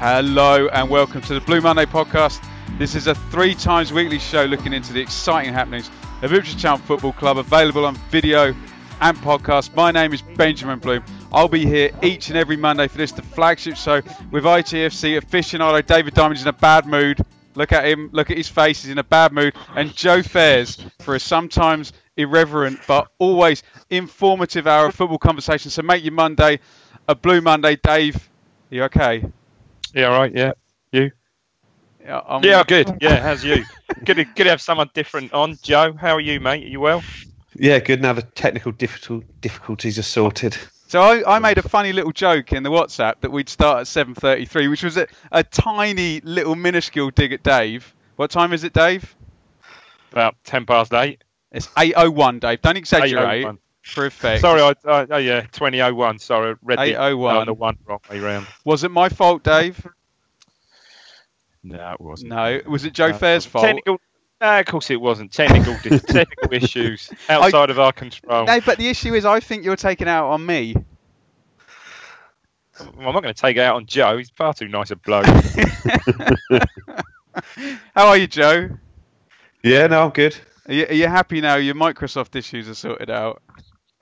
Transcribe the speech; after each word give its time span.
Hello 0.00 0.68
and 0.68 0.88
welcome 0.88 1.20
to 1.22 1.34
the 1.34 1.40
Blue 1.40 1.60
Monday 1.60 1.84
podcast. 1.84 2.40
This 2.78 2.94
is 2.94 3.08
a 3.08 3.16
three 3.16 3.52
times 3.52 3.92
weekly 3.92 4.20
show 4.20 4.44
looking 4.44 4.72
into 4.72 4.92
the 4.92 5.00
exciting 5.00 5.52
happenings 5.52 5.90
of 6.22 6.32
Ipswich 6.32 6.62
Town 6.62 6.78
Football 6.78 7.14
Club, 7.14 7.36
available 7.36 7.84
on 7.84 7.96
video 8.08 8.54
and 9.00 9.16
podcast. 9.16 9.74
My 9.74 9.90
name 9.90 10.12
is 10.12 10.22
Benjamin 10.22 10.78
Bloom. 10.78 11.02
I'll 11.32 11.48
be 11.48 11.66
here 11.66 11.90
each 12.00 12.28
and 12.28 12.38
every 12.38 12.56
Monday 12.56 12.86
for 12.86 12.96
this, 12.96 13.10
the 13.10 13.22
flagship 13.22 13.74
show 13.74 14.00
with 14.30 14.44
ITFC 14.44 15.20
aficionado 15.20 15.84
David 15.84 16.14
Diamond 16.14 16.40
in 16.42 16.46
a 16.46 16.52
bad 16.52 16.86
mood. 16.86 17.20
Look 17.56 17.72
at 17.72 17.84
him, 17.84 18.10
look 18.12 18.30
at 18.30 18.36
his 18.36 18.48
face, 18.48 18.82
he's 18.82 18.92
in 18.92 18.98
a 18.98 19.04
bad 19.04 19.32
mood. 19.32 19.56
And 19.74 19.92
Joe 19.96 20.22
Fairs 20.22 20.78
for 21.00 21.16
a 21.16 21.20
sometimes 21.20 21.92
irreverent 22.16 22.78
but 22.86 23.10
always 23.18 23.64
informative 23.90 24.68
hour 24.68 24.86
of 24.86 24.94
football 24.94 25.18
conversation. 25.18 25.72
So 25.72 25.82
make 25.82 26.04
your 26.04 26.14
Monday 26.14 26.60
a 27.08 27.16
Blue 27.16 27.40
Monday. 27.40 27.74
Dave, 27.74 28.28
you 28.70 28.84
okay? 28.84 29.24
Yeah, 29.94 30.06
right. 30.06 30.32
Yeah, 30.34 30.52
you. 30.92 31.10
Yeah, 32.04 32.18
I'm- 32.18 32.42
Yeah, 32.44 32.62
good. 32.66 32.98
Yeah, 33.00 33.20
how's 33.20 33.44
you? 33.44 33.64
good, 34.04 34.16
to, 34.16 34.24
good 34.24 34.44
to 34.44 34.50
have 34.50 34.60
someone 34.60 34.90
different 34.94 35.32
on. 35.32 35.58
Joe, 35.62 35.92
how 35.92 36.14
are 36.14 36.20
you, 36.20 36.40
mate? 36.40 36.64
Are 36.64 36.68
you 36.68 36.80
well? 36.80 37.02
Yeah, 37.54 37.78
good. 37.80 38.00
Now 38.00 38.12
the 38.12 38.22
technical 38.22 38.72
difficult 38.72 39.24
difficulties 39.40 39.98
are 39.98 40.02
sorted. 40.02 40.56
So 40.86 41.02
I, 41.02 41.36
I 41.36 41.38
made 41.38 41.58
a 41.58 41.62
funny 41.68 41.92
little 41.92 42.12
joke 42.12 42.52
in 42.52 42.62
the 42.62 42.70
WhatsApp 42.70 43.20
that 43.20 43.30
we'd 43.30 43.48
start 43.48 43.80
at 43.80 43.86
7:33, 43.86 44.70
which 44.70 44.82
was 44.84 44.96
a, 44.96 45.06
a 45.32 45.42
tiny 45.42 46.20
little 46.22 46.54
minuscule 46.54 47.10
dig 47.10 47.32
at 47.32 47.42
Dave. 47.42 47.94
What 48.16 48.30
time 48.30 48.52
is 48.52 48.64
it, 48.64 48.72
Dave? 48.72 49.14
About 50.12 50.36
ten 50.44 50.64
past 50.64 50.94
eight. 50.94 51.22
It's 51.52 51.66
8:01, 51.68 52.40
Dave. 52.40 52.62
Don't 52.62 52.76
exaggerate 52.76 53.44
8:01. 53.88 53.94
for 53.94 54.06
effect. 54.06 54.40
Sorry, 54.40 54.60
I, 54.60 54.74
I, 54.84 55.06
oh 55.10 55.16
yeah, 55.18 55.42
twenty 55.52 55.80
oh 55.82 55.94
one. 55.94 56.18
Sorry, 56.18 56.52
I 56.52 56.54
read 56.62 56.78
the 56.78 56.94
8:01. 56.94 57.42
oh, 57.42 57.44
the 57.44 57.54
one 57.54 57.78
wrong 57.86 58.00
way 58.10 58.20
round. 58.20 58.46
Was 58.64 58.84
it 58.84 58.90
my 58.90 59.08
fault, 59.08 59.42
Dave? 59.42 59.86
No, 61.62 61.92
it 61.92 62.00
wasn't. 62.00 62.30
No. 62.30 62.60
Was 62.66 62.84
it 62.84 62.92
Joe 62.92 63.08
No. 63.08 63.18
Fair's 63.18 63.44
fault? 63.44 63.64
Technical. 63.64 64.00
No, 64.40 64.60
of 64.60 64.66
course 64.66 64.90
it 64.90 65.00
wasn't. 65.00 65.32
Technical, 65.32 65.74
technical 65.98 66.54
issues 66.54 67.10
outside 67.28 67.70
of 67.70 67.80
our 67.80 67.92
control. 67.92 68.46
No, 68.46 68.60
but 68.60 68.78
the 68.78 68.88
issue 68.88 69.14
is, 69.14 69.24
I 69.24 69.40
think 69.40 69.64
you're 69.64 69.74
taking 69.74 70.06
out 70.06 70.30
on 70.30 70.46
me. 70.46 70.76
I'm 72.80 73.02
not 73.02 73.22
going 73.22 73.34
to 73.34 73.40
take 73.40 73.56
it 73.56 73.60
out 73.60 73.74
on 73.74 73.86
Joe. 73.86 74.16
He's 74.18 74.30
far 74.30 74.54
too 74.54 74.68
nice 74.68 74.92
a 74.92 74.96
bloke. 74.96 75.26
How 77.94 78.06
are 78.06 78.16
you, 78.16 78.28
Joe? 78.28 78.70
Yeah, 79.64 79.88
no, 79.88 80.04
I'm 80.04 80.10
good. 80.10 80.36
Are 80.68 80.74
you, 80.74 80.86
are 80.86 80.94
you 80.94 81.08
happy 81.08 81.40
now? 81.40 81.56
Your 81.56 81.74
Microsoft 81.74 82.36
issues 82.36 82.68
are 82.68 82.74
sorted 82.74 83.10
out. 83.10 83.42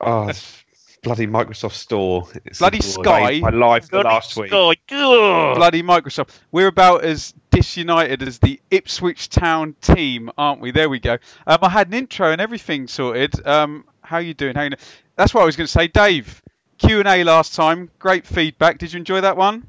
Oh, 0.01 0.29
it's 0.29 0.65
bloody 1.03 1.27
Microsoft 1.27 1.73
Store. 1.73 2.29
It's 2.45 2.59
Bloody 2.59 2.81
Sky. 2.81 3.41
My 3.41 3.51
life 3.51 3.89
for 3.89 4.03
last 4.03 4.37
week. 4.37 4.51
God, 4.51 4.77
ugh. 4.91 5.57
bloody 5.57 5.83
Microsoft. 5.83 6.31
We're 6.53 6.67
about 6.67 7.05
as 7.05 7.33
disunited 7.51 8.23
as 8.23 8.39
the 8.39 8.61
Ipswich 8.71 9.29
Town 9.29 9.75
team, 9.81 10.31
aren't 10.37 10.61
we? 10.61 10.71
There 10.73 10.89
we 10.89 11.01
go. 11.01 11.19
Um, 11.47 11.59
I 11.63 11.69
had 11.69 11.89
an 11.89 11.95
intro 11.95 12.31
and 12.31 12.41
everything 12.41 12.89
sorted. 12.89 13.47
Um, 13.47 13.85
how 14.03 14.19
you 14.19 14.35
doing? 14.35 14.55
How 14.55 14.65
you 14.65 14.71
doing? 14.71 14.81
That's 15.17 15.33
what 15.33 15.43
I 15.43 15.47
was 15.47 15.57
going 15.57 15.67
to 15.67 15.73
say, 15.73 15.89
Dave. 15.89 16.43
Q 16.79 16.99
and 16.99 17.09
A 17.09 17.25
last 17.25 17.55
time. 17.55 17.91
Great 17.99 18.27
feedback. 18.27 18.79
Did 18.79 18.93
you 18.93 18.99
enjoy 18.99 19.23
that 19.23 19.37
one? 19.37 19.67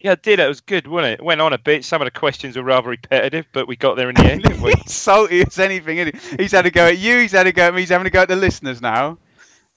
Yeah, 0.00 0.12
I 0.12 0.14
did. 0.16 0.40
It 0.40 0.48
was 0.48 0.60
good, 0.60 0.86
wasn't 0.86 1.12
it? 1.12 1.20
It 1.20 1.24
went 1.24 1.40
on 1.40 1.52
a 1.52 1.58
bit. 1.58 1.84
Some 1.84 2.00
of 2.02 2.06
the 2.06 2.10
questions 2.10 2.56
were 2.56 2.62
rather 2.62 2.88
repetitive, 2.88 3.46
but 3.52 3.68
we 3.68 3.76
got 3.76 3.96
there 3.96 4.08
in 4.08 4.14
the 4.14 4.24
end, 4.30 4.42
didn't 4.42 4.62
we? 4.62 4.72
He's 4.72 4.92
salty 4.92 5.42
as 5.42 5.58
anything. 5.58 5.98
Isn't 5.98 6.16
he? 6.16 6.36
He's 6.42 6.52
had 6.52 6.66
a 6.66 6.70
go 6.70 6.86
at 6.86 6.98
you. 6.98 7.18
He's 7.18 7.32
had 7.32 7.46
a 7.46 7.52
go 7.52 7.68
at 7.68 7.74
me. 7.74 7.80
He's 7.80 7.90
having 7.90 8.06
a 8.06 8.10
go 8.10 8.22
at 8.22 8.28
the 8.28 8.36
listeners 8.36 8.82
now. 8.82 9.18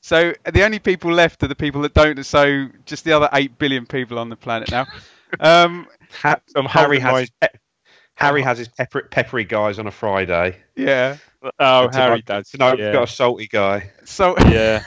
So 0.04 0.34
the 0.52 0.64
only 0.66 0.80
people 0.80 1.12
left 1.14 1.42
are 1.44 1.48
the 1.48 1.56
people 1.56 1.82
that 1.84 1.94
don't. 1.94 2.24
So 2.26 2.68
just 2.86 3.06
the 3.06 3.14
other 3.14 3.30
eight 3.34 3.58
billion 3.58 3.86
people 3.86 4.20
on 4.20 4.28
the 4.30 4.36
planet 4.36 4.70
now. 4.70 4.86
Um, 5.40 5.88
Ha- 6.22 6.42
I'm 6.56 6.66
Harry 6.66 7.00
has 7.00 7.12
my- 7.12 7.20
his 7.22 7.32
pe- 7.42 7.48
Harry 8.16 8.42
has 8.44 8.58
his 8.60 8.68
pepper- 8.68 9.08
peppery 9.10 9.46
guys 9.46 9.80
on 9.80 9.88
a 9.88 9.92
Friday. 9.92 10.58
yeah. 10.76 11.18
Oh, 11.60 11.88
Tonight- 11.88 11.94
Harry 11.96 12.22
does. 12.22 12.52
No, 12.60 12.68
yeah. 12.68 12.74
we've 12.86 12.94
got 12.94 13.04
a 13.04 13.12
salty 13.12 13.48
guy. 13.48 13.92
So 14.04 14.36
yeah. 14.50 14.84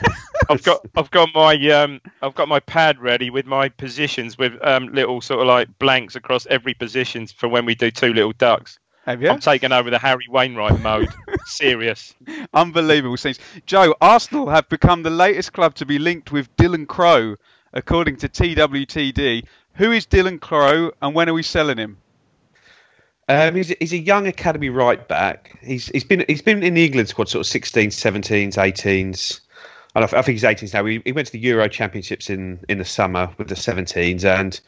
I've 0.49 0.63
got 0.63 0.85
I've 0.95 1.11
got 1.11 1.29
my 1.35 1.53
um 1.71 1.99
I've 2.21 2.33
got 2.35 2.47
my 2.47 2.59
pad 2.61 2.99
ready 2.99 3.29
with 3.29 3.45
my 3.45 3.69
positions 3.69 4.37
with 4.37 4.53
um 4.65 4.87
little 4.93 5.19
sort 5.21 5.41
of 5.41 5.47
like 5.47 5.67
blanks 5.79 6.15
across 6.15 6.45
every 6.45 6.73
position 6.73 7.27
for 7.27 7.49
when 7.49 7.65
we 7.65 7.75
do 7.75 7.91
two 7.91 8.13
little 8.13 8.31
ducks. 8.33 8.79
Have 9.07 9.21
you? 9.23 9.29
I'm 9.29 9.39
taking 9.39 9.71
over 9.71 9.89
the 9.89 9.97
Harry 9.97 10.27
Wainwright 10.29 10.81
mode. 10.81 11.07
Serious. 11.45 12.13
Unbelievable 12.53 13.15
scenes. 13.15 13.39
Joe, 13.65 13.95
Arsenal 14.01 14.49
have 14.49 14.67
become 14.67 15.01
the 15.01 15.09
latest 15.09 15.53
club 15.53 15.75
to 15.75 15.85
be 15.85 15.97
linked 15.97 16.33
with 16.33 16.53
Dylan 16.57 16.85
Crowe, 16.85 17.37
according 17.71 18.17
to 18.17 18.27
TWTD. 18.27 19.45
Who 19.75 19.91
is 19.93 20.05
Dylan 20.05 20.41
Crowe 20.41 20.91
and 21.01 21.15
when 21.15 21.29
are 21.29 21.33
we 21.33 21.41
selling 21.41 21.77
him? 21.77 21.97
Um, 23.29 23.55
he's, 23.55 23.69
he's 23.79 23.93
a 23.93 23.97
young 23.97 24.27
academy 24.27 24.69
right 24.69 25.07
back. 25.07 25.57
He's 25.61 25.87
he's 25.87 26.03
been 26.03 26.25
he's 26.27 26.41
been 26.41 26.61
in 26.61 26.73
the 26.73 26.85
England 26.85 27.07
squad 27.07 27.29
sort 27.29 27.47
of 27.47 27.61
16s, 27.61 27.87
17s, 27.87 28.55
18s. 28.55 29.39
And 29.95 30.03
I, 30.03 30.07
I 30.07 30.21
think 30.21 30.39
he's 30.39 30.43
18s 30.43 30.73
now. 30.73 30.83
He, 30.83 31.01
he 31.05 31.13
went 31.13 31.27
to 31.27 31.33
the 31.33 31.39
Euro 31.39 31.69
Championships 31.69 32.29
in, 32.29 32.59
in 32.67 32.77
the 32.77 32.85
summer 32.85 33.29
with 33.37 33.47
the 33.47 33.55
17s. 33.55 34.25
And 34.25 34.59
n- 34.59 34.61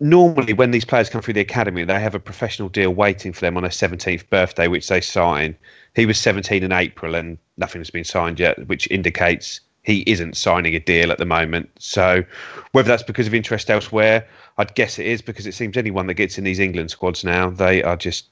normally, 0.00 0.52
when 0.52 0.70
these 0.70 0.84
players 0.84 1.08
come 1.08 1.22
through 1.22 1.34
the 1.34 1.40
academy, 1.40 1.84
they 1.84 2.00
have 2.00 2.14
a 2.14 2.20
professional 2.20 2.68
deal 2.68 2.90
waiting 2.90 3.32
for 3.32 3.40
them 3.40 3.56
on 3.56 3.62
their 3.62 3.70
17th 3.70 4.28
birthday, 4.28 4.68
which 4.68 4.88
they 4.88 5.00
sign. 5.00 5.56
He 5.94 6.06
was 6.06 6.18
17 6.18 6.62
in 6.62 6.72
April, 6.72 7.14
and 7.14 7.38
nothing 7.56 7.80
has 7.80 7.90
been 7.90 8.04
signed 8.04 8.40
yet, 8.40 8.66
which 8.68 8.90
indicates 8.90 9.60
he 9.82 10.02
isn't 10.06 10.36
signing 10.36 10.74
a 10.74 10.80
deal 10.80 11.12
at 11.12 11.18
the 11.18 11.26
moment. 11.26 11.70
So, 11.78 12.24
whether 12.72 12.88
that's 12.88 13.02
because 13.02 13.26
of 13.26 13.34
interest 13.34 13.70
elsewhere, 13.70 14.26
I'd 14.58 14.74
guess 14.74 14.98
it 14.98 15.06
is 15.06 15.22
because 15.22 15.46
it 15.46 15.54
seems 15.54 15.76
anyone 15.76 16.06
that 16.06 16.14
gets 16.14 16.38
in 16.38 16.44
these 16.44 16.58
England 16.58 16.90
squads 16.90 17.24
now, 17.24 17.50
they 17.50 17.82
are 17.82 17.96
just 17.96 18.28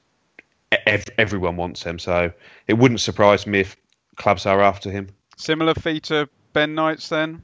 ev- 0.87 1.05
everyone 1.17 1.57
wants 1.57 1.83
them. 1.83 1.99
So, 1.99 2.31
it 2.67 2.73
wouldn't 2.73 3.01
surprise 3.01 3.45
me 3.45 3.61
if 3.61 3.77
clubs 4.15 4.45
are 4.45 4.61
after 4.61 4.91
him. 4.91 5.09
Similar 5.37 5.75
fee 5.75 5.99
to 6.01 6.27
Ben 6.53 6.75
Knights 6.75 7.09
then? 7.09 7.41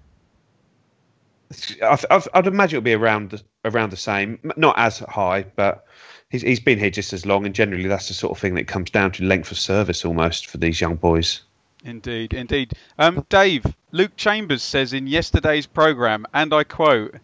I, 1.81 1.97
I, 2.09 2.21
I'd 2.33 2.47
imagine 2.47 2.77
it'll 2.77 2.85
be 2.85 2.93
around 2.93 3.31
the, 3.31 3.41
around 3.65 3.91
the 3.91 3.97
same, 3.97 4.39
not 4.55 4.77
as 4.77 4.99
high, 4.99 5.45
but 5.55 5.85
he's 6.29 6.41
he's 6.41 6.59
been 6.59 6.79
here 6.79 6.89
just 6.89 7.13
as 7.13 7.25
long, 7.25 7.45
and 7.45 7.55
generally 7.55 7.87
that's 7.87 8.07
the 8.07 8.13
sort 8.13 8.31
of 8.31 8.39
thing 8.39 8.55
that 8.55 8.67
comes 8.67 8.91
down 8.91 9.11
to 9.13 9.23
length 9.23 9.51
of 9.51 9.57
service 9.57 10.05
almost 10.05 10.47
for 10.47 10.57
these 10.57 10.79
young 10.79 10.95
boys. 10.95 11.41
Indeed, 11.83 12.33
indeed. 12.33 12.73
Um, 12.97 13.25
Dave, 13.29 13.65
Luke 13.91 14.15
Chambers 14.17 14.61
says 14.61 14.93
in 14.93 15.07
yesterday's 15.07 15.65
programme, 15.65 16.25
and 16.33 16.53
I 16.53 16.65
quote, 16.65 17.15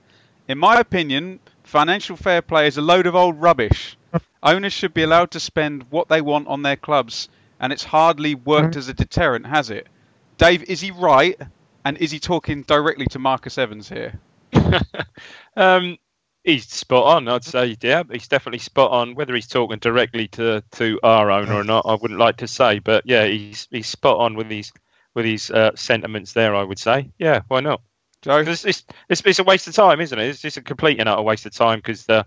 In 0.47 0.57
my 0.57 0.79
opinion, 0.79 1.39
financial 1.63 2.15
fair 2.15 2.41
play 2.41 2.67
is 2.67 2.77
a 2.77 2.81
load 2.81 3.05
of 3.05 3.15
old 3.15 3.41
rubbish. 3.41 3.97
Owners 4.41 4.71
should 4.71 4.93
be 4.93 5.03
allowed 5.03 5.31
to 5.31 5.39
spend 5.39 5.85
what 5.89 6.07
they 6.07 6.21
want 6.21 6.47
on 6.47 6.61
their 6.61 6.77
clubs, 6.77 7.27
and 7.59 7.73
it's 7.73 7.83
hardly 7.83 8.33
worked 8.33 8.77
as 8.77 8.87
a 8.87 8.93
deterrent, 8.93 9.45
has 9.45 9.69
it? 9.69 9.87
Dave, 10.37 10.63
is 10.63 10.81
he 10.81 10.91
right? 10.91 11.37
And 11.85 11.97
is 11.99 12.11
he 12.11 12.19
talking 12.19 12.63
directly 12.63 13.05
to 13.11 13.19
Marcus 13.19 13.57
Evans 13.57 13.87
here? 13.87 14.19
um, 15.55 15.97
he's 16.43 16.67
spot 16.67 17.05
on. 17.05 17.27
I'd 17.27 17.43
say, 17.43 17.77
yeah, 17.81 18.03
he's 18.11 18.27
definitely 18.27 18.59
spot 18.59 18.91
on. 18.91 19.15
Whether 19.15 19.35
he's 19.35 19.47
talking 19.47 19.79
directly 19.79 20.27
to, 20.29 20.63
to 20.73 20.99
our 21.03 21.29
owner 21.29 21.53
or 21.53 21.63
not, 21.63 21.85
I 21.85 21.93
wouldn't 21.93 22.19
like 22.19 22.37
to 22.37 22.47
say. 22.47 22.79
But 22.79 23.03
yeah, 23.05 23.25
he's 23.25 23.67
he's 23.69 23.87
spot 23.87 24.17
on 24.17 24.35
with 24.35 24.49
his 24.49 24.73
with 25.13 25.25
his 25.25 25.51
uh, 25.51 25.71
sentiments 25.75 26.33
there. 26.33 26.55
I 26.55 26.63
would 26.63 26.79
say, 26.79 27.11
yeah, 27.19 27.41
why 27.47 27.61
not? 27.61 27.81
It's, 28.27 28.65
it's, 28.65 28.83
it's, 29.07 29.21
it's 29.23 29.39
a 29.39 29.43
waste 29.43 29.67
of 29.67 29.75
time, 29.75 30.01
isn't 30.01 30.17
it? 30.17 30.27
It's 30.27 30.41
just 30.41 30.57
a 30.57 30.61
complete 30.61 30.99
and 30.99 31.07
utter 31.07 31.21
waste 31.21 31.45
of 31.45 31.53
time 31.53 31.79
because 31.79 32.05
the, 32.05 32.25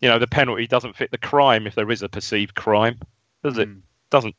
you 0.00 0.08
know, 0.08 0.18
the 0.20 0.28
penalty 0.28 0.66
doesn't 0.68 0.96
fit 0.96 1.10
the 1.10 1.18
crime 1.18 1.66
if 1.66 1.74
there 1.74 1.90
is 1.90 2.02
a 2.02 2.08
perceived 2.08 2.54
crime, 2.54 3.00
does 3.42 3.58
it? 3.58 3.68
Mm. 3.68 3.80
Doesn't. 4.10 4.36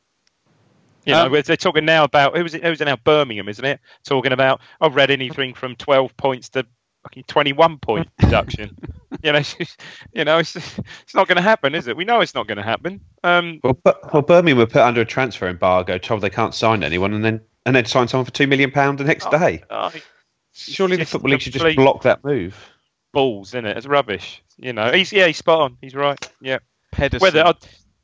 You 1.04 1.14
know, 1.14 1.26
um, 1.26 1.42
they're 1.44 1.56
talking 1.56 1.84
now 1.84 2.04
about 2.04 2.36
who 2.36 2.42
was 2.42 2.54
it? 2.54 2.62
Who's 2.62 2.80
it 2.80 2.84
now? 2.84 2.96
Birmingham, 2.96 3.48
isn't 3.48 3.64
it? 3.64 3.80
Talking 4.04 4.32
about 4.32 4.60
I've 4.80 4.94
read 4.94 5.10
anything 5.10 5.54
from 5.54 5.74
twelve 5.76 6.16
points 6.16 6.48
to 6.50 6.64
fucking 7.02 7.24
twenty-one 7.26 7.78
point 7.78 8.08
deduction. 8.18 8.76
you 9.22 9.32
know, 9.32 9.42
you 10.12 10.24
know, 10.24 10.38
it's 10.38 10.56
it's 10.56 11.14
not 11.14 11.26
going 11.26 11.36
to 11.36 11.42
happen, 11.42 11.74
is 11.74 11.88
it? 11.88 11.96
We 11.96 12.04
know 12.04 12.20
it's 12.20 12.34
not 12.34 12.46
going 12.46 12.58
to 12.58 12.62
happen. 12.62 13.00
Um, 13.24 13.60
well, 13.64 13.78
well, 13.84 14.22
Birmingham 14.22 14.58
were 14.58 14.66
put 14.66 14.82
under 14.82 15.00
a 15.00 15.04
transfer 15.04 15.48
embargo, 15.48 15.98
told 15.98 16.20
they 16.20 16.30
can't 16.30 16.54
sign 16.54 16.84
anyone, 16.84 17.14
and 17.14 17.24
then 17.24 17.40
and 17.66 17.74
then 17.74 17.84
sign 17.84 18.08
someone 18.08 18.24
for 18.24 18.32
two 18.32 18.46
million 18.46 18.70
pound 18.70 18.98
the 18.98 19.04
next 19.04 19.26
oh, 19.26 19.38
day. 19.38 19.62
Oh, 19.70 19.92
Surely 20.52 20.96
the 20.96 21.06
football 21.06 21.30
league 21.30 21.40
should 21.40 21.54
just 21.54 21.76
block 21.76 22.02
that 22.02 22.22
move. 22.24 22.68
Balls, 23.12 23.50
isn't 23.50 23.66
it? 23.66 23.76
It's 23.76 23.86
rubbish. 23.86 24.42
You 24.56 24.72
know, 24.72 24.92
he's 24.92 25.12
yeah, 25.12 25.26
he's 25.26 25.38
spot 25.38 25.60
on. 25.60 25.78
He's 25.80 25.94
right. 25.94 26.30
Yeah. 26.40 26.58
Pedersen. 26.92 27.22
Whether 27.22 27.46
I'd, 27.46 27.56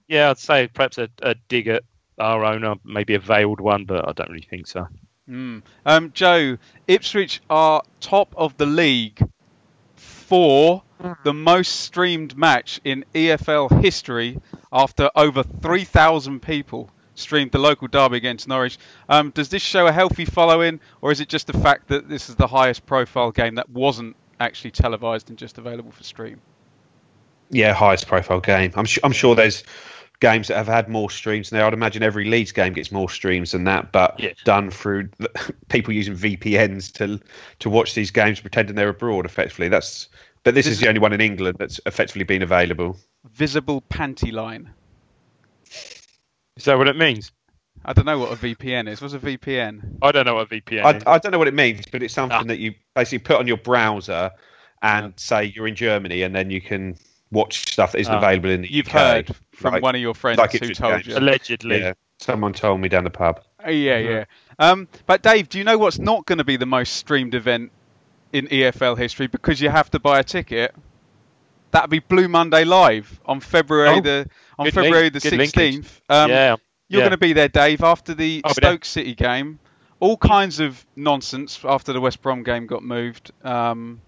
yeah, 0.09 0.31
I'd 0.31 0.39
say 0.39 0.67
perhaps 0.67 0.99
a, 0.99 1.09
a 1.23 1.35
dig 1.49 1.69
at 1.69 1.85
our 2.19 2.45
owner, 2.45 2.77
maybe 2.85 3.15
a 3.15 3.19
veiled 3.19 3.61
one, 3.61 3.85
but 3.85 4.09
I 4.09 4.13
don't 4.13 4.31
really 4.31 4.47
think 4.49 4.67
so. 4.67 4.87
Mm. 5.29 5.63
Um, 5.85 6.13
Joe, 6.13 6.57
Ipswich 6.87 7.41
are 7.51 7.83
top 8.01 8.35
of 8.37 8.57
the 8.57 8.67
league 8.67 9.21
for 9.97 10.83
the 11.23 11.33
most 11.33 11.81
streamed 11.81 12.37
match 12.37 12.81
in 12.85 13.05
EFL 13.15 13.83
history 13.83 14.41
after 14.73 15.11
over 15.15 15.43
3,000 15.43 16.41
people 16.41 16.91
streamed 17.15 17.53
the 17.53 17.59
local 17.59 17.89
derby 17.89 18.17
against 18.17 18.49
Norwich. 18.49 18.79
Um, 19.09 19.31
does 19.31 19.49
this 19.49 19.63
show 19.63 19.87
a 19.87 19.93
healthy 19.93 20.25
following, 20.25 20.81
or 21.01 21.13
is 21.13 21.21
it 21.21 21.29
just 21.29 21.47
the 21.47 21.59
fact 21.59 21.89
that 21.89 22.09
this 22.09 22.29
is 22.29 22.37
the 22.37 22.47
highest 22.47 22.87
profile 22.87 23.31
game 23.31 23.57
that 23.57 23.69
wasn't 23.71 24.17
actually 24.41 24.71
televised 24.71 25.29
and 25.29 25.39
just 25.39 25.59
available 25.59 25.91
for 25.91 26.05
stream? 26.05 26.41
Yeah, 27.51 27.73
highest 27.73 28.07
profile 28.07 28.41
game. 28.41 28.73
I'm, 28.77 28.87
I'm 29.03 29.13
sure 29.13 29.35
there's 29.35 29.65
games 30.21 30.49
that 30.49 30.57
have 30.57 30.67
had 30.67 30.89
more 30.89 31.11
streams 31.11 31.51
than 31.51 31.59
there. 31.59 31.67
I'd 31.67 31.73
imagine 31.73 32.03
every 32.03 32.25
Leeds 32.25 32.53
game 32.53 32.73
gets 32.73 32.91
more 32.91 33.09
streams 33.09 33.53
than 33.53 33.65
that, 33.65 33.93
but 33.93 34.19
yes. 34.19 34.37
done 34.45 34.71
through 34.71 35.11
people 35.69 35.95
using 35.95 36.17
VPNs 36.17 36.93
to 36.95 37.21
to 37.61 37.71
watch 37.71 37.95
these 37.95 38.11
games, 38.11 38.41
pretending 38.41 38.77
they're 38.77 38.89
abroad. 38.89 39.27
Effectively, 39.27 39.69
that's. 39.69 40.09
But 40.45 40.55
this, 40.55 40.67
this 40.67 40.75
is 40.75 40.81
the 40.81 40.89
only 40.89 41.01
one 41.01 41.13
in 41.13 41.21
England 41.21 41.57
that's 41.59 41.81
effectively 41.85 42.25
been 42.25 42.43
available. 42.43 42.97
Visible 43.33 43.83
panty 43.83 44.33
line. 44.33 44.71
Is 46.57 46.65
that 46.65 46.79
what 46.79 46.89
it 46.89 46.97
means? 46.97 47.33
I 47.85 47.93
don't 47.93 48.07
know 48.07 48.19
what 48.19 48.33
a 48.33 48.37
VPN 48.37 48.89
is. 48.89 49.01
What's 49.01 49.15
a 49.15 49.19
VPN? 49.19 49.99
I 50.01 50.13
don't 50.13 50.27
know 50.27 50.35
what 50.35 50.53
a 50.53 50.61
VPN 50.61 50.85
I, 50.85 50.97
is. 50.97 51.03
I 51.07 51.19
don't 51.19 51.33
know 51.33 51.39
what 51.39 51.49
it 51.49 51.55
means, 51.55 51.87
but 51.91 52.03
it's 52.03 52.15
something 52.15 52.39
ah. 52.39 52.45
that 52.45 52.59
you 52.59 52.75
basically 52.95 53.19
put 53.21 53.37
on 53.37 53.47
your 53.47 53.57
browser 53.57 54.31
and 54.83 55.07
yeah. 55.07 55.13
say 55.17 55.45
you're 55.55 55.67
in 55.67 55.75
Germany, 55.75 56.23
and 56.23 56.35
then 56.35 56.51
you 56.51 56.61
can 56.61 56.97
watch 57.31 57.73
stuff 57.73 57.93
that 57.93 57.99
isn't 57.99 58.15
ah. 58.15 58.19
available 58.19 58.51
in 58.51 58.63
the 58.63 58.73
You've 58.73 58.89
UK. 58.89 58.93
heard 58.93 59.37
from 59.59 59.75
like, 59.75 59.83
one 59.83 59.95
of 59.95 60.01
your 60.01 60.15
friends 60.15 60.39
like 60.39 60.53
who 60.53 60.73
told 60.73 61.05
you. 61.05 61.17
Allegedly. 61.17 61.81
Yeah, 61.81 61.95
someone 62.19 62.53
told 62.53 62.81
me 62.81 62.89
down 62.89 63.05
the 63.05 63.11
pub. 63.11 63.43
Uh, 63.65 63.71
yeah, 63.71 63.99
yeah. 63.99 64.25
Um, 64.59 64.89
but 65.07 65.23
Dave, 65.23 65.49
do 65.49 65.59
you 65.59 65.65
know 65.65 65.79
what's 65.79 65.99
not 65.99 66.27
going 66.27 66.39
to 66.39 66.45
be 66.45 66.57
the 66.57 66.67
most 66.67 66.95
streamed 66.95 67.35
event 67.35 67.73
in 68.33 68.47
EFL 68.47 68.97
history 68.97 69.27
because 69.27 69.61
you 69.61 69.69
have 69.69 69.91
to 69.91 69.99
buy 69.99 70.21
a 70.21 70.25
ticket? 70.25 70.75
That'd 71.71 71.91
be 71.91 71.99
Blue 71.99 72.29
Monday 72.29 72.65
Live 72.65 73.21
on 73.27 73.41
February 73.41 73.99
oh. 73.99 74.01
the 74.01 74.31
on 74.59 74.71
February 74.71 75.11
link. 75.11 75.15
the 75.15 75.21
sixteenth. 75.21 76.01
Um, 76.09 76.31
yeah, 76.31 76.57
you're 76.89 77.01
yeah. 77.01 77.05
going 77.05 77.11
to 77.11 77.19
be 77.19 77.33
there, 77.35 77.49
Dave, 77.49 77.83
after 77.83 78.15
the 78.15 78.43
I'll 78.45 78.55
Stoke 78.55 78.85
City 78.85 79.15
game. 79.15 79.59
All 80.01 80.17
kinds 80.17 80.61
of 80.61 80.87
nonsense 80.95 81.61
after 81.65 81.93
the 81.93 82.01
West 82.01 82.23
Brom 82.23 82.45
game 82.45 82.67
got 82.67 82.85
moved. 82.85 83.33
Um, 83.43 84.01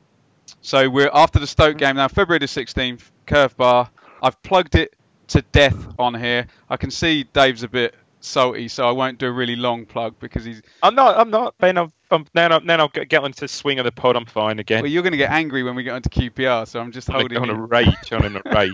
so 0.62 0.88
we're 0.88 1.10
after 1.12 1.40
the 1.40 1.48
Stoke 1.48 1.76
game 1.76 1.96
now, 1.96 2.08
February 2.08 2.38
the 2.38 2.48
sixteenth. 2.48 3.10
Curve 3.26 3.56
bar. 3.56 3.90
I've 4.22 4.42
plugged 4.42 4.74
it 4.74 4.94
to 5.30 5.42
death 5.42 5.86
on 5.98 6.14
here. 6.14 6.46
I 6.68 6.76
can 6.76 6.90
see 6.90 7.24
Dave's 7.24 7.62
a 7.62 7.68
bit 7.68 7.94
salty, 8.20 8.68
so 8.68 8.88
I 8.88 8.92
won't 8.92 9.18
do 9.18 9.26
a 9.26 9.32
really 9.32 9.56
long 9.56 9.86
plug 9.86 10.14
because 10.20 10.44
he's. 10.44 10.62
I'm 10.82 10.94
not. 10.94 11.18
I'm 11.18 11.30
not. 11.30 11.56
Ben, 11.58 11.78
I'm, 11.78 11.92
I'm 12.10 12.26
now. 12.34 12.58
Now 12.58 12.78
I'll 12.78 12.88
get 12.88 13.24
into 13.24 13.48
swing 13.48 13.78
of 13.78 13.84
the 13.84 13.92
pod. 13.92 14.16
I'm 14.16 14.26
fine 14.26 14.58
again. 14.58 14.82
Well, 14.82 14.90
you're 14.90 15.02
going 15.02 15.12
to 15.12 15.18
get 15.18 15.30
angry 15.30 15.62
when 15.62 15.74
we 15.74 15.82
get 15.82 15.96
into 15.96 16.08
QPR, 16.08 16.68
so 16.68 16.80
I'm 16.80 16.92
just 16.92 17.10
I'm 17.10 17.20
holding. 17.20 17.38
On 17.38 17.50
a 17.50 17.54
rage. 17.54 18.12
on 18.12 18.36
a 18.36 18.42
rage. 18.54 18.72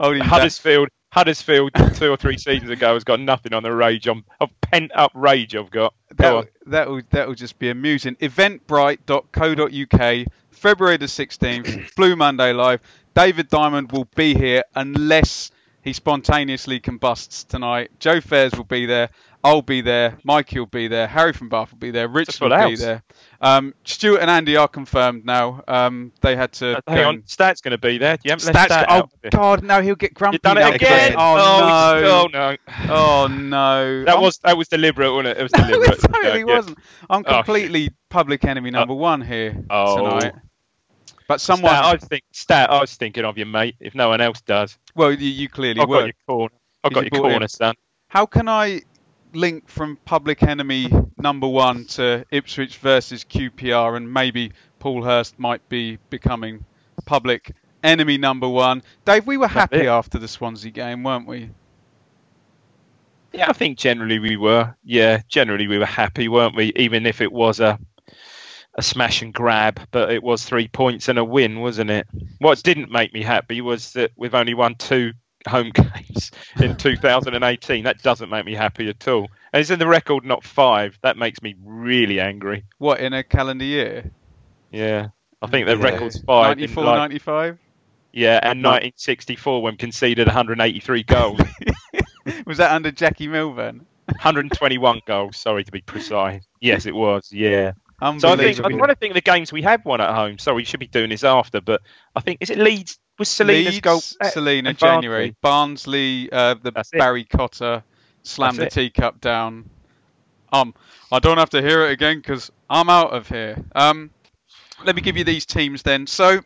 holding 0.00 0.22
Huddersfield. 0.22 0.88
Huddersfield 1.10 1.70
two 1.94 2.10
or 2.10 2.18
three 2.18 2.36
seasons 2.36 2.70
ago 2.70 2.92
has 2.92 3.02
got 3.02 3.18
nothing 3.18 3.54
on 3.54 3.62
the 3.62 3.74
rage. 3.74 4.06
I'm, 4.06 4.26
of 4.40 4.50
pent 4.60 4.92
up 4.94 5.10
rage 5.14 5.56
I've 5.56 5.70
got. 5.70 5.94
That'll, 6.14 6.44
that 6.66 6.88
will 6.88 7.00
that 7.10 7.28
will 7.28 7.34
just 7.34 7.58
be 7.58 7.70
amusing. 7.70 8.16
Eventbrite.co.uk, 8.16 10.26
February 10.50 10.96
the 10.98 11.06
16th, 11.06 11.94
Blue 11.94 12.14
Monday 12.14 12.52
live. 12.52 12.82
David 13.14 13.48
Diamond 13.48 13.90
will 13.90 14.06
be 14.14 14.34
here 14.34 14.62
unless 14.74 15.50
he 15.88 15.94
spontaneously 15.94 16.80
combusts 16.80 17.44
tonight. 17.44 17.90
Joe 17.98 18.20
Fairs 18.20 18.52
will 18.54 18.64
be 18.64 18.84
there. 18.84 19.08
I'll 19.42 19.62
be 19.62 19.80
there. 19.80 20.18
Mikey 20.22 20.58
will 20.58 20.66
be 20.66 20.86
there. 20.88 21.06
Harry 21.06 21.32
from 21.32 21.48
Bath 21.48 21.70
will 21.70 21.78
be 21.78 21.90
there. 21.90 22.08
Rich 22.08 22.40
will 22.40 22.50
be 22.68 22.76
there. 22.76 23.02
Um, 23.40 23.72
Stuart 23.84 24.20
and 24.20 24.28
Andy 24.28 24.56
are 24.56 24.68
confirmed 24.68 25.24
now. 25.24 25.62
Um, 25.66 26.12
they 26.20 26.36
had 26.36 26.52
to. 26.54 26.76
Uh, 26.76 26.80
hang 26.86 27.04
on, 27.04 27.22
Stat's 27.24 27.62
going 27.62 27.72
to 27.72 27.78
be 27.78 27.96
there. 27.96 28.18
You 28.22 28.32
Stats, 28.32 28.66
Stat 28.66 28.86
oh 28.90 29.08
God, 29.30 29.62
now 29.62 29.80
he'll 29.80 29.94
get 29.94 30.12
grumpy. 30.12 30.34
You've 30.34 30.42
done 30.42 30.58
it 30.58 30.74
again. 30.74 31.14
Oh, 31.16 31.36
oh, 31.38 32.00
no! 32.00 32.08
Oh 32.10 32.28
no! 32.30 32.56
Oh 32.90 33.26
no! 33.28 34.04
that 34.04 34.16
I'm... 34.16 34.22
was 34.22 34.38
that 34.38 34.58
was 34.58 34.68
deliberate, 34.68 35.10
wasn't 35.10 35.28
it? 35.28 35.38
It 35.38 35.42
was 35.44 35.52
deliberate. 35.52 35.92
it 35.92 36.12
totally 36.12 36.38
yeah, 36.40 36.44
wasn't. 36.44 36.78
I'm 37.08 37.24
oh, 37.26 37.34
completely 37.36 37.88
oh, 37.90 37.94
public 38.10 38.44
enemy 38.44 38.70
number 38.70 38.92
uh, 38.92 38.96
one 38.96 39.22
here 39.22 39.64
oh. 39.70 39.96
tonight. 39.96 40.34
But 41.28 41.42
someone, 41.42 41.74
Stat, 41.74 41.84
I 41.84 41.96
think, 41.98 42.24
Stat, 42.32 42.70
I 42.70 42.80
was 42.80 42.96
thinking 42.96 43.24
of 43.26 43.36
you, 43.36 43.44
mate. 43.44 43.76
If 43.80 43.94
no 43.94 44.08
one 44.08 44.22
else 44.22 44.40
does. 44.40 44.78
Well, 44.96 45.12
you, 45.12 45.28
you 45.28 45.48
clearly 45.48 45.82
I've 45.82 45.88
were. 45.88 46.00
Got 46.00 46.06
your 46.06 46.14
corner. 46.26 46.54
I've 46.82 46.92
got 46.94 47.12
your 47.12 47.20
corner, 47.20 47.48
son. 47.48 47.74
How 48.08 48.24
can 48.24 48.48
I 48.48 48.80
link 49.34 49.68
from 49.68 49.98
Public 50.06 50.42
Enemy 50.42 50.90
number 51.18 51.46
one 51.46 51.84
to 51.84 52.24
Ipswich 52.30 52.78
versus 52.78 53.24
QPR, 53.24 53.96
and 53.96 54.12
maybe 54.12 54.52
Paul 54.78 55.04
Hurst 55.04 55.38
might 55.38 55.68
be 55.68 55.98
becoming 56.08 56.64
Public 57.04 57.52
Enemy 57.84 58.16
number 58.16 58.48
one? 58.48 58.82
Dave, 59.04 59.26
we 59.26 59.36
were 59.36 59.48
happy 59.48 59.86
after 59.86 60.18
the 60.18 60.28
Swansea 60.28 60.70
game, 60.70 61.02
weren't 61.02 61.26
we? 61.26 61.50
Yeah, 63.34 63.50
I 63.50 63.52
think 63.52 63.76
generally 63.76 64.18
we 64.18 64.38
were. 64.38 64.74
Yeah, 64.82 65.20
generally 65.28 65.66
we 65.66 65.76
were 65.76 65.84
happy, 65.84 66.28
weren't 66.28 66.56
we? 66.56 66.72
Even 66.76 67.04
if 67.04 67.20
it 67.20 67.30
was 67.30 67.60
a 67.60 67.78
a 68.78 68.82
smash 68.82 69.22
and 69.22 69.34
grab, 69.34 69.80
but 69.90 70.12
it 70.12 70.22
was 70.22 70.44
three 70.44 70.68
points 70.68 71.08
and 71.08 71.18
a 71.18 71.24
win, 71.24 71.58
wasn't 71.58 71.90
it? 71.90 72.06
What 72.38 72.62
didn't 72.62 72.92
make 72.92 73.12
me 73.12 73.22
happy 73.22 73.60
was 73.60 73.92
that 73.94 74.12
we've 74.16 74.36
only 74.36 74.54
won 74.54 74.76
two 74.76 75.12
home 75.48 75.70
games 75.74 76.30
in 76.60 76.76
2018. 76.76 77.84
That 77.84 78.02
doesn't 78.02 78.30
make 78.30 78.46
me 78.46 78.54
happy 78.54 78.88
at 78.88 79.08
all. 79.08 79.28
And 79.52 79.60
it's 79.60 79.70
in 79.70 79.80
the 79.80 79.86
record, 79.88 80.24
not 80.24 80.44
five. 80.44 80.96
That 81.02 81.16
makes 81.16 81.42
me 81.42 81.56
really 81.60 82.20
angry. 82.20 82.64
What, 82.78 83.00
in 83.00 83.12
a 83.12 83.24
calendar 83.24 83.64
year? 83.64 84.12
Yeah. 84.70 85.08
I 85.42 85.48
think 85.48 85.66
the 85.66 85.76
yeah. 85.76 85.84
record's 85.84 86.20
five. 86.20 86.56
94, 86.56 86.84
like, 86.84 86.96
95? 86.96 87.58
Yeah, 88.12 88.38
and 88.42 88.62
1964 88.62 89.60
when 89.60 89.76
conceded 89.76 90.28
183 90.28 91.02
goals. 91.02 91.40
was 92.46 92.58
that 92.58 92.70
under 92.70 92.92
Jackie 92.92 93.26
Milburn? 93.26 93.86
121 94.06 95.02
goals, 95.04 95.36
sorry 95.36 95.64
to 95.64 95.72
be 95.72 95.80
precise. 95.80 96.44
Yes, 96.60 96.86
it 96.86 96.94
was, 96.94 97.30
yeah. 97.32 97.72
So 98.00 98.28
I 98.28 98.36
think 98.36 98.60
I 98.60 98.68
want 98.68 98.90
to 98.90 98.94
think 98.94 99.14
the 99.14 99.20
games 99.20 99.52
we 99.52 99.62
have 99.62 99.84
won 99.84 100.00
at 100.00 100.14
home. 100.14 100.38
Sorry, 100.38 100.56
we 100.56 100.64
should 100.64 100.78
be 100.78 100.86
doing 100.86 101.10
this 101.10 101.24
after, 101.24 101.60
but 101.60 101.82
I 102.14 102.20
think 102.20 102.38
is 102.40 102.50
it 102.50 102.58
Leeds 102.58 102.98
was 103.18 103.28
Celina's 103.28 103.74
Leeds, 103.74 103.80
goal? 103.80 104.00
Celina 104.00 104.72
January. 104.72 105.34
Barnsley, 105.42 106.30
uh, 106.30 106.54
the 106.54 106.70
That's 106.70 106.90
Barry 106.90 107.22
it. 107.22 107.28
Cotter 107.28 107.82
slammed 108.22 108.58
That's 108.58 108.74
the 108.74 108.82
it. 108.82 108.84
teacup 108.84 109.20
down. 109.20 109.68
Um, 110.52 110.74
I 111.10 111.18
don't 111.18 111.38
have 111.38 111.50
to 111.50 111.60
hear 111.60 111.86
it 111.86 111.92
again 111.92 112.18
because 112.18 112.52
I'm 112.70 112.88
out 112.88 113.10
of 113.12 113.28
here. 113.28 113.62
Um, 113.74 114.10
let 114.84 114.94
me 114.94 115.02
give 115.02 115.16
you 115.16 115.24
these 115.24 115.44
teams 115.44 115.82
then. 115.82 116.06
So, 116.06 116.40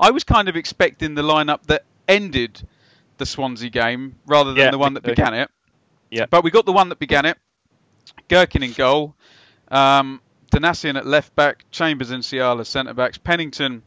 I 0.00 0.10
was 0.10 0.24
kind 0.24 0.48
of 0.48 0.56
expecting 0.56 1.14
the 1.14 1.22
lineup 1.22 1.62
that 1.66 1.84
ended 2.08 2.66
the 3.18 3.26
Swansea 3.26 3.70
game 3.70 4.16
rather 4.26 4.50
than 4.54 4.58
yeah, 4.58 4.70
the 4.70 4.78
one 4.78 4.94
that 4.94 5.02
began 5.02 5.34
it. 5.34 5.50
Yeah. 6.10 6.26
But 6.30 6.42
we 6.42 6.50
got 6.50 6.66
the 6.66 6.72
one 6.72 6.88
that 6.88 6.98
began 6.98 7.26
it. 7.26 7.36
Gerken 8.28 8.64
in 8.64 8.72
goal. 8.72 9.14
Um, 9.68 10.20
Donacien 10.50 10.96
at 10.96 11.06
left 11.06 11.34
back, 11.34 11.64
Chambers 11.70 12.10
and 12.10 12.22
Nsiala 12.22 12.66
centre 12.66 12.94
backs, 12.94 13.18
Pennington 13.18 13.82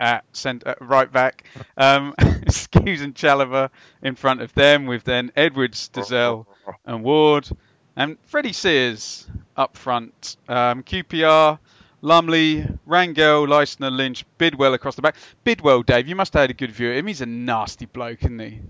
at 0.00 0.24
centre 0.32 0.76
right 0.80 1.10
back, 1.10 1.44
um, 1.76 2.14
Skuse 2.18 3.02
and 3.02 3.14
Chalobah 3.14 3.70
in 4.02 4.16
front 4.16 4.40
of 4.40 4.52
them, 4.54 4.86
with 4.86 5.04
then 5.04 5.32
Edwards, 5.36 5.90
Dozzell, 5.92 6.46
and 6.84 7.02
Ward, 7.04 7.48
and 7.94 8.16
Freddie 8.26 8.52
Sears 8.52 9.26
up 9.56 9.76
front. 9.76 10.36
Um, 10.48 10.82
QPR, 10.82 11.58
Lumley, 12.02 12.66
Rangel, 12.86 13.46
Leistner, 13.46 13.90
Lynch, 13.90 14.24
Bidwell 14.38 14.74
across 14.74 14.96
the 14.96 15.02
back. 15.02 15.16
Bidwell, 15.44 15.82
Dave, 15.82 16.08
you 16.08 16.16
must 16.16 16.32
have 16.34 16.42
had 16.42 16.50
a 16.50 16.54
good 16.54 16.70
view 16.70 16.90
of 16.90 16.96
him. 16.96 17.06
He's 17.06 17.20
a 17.20 17.26
nasty 17.26 17.86
bloke, 17.86 18.22
isn't 18.22 18.38
he? 18.38 18.60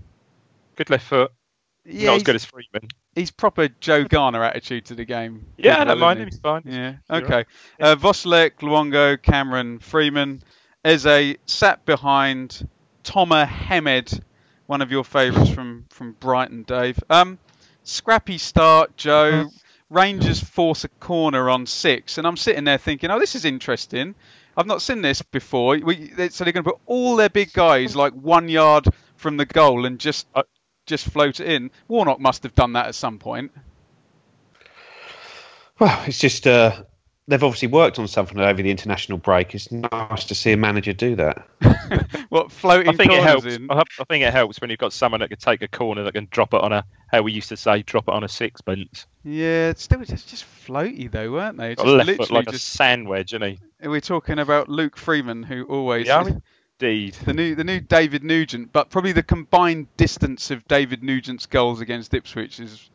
Good 0.75 0.89
left 0.89 1.05
foot. 1.05 1.31
Yeah, 1.89 2.07
Not 2.07 2.13
as 2.15 2.17
he's- 2.17 2.23
good 2.23 2.35
as 2.35 2.45
Freeman. 2.45 2.89
He's 3.15 3.31
proper 3.31 3.69
Joe 3.79 4.03
Garner 4.03 4.43
attitude 4.43 4.85
to 4.85 4.95
the 4.95 5.05
game. 5.05 5.45
Yeah, 5.57 5.81
I 5.81 5.85
don't 5.85 5.99
mind 5.99 6.19
him. 6.19 6.27
He's 6.27 6.39
fine. 6.39 6.63
Yeah. 6.65 6.95
You're 7.09 7.23
Okay. 7.23 7.33
right. 7.33 7.45
Uh, 7.79 7.95
Wszołek, 7.95 8.57
Luongo, 8.59 9.21
Cameron, 9.21 9.79
Freeman, 9.79 10.43
Eze 10.83 11.37
sat 11.45 11.85
behind 11.85 12.67
Tomer 13.03 13.47
Hemed, 13.47 14.21
one 14.67 14.81
of 14.81 14.91
your 14.91 15.03
favourites 15.03 15.49
from 15.49 15.85
from 15.89 16.11
Brighton, 16.19 16.63
Dave. 16.63 16.99
Um, 17.09 17.39
scrappy 17.83 18.37
start, 18.37 18.97
Joe. 18.97 19.49
Rangers 19.89 20.43
force 20.43 20.83
a 20.83 20.89
corner 20.89 21.49
on 21.49 21.65
six, 21.65 22.17
and 22.17 22.27
I'm 22.27 22.35
sitting 22.35 22.65
there 22.65 22.77
thinking, 22.77 23.09
oh, 23.09 23.19
this 23.19 23.35
is 23.35 23.45
interesting. 23.45 24.15
I've 24.57 24.65
not 24.67 24.81
seen 24.81 25.01
this 25.01 25.21
before. 25.21 25.77
We, 25.77 26.09
they- 26.09 26.29
so 26.29 26.43
they're 26.43 26.51
going 26.51 26.65
to 26.65 26.71
put 26.71 26.81
all 26.85 27.15
their 27.15 27.29
big 27.29 27.53
guys 27.53 27.95
like 27.95 28.11
one 28.13 28.49
yard 28.49 28.85
from 29.15 29.37
the 29.37 29.45
goal 29.45 29.85
and 29.85 29.97
just 29.99 30.27
Uh, 30.35 30.43
just 30.87 31.05
float 31.09 31.39
it 31.39 31.47
in. 31.47 31.69
Warnock 31.87 32.19
must 32.19 32.43
have 32.43 32.55
done 32.55 32.73
that 32.73 32.87
at 32.87 32.95
some 32.95 33.19
point. 33.19 33.51
Well, 35.79 36.03
it's 36.07 36.17
just 36.19 36.47
uh, 36.47 36.83
they've 37.27 37.43
obviously 37.43 37.67
worked 37.67 37.99
on 37.99 38.07
something 38.07 38.39
over 38.39 38.61
the 38.61 38.71
international 38.71 39.19
break. 39.19 39.53
It's 39.53 39.71
nice 39.71 40.25
to 40.25 40.35
see 40.35 40.53
a 40.53 40.57
manager 40.57 40.93
do 40.93 41.15
that. 41.17 41.47
What 42.29 42.51
floating 42.51 42.89
I 42.89 42.93
think 42.93 43.13
it 43.13 43.23
helps. 43.23 43.45
in? 43.45 43.71
I 43.71 43.81
think 44.09 44.23
it 44.25 44.33
helps 44.33 44.59
when 44.59 44.69
you've 44.69 44.79
got 44.79 44.91
someone 44.91 45.21
that 45.21 45.29
can 45.29 45.37
take 45.37 45.61
a 45.61 45.67
corner 45.69 46.03
that 46.03 46.13
can 46.13 46.27
drop 46.29 46.53
it 46.53 46.61
on 46.61 46.73
a 46.73 46.83
how 47.09 47.21
we 47.21 47.31
used 47.31 47.47
to 47.49 47.57
say 47.57 47.83
drop 47.83 48.09
it 48.09 48.13
on 48.13 48.23
a 48.25 48.27
sixpence. 48.27 49.07
Yeah, 49.23 49.69
it's 49.69 49.83
still 49.83 50.03
just 50.03 50.27
just 50.27 50.43
floaty 50.67 51.09
though, 51.09 51.31
weren't 51.31 51.57
they? 51.57 51.75
Just 51.75 51.85
Got 51.85 51.87
a 51.87 51.91
left 51.95 52.09
foot 52.09 52.19
literally 52.19 52.39
like 52.39 52.49
a 52.49 52.51
just. 52.51 52.67
sandwich, 52.67 53.33
isn't 53.33 53.41
he? 53.43 53.59
We're 53.87 54.01
talking 54.01 54.39
about 54.39 54.67
Luke 54.67 54.97
Freeman, 54.97 55.41
who 55.43 55.63
always 55.63 56.07
Yeah, 56.07 56.23
indeed. 56.79 57.13
the 57.25 57.33
new 57.33 57.55
the 57.55 57.63
new 57.63 57.79
David 57.79 58.23
Nugent, 58.23 58.71
but 58.71 58.89
probably 58.89 59.11
the 59.11 59.23
combined 59.23 59.87
distance 59.97 60.51
of 60.51 60.67
David 60.67 61.03
Nugent's 61.03 61.45
goals 61.45 61.81
against 61.81 62.13
Ipswich 62.13 62.59
is. 62.59 62.89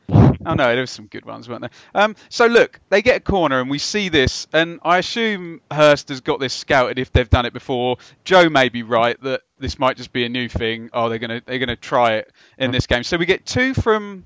Oh 0.44 0.54
no, 0.54 0.64
there 0.64 0.80
were 0.80 0.86
some 0.86 1.06
good 1.06 1.24
ones, 1.24 1.48
weren't 1.48 1.60
there? 1.60 1.70
Um, 1.94 2.16
so 2.28 2.46
look, 2.46 2.80
they 2.88 3.00
get 3.00 3.16
a 3.16 3.20
corner, 3.20 3.60
and 3.60 3.70
we 3.70 3.78
see 3.78 4.08
this, 4.08 4.48
and 4.52 4.80
I 4.82 4.98
assume 4.98 5.60
Hurst 5.70 6.08
has 6.08 6.20
got 6.20 6.40
this 6.40 6.52
scouted 6.52 6.98
if 6.98 7.12
they've 7.12 7.30
done 7.30 7.46
it 7.46 7.52
before. 7.52 7.98
Joe 8.24 8.48
may 8.48 8.68
be 8.68 8.82
right 8.82 9.20
that 9.22 9.42
this 9.58 9.78
might 9.78 9.96
just 9.96 10.12
be 10.12 10.24
a 10.24 10.28
new 10.28 10.48
thing. 10.48 10.90
Oh, 10.92 11.08
they're 11.08 11.18
gonna 11.18 11.42
they're 11.46 11.60
gonna 11.60 11.76
try 11.76 12.14
it 12.14 12.32
in 12.58 12.72
this 12.72 12.86
game. 12.86 13.04
So 13.04 13.16
we 13.16 13.26
get 13.26 13.46
two 13.46 13.72
from 13.72 14.24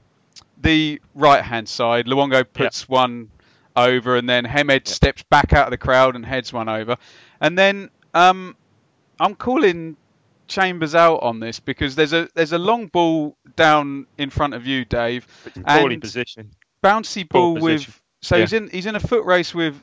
the 0.61 1.01
right 1.15 1.43
hand 1.43 1.69
side. 1.69 2.07
Luongo 2.07 2.45
puts 2.51 2.89
one 2.89 3.31
over, 3.77 4.17
and 4.17 4.29
then 4.29 4.45
Hemed 4.45 4.89
steps 4.89 5.23
back 5.25 5.53
out 5.53 5.67
of 5.67 5.71
the 5.71 5.79
crowd 5.79 6.17
and 6.17 6.25
heads 6.25 6.53
one 6.53 6.69
over, 6.69 6.97
and 7.41 7.59
then 7.59 7.91
um, 8.15 8.57
I'm 9.21 9.35
calling 9.35 9.97
Chambers 10.49 10.95
out 10.95 11.23
on 11.23 11.41
this 11.41 11.59
because 11.59 11.97
there's 11.97 12.13
a 12.13 12.29
there's 12.35 12.53
a 12.53 12.59
long 12.59 12.87
ball 12.87 13.37
down 13.57 14.07
in 14.17 14.31
front 14.31 14.55
of 14.55 14.67
you, 14.67 14.85
Dave, 14.85 15.27
Poorly 15.67 15.95
and 15.95 16.01
positioned. 16.03 16.51
bouncy 16.85 17.29
Poor 17.29 17.55
ball 17.55 17.55
with. 17.55 17.79
position. 17.85 17.95
So 18.23 18.37
Yeah. 18.37 18.41
he's 18.43 18.53
in 18.53 18.71
he's 18.71 18.87
in 18.87 18.95
a 18.97 19.01
foot 19.01 19.25
race 19.25 19.55
with 19.55 19.75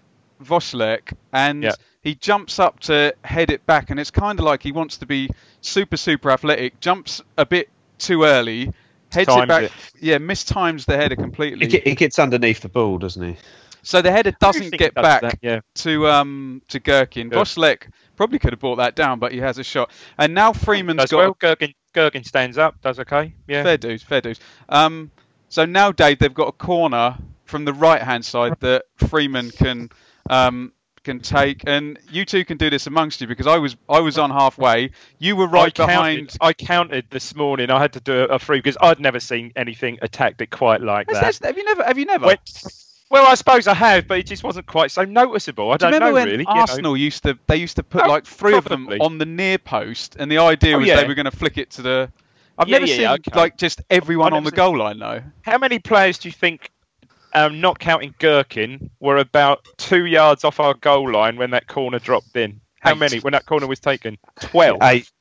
Wszołek, 0.42 1.14
and 1.34 1.64
Yeah. 1.64 1.74
he 2.02 2.16
jumps 2.16 2.60
up 2.60 2.80
to 2.82 3.14
head 3.24 3.52
it 3.52 3.66
back, 3.66 3.90
and 3.90 4.00
it's 4.00 4.12
kind 4.12 4.40
of 4.40 4.46
like 4.46 4.64
he 4.64 4.72
wants 4.72 4.98
to 4.98 5.06
be 5.06 5.30
super 5.62 5.98
super 5.98 6.32
athletic, 6.32 6.80
jumps 6.80 7.22
a 7.38 7.46
bit 7.46 7.70
too 7.98 8.24
early, 8.24 8.72
heads 9.12 9.30
it 9.36 9.48
back, 9.48 9.64
it. 9.64 9.72
yeah, 10.02 10.18
mistimes 10.18 10.86
the 10.86 10.96
header 10.98 11.16
completely. 11.16 11.70
He, 11.70 11.80
he 11.80 11.96
gets 11.96 12.20
underneath 12.20 12.62
the 12.62 12.70
ball, 12.70 12.98
doesn't 12.98 13.22
he? 13.24 13.38
So 13.84 14.02
the 14.02 14.12
header 14.12 14.32
doesn't 14.32 14.72
get 14.72 14.96
does 14.96 15.04
back 15.04 15.22
that, 15.22 15.40
yeah. 15.42 15.60
to 15.76 16.08
um 16.08 16.62
to 16.70 16.80
Gerken. 16.80 17.30
Good. 17.30 17.34
Wszołek 17.34 17.90
probably 18.16 18.40
could 18.40 18.54
have 18.54 18.60
brought 18.60 18.78
that 18.78 18.96
down, 18.96 19.20
but 19.20 19.32
he 19.32 19.40
has 19.40 19.58
a 19.58 19.64
shot. 19.64 19.92
And 20.18 20.34
now 20.34 20.54
Freeman's 20.54 21.04
As 21.04 21.12
got 21.12 21.18
well, 21.18 21.36
Gergen, 21.36 21.76
Gergen 21.94 22.26
stands 22.26 22.58
up, 22.58 22.82
does 22.82 23.00
okay. 23.00 23.34
Yeah. 23.48 23.64
fair 23.64 23.78
dues, 23.78 24.02
fair 24.02 24.22
dues. 24.22 24.40
Um, 24.70 25.12
so 25.50 25.66
now 25.66 25.92
Dave, 25.92 26.20
they've 26.20 26.34
got 26.34 26.48
a 26.48 26.54
corner 26.54 27.18
from 27.46 27.66
the 27.66 27.74
right 27.74 28.02
hand 28.02 28.26
side 28.26 28.60
that 28.62 28.86
Freeman 28.98 29.52
can 29.52 29.90
um 30.30 30.72
can 31.04 31.20
take, 31.20 31.64
and 31.68 32.00
you 32.10 32.24
two 32.24 32.46
can 32.46 32.58
do 32.58 32.70
this 32.70 32.88
amongst 32.88 33.20
you 33.20 33.28
because 33.28 33.48
I 33.48 33.58
was 33.58 33.76
I 33.90 34.00
was 34.00 34.18
on 34.18 34.32
halfway. 34.32 34.92
You 35.20 35.36
were 35.36 35.48
right 35.48 35.78
I 35.78 35.86
behind. 35.86 36.30
Counted, 36.30 36.38
I 36.40 36.54
counted 36.54 37.06
this 37.10 37.36
morning. 37.36 37.70
I 37.70 37.82
had 37.82 37.94
to 37.94 38.00
do 38.00 38.24
a 38.24 38.40
free 38.40 38.60
because 38.60 38.78
I'd 38.80 39.02
never 39.02 39.20
seen 39.20 39.52
anything 39.58 40.00
a 40.02 40.08
tactic 40.08 40.50
quite 40.52 40.82
like 40.82 41.08
that. 41.08 41.40
have 41.44 41.58
you 41.58 41.66
never? 41.66 41.84
Have 41.84 41.98
you 41.98 42.06
never? 42.06 42.28
Well, 43.14 43.28
I 43.28 43.36
suppose 43.36 43.68
I 43.68 43.76
have, 43.76 44.08
but 44.08 44.18
it 44.18 44.26
just 44.26 44.44
wasn't 44.44 44.66
quite 44.66 44.90
so 44.90 45.04
noticeable. 45.06 45.72
I 45.72 45.78
Do 45.78 45.86
remember 45.86 46.08
know 46.08 46.14
when 46.14 46.26
really. 46.30 46.40
you 46.40 46.44
know. 46.46 46.62
Arsenal 46.62 46.98
used 46.98 47.22
to 47.26 47.38
they 47.46 47.58
used 47.58 47.76
to 47.76 47.84
put 47.84 48.02
Oh, 48.06 48.08
like 48.10 48.26
three 48.26 48.56
of 48.56 48.64
them 48.64 48.90
on 49.00 49.20
the 49.20 49.26
near 49.28 49.60
post, 49.60 50.16
and 50.18 50.32
the 50.32 50.40
idea 50.40 50.76
Oh, 50.76 50.80
was 50.80 50.88
yeah. 50.88 50.96
they 50.96 51.08
were 51.08 51.14
going 51.14 51.26
to 51.30 51.38
flick 51.38 51.60
it 51.60 51.70
to 51.74 51.84
the. 51.84 52.12
I've 52.58 52.68
Yeah, 52.68 52.80
never 52.80 52.88
yeah, 52.88 52.96
seen 52.96 53.08
okay. 53.28 53.40
like 53.40 53.56
just 53.58 53.84
everyone 53.92 54.34
on 54.34 54.44
the 54.44 54.50
goal 54.50 54.76
line 54.80 54.98
though. 54.98 55.22
How 55.44 55.60
many 55.60 55.78
players 55.78 56.18
do 56.18 56.28
you 56.28 56.32
think, 56.34 56.72
um, 57.36 57.62
not 57.62 57.78
counting 57.78 58.16
Gerken, 58.20 58.90
were 59.00 59.18
about 59.18 59.64
two 59.78 60.06
yards 60.06 60.44
off 60.44 60.60
our 60.60 60.74
goal 60.74 61.12
line 61.12 61.36
when 61.36 61.52
that 61.52 61.68
corner 61.68 62.00
dropped 62.00 62.36
in? 62.36 62.62
How 62.80 62.94
Eight. 62.94 62.98
many 62.98 63.20
when 63.20 63.34
that 63.34 63.46
corner 63.46 63.68
was 63.68 63.80
taken? 63.80 64.18
Twelve. 64.42 64.80
Eight. 64.82 65.12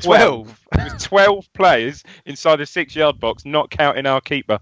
Twelve. 0.00 0.58
Was 0.74 1.04
twelve 1.04 1.52
players 1.52 2.04
inside 2.24 2.56
the 2.56 2.64
six-yard 2.64 3.20
box, 3.20 3.44
not 3.44 3.68
counting 3.70 4.06
our 4.06 4.22
keeper. 4.22 4.60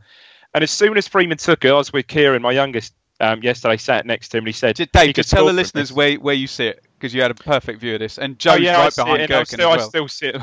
And 0.57 0.63
as 0.63 0.71
soon 0.71 0.97
as 0.97 1.07
Freeman 1.07 1.37
took 1.37 1.67
it, 1.67 1.69
I 1.69 1.75
was 1.75 1.93
with 1.93 2.07
Kieran, 2.07 2.41
my 2.41 2.51
youngest, 2.51 2.95
um, 3.21 3.43
yesterday. 3.43 3.77
Sat 3.77 4.07
next 4.07 4.31
to 4.31 4.39
him, 4.39 4.45
and 4.45 4.49
he 4.49 4.53
said, 4.53 4.75
Dave, 4.75 5.09
he 5.09 5.13
just 5.13 5.31
tell 5.31 5.45
the 5.45 5.53
listeners 5.53 5.93
where 5.93 6.15
where 6.15 6.35
you 6.35 6.47
sit 6.47 6.83
because 6.95 7.13
you 7.13 7.21
had 7.21 7.31
a 7.31 7.35
perfect 7.35 7.79
view 7.79 7.93
of 7.93 8.01
this, 8.01 8.17
and 8.17 8.39
Joe's 8.39 8.55
oh, 8.55 8.57
yeah, 8.57 8.79
right 8.79 8.97
behind 8.97 9.29
Gerken 9.29 9.47
still, 9.49 9.75
as 9.75 9.83
I 9.83 9.89
still 9.89 10.09
sit. 10.09 10.37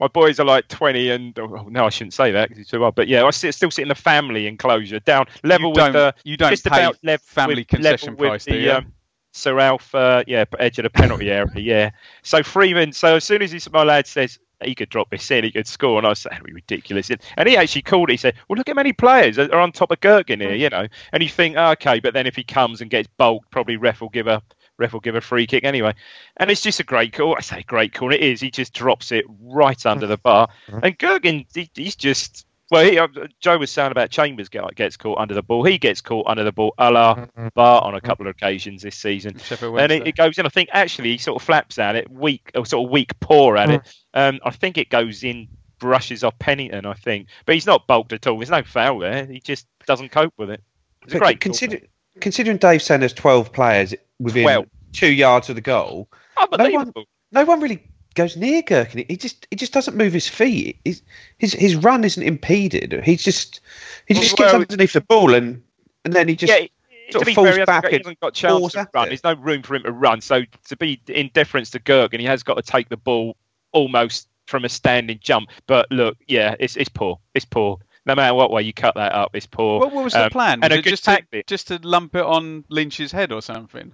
My 0.00 0.08
boys 0.08 0.40
are 0.40 0.44
like 0.44 0.66
20, 0.66 1.10
and 1.10 1.38
oh, 1.38 1.68
no, 1.70 1.86
I 1.86 1.90
shouldn't 1.90 2.14
say 2.14 2.32
that 2.32 2.48
because 2.48 2.62
it's 2.62 2.70
too 2.70 2.84
old. 2.84 2.96
But 2.96 3.06
yeah, 3.06 3.22
I 3.22 3.30
sit, 3.30 3.54
still 3.54 3.70
sit 3.70 3.82
in 3.82 3.88
the 3.88 3.94
family 3.94 4.48
enclosure, 4.48 4.98
down 4.98 5.26
level 5.44 5.72
with 5.72 5.92
the 5.92 6.16
you 6.24 6.36
don't 6.36 6.50
just 6.50 6.64
pay 6.64 6.82
about 6.82 6.98
lev- 7.04 7.22
family 7.22 7.60
with, 7.60 7.68
concession 7.68 8.14
level 8.14 8.26
price, 8.26 8.46
with 8.46 8.54
do 8.54 8.62
the, 8.62 8.70
um, 8.78 8.92
Sir 9.30 9.56
Alf, 9.60 9.94
uh, 9.94 10.24
yeah, 10.26 10.46
edge 10.58 10.80
of 10.80 10.82
the 10.82 10.90
penalty 10.90 11.30
area, 11.30 11.52
yeah. 11.54 11.90
So 12.24 12.42
Freeman, 12.42 12.92
so 12.92 13.14
as 13.14 13.24
soon 13.24 13.40
as 13.40 13.52
he, 13.52 13.60
my 13.70 13.84
lad 13.84 14.08
says 14.08 14.40
he 14.62 14.74
could 14.74 14.88
drop 14.88 15.10
this 15.10 15.30
in, 15.30 15.44
he 15.44 15.50
could 15.50 15.66
score, 15.66 15.98
and 15.98 16.06
I 16.06 16.10
was 16.10 16.20
saying, 16.20 16.32
that'd 16.32 16.46
be 16.46 16.52
ridiculous. 16.52 17.10
And 17.36 17.48
he 17.48 17.56
actually 17.56 17.82
called 17.82 18.10
it. 18.10 18.14
He 18.14 18.16
said, 18.18 18.34
"Well, 18.48 18.56
look 18.56 18.68
how 18.68 18.74
many 18.74 18.92
players 18.92 19.36
that 19.36 19.52
are 19.52 19.60
on 19.60 19.72
top 19.72 19.90
of 19.90 20.00
Gerken 20.00 20.40
here, 20.40 20.54
you 20.54 20.68
know." 20.68 20.86
And 21.12 21.22
you 21.22 21.28
think, 21.28 21.56
oh, 21.56 21.70
okay, 21.72 22.00
but 22.00 22.14
then 22.14 22.26
if 22.26 22.36
he 22.36 22.44
comes 22.44 22.80
and 22.80 22.90
gets 22.90 23.08
bulked, 23.16 23.50
probably 23.50 23.76
ref 23.76 24.00
will 24.00 24.08
give 24.08 24.26
a 24.26 24.42
ref 24.78 24.92
will 24.92 25.00
give 25.00 25.14
a 25.14 25.20
free 25.20 25.46
kick 25.46 25.64
anyway. 25.64 25.94
And 26.36 26.50
it's 26.50 26.62
just 26.62 26.80
a 26.80 26.84
great 26.84 27.12
call. 27.12 27.36
I 27.36 27.40
say 27.40 27.62
great 27.62 27.92
call. 27.92 28.12
It 28.12 28.20
is. 28.20 28.40
He 28.40 28.50
just 28.50 28.72
drops 28.72 29.12
it 29.12 29.24
right 29.40 29.84
under 29.86 30.06
the 30.06 30.18
bar, 30.18 30.48
and 30.68 30.98
Gerken, 30.98 31.46
he, 31.54 31.70
he's 31.74 31.96
just. 31.96 32.46
Well, 32.70 32.84
he, 32.84 32.98
uh, 32.98 33.08
Joe 33.40 33.58
was 33.58 33.70
saying 33.70 33.90
about 33.90 34.10
Chambers 34.10 34.48
get, 34.48 34.62
gets 34.76 34.96
caught 34.96 35.18
under 35.18 35.34
the 35.34 35.42
ball. 35.42 35.64
He 35.64 35.76
gets 35.78 36.00
caught 36.00 36.26
under 36.28 36.44
the 36.44 36.52
ball 36.52 36.72
a 36.78 36.90
la 36.90 37.26
Bar 37.54 37.82
on 37.82 37.94
a 37.94 38.00
couple 38.00 38.26
of 38.28 38.30
occasions 38.30 38.82
this 38.82 38.96
season. 38.96 39.38
And 39.82 39.90
it, 39.92 40.06
it 40.06 40.16
goes 40.16 40.38
in. 40.38 40.46
I 40.46 40.50
think 40.50 40.68
actually 40.72 41.10
he 41.10 41.18
sort 41.18 41.40
of 41.40 41.44
flaps 41.46 41.78
at 41.78 41.96
it, 41.96 42.08
weak, 42.10 42.50
or 42.54 42.64
sort 42.64 42.86
of 42.86 42.90
weak 42.92 43.18
paw 43.20 43.56
at 43.56 43.70
it. 43.70 43.94
Um, 44.14 44.38
I 44.44 44.50
think 44.50 44.78
it 44.78 44.88
goes 44.88 45.24
in, 45.24 45.48
brushes 45.80 46.22
off 46.22 46.38
Pennington. 46.38 46.86
I 46.86 46.94
think, 46.94 47.26
but 47.44 47.54
he's 47.56 47.66
not 47.66 47.86
bulked 47.88 48.12
at 48.12 48.26
all. 48.26 48.38
There's 48.38 48.50
no 48.50 48.62
foul 48.62 49.00
there. 49.00 49.26
He 49.26 49.40
just 49.40 49.66
doesn't 49.86 50.10
cope 50.10 50.34
with 50.36 50.50
it. 50.50 50.62
It's 51.02 51.14
a 51.14 51.16
But 51.18 51.24
great. 51.24 51.40
call. 51.40 51.48
consider, 51.50 51.78
considering 52.20 52.58
Dave 52.58 52.82
saying 52.82 53.00
there's 53.00 53.12
12 53.14 53.52
players 53.52 53.94
within 54.20 54.42
12. 54.44 54.66
two 54.92 55.10
yards 55.12 55.48
of 55.48 55.54
the 55.56 55.60
goal, 55.62 56.08
Unbelievable. 56.36 57.04
no 57.32 57.44
one 57.44 57.60
really 57.60 57.82
goes 58.14 58.36
near 58.36 58.62
Gerken. 58.62 59.04
He 59.08 59.16
just 59.16 59.46
he 59.50 59.56
just 59.56 59.72
doesn't 59.72 59.96
move 59.96 60.12
his 60.12 60.28
feet. 60.28 60.78
He's, 60.84 61.02
his 61.38 61.52
his 61.52 61.76
run 61.76 62.04
isn't 62.04 62.22
impeded. 62.22 62.92
He 63.04 63.16
just 63.16 63.60
he 64.06 64.14
just 64.14 64.38
Well, 64.38 64.50
gets 64.52 64.72
underneath 64.72 64.92
the 64.92 65.00
ball 65.00 65.34
and 65.34 65.62
and 66.04 66.14
then 66.14 66.28
he 66.28 66.36
just 66.36 66.52
yeah, 66.52 66.66
sort 67.10 67.12
to 67.12 67.18
of 67.20 67.26
be 67.26 67.34
falls 67.34 67.46
fair, 67.48 67.54
he 67.54 67.60
hasn't 67.60 67.66
back 67.66 67.82
got, 67.82 67.90
he 67.90 67.96
hasn't 67.98 68.20
got 68.20 68.34
chance 68.34 68.72
to 68.72 68.88
run. 68.94 69.06
it. 69.06 69.08
There's 69.10 69.24
no 69.24 69.34
room 69.34 69.62
for 69.62 69.74
him 69.74 69.82
to 69.84 69.92
run. 69.92 70.20
So 70.20 70.42
to 70.68 70.76
be 70.76 71.00
in 71.08 71.30
deference 71.34 71.70
to 71.70 71.80
Gergen, 71.80 72.20
he 72.20 72.26
has 72.26 72.42
got 72.42 72.54
to 72.54 72.62
take 72.62 72.88
the 72.88 72.96
ball 72.96 73.36
almost 73.72 74.28
from 74.46 74.64
a 74.64 74.68
standing 74.68 75.18
jump. 75.22 75.50
But 75.66 75.90
look, 75.90 76.16
yeah, 76.26 76.54
it's 76.58 76.76
it's 76.76 76.88
poor. 76.88 77.18
It's 77.34 77.44
poor. 77.44 77.78
No 78.06 78.14
matter 78.14 78.34
what 78.34 78.50
way 78.50 78.62
you 78.62 78.72
cut 78.72 78.94
that 78.94 79.12
up, 79.12 79.36
it's 79.36 79.46
poor. 79.46 79.78
What, 79.80 79.92
what 79.92 80.04
was 80.04 80.14
the 80.14 80.24
Um, 80.24 80.30
plan? 80.30 80.60
And 80.62 80.72
Was 80.72 80.72
a 80.72 80.78
it 80.78 80.82
good 80.82 80.90
just 80.90 81.04
to, 81.04 81.10
tactic. 81.10 81.46
just 81.46 81.68
to 81.68 81.78
lump 81.82 82.16
it 82.16 82.24
on 82.24 82.64
Lynch's 82.70 83.12
head 83.12 83.30
or 83.30 83.42
something? 83.42 83.92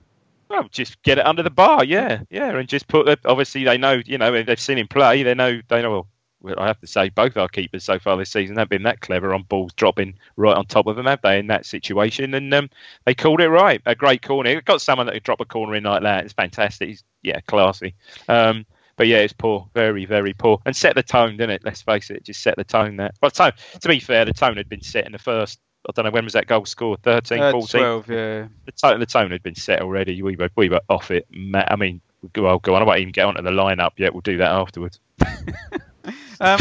Well, 0.49 0.69
just 0.71 1.03
get 1.03 1.19
it 1.19 1.27
under 1.27 1.43
the 1.43 1.51
bar, 1.51 1.85
yeah, 1.85 2.23
yeah, 2.31 2.57
and 2.57 2.69
just 2.69 2.89
put 2.89 3.09
it. 3.09 3.21
Obviously, 3.25 3.65
they 3.65 3.79
know, 3.79 4.01
you 4.05 4.19
know, 4.19 4.43
they've 4.43 4.61
seen 4.61 4.79
him 4.79 4.89
play. 4.89 5.23
They 5.23 5.35
know, 5.35 5.61
they 5.69 5.83
know. 5.83 6.07
Well, 6.41 6.55
I 6.59 6.67
have 6.67 6.81
to 6.81 6.87
say, 6.87 7.09
both 7.09 7.37
our 7.37 7.49
keepers 7.49 7.83
so 7.83 7.99
far 7.99 8.17
this 8.17 8.31
season 8.31 8.57
haven't 8.57 8.71
been 8.71 8.83
that 8.85 9.01
clever 9.01 9.35
on 9.35 9.43
balls 9.43 9.73
dropping 9.73 10.19
right 10.37 10.57
on 10.57 10.67
top 10.67 10.87
of 10.87 10.95
them, 10.95 11.07
have 11.07 11.23
they? 11.23 11.39
In 11.39 11.49
that 11.49 11.67
situation, 11.67 12.35
and 12.35 12.53
um, 12.55 12.71
they 13.05 13.15
called 13.15 13.41
it 13.41 13.49
right. 13.49 13.81
A 13.87 13.95
great 13.95 14.23
corner. 14.23 14.61
Got 14.61 14.83
someone 14.83 15.07
that 15.07 15.15
could 15.15 15.25
drop 15.25 15.41
a 15.41 15.45
corner 15.45 15.75
in 15.75 15.85
like 15.85 16.03
that. 16.03 16.25
It's 16.25 16.35
fantastic. 16.35 16.89
He's, 16.89 17.05
yeah, 17.23 17.41
classy. 17.41 17.95
Um, 18.29 18.67
But 18.97 19.09
yeah, 19.09 19.19
it's 19.19 19.33
poor, 19.35 19.69
very, 19.75 20.07
very 20.07 20.33
poor, 20.33 20.61
and 20.65 20.75
set 20.75 20.95
the 20.95 21.03
tone, 21.03 21.37
didn't 21.37 21.51
it? 21.51 21.65
Let's 21.65 21.83
face 21.83 22.09
it, 22.11 22.25
just 22.25 22.43
set 22.43 22.57
the 22.57 22.65
tone 22.65 22.97
there. 22.97 23.11
Well, 23.21 23.31
tone, 23.31 23.53
to 23.81 23.89
be 23.89 24.01
fair, 24.01 24.25
the 24.25 24.33
tone 24.33 24.57
had 24.57 24.69
been 24.69 24.81
set 24.81 25.05
in 25.07 25.13
the 25.13 25.19
first. 25.19 25.61
I 25.89 25.93
don't 25.95 26.05
know 26.05 26.11
when 26.11 26.25
was 26.25 26.33
that 26.35 26.47
goal 26.47 26.65
scored. 26.67 27.03
13, 27.03 27.41
Uh, 27.41 27.53
14? 27.53 27.81
12, 27.81 28.11
yeah. 28.11 28.47
The 28.65 28.73
tone, 28.73 29.01
the 29.01 29.07
tone 29.07 29.31
had 29.31 29.43
been 29.43 29.55
set 29.55 29.83
already. 29.83 30.21
We 30.23 30.37
were, 30.37 30.51
we 30.57 30.69
were 30.69 30.81
off 30.89 31.11
it. 31.11 31.27
I 31.55 31.77
mean, 31.77 32.01
well, 32.37 32.59
go 32.59 32.75
on. 32.75 32.83
I 32.83 32.85
won't 32.85 33.01
even 33.01 33.13
get 33.13 33.25
onto 33.27 33.43
the 33.43 33.51
lineup 33.51 33.93
yet. 33.97 34.13
We'll 34.13 34.21
do 34.23 34.39
that 34.39 34.51
afterwards. 34.51 35.01
Um, 36.39 36.59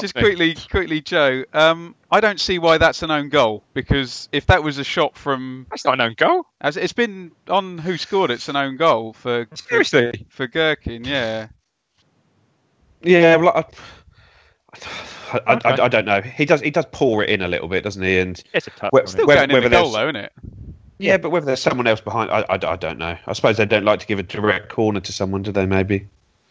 just 0.00 0.14
quickly, 0.14 0.54
quickly, 0.70 1.02
Joe. 1.02 1.44
Um, 1.52 1.94
I 2.10 2.20
don't 2.20 2.40
see 2.40 2.58
why 2.58 2.78
that's 2.78 3.02
an 3.02 3.10
own 3.10 3.28
goal 3.28 3.62
because 3.74 4.30
if 4.32 4.46
that 4.46 4.62
was 4.62 4.78
a 4.78 4.84
shot 4.84 5.14
from, 5.14 5.66
That's 5.68 5.84
not 5.84 5.94
an 5.94 6.00
own 6.00 6.14
goal. 6.16 6.46
as 6.60 6.78
it's 6.78 6.94
been 6.94 7.32
on 7.46 7.76
who 7.76 7.98
scored, 7.98 8.30
it's 8.30 8.48
an 8.48 8.56
own 8.56 8.78
goal 8.78 9.12
for 9.12 9.46
for, 9.46 9.56
Seriously. 9.56 10.26
for 10.30 10.48
Gerken. 10.48 11.06
Yeah, 11.06 11.48
Yeah, 13.02 13.36
well, 13.36 13.52
I, 13.54 13.64
I, 15.32 15.40
I, 15.46 15.54
Okay. 15.56 15.68
I, 15.68 15.84
I 15.84 15.88
don't 15.88 16.04
know. 16.04 16.20
He 16.20 16.44
does 16.44 16.60
he 16.60 16.70
does 16.70 16.86
pour 16.92 17.22
it 17.22 17.30
in 17.30 17.42
a 17.42 17.48
little 17.48 17.68
bit, 17.68 17.84
doesn't 17.84 18.02
he? 18.02 18.18
And 18.18 18.42
It's 18.52 18.66
a 18.66 18.70
touch. 18.70 18.92
Where- 18.92 19.02
on 19.02 19.06
it. 19.06 19.10
still 19.10 19.26
Whether- 19.26 19.46
going 19.46 19.64
in 19.64 19.70
the 19.70 19.76
goal 19.76 19.92
though, 19.92 20.04
isn't 20.08 20.16
it? 20.16 20.32
yeah, 20.98 21.16
but 21.16 21.30
whether 21.30 21.46
there's 21.46 21.62
someone 21.62 21.86
else 21.86 22.00
behind, 22.00 22.30
I, 22.30 22.40
I, 22.48 22.54
I 22.54 22.76
don't 22.76 22.98
know. 22.98 23.16
I 23.26 23.32
suppose 23.32 23.56
they 23.56 23.64
don't 23.66 23.84
like 23.84 24.00
to 24.00 24.06
give 24.06 24.18
a 24.18 24.22
direct 24.22 24.68
corner 24.68 25.00
to 25.00 25.12
someone, 25.12 25.42
do 25.42 25.52
they? 25.52 25.66
Maybe 25.66 26.08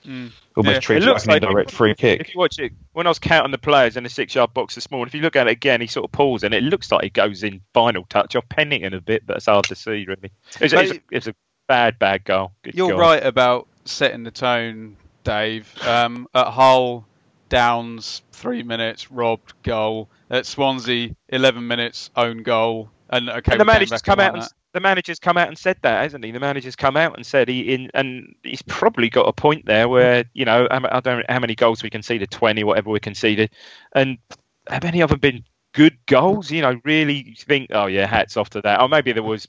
Mm. 0.07 0.31
almost 0.55 0.75
Yeah. 0.75 0.79
treat 0.79 0.95
It 0.97 1.03
it 1.03 1.05
looks 1.07 1.27
like 1.27 1.37
an 1.41 1.43
like- 1.43 1.49
indirect 1.49 1.71
free 1.71 1.93
kick. 1.93 2.21
If 2.21 2.33
you 2.33 2.39
watch 2.39 2.57
it, 2.57 2.71
when 2.93 3.05
I 3.05 3.09
was 3.09 3.19
counting 3.19 3.51
the 3.51 3.57
players 3.57 3.97
in 3.97 4.03
the 4.03 4.09
six-yard 4.09 4.53
box 4.53 4.73
this 4.73 4.89
morning, 4.89 5.09
if 5.09 5.13
you 5.13 5.21
look 5.21 5.35
at 5.35 5.47
it 5.47 5.51
again, 5.51 5.81
he 5.81 5.87
sort 5.87 6.05
of 6.05 6.13
pulls 6.13 6.43
and 6.43 6.53
it 6.53 6.63
looks 6.63 6.89
like 6.89 7.03
he 7.03 7.09
goes 7.09 7.43
in 7.43 7.59
final 7.73 8.05
touch 8.09 8.33
off 8.37 8.47
Pennington 8.47 8.93
a 8.93 9.01
bit, 9.01 9.23
but 9.27 9.35
it's 9.37 9.47
hard 9.47 9.65
to 9.65 9.75
see 9.75 10.05
really. 10.07 10.31
It's, 10.61 10.61
was, 10.61 10.73
it 10.73 10.79
was, 10.79 10.91
a, 10.91 10.95
it 10.95 11.03
was 11.11 11.27
a 11.27 11.35
bad, 11.67 11.99
bad 11.99 12.23
goal. 12.23 12.53
Good 12.63 12.75
You're 12.75 12.91
God. 12.91 12.99
right 12.99 13.23
about 13.25 13.67
setting 13.83 14.23
the 14.23 14.31
tone, 14.31 14.95
Dave. 15.25 15.69
Um, 15.85 16.27
at 16.33 16.47
Hull, 16.47 17.05
Downs 17.49 18.21
three 18.31 18.63
minutes, 18.63 19.11
robbed 19.11 19.53
goal. 19.63 20.09
At 20.29 20.45
Swansea, 20.45 21.15
eleven 21.29 21.67
minutes, 21.67 22.11
own 22.15 22.43
goal. 22.43 22.91
And 23.09 23.29
okay, 23.29 23.53
And 23.53 23.61
the 23.61 23.65
manager's 23.65 24.01
come 24.03 24.19
out 24.19 24.35
and 24.35 24.43
that. 24.43 24.51
the 24.73 24.79
manager's 24.79 25.17
come 25.19 25.37
out 25.37 25.47
and 25.47 25.57
said 25.57 25.77
that, 25.81 26.03
hasn't 26.03 26.23
he? 26.23 26.31
The 26.31 26.39
manager's 26.39 26.75
come 26.75 26.95
out 26.95 27.15
and 27.15 27.25
said 27.25 27.49
he 27.49 27.73
in, 27.73 27.89
and 27.95 28.35
he's 28.43 28.61
probably 28.61 29.09
got 29.09 29.27
a 29.27 29.33
point 29.33 29.65
there 29.65 29.89
where 29.89 30.25
you 30.33 30.45
know 30.45 30.67
I 30.69 30.77
I 30.77 30.99
don't 30.99 31.17
know 31.17 31.23
how 31.27 31.39
many 31.39 31.55
goals 31.55 31.81
we 31.81 31.89
conceded, 31.89 32.29
twenty, 32.29 32.63
whatever 32.63 32.91
we 32.91 32.99
conceded, 32.99 33.49
and 33.93 34.19
have 34.67 34.85
any 34.85 35.01
of 35.01 35.09
them 35.09 35.19
been 35.19 35.43
good 35.73 35.97
goals? 36.05 36.51
You 36.51 36.61
know, 36.61 36.79
really 36.85 37.35
think, 37.39 37.71
oh 37.73 37.87
yeah, 37.87 38.05
hats 38.05 38.37
off 38.37 38.51
to 38.51 38.61
that. 38.61 38.79
Or 38.79 38.87
maybe 38.87 39.11
there 39.11 39.23
was 39.23 39.47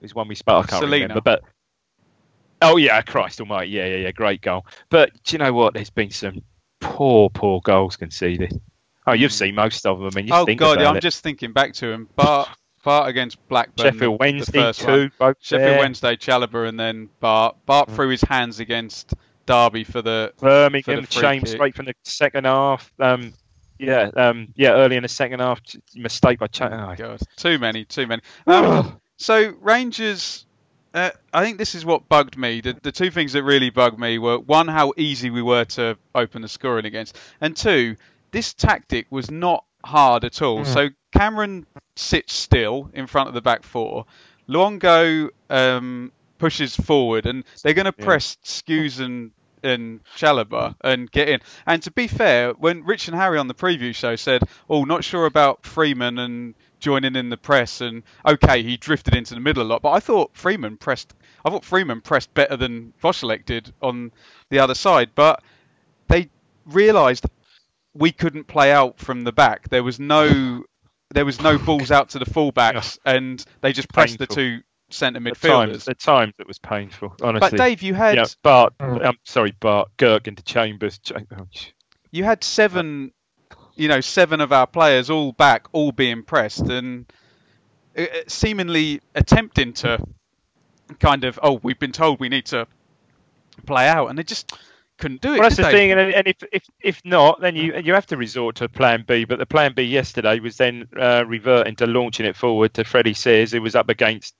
there's 0.00 0.14
one 0.14 0.26
we 0.26 0.34
spot, 0.34 0.64
I 0.64 0.66
can't 0.68 0.80
Selena. 0.80 1.04
remember, 1.04 1.20
but. 1.20 1.42
Oh 2.62 2.78
yeah, 2.78 3.02
Christ 3.02 3.38
Almighty, 3.38 3.70
yeah, 3.70 3.84
yeah, 3.86 3.96
yeah, 3.96 4.10
great 4.12 4.40
goal. 4.40 4.66
But 4.88 5.10
do 5.24 5.34
you 5.34 5.38
know 5.38 5.52
what? 5.52 5.74
There's 5.74 5.90
been 5.90 6.10
some 6.10 6.40
poor, 6.86 7.30
poor 7.30 7.60
goals 7.60 7.96
conceded. 7.96 8.60
Oh, 9.06 9.12
you've 9.12 9.32
seen 9.32 9.54
most 9.54 9.86
of 9.86 9.98
them. 9.98 10.08
I 10.12 10.16
mean, 10.16 10.26
you 10.26 10.34
Oh 10.34 10.44
God, 10.46 10.78
about 10.78 10.86
I'm 10.90 10.96
it. 10.96 11.00
just 11.00 11.22
thinking 11.22 11.52
back 11.52 11.74
to 11.74 11.86
him. 11.90 12.08
Bart, 12.16 12.48
Bart 12.82 13.08
against 13.08 13.38
Blackburn. 13.48 13.86
Sheffield 13.92 14.14
the 14.14 14.16
Wednesday 14.18 14.60
first 14.60 14.80
too. 14.80 14.86
one. 14.86 15.12
both 15.18 15.36
Sheffield 15.40 15.70
there. 15.70 15.78
Wednesday, 15.78 16.16
Chalobah, 16.16 16.68
and 16.68 16.78
then 16.78 17.08
Bart. 17.20 17.56
Bart 17.66 17.90
threw 17.90 18.08
his 18.08 18.22
hands 18.22 18.58
against 18.60 19.14
Derby 19.46 19.84
for 19.84 20.02
the. 20.02 20.32
Birmingham, 20.40 21.06
James 21.08 21.44
kick. 21.44 21.52
straight 21.52 21.74
from 21.76 21.86
the 21.86 21.94
second 22.04 22.46
half. 22.46 22.92
Um, 22.98 23.32
yeah, 23.78 24.10
um, 24.16 24.48
yeah, 24.56 24.70
early 24.70 24.96
in 24.96 25.02
the 25.02 25.08
second 25.08 25.40
half, 25.40 25.60
mistake 25.94 26.38
by 26.38 26.46
Ch- 26.46 26.62
oh, 26.62 26.94
God, 26.96 27.20
too 27.36 27.58
many, 27.58 27.84
too 27.84 28.06
many. 28.06 28.22
Um, 28.46 29.00
so 29.18 29.54
Rangers. 29.60 30.45
Uh, 30.96 31.10
I 31.30 31.44
think 31.44 31.58
this 31.58 31.74
is 31.74 31.84
what 31.84 32.08
bugged 32.08 32.38
me. 32.38 32.62
The, 32.62 32.74
the 32.82 32.90
two 32.90 33.10
things 33.10 33.34
that 33.34 33.42
really 33.42 33.68
bugged 33.68 33.98
me 33.98 34.16
were 34.18 34.38
one, 34.38 34.66
how 34.66 34.94
easy 34.96 35.28
we 35.28 35.42
were 35.42 35.66
to 35.66 35.98
open 36.14 36.40
the 36.40 36.48
scoring 36.48 36.86
against, 36.86 37.18
and 37.38 37.54
two, 37.54 37.96
this 38.30 38.54
tactic 38.54 39.06
was 39.10 39.30
not 39.30 39.64
hard 39.84 40.24
at 40.24 40.40
all. 40.40 40.64
So 40.64 40.88
Cameron 41.12 41.66
sits 41.96 42.32
still 42.32 42.90
in 42.94 43.06
front 43.06 43.28
of 43.28 43.34
the 43.34 43.42
back 43.42 43.62
four. 43.62 44.06
Luongo 44.48 45.28
um, 45.50 46.12
pushes 46.38 46.74
forward, 46.74 47.26
and 47.26 47.44
they're 47.62 47.74
going 47.74 47.92
to 47.92 47.94
Yeah. 47.98 48.04
press 48.04 48.38
Skuse 48.42 48.98
and 49.00 49.32
and 49.62 50.00
Chalobah 50.16 50.76
and 50.82 51.10
get 51.10 51.28
in. 51.28 51.40
And 51.66 51.82
to 51.82 51.90
be 51.90 52.06
fair, 52.06 52.52
when 52.52 52.84
Rich 52.84 53.08
and 53.08 53.16
Harry 53.16 53.36
on 53.38 53.48
the 53.48 53.54
preview 53.54 53.94
show 53.94 54.14
said, 54.16 54.42
"Oh, 54.70 54.84
not 54.84 55.02
sure 55.04 55.26
about 55.26 55.64
Freeman 55.66 56.18
and 56.18 56.54
joining 56.80 57.16
in 57.16 57.28
the 57.28 57.36
press," 57.36 57.80
and 57.80 58.02
okay, 58.26 58.62
he 58.62 58.76
drifted 58.76 59.14
into 59.14 59.34
the 59.34 59.40
middle 59.40 59.62
a 59.62 59.64
lot, 59.64 59.82
but 59.82 59.92
I 59.92 60.00
thought 60.00 60.30
Freeman 60.36 60.76
pressed. 60.76 61.14
I 61.44 61.50
thought 61.50 61.64
Freeman 61.64 62.00
pressed 62.00 62.32
better 62.34 62.56
than 62.56 62.92
Wszołek 63.02 63.44
did 63.46 63.72
on 63.82 64.12
the 64.50 64.58
other 64.58 64.74
side, 64.74 65.10
but 65.14 65.42
they 66.08 66.28
realised 66.66 67.26
we 67.94 68.12
couldn't 68.12 68.44
play 68.46 68.72
out 68.72 68.98
from 68.98 69.24
the 69.24 69.32
back. 69.32 69.68
There 69.68 69.82
was 69.82 69.98
no 69.98 70.64
there 71.14 71.24
was 71.24 71.40
no 71.40 71.56
balls 71.58 71.90
out 71.90 72.10
to 72.10 72.18
the 72.18 72.24
fullbacks, 72.26 72.98
and 73.04 73.44
they 73.60 73.72
just 73.72 73.88
pressed 73.92 74.18
the 74.18 74.26
two 74.26 74.60
centre 74.90 75.18
At 75.18 75.40
times, 75.40 75.76
midfielders. 75.78 75.88
at 75.88 75.98
times 75.98 76.34
it 76.38 76.46
was 76.46 76.58
painful. 76.58 77.14
Honestly, 77.22 77.50
But 77.50 77.56
Dave, 77.56 77.82
you 77.82 77.94
had 77.94 78.16
yeah, 78.16 78.26
Bart. 78.42 78.74
I'm 78.80 79.16
sorry, 79.24 79.52
Bart. 79.58 79.90
Girk 79.98 80.26
into 80.26 80.42
Chambers. 80.42 80.98
Ch- 80.98 81.12
oh, 81.12 81.46
you 82.10 82.24
had 82.24 82.44
seven, 82.44 83.08
uh, 83.08 83.10
you 83.76 83.88
know, 83.88 84.00
seven 84.00 84.40
of 84.40 84.52
our 84.52 84.66
players 84.66 85.10
all 85.10 85.32
back, 85.32 85.68
all 85.72 85.92
being 85.92 86.22
pressed, 86.22 86.66
and 86.68 87.06
uh, 87.96 88.02
uh, 88.02 88.06
seemingly 88.26 89.00
attempting 89.14 89.74
to 89.74 89.98
kind 90.98 91.24
of, 91.24 91.38
oh, 91.42 91.60
we've 91.62 91.78
been 91.78 91.92
told 91.92 92.18
we 92.18 92.28
need 92.28 92.46
to 92.46 92.66
play 93.66 93.86
out, 93.86 94.08
and 94.08 94.18
they 94.18 94.22
just 94.22 94.52
couldn't 94.98 95.20
do 95.20 95.34
it. 95.34 95.40
Well, 95.40 95.42
that's 95.42 95.56
the 95.56 95.62
they? 95.64 95.72
thing, 95.72 95.92
and, 95.92 96.00
and 96.00 96.26
if, 96.26 96.36
if 96.52 96.64
if 96.80 97.02
not, 97.04 97.40
then 97.40 97.54
you 97.54 97.76
you 97.76 97.92
have 97.94 98.06
to 98.06 98.16
resort 98.16 98.56
to 98.56 98.68
Plan 98.68 99.04
B. 99.06 99.24
But 99.24 99.38
the 99.38 99.46
Plan 99.46 99.74
B 99.74 99.82
yesterday 99.82 100.40
was 100.40 100.56
then 100.56 100.88
uh, 100.98 101.24
reverting 101.26 101.76
to 101.76 101.86
launching 101.86 102.26
it 102.26 102.36
forward 102.36 102.74
to 102.74 102.84
Freddie 102.84 103.14
Sears, 103.14 103.52
who 103.52 103.60
was 103.60 103.74
up 103.74 103.90
against 103.90 104.34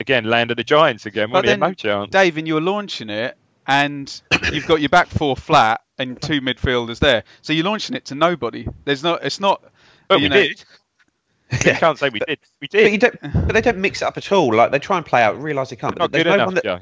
again 0.00 0.24
Land 0.24 0.50
of 0.50 0.56
the 0.56 0.64
Giants 0.64 1.06
again. 1.06 1.30
But 1.32 1.44
then, 1.44 1.60
No 1.60 1.74
chance. 1.74 2.10
Dave, 2.10 2.36
and 2.36 2.46
you're 2.46 2.60
launching 2.60 3.10
it, 3.10 3.36
and 3.66 4.22
you've 4.52 4.66
got 4.66 4.80
your 4.80 4.88
back 4.88 5.08
four 5.08 5.36
flat 5.36 5.81
and 6.02 6.20
two 6.20 6.40
midfielders 6.40 6.98
there, 6.98 7.24
so 7.40 7.52
you're 7.52 7.64
launching 7.64 7.96
it 7.96 8.04
to 8.06 8.14
nobody. 8.14 8.66
There's 8.84 9.02
not. 9.02 9.24
It's 9.24 9.40
not. 9.40 9.62
But 10.08 10.20
you 10.20 10.24
we 10.24 10.28
know- 10.28 10.42
did. 10.42 10.64
You 11.52 11.74
can't 11.74 11.98
say 11.98 12.08
we 12.08 12.18
did. 12.20 12.38
We 12.62 12.68
But 12.72 12.90
you 12.92 12.96
did. 12.96 13.18
don't. 13.22 13.46
But 13.46 13.52
they 13.52 13.60
don't 13.60 13.76
mix 13.76 14.00
it 14.00 14.06
up 14.06 14.16
at 14.16 14.32
all. 14.32 14.54
Like 14.54 14.70
they 14.70 14.78
try 14.78 14.96
and 14.96 15.04
play 15.04 15.22
out, 15.22 15.38
realise 15.42 15.68
they 15.68 15.76
can't. 15.76 15.98
Not 15.98 16.10
There's 16.10 16.24
good 16.24 16.30
no 16.30 16.34
enough, 16.36 16.46
one 16.46 16.54
that 16.54 16.64
Joe. 16.64 16.78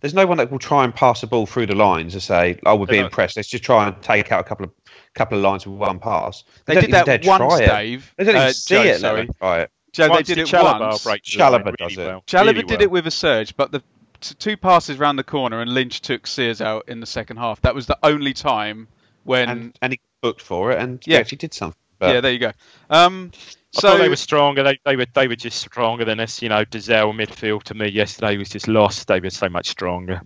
there's 0.00 0.14
no 0.14 0.26
one 0.26 0.38
that 0.38 0.48
will 0.52 0.60
try 0.60 0.84
and 0.84 0.94
pass 0.94 1.22
the 1.22 1.26
ball 1.26 1.44
through 1.44 1.66
the 1.66 1.74
lines 1.74 2.14
and 2.14 2.22
say, 2.22 2.56
"Oh, 2.64 2.76
we're 2.76 2.86
They're 2.86 2.92
being 2.92 3.02
not- 3.02 3.10
pressed. 3.12 3.34
Let's 3.36 3.48
just 3.48 3.64
try 3.64 3.88
and 3.88 4.00
take 4.00 4.30
out 4.30 4.38
a 4.38 4.44
couple 4.44 4.66
of 4.66 4.70
couple 5.16 5.38
of 5.38 5.42
lines 5.42 5.66
with 5.66 5.76
one 5.76 5.98
pass." 5.98 6.44
They 6.66 6.74
don't 6.74 6.84
did 6.84 6.92
that 6.92 7.06
dare 7.06 7.18
once, 7.24 7.52
try 7.52 7.62
it. 7.64 7.66
Dave. 7.66 8.14
They 8.16 8.24
don't 8.24 8.36
even 8.36 8.46
Uh, 8.46 8.52
see 8.52 8.74
Joe, 8.76 8.82
it. 8.82 9.00
sorry. 9.00 9.16
Let 9.40 9.40
them. 9.40 9.68
Joe, 9.92 10.08
Once 10.08 10.28
they 10.28 10.34
did 10.36 10.46
did 10.46 10.54
it 10.54 10.56
Chalobah 10.56 10.80
once. 10.80 11.04
break 11.04 11.22
the 11.24 11.36
does 11.36 11.50
really 11.50 11.92
it. 11.92 11.96
well. 12.12 12.22
Chalobah 12.26 12.46
really 12.46 12.62
did 12.62 12.70
well. 12.70 12.82
it 12.82 12.90
with 12.92 13.06
a 13.08 13.10
surge, 13.10 13.56
but 13.56 13.72
the 13.72 13.82
t- 14.22 14.34
two 14.38 14.56
passes 14.56 14.98
round 14.98 15.18
the 15.18 15.24
corner 15.24 15.60
and 15.60 15.72
Lynch 15.72 16.00
took 16.00 16.26
Sears 16.26 16.60
out 16.62 16.88
in 16.88 17.00
the 17.00 17.06
second 17.06 17.36
half. 17.36 17.60
That 17.62 17.74
was 17.74 17.86
the 17.86 17.98
only 18.02 18.32
time 18.32 18.88
when. 19.24 19.48
And 19.48 19.78
and 19.82 19.92
he 19.92 20.00
booked 20.22 20.40
for 20.40 20.72
it, 20.72 20.78
and 20.78 21.00
Yeah. 21.06 21.16
he 21.16 21.20
actually 21.20 21.38
did 21.38 21.52
something. 21.54 21.78
But 21.98 22.14
yeah, 22.14 22.20
there 22.20 22.32
you 22.32 22.38
go. 22.40 22.52
Um, 22.90 23.30
I 23.34 23.80
so 23.80 23.88
thought 23.90 23.98
they 23.98 24.08
were 24.08 24.16
stronger. 24.16 24.62
They, 24.64 24.78
they 24.84 24.96
were 24.96 25.06
they 25.14 25.28
were 25.28 25.36
just 25.36 25.58
stronger 25.60 26.04
than 26.04 26.18
us. 26.20 26.42
You 26.42 26.48
know, 26.48 26.64
Dozzell 26.64 27.14
midfield 27.14 27.62
to 27.64 27.74
me 27.74 27.90
yesterday 27.90 28.36
was 28.36 28.48
just 28.48 28.66
lost. 28.66 29.06
They 29.08 29.20
were 29.20 29.30
so 29.30 29.48
much 29.48 29.68
stronger. 29.68 30.20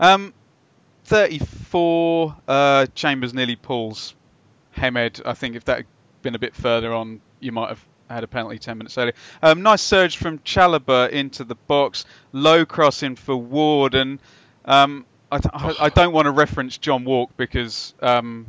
um, 0.00 0.34
34. 1.04 2.36
Uh, 2.46 2.86
Chambers 2.94 3.34
nearly 3.34 3.56
pulls 3.56 4.14
Hemed. 4.72 5.20
I 5.24 5.34
think 5.34 5.56
if 5.56 5.64
that 5.64 5.78
had 5.78 5.86
been 6.22 6.34
a 6.34 6.38
bit 6.38 6.54
further 6.54 6.92
on, 6.92 7.20
you 7.40 7.52
might 7.52 7.68
have 7.70 7.84
had 8.12 8.24
a 8.24 8.28
penalty 8.28 8.58
10 8.58 8.78
minutes 8.78 8.96
earlier. 8.98 9.14
Um, 9.42 9.62
nice 9.62 9.82
surge 9.82 10.16
from 10.16 10.38
Chalobah 10.40 11.10
into 11.10 11.44
the 11.44 11.54
box. 11.54 12.04
Low 12.32 12.64
crossing 12.64 13.16
for 13.16 13.36
Ward. 13.36 13.94
And 13.94 14.18
um, 14.64 15.06
I, 15.30 15.38
th- 15.38 15.52
I, 15.54 15.86
I 15.86 15.88
don't 15.88 16.12
want 16.12 16.26
to 16.26 16.30
reference 16.30 16.78
John 16.78 17.04
Wark 17.04 17.36
because, 17.36 17.94
um, 18.00 18.46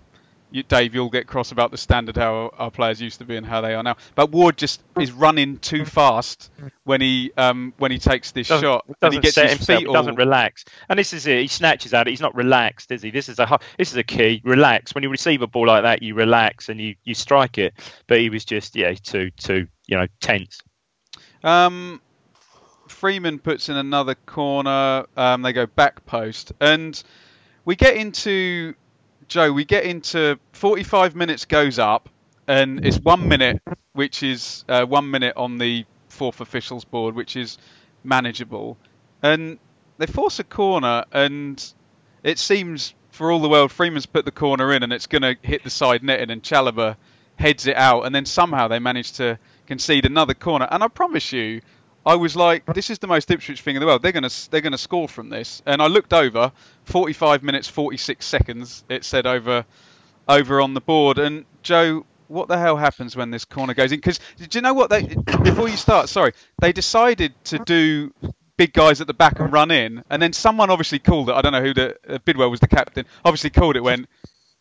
you, 0.53 0.61
Dave, 0.61 0.93
you'll 0.93 1.09
get 1.09 1.25
cross 1.25 1.51
about 1.51 1.71
the 1.71 1.77
standard 1.77 2.15
how 2.15 2.53
our 2.59 2.69
players 2.69 3.01
used 3.01 3.17
to 3.17 3.25
be 3.25 3.35
and 3.35 3.45
how 3.45 3.61
they 3.61 3.73
are 3.73 3.81
now. 3.81 3.97
But 4.13 4.29
Ward 4.29 4.55
just 4.55 4.83
is 4.99 5.11
running 5.11 5.57
too 5.57 5.83
fast 5.83 6.51
when 6.83 7.01
he 7.01 7.31
um, 7.35 7.73
when 7.79 7.89
he 7.89 7.97
takes 7.97 8.31
this 8.31 8.49
Doesn't, 8.49 8.63
shot 8.63 8.85
doesn't 9.01 9.13
he 9.13 9.19
gets 9.19 9.33
set 9.33 9.45
his 9.45 9.53
himself. 9.53 9.79
feet 9.79 9.87
He 9.87 9.93
doesn't 9.93 10.11
all. 10.11 10.17
relax. 10.17 10.63
And 10.87 10.99
this 10.99 11.11
is 11.11 11.25
it. 11.25 11.41
He 11.41 11.47
snatches 11.47 11.95
at 11.95 12.07
it. 12.07 12.11
He's 12.11 12.21
not 12.21 12.35
relaxed, 12.35 12.91
is 12.91 13.01
he? 13.01 13.09
This 13.09 13.29
is 13.29 13.39
a 13.39 13.59
this 13.79 13.89
is 13.89 13.97
a 13.97 14.03
key. 14.03 14.41
Relax. 14.45 14.93
When 14.93 15.03
you 15.03 15.09
receive 15.09 15.41
a 15.41 15.47
ball 15.47 15.65
like 15.65 15.81
that, 15.83 16.03
you 16.03 16.13
relax 16.13 16.69
and 16.69 16.79
you, 16.79 16.95
you 17.03 17.15
strike 17.15 17.57
it. 17.57 17.73
But 18.05 18.19
he 18.19 18.29
was 18.29 18.45
just 18.45 18.75
yeah 18.75 18.93
too 18.93 19.31
too 19.31 19.67
you 19.87 19.97
know 19.97 20.07
tense. 20.21 20.61
Um, 21.43 21.99
Freeman 22.87 23.39
puts 23.39 23.69
in 23.69 23.75
another 23.75 24.13
corner. 24.13 25.05
Um, 25.17 25.41
they 25.41 25.51
go 25.51 25.65
back 25.65 26.05
post, 26.05 26.53
and 26.61 27.01
we 27.65 27.75
get 27.75 27.97
into 27.97 28.75
Joe. 29.27 29.51
We 29.51 29.65
get 29.65 29.83
into 29.83 30.39
45 30.53 31.15
minutes 31.15 31.45
goes 31.45 31.79
up, 31.79 32.09
and 32.47 32.85
it's 32.85 32.97
one 32.97 33.27
minute, 33.27 33.61
which 33.93 34.23
is 34.23 34.65
uh, 34.67 34.85
one 34.85 35.11
minute 35.11 35.35
on 35.37 35.57
the 35.57 35.85
fourth 36.09 36.41
officials 36.41 36.85
board, 36.85 37.15
which 37.15 37.35
is 37.35 37.57
manageable. 38.03 38.77
And 39.21 39.59
they 39.97 40.05
force 40.07 40.39
a 40.39 40.43
corner, 40.43 41.05
and 41.11 41.63
it 42.23 42.39
seems 42.39 42.93
for 43.13 43.31
all 43.31 43.39
the 43.39 43.49
world, 43.49 43.71
Freeman's 43.71 44.07
put 44.07 44.25
the 44.25 44.31
corner 44.31 44.73
in 44.73 44.81
and 44.81 44.91
it's 44.91 45.05
going 45.05 45.21
to 45.21 45.37
hit 45.43 45.63
the 45.63 45.69
side 45.69 46.03
netting, 46.03 46.31
and 46.31 46.41
Chalobah 46.41 46.97
heads 47.35 47.67
it 47.67 47.75
out, 47.75 48.05
and 48.05 48.13
then 48.13 48.25
somehow 48.25 48.67
they 48.67 48.79
manage 48.79 49.13
to 49.13 49.37
concede 49.67 50.05
another 50.05 50.33
corner. 50.33 50.67
And 50.69 50.83
I 50.83 50.87
promise 50.87 51.31
you, 51.31 51.61
I 52.05 52.15
was 52.15 52.35
like, 52.35 52.65
this 52.73 52.89
is 52.89 52.99
the 52.99 53.07
most 53.07 53.31
Ipswich 53.31 53.61
thing 53.61 53.75
in 53.75 53.79
the 53.79 53.85
world. 53.85 54.01
They're 54.01 54.11
going 54.11 54.27
to 54.27 54.51
they're 54.51 54.61
going 54.61 54.73
to 54.73 54.77
score 54.77 55.07
from 55.07 55.29
this. 55.29 55.61
And 55.65 55.81
I 55.81 55.87
looked 55.87 56.13
over, 56.13 56.51
45 56.85 57.43
minutes 57.43 57.67
46 57.67 58.25
seconds. 58.25 58.83
It 58.89 59.03
said 59.05 59.25
over 59.25 59.65
over 60.27 60.61
on 60.61 60.73
the 60.73 60.81
board. 60.81 61.17
And 61.17 61.45
Joe, 61.61 62.05
what 62.27 62.47
the 62.47 62.57
hell 62.57 62.77
happens 62.77 63.15
when 63.15 63.31
this 63.31 63.45
corner 63.45 63.73
goes 63.73 63.91
in? 63.91 63.99
Because 63.99 64.19
do 64.37 64.57
you 64.57 64.61
know 64.61 64.73
what 64.73 64.89
they 64.89 65.03
before 65.43 65.69
you 65.69 65.77
start? 65.77 66.09
Sorry, 66.09 66.33
they 66.59 66.73
decided 66.73 67.33
to 67.45 67.59
do 67.59 68.13
big 68.57 68.73
guys 68.73 69.01
at 69.01 69.07
the 69.07 69.13
back 69.13 69.39
and 69.39 69.51
run 69.51 69.71
in, 69.71 70.03
and 70.09 70.21
then 70.21 70.33
someone 70.33 70.69
obviously 70.69 70.99
called 70.99 71.29
it. 71.29 71.33
I 71.33 71.41
don't 71.41 71.53
know 71.53 71.61
who 71.61 71.73
the 71.73 71.97
uh, 72.07 72.17
Bidwell 72.19 72.51
was 72.51 72.59
the 72.59 72.67
captain. 72.67 73.05
Obviously 73.23 73.49
called 73.49 73.75
it 73.75 73.83
when 73.83 74.07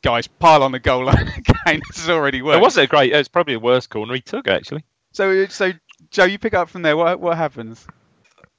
guys 0.03 0.27
pile 0.27 0.63
on 0.63 0.73
the 0.73 0.81
goal 0.81 1.05
line 1.07 1.29
again. 1.37 1.81
This 1.89 2.01
has 2.01 2.11
already 2.11 2.43
worked. 2.43 2.59
It 2.59 2.63
wasn't 2.63 2.85
a 2.85 2.89
great. 2.89 3.13
It 3.13 3.17
was 3.17 3.29
probably 3.29 3.55
the 3.55 3.61
worst 3.61 3.91
corner 3.91 4.15
he 4.15 4.21
took 4.21 4.49
actually. 4.49 4.85
So 5.13 5.47
so 5.47 5.73
Joe, 6.13 6.25
you 6.25 6.39
pick 6.39 6.55
up 6.55 6.69
from 6.69 6.83
there. 6.83 6.97
What 6.97 7.21
what 7.21 7.37
happens? 7.37 7.87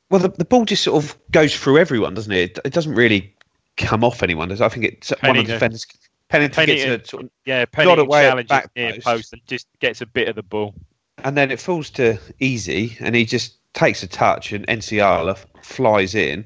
Well, 0.10 0.20
the, 0.22 0.30
the 0.30 0.46
ball 0.46 0.66
just 0.66 0.84
sort 0.84 1.04
of 1.04 1.18
goes 1.32 1.56
through 1.58 1.78
everyone, 1.80 2.14
doesn't 2.14 2.32
it? 2.32 2.58
It, 2.58 2.60
it 2.66 2.74
doesn't 2.74 2.94
really 2.94 3.36
come 3.78 4.04
off 4.04 4.22
anyone. 4.22 4.52
I 4.52 4.70
think 4.70 4.86
it's 4.86 5.12
one 5.22 5.38
of 5.38 5.48
the 5.48 5.54
defenders. 5.54 5.86
Pennington, 6.30 6.56
Pennington 6.56 6.88
gets 6.96 7.08
a 7.08 7.10
sort 7.10 7.24
of 7.24 7.30
Yeah, 7.46 7.60
nod 7.60 7.72
Pennington 7.72 8.00
away 8.06 8.28
at 8.30 8.36
the 8.36 8.44
challenges 8.44 8.50
back 8.50 8.70
near 8.76 8.92
post. 8.94 9.06
post 9.06 9.34
and 9.34 9.42
just 9.48 9.68
gets 9.80 10.02
a 10.02 10.06
bit 10.06 10.28
of 10.28 10.36
the 10.36 10.44
ball. 10.44 10.74
and 11.24 11.38
then 11.38 11.52
it 11.52 11.60
falls 11.60 11.90
to 11.92 12.18
Eze, 12.42 13.00
and 13.00 13.16
he 13.16 13.26
just 13.26 13.56
takes 13.74 14.04
a 14.04 14.08
touch, 14.08 14.52
and 14.52 14.66
Nsiala 14.68 15.38
flies 15.62 16.16
in, 16.16 16.46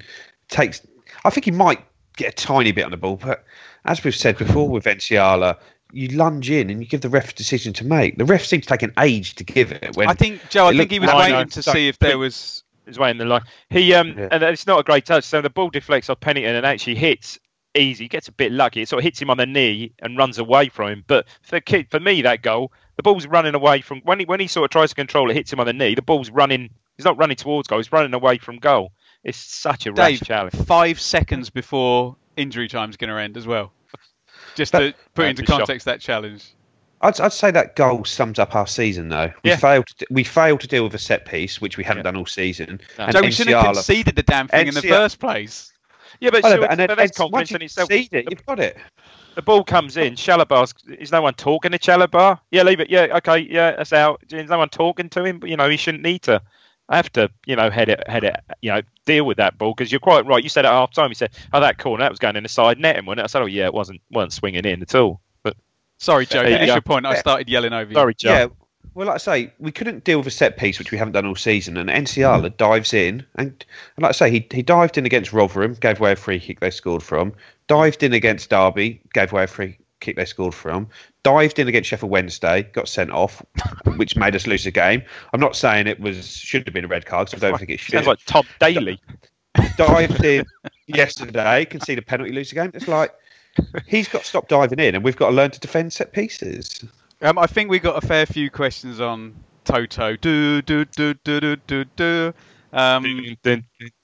takes. 0.49 0.85
I 1.25 1.29
think 1.29 1.45
he 1.45 1.51
might 1.51 1.83
get 2.15 2.33
a 2.33 2.45
tiny 2.45 2.71
bit 2.71 2.85
on 2.85 2.91
the 2.91 2.97
ball, 2.97 3.15
but 3.17 3.43
as 3.85 4.03
we've 4.03 4.15
said 4.15 4.37
before 4.37 4.67
with 4.69 4.85
Nsiala, 4.85 5.57
you 5.93 6.09
lunge 6.09 6.49
in 6.49 6.69
and 6.69 6.81
you 6.81 6.87
give 6.87 7.01
the 7.01 7.09
ref 7.09 7.31
a 7.31 7.33
decision 7.33 7.73
to 7.73 7.85
make. 7.85 8.17
The 8.17 8.25
ref 8.25 8.43
seems 8.45 8.65
to 8.65 8.69
take 8.69 8.83
an 8.83 8.93
age 8.99 9.35
to 9.35 9.43
give 9.43 9.71
it. 9.71 9.95
When 9.95 10.07
I 10.07 10.13
think 10.13 10.49
Joe. 10.49 10.67
I 10.67 10.77
think 10.77 10.91
he 10.91 10.99
was 10.99 11.09
like- 11.09 11.31
waiting 11.33 11.49
to 11.49 11.63
see 11.63 11.87
if 11.87 11.97
there 11.99 12.17
was. 12.17 12.63
He's 12.85 12.97
waiting 12.97 13.17
the 13.17 13.25
line. 13.25 13.41
He 13.69 13.93
um, 13.93 14.15
Yeah. 14.17 14.29
and 14.31 14.41
it's 14.43 14.65
not 14.65 14.79
a 14.79 14.83
great 14.83 15.05
touch. 15.05 15.25
So 15.25 15.41
the 15.41 15.49
ball 15.49 15.69
deflects 15.69 16.09
off 16.09 16.19
Pennington 16.21 16.55
and 16.55 16.65
actually 16.65 16.95
hits 16.95 17.37
Eze. 17.75 17.99
He 17.99 18.07
gets 18.07 18.29
a 18.29 18.31
bit 18.31 18.51
lucky. 18.53 18.81
It 18.81 18.87
sort 18.87 18.99
of 18.99 19.03
hits 19.03 19.21
him 19.21 19.29
on 19.29 19.37
the 19.37 19.45
knee 19.45 19.91
and 19.99 20.17
runs 20.17 20.37
away 20.37 20.69
from 20.69 20.89
him. 20.89 21.03
But 21.05 21.27
for 21.41 21.51
the 21.57 21.61
kid, 21.61 21.87
for 21.91 21.99
me, 21.99 22.21
that 22.21 22.41
goal, 22.43 22.71
the 22.95 23.03
ball's 23.03 23.27
running 23.27 23.55
away 23.55 23.81
from 23.81 23.99
when 24.05 24.19
he 24.19 24.25
when 24.25 24.39
he 24.39 24.47
sort 24.47 24.63
of 24.65 24.69
tries 24.71 24.89
to 24.89 24.95
control 24.95 25.29
it, 25.29 25.33
hits 25.33 25.51
him 25.51 25.59
on 25.59 25.65
the 25.65 25.73
knee. 25.73 25.95
The 25.95 26.01
ball's 26.01 26.29
running. 26.29 26.69
He's 26.95 27.03
not 27.05 27.17
running 27.17 27.35
towards 27.35 27.67
goal. 27.67 27.79
He's 27.79 27.91
running 27.91 28.13
away 28.13 28.37
from 28.37 28.57
goal. 28.57 28.93
It's 29.23 29.37
such 29.37 29.85
a 29.85 29.91
rash 29.91 30.19
Dave, 30.19 30.23
challenge. 30.27 30.55
five 30.55 30.99
seconds 31.01 31.49
before 31.49 32.15
injury 32.37 32.69
time's 32.69 32.95
going 32.95 33.09
to 33.09 33.17
end 33.19 33.35
as 33.35 33.45
well. 33.45 33.73
Just 34.57 34.73
to 34.73 34.93
put 35.13 35.25
into 35.27 35.43
be 35.43 35.45
shocking. 35.45 35.59
context 35.59 35.85
that 35.85 36.01
challenge. 36.01 36.45
I'd, 37.01 37.19
I'd 37.21 37.31
say 37.31 37.51
that 37.51 37.75
goal 37.75 38.03
sums 38.05 38.39
up 38.39 38.55
our 38.55 38.65
season, 38.67 39.09
though. 39.09 39.31
We 39.43 39.51
Yeah. 39.51 39.55
failed. 39.57 39.87
To, 39.99 40.07
we 40.09 40.23
failed 40.23 40.61
to 40.61 40.67
deal 40.67 40.83
with 40.83 40.95
a 40.95 40.99
set 40.99 41.25
piece, 41.25 41.61
which 41.61 41.77
we 41.77 41.83
haven't 41.83 42.03
done 42.03 42.17
all 42.17 42.25
season. 42.25 42.81
No. 42.97 43.05
And 43.05 43.13
Joe, 43.13 43.21
we 43.21 43.31
shouldn't 43.31 43.55
have 43.55 43.75
conceded 43.75 44.15
the 44.15 44.23
damn 44.23 44.47
thing 44.47 44.67
in 44.67 44.73
the 44.73 44.81
first 44.81 45.19
place. 45.19 45.71
Yeah, 46.19 46.31
but, 46.31 46.41
Well, 46.41 46.51
still, 46.53 46.61
but- 46.63 46.71
and 46.71 46.79
then, 46.79 46.87
but 46.87 46.97
that's 46.97 47.19
Ed- 47.19 47.23
once 47.31 47.49
confidence 47.49 47.51
you 47.51 47.55
in 47.57 47.61
itself. 47.61 47.89
concede 47.89 48.13
it, 48.13 48.25
The- 48.25 48.31
you've 48.31 48.45
got 48.47 48.59
it. 48.59 48.77
the 49.35 49.41
ball 49.43 49.63
comes 49.63 49.95
in. 49.97 50.15
Chalobah's 50.15 50.73
is 50.97 51.11
no 51.11 51.21
one 51.21 51.35
talking 51.35 51.71
to 51.71 51.77
Chalobah? 51.77 52.39
Yeah, 52.49 52.63
leave 52.63 52.79
it. 52.79 52.89
Yeah, 52.89 53.07
okay, 53.17 53.37
yeah, 53.47 53.75
that's 53.75 53.93
out. 53.93 54.23
Is 54.31 54.49
no 54.49 54.57
one 54.57 54.69
talking 54.69 55.09
to 55.09 55.23
him? 55.23 55.37
But 55.37 55.49
you 55.51 55.57
know, 55.57 55.69
he 55.69 55.77
shouldn't 55.77 56.03
need 56.03 56.23
to. 56.23 56.41
I 56.89 56.95
have 56.95 57.11
to, 57.13 57.29
you 57.45 57.55
know, 57.55 57.69
head 57.69 57.89
it, 57.89 58.07
head 58.07 58.23
it, 58.23 58.35
you 58.61 58.71
know, 58.71 58.81
deal 59.05 59.25
with 59.25 59.37
that 59.37 59.57
ball 59.57 59.73
because 59.75 59.91
you're 59.91 59.99
quite 59.99 60.25
right. 60.25 60.41
You 60.41 60.49
said 60.49 60.65
at 60.65 60.71
half 60.71 60.93
time, 60.93 61.09
you 61.09 61.15
said, 61.15 61.31
"Oh, 61.51 61.59
that 61.59 61.77
corner 61.77 62.03
that 62.03 62.11
was 62.11 62.19
going 62.19 62.35
in 62.35 62.43
the 62.43 62.49
side 62.49 62.79
netting, 62.79 63.05
wasn't 63.05 63.21
it?" 63.21 63.23
I 63.23 63.27
said, 63.27 63.41
"Oh, 63.41 63.45
yeah, 63.45 63.65
it 63.65 63.73
wasn't, 63.73 64.01
wasn't 64.11 64.33
swinging 64.33 64.65
in 64.65 64.81
at 64.81 64.95
all." 64.95 65.19
But 65.43 65.57
Sorry, 65.97 66.25
Joe. 66.25 66.43
There 66.43 66.51
you 66.51 66.57
Finish 66.57 66.69
your 66.69 66.81
point. 66.81 67.05
I 67.05 67.15
started 67.15 67.49
yelling 67.49 67.73
over 67.73 67.89
you. 67.89 67.95
sorry, 67.95 68.13
Joe. 68.15 68.29
Yeah. 68.29 68.47
Well, 68.93 69.07
like 69.07 69.15
I 69.15 69.17
say, 69.19 69.53
we 69.59 69.71
couldn't 69.71 70.05
deal 70.05 70.17
with 70.17 70.27
a 70.27 70.31
set 70.31 70.57
piece, 70.57 70.79
which 70.79 70.91
we 70.91 70.97
haven't 70.97 71.13
done 71.13 71.27
all 71.27 71.35
season. 71.35 71.77
And 71.77 71.89
Nsiala 71.89 72.49
mm. 72.49 72.57
dives 72.57 72.95
in, 72.95 73.23
and, 73.35 73.49
and 73.95 74.03
like 74.03 74.09
I 74.09 74.11
say, 74.13 74.31
he, 74.31 74.47
he 74.51 74.63
dived 74.63 74.97
in 74.97 75.05
against 75.05 75.33
Rotherham, 75.33 75.75
gave 75.75 75.99
away 75.99 76.13
a 76.13 76.15
free 76.15 76.39
kick 76.39 76.61
they 76.61 76.71
scored 76.71 77.03
from. 77.03 77.33
Dived 77.67 78.01
in 78.01 78.13
against 78.13 78.49
Derby, 78.49 79.01
gave 79.13 79.31
away 79.31 79.43
a 79.43 79.47
free 79.47 79.77
kick 79.99 80.15
they 80.15 80.25
scored 80.25 80.55
from. 80.55 80.87
Dived 81.27 81.59
in 81.59 81.67
against 81.67 81.89
Sheffield 81.89 82.09
Wednesday, 82.09 82.63
got 82.71 82.87
sent 82.87 83.11
off, 83.11 83.43
which 83.97 84.15
made 84.15 84.33
us 84.33 84.47
lose 84.47 84.63
the 84.63 84.71
game. 84.71 85.03
I'm 85.33 85.41
not 85.41 85.57
saying 85.57 85.87
it 85.87 85.99
was 85.99 86.25
should 86.25 86.65
have 86.65 86.73
been 86.73 86.85
a 86.85 86.87
red 86.87 87.05
card, 87.05 87.29
'cause 87.29 87.43
I 87.43 87.49
don't 87.49 87.57
think 87.57 87.69
it 87.69 87.81
should. 87.81 87.95
Sounds 87.95 88.07
like 88.07 88.19
Tom 88.25 88.45
Daley. 88.61 89.01
dived 89.75 90.23
in 90.23 90.45
yesterday, 90.85 91.65
conceded 91.65 92.01
a 92.01 92.07
penalty, 92.07 92.31
lose 92.31 92.49
the 92.49 92.55
game. 92.55 92.71
It's 92.73 92.87
like 92.87 93.13
he's 93.87 94.07
got 94.07 94.21
to 94.21 94.27
stop 94.27 94.47
diving 94.47 94.79
in, 94.79 94.95
and 94.95 95.03
we've 95.03 95.17
got 95.17 95.31
to 95.31 95.35
learn 95.35 95.51
to 95.51 95.59
defend 95.59 95.91
set 95.91 96.13
pieces. 96.13 96.85
Um, 97.21 97.37
I 97.37 97.45
think 97.45 97.69
we 97.69 97.79
got 97.79 98.01
a 98.01 98.07
fair 98.07 98.25
few 98.25 98.49
questions 98.49 99.01
on 99.01 99.35
Toto. 99.65 100.15
Do 100.15 100.61
do 100.61 100.85
do 100.85 101.13
do 101.25 101.41
do 101.41 101.55
do 101.67 101.83
do. 101.97 102.33
Um, 102.73 103.05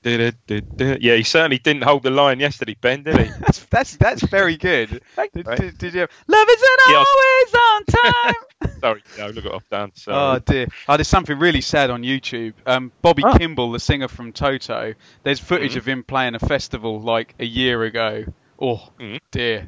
yeah, 0.03 1.15
he 1.15 1.23
certainly 1.23 1.57
didn't 1.57 1.83
hold 1.83 2.03
the 2.03 2.09
line 2.11 2.39
yesterday, 2.39 2.75
Ben, 2.79 3.03
did 3.03 3.17
he? 3.17 3.25
that's 3.39 3.59
that's 3.65 3.95
that's 3.97 4.21
very 4.23 4.57
good. 4.57 5.01
Did, 5.33 5.45
did, 5.57 5.77
did 5.77 5.93
you? 5.93 5.99
Have, 6.01 6.09
Love 6.27 6.47
isn't 6.49 6.79
Yes. 6.89 7.07
always 7.07 7.53
on 7.55 7.85
time. 8.73 8.79
Sorry, 8.79 9.03
no, 9.17 9.27
look 9.29 9.45
it 9.45 9.51
off 9.51 9.67
down. 9.69 9.91
Oh 10.07 10.39
dear! 10.39 10.67
Oh, 10.87 10.95
there's 10.97 11.07
something 11.07 11.37
really 11.39 11.61
sad 11.61 11.89
on 11.89 12.03
YouTube. 12.03 12.53
Um, 12.65 12.91
Bobby 13.01 13.23
Oh. 13.25 13.37
Kimball, 13.37 13.71
the 13.71 13.79
singer 13.79 14.07
from 14.07 14.31
Toto, 14.31 14.93
there's 15.23 15.39
footage 15.39 15.71
Mm-hmm. 15.71 15.77
of 15.79 15.87
him 15.87 16.03
playing 16.03 16.35
a 16.35 16.39
festival 16.39 17.01
like 17.01 17.33
a 17.39 17.45
year 17.45 17.83
ago. 17.83 18.25
Oh 18.59 18.87
Mhm. 18.99 19.19
dear! 19.31 19.67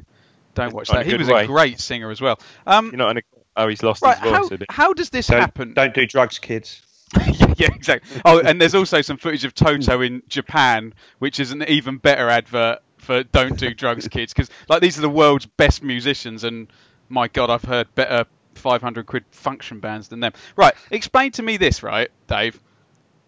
Don't 0.54 0.72
watch 0.72 0.88
that. 0.90 1.04
He 1.06 1.14
was 1.16 1.28
way. 1.28 1.44
a 1.44 1.46
great 1.46 1.80
singer 1.80 2.10
as 2.10 2.20
well. 2.20 2.38
Um, 2.66 2.86
You're 2.86 2.96
not 2.98 3.10
in 3.12 3.18
a. 3.18 3.22
Oh, 3.58 3.68
he's 3.68 3.82
lost 3.82 4.02
right, 4.02 4.18
his 4.18 4.30
how, 4.30 4.40
voice. 4.42 4.48
did 4.50 4.64
how 4.68 4.92
does 4.92 5.10
this 5.10 5.26
Don't, 5.28 5.40
happen? 5.40 5.72
don't 5.74 5.94
do 5.94 6.06
drugs, 6.06 6.38
kids. 6.38 6.82
yeah, 7.56 7.68
exactly. 7.72 8.20
Oh, 8.24 8.40
and 8.40 8.60
there's 8.60 8.74
also 8.74 9.00
some 9.00 9.16
footage 9.16 9.44
of 9.44 9.54
Toto 9.54 10.00
in 10.00 10.22
Japan, 10.28 10.92
which 11.18 11.38
is 11.38 11.52
an 11.52 11.62
even 11.68 11.98
better 11.98 12.28
advert 12.28 12.80
for 12.98 13.22
"Don't 13.22 13.56
do 13.58 13.72
drugs, 13.74 14.08
kids," 14.08 14.32
because 14.32 14.50
like 14.68 14.80
these 14.80 14.98
are 14.98 15.02
the 15.02 15.10
world's 15.10 15.46
best 15.46 15.82
musicians, 15.82 16.42
and 16.42 16.66
my 17.08 17.28
God, 17.28 17.48
I've 17.50 17.64
heard 17.64 17.94
better 17.94 18.26
500 18.54 19.06
quid 19.06 19.24
function 19.30 19.80
bands 19.80 20.08
than 20.08 20.20
them. 20.20 20.32
Right, 20.56 20.74
explain 20.90 21.30
to 21.32 21.42
me 21.42 21.56
this, 21.56 21.82
right, 21.82 22.10
Dave? 22.26 22.60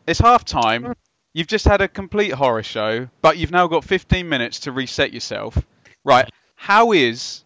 It's 0.07 0.19
half 0.19 0.45
time. 0.45 0.95
You've 1.33 1.47
just 1.47 1.67
had 1.67 1.81
a 1.81 1.88
complete 1.88 2.33
horror 2.33 2.62
show, 2.62 3.09
but 3.23 3.37
you've 3.37 3.53
now 3.53 3.69
got 3.69 3.85
15 3.85 4.29
minutes 4.29 4.61
to 4.61 4.73
reset 4.73 5.12
yourself. 5.12 5.57
Right, 6.03 6.29
how 6.57 6.93
is 6.93 7.45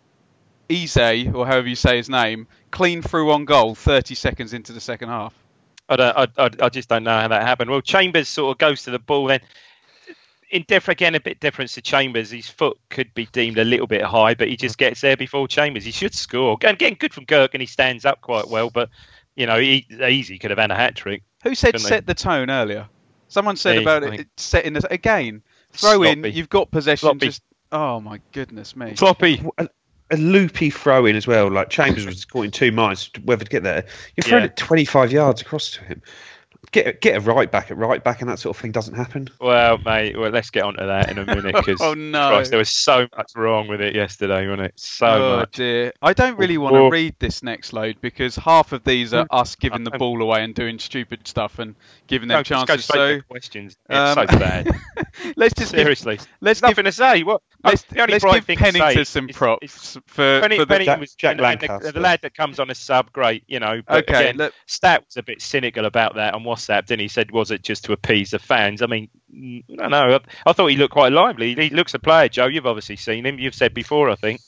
Eze, 0.70 0.96
or 1.34 1.46
however 1.46 1.68
you 1.68 1.74
say 1.74 1.98
his 1.98 2.08
name, 2.08 2.46
clean 2.70 3.02
through 3.02 3.32
on 3.32 3.44
goal 3.44 3.74
30 3.74 4.14
seconds 4.14 4.54
into 4.54 4.72
the 4.72 4.80
second 4.80 5.08
half? 5.10 5.34
I, 5.92 5.96
don't, 5.96 6.16
I, 6.16 6.42
I, 6.44 6.50
I 6.66 6.68
just 6.68 6.88
don't 6.88 7.04
know 7.04 7.18
how 7.18 7.28
that 7.28 7.42
happened. 7.42 7.70
Well, 7.70 7.80
Chambers 7.80 8.28
sort 8.28 8.54
of 8.54 8.58
goes 8.58 8.82
to 8.84 8.90
the 8.90 8.98
ball 8.98 9.26
then. 9.26 9.40
In 10.50 10.64
diff 10.68 10.88
again, 10.88 11.14
a 11.14 11.20
bit 11.20 11.40
different 11.40 11.70
to 11.70 11.80
Chambers. 11.80 12.30
His 12.30 12.48
foot 12.48 12.78
could 12.90 13.14
be 13.14 13.26
deemed 13.32 13.56
a 13.58 13.64
little 13.64 13.86
bit 13.86 14.02
high, 14.02 14.34
but 14.34 14.48
he 14.48 14.56
just 14.56 14.76
gets 14.76 15.00
there 15.00 15.16
before 15.16 15.48
Chambers. 15.48 15.84
He 15.84 15.92
should 15.92 16.14
score. 16.14 16.58
And 16.62 16.78
getting 16.78 16.98
good 16.98 17.14
from 17.14 17.24
Kirk, 17.24 17.54
and 17.54 17.62
he 17.62 17.66
stands 17.66 18.04
up 18.04 18.20
quite 18.20 18.48
well. 18.48 18.68
But 18.68 18.90
you 19.34 19.46
know, 19.46 19.58
he, 19.58 19.86
Eze 19.98 20.38
could 20.38 20.50
have 20.50 20.58
had 20.58 20.70
a 20.70 20.74
hat 20.74 20.94
trick. 20.94 21.22
Who 21.42 21.54
said 21.54 21.72
Couldn't 21.72 21.84
they? 21.84 21.88
set 21.88 22.06
the 22.06 22.14
tone 22.14 22.50
earlier? 22.50 22.86
Someone 23.28 23.56
said 23.56 23.76
Me, 23.76 23.82
about 23.82 24.02
I 24.02 24.06
it, 24.06 24.10
think. 24.10 24.20
it 24.20 24.28
setting 24.36 24.72
the 24.74 24.92
again. 24.92 25.42
Throw 25.72 26.02
in. 26.02 26.22
You've 26.24 26.50
got 26.50 26.70
possession. 26.70 27.06
Sloppy. 27.06 27.26
Just 27.26 27.42
oh 27.72 27.98
my 28.00 28.20
goodness 28.32 28.76
me. 28.76 28.94
Floppy. 28.94 29.42
A, 30.12 30.16
loopy 30.16 30.70
throw 30.70 31.06
in 31.06 31.16
as 31.16 31.26
well. 31.26 31.50
Like 31.50 31.70
Chambers 31.70 32.06
was 32.06 32.24
caught 32.24 32.44
in 32.44 32.50
two 32.50 32.72
minds 32.72 33.10
whether 33.24 33.44
to 33.44 33.50
get 33.50 33.62
there. 33.62 33.84
You're 34.16 34.24
throwing 34.24 34.44
Yeah. 34.44 34.50
it 34.50 34.56
25 34.56 35.12
yards 35.12 35.40
across 35.42 35.70
to 35.72 35.84
him. 35.84 36.02
Get 36.70 37.00
get 37.00 37.16
a 37.16 37.20
right 37.20 37.50
back 37.50 37.72
at 37.72 37.76
right 37.76 38.02
back, 38.02 38.20
and 38.20 38.30
that 38.30 38.38
sort 38.38 38.56
of 38.56 38.60
thing 38.62 38.70
doesn't 38.70 38.94
happen. 38.94 39.28
Well, 39.40 39.78
mate, 39.78 40.16
well, 40.16 40.30
let's 40.30 40.50
get 40.50 40.62
onto 40.62 40.86
that 40.86 41.10
in 41.10 41.18
a 41.18 41.26
minute 41.26 41.54
because 41.56 41.80
Oh, 41.82 41.92
no. 41.94 42.42
there 42.44 42.56
was 42.58 42.70
so 42.70 43.08
much 43.16 43.32
wrong 43.34 43.66
with 43.66 43.80
it 43.80 43.96
yesterday, 43.96 44.46
wasn't 44.46 44.66
it? 44.68 44.74
So 44.78 45.06
oh 45.08 45.36
much. 45.38 45.56
dear. 45.56 45.92
I 46.00 46.12
don't 46.12 46.38
really 46.38 46.58
want 46.58 46.74
to 46.74 46.78
Oh. 46.82 46.88
read 46.88 47.16
this 47.18 47.42
next 47.42 47.72
load 47.72 47.96
because 48.00 48.36
half 48.36 48.70
of 48.72 48.84
these 48.84 49.12
are 49.12 49.26
us 49.30 49.56
giving 49.56 49.82
the 49.82 49.90
ball 49.90 50.22
away 50.22 50.44
and 50.44 50.54
doing 50.54 50.78
stupid 50.78 51.26
stuff 51.26 51.58
and 51.58 51.74
giving 52.06 52.28
No, 52.28 52.36
them 52.36 52.44
just 52.44 52.66
go 52.68 52.74
chances. 52.76 52.86
So 52.86 53.16
to 53.18 53.22
questions. 53.24 53.76
It's 53.90 54.18
um, 54.18 54.28
so 54.28 54.38
bad. 54.38 54.68
let's 55.36 55.54
just 55.54 55.72
give, 55.72 55.80
Seriously, 55.82 56.20
let's 56.40 56.60
there's 56.60 56.60
give 56.60 56.68
nothing 56.70 56.84
to 56.84 56.92
say. 56.92 57.22
What? 57.24 57.42
let's, 57.64 57.82
the 57.82 58.00
only 58.00 58.12
let's 58.12 58.22
bright 58.24 58.34
give 58.36 58.44
thing 58.44 58.58
to 58.58 58.64
say 58.72 58.78
Pennington 58.78 59.04
some 59.04 59.28
is- 59.28 59.36
props 59.36 59.64
is- 59.96 59.98
for, 60.06 60.40
Penny, 60.40 60.56
for 60.58 60.64
the 60.64 60.66
Penny 60.78 61.00
was 61.00 61.14
Jack 61.16 61.38
and- 61.38 61.44
and 61.62 61.82
the- 61.82 61.92
the, 61.92 62.00
lad 62.00 62.20
that 62.22 62.34
comes 62.34 62.60
on 62.60 62.70
a 62.70 62.74
sub, 62.74 63.12
great, 63.12 63.42
you 63.48 63.58
know. 63.60 63.82
But 63.86 64.08
Okay, 64.08 64.20
again, 64.30 64.36
look- 64.36 64.54
Stat 64.66 65.04
was 65.06 65.16
a 65.16 65.22
bit 65.24 65.42
cynical 65.42 65.84
about 65.86 66.14
that 66.14 66.34
on 66.34 66.44
WhatsApp. 66.52 66.86
Then 66.86 66.98
he 66.98 67.08
said, 67.08 67.30
"Was 67.30 67.50
it 67.50 67.62
just 67.62 67.84
to 67.84 67.92
appease 67.92 68.30
the 68.30 68.38
fans?" 68.38 68.82
I 68.82 68.86
mean, 68.86 69.08
I 69.80 69.88
know. 69.88 70.16
I, 70.16 70.20
I 70.50 70.52
thought 70.52 70.66
he 70.68 70.76
looked 70.76 70.92
quite 70.92 71.12
lively. 71.12 71.54
He 71.54 71.70
looks 71.70 71.94
a 71.94 71.98
player, 71.98 72.28
Joe. 72.28 72.46
You've 72.46 72.66
obviously 72.66 72.96
seen 72.96 73.24
him. 73.26 73.38
You've 73.38 73.54
said 73.54 73.74
before, 73.74 74.10
I 74.10 74.14
think. 74.16 74.40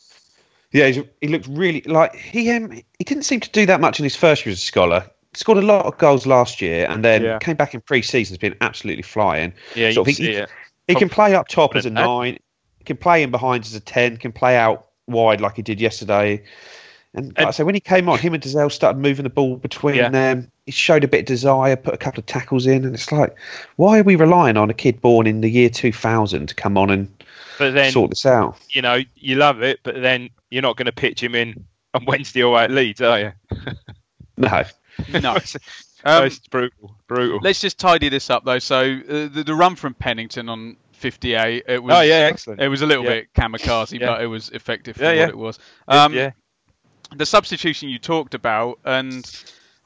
Yeah, 0.73 0.89
he's, 0.89 1.05
he 1.21 1.29
looked 1.29 1.47
really 1.47 1.83
like 1.83 2.17
he 2.17 2.51
um, 2.51 2.71
he 2.73 3.05
didn't 3.05 3.23
seem 3.23 3.41
to 3.41 3.51
do 3.51 3.67
that 3.67 3.81
much 3.81 4.01
in 4.01 4.05
his 4.05 4.17
first 4.17 4.45
year 4.45 4.53
as 4.53 4.59
a 4.59 4.63
scholar. 4.63 5.11
Scored 5.35 5.59
a 5.59 5.63
lot 5.63 5.87
of 5.87 5.99
goals 5.99 6.27
last 6.27 6.61
year, 6.61 6.87
and 6.89 7.05
then 7.05 7.23
Yeah. 7.23 7.39
came 7.39 7.57
back 7.57 7.75
in 7.75 7.81
pre-season. 7.81 8.35
Has 8.35 8.39
been 8.39 8.57
absolutely 8.61 9.03
flying. 9.03 9.53
Yeah, 9.75 9.89
you 9.89 9.95
Sort 9.95 10.07
can 10.07 10.13
of, 10.13 10.17
he, 10.19 10.25
see 10.25 10.33
he, 10.33 10.37
it. 10.39 10.51
he 10.89 10.95
can 10.95 11.09
play 11.09 11.35
up 11.35 11.49
top 11.49 11.77
as 11.77 11.87
a 11.87 11.91
huh? 11.91 12.05
nine. 12.05 12.39
can 12.85 12.97
play 12.97 13.23
in 13.23 13.31
behind 13.31 13.65
as 13.65 13.75
a 13.75 13.81
ten, 13.81 14.17
can 14.17 14.33
play 14.33 14.57
out 14.57 14.87
wide 15.07 15.41
like 15.41 15.57
he 15.57 15.63
did 15.63 15.81
yesterday. 15.81 16.45
And 17.15 17.29
like 17.39 17.47
I 17.47 17.51
say, 17.53 17.63
when 17.63 17.75
he 17.75 17.81
came 17.81 18.09
on, 18.09 18.19
him 18.19 18.35
and 18.35 18.43
Dozzell 18.43 18.71
started 18.73 18.99
moving 19.01 19.23
the 19.23 19.31
ball 19.31 19.57
between 19.57 19.97
Yeah. 19.97 20.09
them. 20.09 20.51
He 20.67 20.73
showed 20.73 21.05
a 21.05 21.09
bit 21.09 21.21
of 21.21 21.27
desire, 21.27 21.77
put 21.77 21.95
a 21.95 21.99
couple 21.99 22.19
of 22.21 22.27
tackles 22.27 22.67
in, 22.67 22.85
and 22.85 22.95
it's 22.95 23.13
like, 23.13 23.37
why 23.77 24.01
are 24.01 24.03
we 24.03 24.17
relying 24.17 24.57
on 24.57 24.71
a 24.71 24.75
kid 24.75 25.01
born 25.01 25.27
in 25.27 25.41
the 25.43 25.49
year 25.51 25.69
2000 25.69 26.49
to 26.49 26.55
come 26.55 26.77
on 26.79 26.91
and 26.91 27.09
But 27.59 27.73
then 27.75 27.93
sort 27.93 28.11
this 28.11 28.27
out? 28.27 28.57
you 28.71 28.83
know 28.83 29.01
you 29.15 29.37
love 29.37 29.63
it, 29.63 29.81
but 29.83 30.01
then 30.01 30.31
you're 30.51 30.63
not 30.63 30.77
going 30.77 30.87
to 30.87 30.93
pitch 30.93 31.23
him 31.23 31.35
in 31.35 31.65
on 31.93 32.05
Wednesday 32.07 32.43
or 32.43 32.59
at 32.59 32.71
Leeds, 32.71 33.01
are 33.01 33.21
you? 33.21 33.33
No. 34.37 34.65
No. 35.21 35.35
it's, 35.37 35.57
Um, 36.05 36.25
it's 36.25 36.39
brutal, 36.49 36.97
brutal. 37.07 37.39
Let's 37.43 37.61
just 37.61 37.79
tidy 37.79 38.09
this 38.09 38.29
up 38.31 38.45
though. 38.45 38.59
So 38.59 38.81
uh, 38.81 39.29
the, 39.33 39.45
the 39.47 39.55
run 39.55 39.77
from 39.77 39.95
Pennington 39.95 40.49
on 40.49 40.77
58, 40.93 41.65
it 41.69 41.83
was 41.83 41.95
oh 41.95 42.01
yeah, 42.01 42.15
excellent. 42.33 42.61
it 42.61 42.69
was 42.69 42.83
a 42.83 42.87
little 42.87 43.05
Yeah. 43.05 43.11
bit 43.11 43.33
kamikaze, 43.35 44.01
Yeah. 44.01 44.07
but 44.09 44.23
it 44.23 44.27
was 44.27 44.49
effective 44.51 44.97
for 44.97 45.03
Yeah, 45.05 45.09
what 45.11 45.17
yeah. 45.17 45.29
it 45.29 45.39
was. 45.39 45.59
Um, 45.87 46.13
yeah, 46.15 46.31
the 47.15 47.27
substitution 47.27 47.89
you 47.89 47.99
talked 47.99 48.35
about, 48.35 48.79
and 48.85 49.25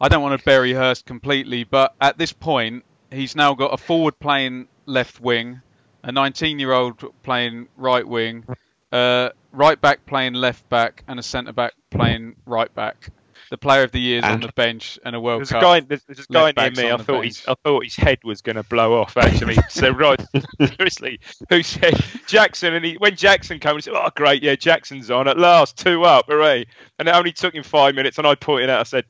I 0.01 0.09
don't 0.09 0.23
want 0.23 0.39
to 0.39 0.45
bury 0.45 0.73
Hurst 0.73 1.07
completely, 1.07 1.65
but 1.65 1.95
at 2.01 2.19
this 2.19 2.33
point, 2.33 2.85
he's 3.11 3.35
now 3.35 3.55
got 3.55 3.73
a 3.73 3.77
forward 3.77 4.19
playing 4.19 4.69
left 4.87 5.21
wing, 5.21 5.61
a 6.03 6.13
19 6.13 6.59
year 6.59 6.73
old 6.73 7.03
playing 7.23 7.69
right 7.77 8.07
wing, 8.07 8.45
uh, 8.93 9.31
right 9.53 9.81
back 9.81 10.07
playing 10.07 10.35
left 10.35 10.69
back, 10.69 11.05
and 11.09 11.19
a 11.19 11.23
centre 11.23 11.53
back 11.53 11.73
playing 11.91 12.37
right 12.47 12.73
back. 12.75 13.11
The 13.51 13.59
player 13.59 13.83
of 13.83 13.93
the 13.93 14.01
year 14.01 14.19
is 14.19 14.25
on 14.25 14.41
the 14.41 14.53
bench 14.53 14.99
and 15.05 15.17
a 15.17 15.21
World 15.21 15.41
There's 15.41 15.53
a 15.53 15.61
guy, 15.61 15.81
there's, 15.81 16.05
there's 16.05 16.21
a 16.21 16.33
guy 16.33 16.53
near 16.53 16.71
me. 16.71 16.93
I 16.93 16.97
thought 16.99 17.25
his, 17.25 17.45
I 17.49 17.55
thought 17.65 17.85
his 17.85 17.97
head 17.97 18.19
was 18.23 18.43
going 18.43 18.57
to 18.57 18.63
blow 18.63 19.01
off. 19.01 19.17
Actually, 19.17 19.57
so 19.71 19.91
right, 19.91 20.21
seriously, 20.61 21.21
who 21.49 21.63
said 21.63 21.99
Jackson? 22.27 22.75
And 22.75 22.85
he, 22.85 22.95
when 22.95 23.17
Jackson 23.17 23.59
came, 23.59 23.75
he 23.77 23.81
said, 23.81 23.95
"Oh, 23.97 24.11
great, 24.15 24.43
yeah, 24.43 24.55
Jackson's 24.55 25.11
on 25.11 25.29
at 25.29 25.39
last, 25.39 25.79
two 25.79 26.05
up, 26.05 26.27
hooray!" 26.29 26.67
And 26.99 27.09
it 27.09 27.15
only 27.15 27.33
took 27.33 27.55
him 27.55 27.63
five 27.63 27.95
minutes, 27.95 28.19
and 28.19 28.27
I 28.27 28.35
pointed 28.35 28.69
out, 28.69 28.81
I 28.81 28.85
said, 28.85 29.05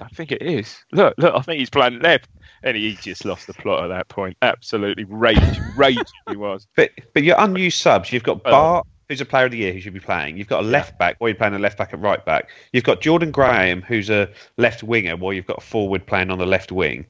"I 0.00 0.08
think 0.08 0.30
it 0.30 0.42
is. 0.42 0.76
Look, 0.92 1.14
look, 1.18 1.34
I 1.34 1.40
think 1.40 1.58
he's 1.58 1.70
playing 1.70 2.00
left." 2.00 2.28
And 2.62 2.76
he 2.76 2.94
just 2.94 3.24
lost 3.24 3.46
the 3.46 3.54
plot 3.54 3.84
at 3.84 3.88
that 3.88 4.08
point. 4.08 4.36
Absolutely 4.42 5.04
rage, 5.04 5.38
rage 5.76 5.96
he 6.28 6.36
was. 6.36 6.66
But 6.76 6.90
but 7.14 7.22
your 7.24 7.36
unused 7.38 7.78
subs, 7.80 8.12
you've 8.12 8.22
got 8.22 8.42
Oh. 8.44 8.50
Bart, 8.50 8.86
who's 9.10 9.20
a 9.20 9.26
player 9.26 9.46
of 9.46 9.50
the 9.50 9.58
year, 9.58 9.72
who 9.72 9.80
should 9.80 9.92
be 9.92 10.00
playing. 10.00 10.36
You've 10.36 10.46
got 10.46 10.62
a 10.62 10.66
left 10.66 10.96
back, 10.96 11.16
or 11.18 11.28
you're 11.28 11.34
playing 11.34 11.54
a 11.54 11.58
left 11.58 11.76
back 11.76 11.92
at 11.92 12.00
right 12.00 12.24
back. 12.24 12.48
You've 12.72 12.84
got 12.84 13.00
Jordan 13.00 13.32
Graham, 13.32 13.82
who's 13.82 14.08
a 14.08 14.30
left 14.56 14.84
winger, 14.84 15.16
while 15.16 15.32
you've 15.32 15.48
got 15.48 15.58
a 15.58 15.60
forward 15.60 16.06
playing 16.06 16.30
on 16.30 16.38
the 16.38 16.46
left 16.46 16.70
wing. 16.70 17.06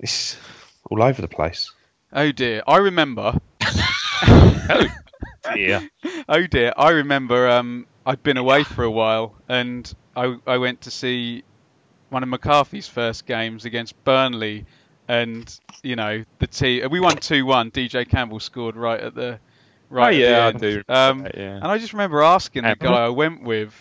It's 0.00 0.36
all 0.90 1.00
over 1.00 1.22
the 1.22 1.28
place. 1.28 1.70
Oh 2.12 2.32
dear, 2.32 2.62
I 2.66 2.78
remember. 2.78 3.38
Yeah, 5.56 5.86
Oh 6.28 6.46
dear, 6.46 6.72
I 6.76 6.90
remember. 6.90 7.48
Um, 7.48 7.86
I'd 8.06 8.22
been 8.22 8.36
away 8.36 8.64
for 8.64 8.84
a 8.84 8.90
while, 8.90 9.34
and 9.48 9.92
I 10.16 10.36
I 10.46 10.58
went 10.58 10.82
to 10.82 10.90
see 10.90 11.42
one 12.10 12.22
of 12.22 12.28
McCarthy's 12.28 12.86
first 12.88 13.26
games 13.26 13.64
against 13.64 14.02
Burnley, 14.04 14.66
and 15.08 15.58
you 15.82 15.96
know 15.96 16.24
the 16.38 16.46
team. 16.46 16.88
We 16.90 17.00
won 17.00 17.16
two 17.16 17.44
one. 17.44 17.70
DJ 17.70 18.08
Campbell 18.08 18.40
scored 18.40 18.76
right 18.76 19.00
at 19.00 19.14
the 19.14 19.40
right. 19.92 20.14
Oh, 20.14 20.16
yeah, 20.18 20.46
I 20.46 20.52
do 20.52 20.82
Um, 20.88 21.18
that, 21.24 21.36
yeah. 21.36 21.56
and 21.56 21.64
I 21.66 21.78
just 21.78 21.92
remember 21.92 22.22
asking 22.22 22.64
the 22.64 22.76
guy 22.76 23.04
I 23.06 23.08
went 23.10 23.42
with, 23.44 23.72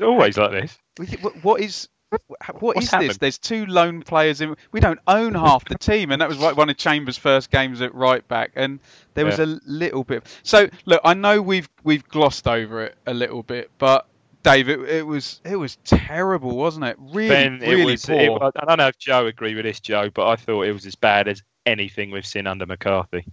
always 0.00 0.36
like 0.38 0.50
this. 0.52 0.78
"What- 1.20 1.44
"What 1.44 1.60
is?" 1.60 1.88
What 2.10 2.76
What's 2.76 2.84
is 2.84 2.90
this? 3.00 3.16
There's 3.18 3.36
two 3.38 3.66
lone 3.66 4.00
players 4.02 4.40
in. 4.40 4.54
We 4.70 4.78
don't 4.78 5.00
own 5.08 5.34
half 5.34 5.64
the 5.64 5.74
team, 5.76 6.12
and 6.12 6.22
that 6.22 6.28
was 6.28 6.38
like 6.38 6.56
one 6.56 6.70
of 6.70 6.76
Chambers' 6.76 7.16
first 7.18 7.50
games 7.50 7.82
at 7.82 7.92
right 7.96 8.26
back, 8.28 8.52
and 8.54 8.78
there 9.14 9.24
was 9.26 9.38
Yeah. 9.38 9.46
a 9.46 9.58
little 9.66 10.04
bit. 10.04 10.24
So 10.44 10.68
look, 10.84 11.00
I 11.04 11.14
know 11.14 11.42
we've 11.42 11.68
we've 11.82 12.06
glossed 12.08 12.46
over 12.46 12.84
it 12.84 12.96
a 13.08 13.12
little 13.12 13.42
bit, 13.42 13.72
but 13.78 14.06
Dave, 14.44 14.68
it, 14.68 14.78
it 14.88 15.04
was 15.06 15.40
it 15.44 15.56
was 15.56 15.76
terrible, 15.84 16.56
wasn't 16.56 16.84
it? 16.86 16.96
Really, 17.00 17.28
Ben, 17.28 17.58
really 17.58 17.84
was. 17.84 18.06
poor. 18.06 18.16
It, 18.20 18.52
I 18.54 18.64
don't 18.64 18.78
know 18.78 18.86
if 18.86 18.98
Joe 18.98 19.26
agreed 19.26 19.56
with 19.56 19.64
this, 19.64 19.80
Joe, 19.80 20.08
but 20.08 20.28
I 20.28 20.36
thought 20.36 20.62
it 20.62 20.72
was 20.72 20.86
as 20.86 20.94
bad 20.94 21.26
as 21.26 21.42
anything 21.66 22.12
we've 22.12 22.24
seen 22.24 22.46
under 22.46 22.66
McCarthy. 22.66 23.24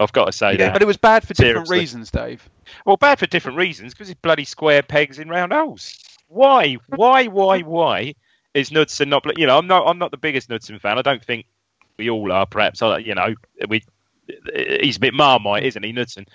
I've 0.00 0.12
got 0.12 0.26
to 0.26 0.32
say 0.32 0.52
Yeah, 0.52 0.66
that. 0.66 0.72
but 0.72 0.82
it 0.82 0.86
was 0.86 0.96
bad 0.96 1.26
for 1.26 1.34
different 1.34 1.68
reasons, 1.68 2.10
Dave. 2.10 2.48
Well, 2.84 2.96
bad 2.96 3.18
for 3.18 3.26
different 3.26 3.58
reasons 3.58 3.92
because 3.94 4.10
it's 4.10 4.20
bloody 4.20 4.44
square 4.44 4.82
pegs 4.82 5.18
in 5.18 5.28
round 5.28 5.52
holes. 5.52 5.96
Why, 6.28 6.76
why, 6.88 7.26
why, 7.26 7.60
why 7.60 8.14
is 8.54 8.70
Knudsen 8.72 9.08
not? 9.08 9.22
pla- 9.22 9.32
You 9.36 9.46
know, 9.46 9.58
I'm 9.58 9.66
not. 9.66 9.86
I'm 9.86 9.98
not 9.98 10.10
the 10.10 10.16
biggest 10.16 10.48
Knudsen 10.48 10.78
fan. 10.80 10.98
I 10.98 11.02
don't 11.02 11.22
think 11.24 11.46
we 11.98 12.10
all 12.10 12.32
are. 12.32 12.46
Perhaps, 12.46 12.82
I- 12.82 12.98
you 12.98 13.14
know, 13.14 13.34
we. 13.68 13.82
He's 14.80 14.96
a 14.96 15.00
bit 15.00 15.14
marmite, 15.14 15.64
isn't 15.64 15.82
he, 15.82 15.92
Knudsen? 15.92 16.26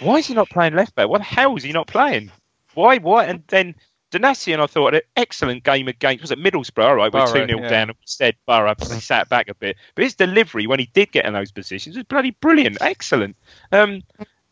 Why 0.00 0.16
is 0.16 0.26
he 0.26 0.34
not 0.34 0.50
playing 0.50 0.74
left 0.74 0.94
back? 0.94 1.08
What 1.08 1.18
the 1.18 1.24
hell 1.24 1.56
is 1.56 1.62
he 1.62 1.72
not 1.72 1.86
playing? 1.86 2.32
Why? 2.74 2.98
Why? 2.98 3.26
And 3.26 3.44
then 3.46 3.74
Donacien, 4.14 4.60
I 4.60 4.66
thought, 4.66 4.94
had 4.94 5.02
an 5.02 5.08
excellent 5.16 5.64
game 5.64 5.88
against 5.88 6.22
was 6.22 6.30
it 6.30 6.38
Middlesbrough? 6.38 6.84
All 6.84 6.96
right, 6.96 7.12
we're 7.12 7.26
two 7.26 7.46
0 7.46 7.60
yeah. 7.60 7.68
down. 7.68 7.90
and 7.90 7.98
We 7.98 8.04
said 8.06 8.36
Borough, 8.46 8.74
but 8.78 8.90
he 8.90 9.00
sat 9.00 9.28
back 9.28 9.48
a 9.48 9.54
bit. 9.54 9.76
But 9.94 10.04
his 10.04 10.14
delivery 10.14 10.66
when 10.66 10.78
he 10.78 10.86
did 10.92 11.12
get 11.12 11.24
in 11.26 11.32
those 11.32 11.50
positions 11.52 11.96
was 11.96 12.04
bloody 12.04 12.30
brilliant, 12.30 12.78
excellent. 12.80 13.36
Um, 13.72 14.02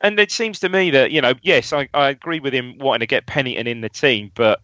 and 0.00 0.18
it 0.18 0.32
seems 0.32 0.58
to 0.60 0.68
me 0.68 0.90
that 0.90 1.12
you 1.12 1.20
know, 1.20 1.34
yes, 1.42 1.72
I, 1.72 1.88
I 1.94 2.08
agree 2.08 2.40
with 2.40 2.52
him 2.52 2.78
wanting 2.78 3.00
to 3.00 3.06
get 3.06 3.26
Pennington 3.26 3.66
in 3.66 3.80
the 3.80 3.88
team, 3.88 4.30
but 4.34 4.60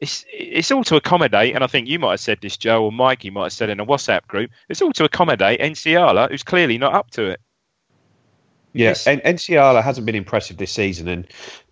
it's 0.00 0.24
it's 0.32 0.70
all 0.70 0.84
to 0.84 0.96
accommodate. 0.96 1.54
And 1.54 1.62
I 1.62 1.66
think 1.66 1.86
you 1.86 1.98
might 1.98 2.12
have 2.12 2.20
said 2.20 2.38
this, 2.40 2.56
Joe, 2.56 2.84
or 2.84 2.92
Mike, 2.92 3.24
you 3.24 3.32
might 3.32 3.44
have 3.44 3.52
said 3.52 3.70
in 3.70 3.80
a 3.80 3.86
WhatsApp 3.86 4.26
group. 4.26 4.50
It's 4.68 4.82
all 4.82 4.92
to 4.94 5.04
accommodate 5.04 5.60
Nsiala, 5.60 6.30
who's 6.30 6.42
clearly 6.42 6.78
not 6.78 6.94
up 6.94 7.10
to 7.12 7.26
it. 7.26 7.40
Yeah, 8.72 8.88
Yes. 8.90 9.06
and 9.06 9.20
Nsiala 9.22 9.82
hasn't 9.82 10.06
been 10.06 10.14
impressive 10.14 10.56
this 10.56 10.70
season, 10.70 11.08
and 11.08 11.26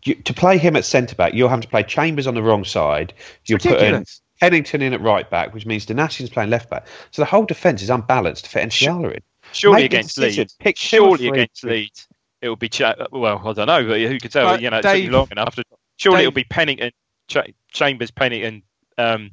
you, 0.05 0.15
to 0.17 0.35
play 0.35 0.59
him 0.59 0.75
at 0.77 0.85
centre 0.85 1.15
back, 1.15 1.35
you're 1.35 1.49
having 1.49 1.63
to 1.63 1.69
play 1.69 1.83
Chambers 1.85 2.27
on 2.27 2.35
the 2.35 2.43
wrong 2.43 2.65
side. 2.65 3.13
You're 3.47 3.59
putting 3.59 3.75
ridiculous. 3.75 4.21
Pennington 4.41 4.83
in 4.83 4.93
at 4.93 5.01
right 5.01 5.29
back, 5.29 5.53
which 5.55 5.67
means 5.67 5.87
Donacien's 5.87 6.31
playing 6.31 6.51
left 6.51 6.71
back. 6.71 6.87
So 7.11 7.23
the 7.23 7.27
whole 7.27 7.45
defence 7.45 7.83
is 7.83 7.91
unbalanced 7.91 8.45
to 8.45 8.51
fit 8.51 8.69
Nsiala 8.69 9.15
in. 9.15 9.23
Surely 9.53 9.83
Make 9.83 9.85
against. 9.87 10.19
Leeds, 10.19 10.55
Pick 10.59 10.77
surely 10.77 11.29
against 11.29 11.65
Leeds, 11.65 12.07
it 12.43 12.49
will 12.49 12.57
be 12.57 12.69
Cha- 12.69 12.95
well. 13.11 13.41
I 13.45 13.53
don't 13.53 13.67
know, 13.67 13.87
but 13.87 14.01
who 14.01 14.19
could 14.19 14.31
tell? 14.33 14.47
But 14.47 14.63
you 14.63 14.71
know, 14.71 14.79
it 14.79 14.83
took 14.83 14.99
you 14.99 15.11
long 15.11 15.29
enough. 15.31 15.55
To, 15.57 15.65
surely 15.97 16.19
Dave- 16.19 16.23
it'll 16.29 16.35
be 16.35 16.45
Pennington, 16.45 16.91
Cha- 17.29 17.47
Chambers, 17.73 18.11
Pennington, 18.11 18.63
um, 18.99 19.31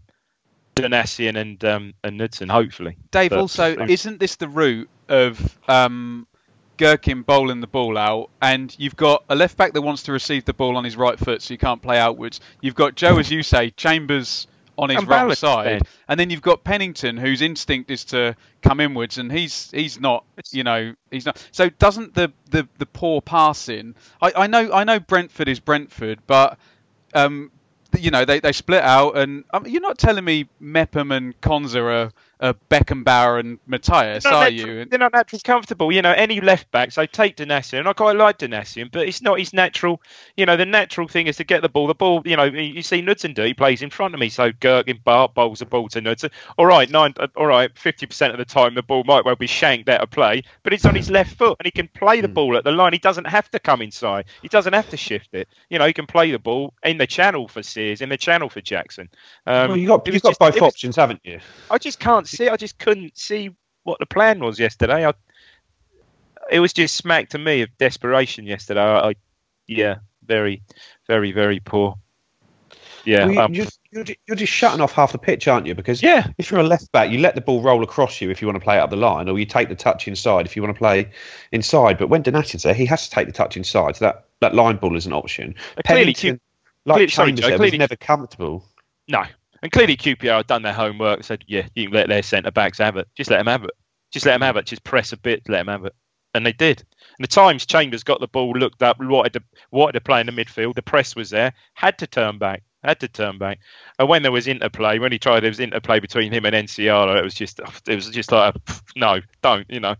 and 0.78 1.66
um, 1.66 1.94
and 2.04 2.18
Knudsen. 2.18 2.50
Hopefully, 2.50 2.98
Dave, 3.12 3.32
But- 3.32 3.40
also, 3.40 3.76
isn't 3.78 4.20
this 4.20 4.38
the 4.38 4.48
route 4.48 4.90
of 5.10 5.60
um, 5.68 6.28
Gerken 6.78 7.26
bowling 7.26 7.62
the 7.62 7.68
ball 7.68 7.98
out, 7.98 8.30
and 8.42 8.76
you've 8.80 8.96
got 8.96 9.24
a 9.30 9.36
left 9.36 9.58
back 9.58 9.74
that 9.74 9.82
wants 9.82 10.04
to 10.04 10.12
receive 10.12 10.46
the 10.46 10.54
ball 10.54 10.78
on 10.78 10.84
his 10.84 10.96
right 10.96 11.18
foot, 11.18 11.42
so 11.42 11.54
you 11.54 11.58
can't 11.58 11.82
play 11.82 11.98
outwards. 11.98 12.40
You've 12.62 12.76
got 12.76 12.96
Joe, 12.96 13.18
as 13.18 13.32
you 13.32 13.44
say, 13.44 13.72
Chambers 13.72 14.48
on 14.78 14.90
his 14.90 15.06
right 15.06 15.38
side, 15.38 15.84
and 16.08 16.20
then 16.20 16.30
you've 16.30 16.42
got 16.42 16.64
Pennington, 16.64 17.18
whose 17.18 17.42
instinct 17.42 17.92
is 17.92 18.06
to 18.06 18.36
come 18.62 18.80
inwards, 18.80 19.18
and 19.18 19.32
he's 19.32 19.72
he's 19.72 20.00
not, 20.00 20.26
you 20.52 20.64
know, 20.64 20.94
he's 21.12 21.26
not. 21.26 21.46
So 21.52 21.70
doesn't 21.70 22.14
the 22.14 22.32
the, 22.50 22.68
the 22.78 22.86
poor 22.86 23.22
passing? 23.22 23.96
I, 24.22 24.34
I 24.36 24.48
know 24.48 24.72
I 24.74 24.84
know 24.84 25.00
Brentford 25.00 25.48
is 25.48 25.60
Brentford, 25.60 26.20
but 26.28 26.58
um, 27.14 27.52
you 27.98 28.12
know 28.12 28.26
they, 28.26 28.40
they 28.40 28.52
split 28.52 28.84
out, 28.84 29.18
and 29.18 29.44
um, 29.54 29.66
you're 29.66 29.82
not 29.82 29.98
telling 29.98 30.26
me 30.26 30.50
Mepham 30.60 31.12
and 31.12 31.40
Konsa 31.42 31.82
are, 31.82 32.12
are 32.40 32.54
Beckenbauer 32.70 33.40
and 33.40 33.60
Matthias, 33.66 34.24
They're 34.24 34.34
natu- 34.34 34.54
you? 34.54 34.86
They're 34.86 35.00
not 35.00 35.14
naturally 35.14 35.42
comfortable. 35.44 35.92
You 35.92 36.02
know, 36.02 36.12
any 36.12 36.42
left 36.42 36.70
backs, 36.72 36.96
so 36.96 37.06
take 37.06 37.38
Donacien, 37.38 37.80
and 37.80 37.88
I 37.88 37.94
quite 37.94 38.16
like 38.16 38.40
Donacien, 38.40 38.92
but 38.92 39.08
it's 39.08 39.22
not 39.22 39.40
his 39.40 39.54
natural. 39.54 40.02
You 40.36 40.46
know, 40.46 40.58
the 40.58 40.66
natural 40.66 41.08
thing 41.08 41.28
is 41.28 41.38
to 41.38 41.44
get 41.44 41.62
the 41.62 41.70
ball. 41.70 41.88
The 41.88 41.96
ball, 41.96 42.22
you 42.26 42.36
know, 42.36 42.44
you 42.44 42.82
see 42.82 43.02
Knudsen 43.02 43.34
do. 43.34 43.44
He 43.44 43.54
plays 43.54 43.82
in 43.82 43.90
front 43.90 44.14
of 44.14 44.20
me, 44.20 44.30
so 44.30 44.52
Gerken 44.52 45.04
Bart 45.04 45.34
bowls 45.34 45.60
the 45.60 45.66
ball 45.66 45.88
to 45.90 46.02
Knudsen. 46.02 46.30
All 46.58 46.66
right, 46.66 46.90
nine. 46.90 47.14
uh, 47.18 47.28
All 47.38 47.46
right, 47.48 47.72
fifty 47.78 48.06
percent 48.06 48.34
of 48.34 48.38
the 48.40 48.46
time 48.46 48.76
the 48.76 48.84
ball 48.84 49.04
might 49.06 49.24
well 49.26 49.36
be 49.36 49.48
shanked 49.48 49.88
out 49.90 50.02
of 50.02 50.10
play, 50.12 50.44
but 50.64 50.74
it's 50.74 50.86
on 50.86 50.96
his 50.96 51.10
left 51.10 51.36
foot, 51.38 51.58
and 51.60 51.66
he 51.66 51.72
can 51.72 51.88
play 51.88 52.18
Hmm. 52.18 52.22
the 52.24 52.28
ball 52.30 52.58
at 52.58 52.64
the 52.64 52.72
line. 52.72 52.94
He 52.94 53.00
doesn't 53.00 53.26
have 53.28 53.50
to 53.52 53.60
come 53.60 53.82
inside. 53.82 54.26
He 54.42 54.48
doesn't 54.50 54.74
have 54.74 54.90
to 54.90 54.98
shift 54.98 55.34
it. 55.34 55.48
You 55.70 55.80
know, 55.80 55.86
he 55.88 55.94
can 55.94 56.06
play 56.08 56.32
the 56.32 56.40
ball 56.40 56.74
in 56.84 56.98
the 56.98 57.08
channel 57.08 57.48
for 57.48 57.64
Sears, 57.64 58.02
in 58.02 58.10
the 58.10 58.18
channel 58.18 58.50
for 58.50 58.62
Jackson. 58.62 59.10
Um, 59.48 59.70
well, 59.70 59.78
you 59.78 59.88
got 59.88 60.06
you've 60.08 60.22
got 60.22 60.30
just- 60.30 60.40
both 60.40 60.56
it 60.58 60.62
was- 60.62 60.74
options, 60.74 60.96
haven't 60.98 61.22
you? 61.24 61.40
I 61.72 61.78
just 61.78 62.00
can't 62.00 62.25
see. 62.28 62.50
I 62.50 62.58
just 62.58 62.78
couldn't 62.78 63.18
see 63.18 63.52
what 63.84 64.00
the 64.00 64.06
plan 64.06 64.40
was 64.40 64.60
yesterday. 64.60 65.06
I, 65.08 65.14
it 66.52 66.60
was 66.60 66.74
just 66.74 66.96
smack 66.96 67.30
to 67.30 67.38
me 67.38 67.62
of 67.62 67.76
desperation 67.78 68.46
yesterday. 68.46 68.82
I, 68.82 69.10
I 69.10 69.16
yeah, 69.68 69.98
very, 70.26 70.62
very, 71.08 71.32
very 71.32 71.60
poor. 71.60 71.98
Yeah, 73.06 73.26
Well, 73.26 73.34
you, 73.34 73.42
um, 73.42 73.54
you're, 73.54 74.06
you're, 74.26 74.36
just 74.36 74.52
shutting 74.52 74.82
off 74.82 74.92
half 74.92 75.12
the 75.12 75.20
pitch, 75.20 75.48
aren't 75.48 75.68
you? 75.68 75.76
Because 75.76 76.02
yeah, 76.02 76.28
if 76.40 76.50
you're 76.50 76.60
a 76.60 76.64
left 76.64 76.92
back, 76.92 77.12
you 77.12 77.20
let 77.20 77.36
the 77.36 77.42
ball 77.42 77.62
roll 77.62 77.84
across 77.84 78.20
you 78.20 78.32
if 78.32 78.42
you 78.42 78.48
want 78.48 78.56
to 78.56 78.64
play 78.64 78.80
up 78.80 78.90
the 78.90 78.96
line, 78.96 79.30
or 79.30 79.38
you 79.38 79.46
take 79.46 79.70
the 79.70 79.76
touch 79.76 80.08
inside 80.08 80.46
if 80.48 80.56
you 80.56 80.64
want 80.64 80.74
to 80.74 80.78
play 80.78 81.12
inside. 81.52 82.00
But 82.00 82.10
when 82.10 82.24
Donacien's 82.24 82.64
there, 82.64 82.74
he 82.74 82.86
has 82.88 83.08
to 83.08 83.12
take 83.14 83.28
the 83.28 83.34
touch 83.34 83.58
inside, 83.58 83.96
so 83.96 84.06
that, 84.06 84.26
that 84.42 84.56
line 84.56 84.78
ball 84.78 84.96
is 84.96 85.06
an 85.06 85.14
option. 85.14 85.54
Uh, 85.78 85.82
clearly 85.86 86.14
Pennington, 86.14 86.36
Q- 86.36 86.40
like 86.86 86.96
clearly- 86.96 87.12
sorry, 87.12 87.32
Joe, 87.34 87.48
clearly- 87.48 87.72
was 87.72 87.80
never 87.80 87.96
comfortable. 87.96 88.66
no. 89.08 89.24
And 89.66 89.72
clearly 89.72 89.98
QPR 89.98 90.38
had 90.38 90.46
done 90.46 90.62
their 90.62 90.74
homework. 90.74 91.24
Said, 91.24 91.44
yeah, 91.48 91.68
you 91.74 91.86
can 91.86 91.96
let 91.96 92.08
their 92.08 92.22
centre 92.22 92.52
backs 92.52 92.78
have 92.78 92.98
it. 92.98 93.08
Just 93.16 93.32
let 93.32 93.38
them 93.38 93.48
have 93.48 93.64
it. 93.64 93.72
Just 94.12 94.28
let 94.28 94.34
them 94.34 94.42
have 94.44 94.58
it. 94.58 94.68
Just 94.68 94.84
press 94.84 95.12
a 95.12 95.18
bit. 95.18 95.42
Let 95.50 95.66
them 95.66 95.70
have 95.70 95.86
it. 95.86 95.96
and 96.36 96.46
they 96.46 96.52
did. 96.52 96.84
And 97.18 97.24
the 97.24 97.28
times 97.28 97.66
Chambers 97.66 98.04
got 98.04 98.20
the 98.20 98.28
ball, 98.28 98.52
looked 98.52 98.84
up, 98.84 99.00
wanted 99.00 99.34
to 99.34 99.44
wanted 99.72 99.94
to 99.94 100.02
play 100.02 100.20
in 100.20 100.28
the 100.28 100.34
midfield. 100.34 100.76
The 100.76 100.82
press 100.82 101.16
was 101.16 101.30
there, 101.30 101.54
had 101.74 101.98
to 102.00 102.08
turn 102.08 102.38
back, 102.38 102.62
had 102.84 103.00
to 103.00 103.08
turn 103.08 103.38
back. 103.38 103.60
And 103.98 104.10
when 104.10 104.22
there 104.22 104.34
was 104.34 104.46
interplay, 104.46 105.00
when 105.00 105.14
he 105.14 105.18
tried, 105.18 105.40
there 105.40 105.50
was 105.50 105.62
interplay 105.62 106.00
between 106.02 106.34
him 106.34 106.46
and 106.46 106.54
Nsiala. 106.54 107.18
It 107.18 107.24
was 107.24 107.34
just, 107.34 107.60
it 107.88 107.96
was 107.96 108.10
just 108.10 108.32
like, 108.34 108.54
a, 108.54 108.60
no, 108.98 109.22
don't, 109.42 109.66
you 109.70 109.80
know. 109.80 109.96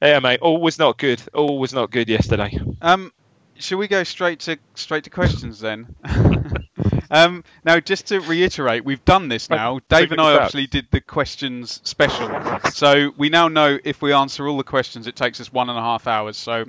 Yeah, 0.00 0.20
mate. 0.20 0.40
All 0.40 0.60
was 0.60 0.78
not 0.78 0.96
good. 0.98 1.20
All 1.34 1.58
was 1.58 1.74
not 1.74 1.90
good 1.90 2.08
yesterday. 2.08 2.56
Um, 2.80 3.12
shall 3.56 3.78
we 3.78 3.88
go 3.88 4.04
straight 4.04 4.40
to 4.40 4.58
straight 4.74 5.04
to 5.04 5.10
questions 5.10 5.58
then? 5.60 5.94
um, 7.10 7.44
now, 7.64 7.80
just 7.80 8.06
to 8.08 8.20
reiterate, 8.20 8.84
we've 8.84 9.04
done 9.04 9.28
this 9.28 9.50
now. 9.50 9.80
Dave 9.88 10.12
and 10.12 10.20
I 10.20 10.42
actually 10.42 10.66
did 10.66 10.86
the 10.90 11.00
questions 11.00 11.80
special, 11.84 12.30
so 12.70 13.12
we 13.16 13.28
now 13.28 13.48
know 13.48 13.78
if 13.84 14.00
we 14.00 14.12
answer 14.12 14.46
all 14.46 14.56
the 14.56 14.64
questions, 14.64 15.06
it 15.06 15.16
takes 15.16 15.40
us 15.40 15.52
one 15.52 15.68
and 15.68 15.78
a 15.78 15.82
half 15.82 16.06
hours. 16.06 16.36
So 16.36 16.64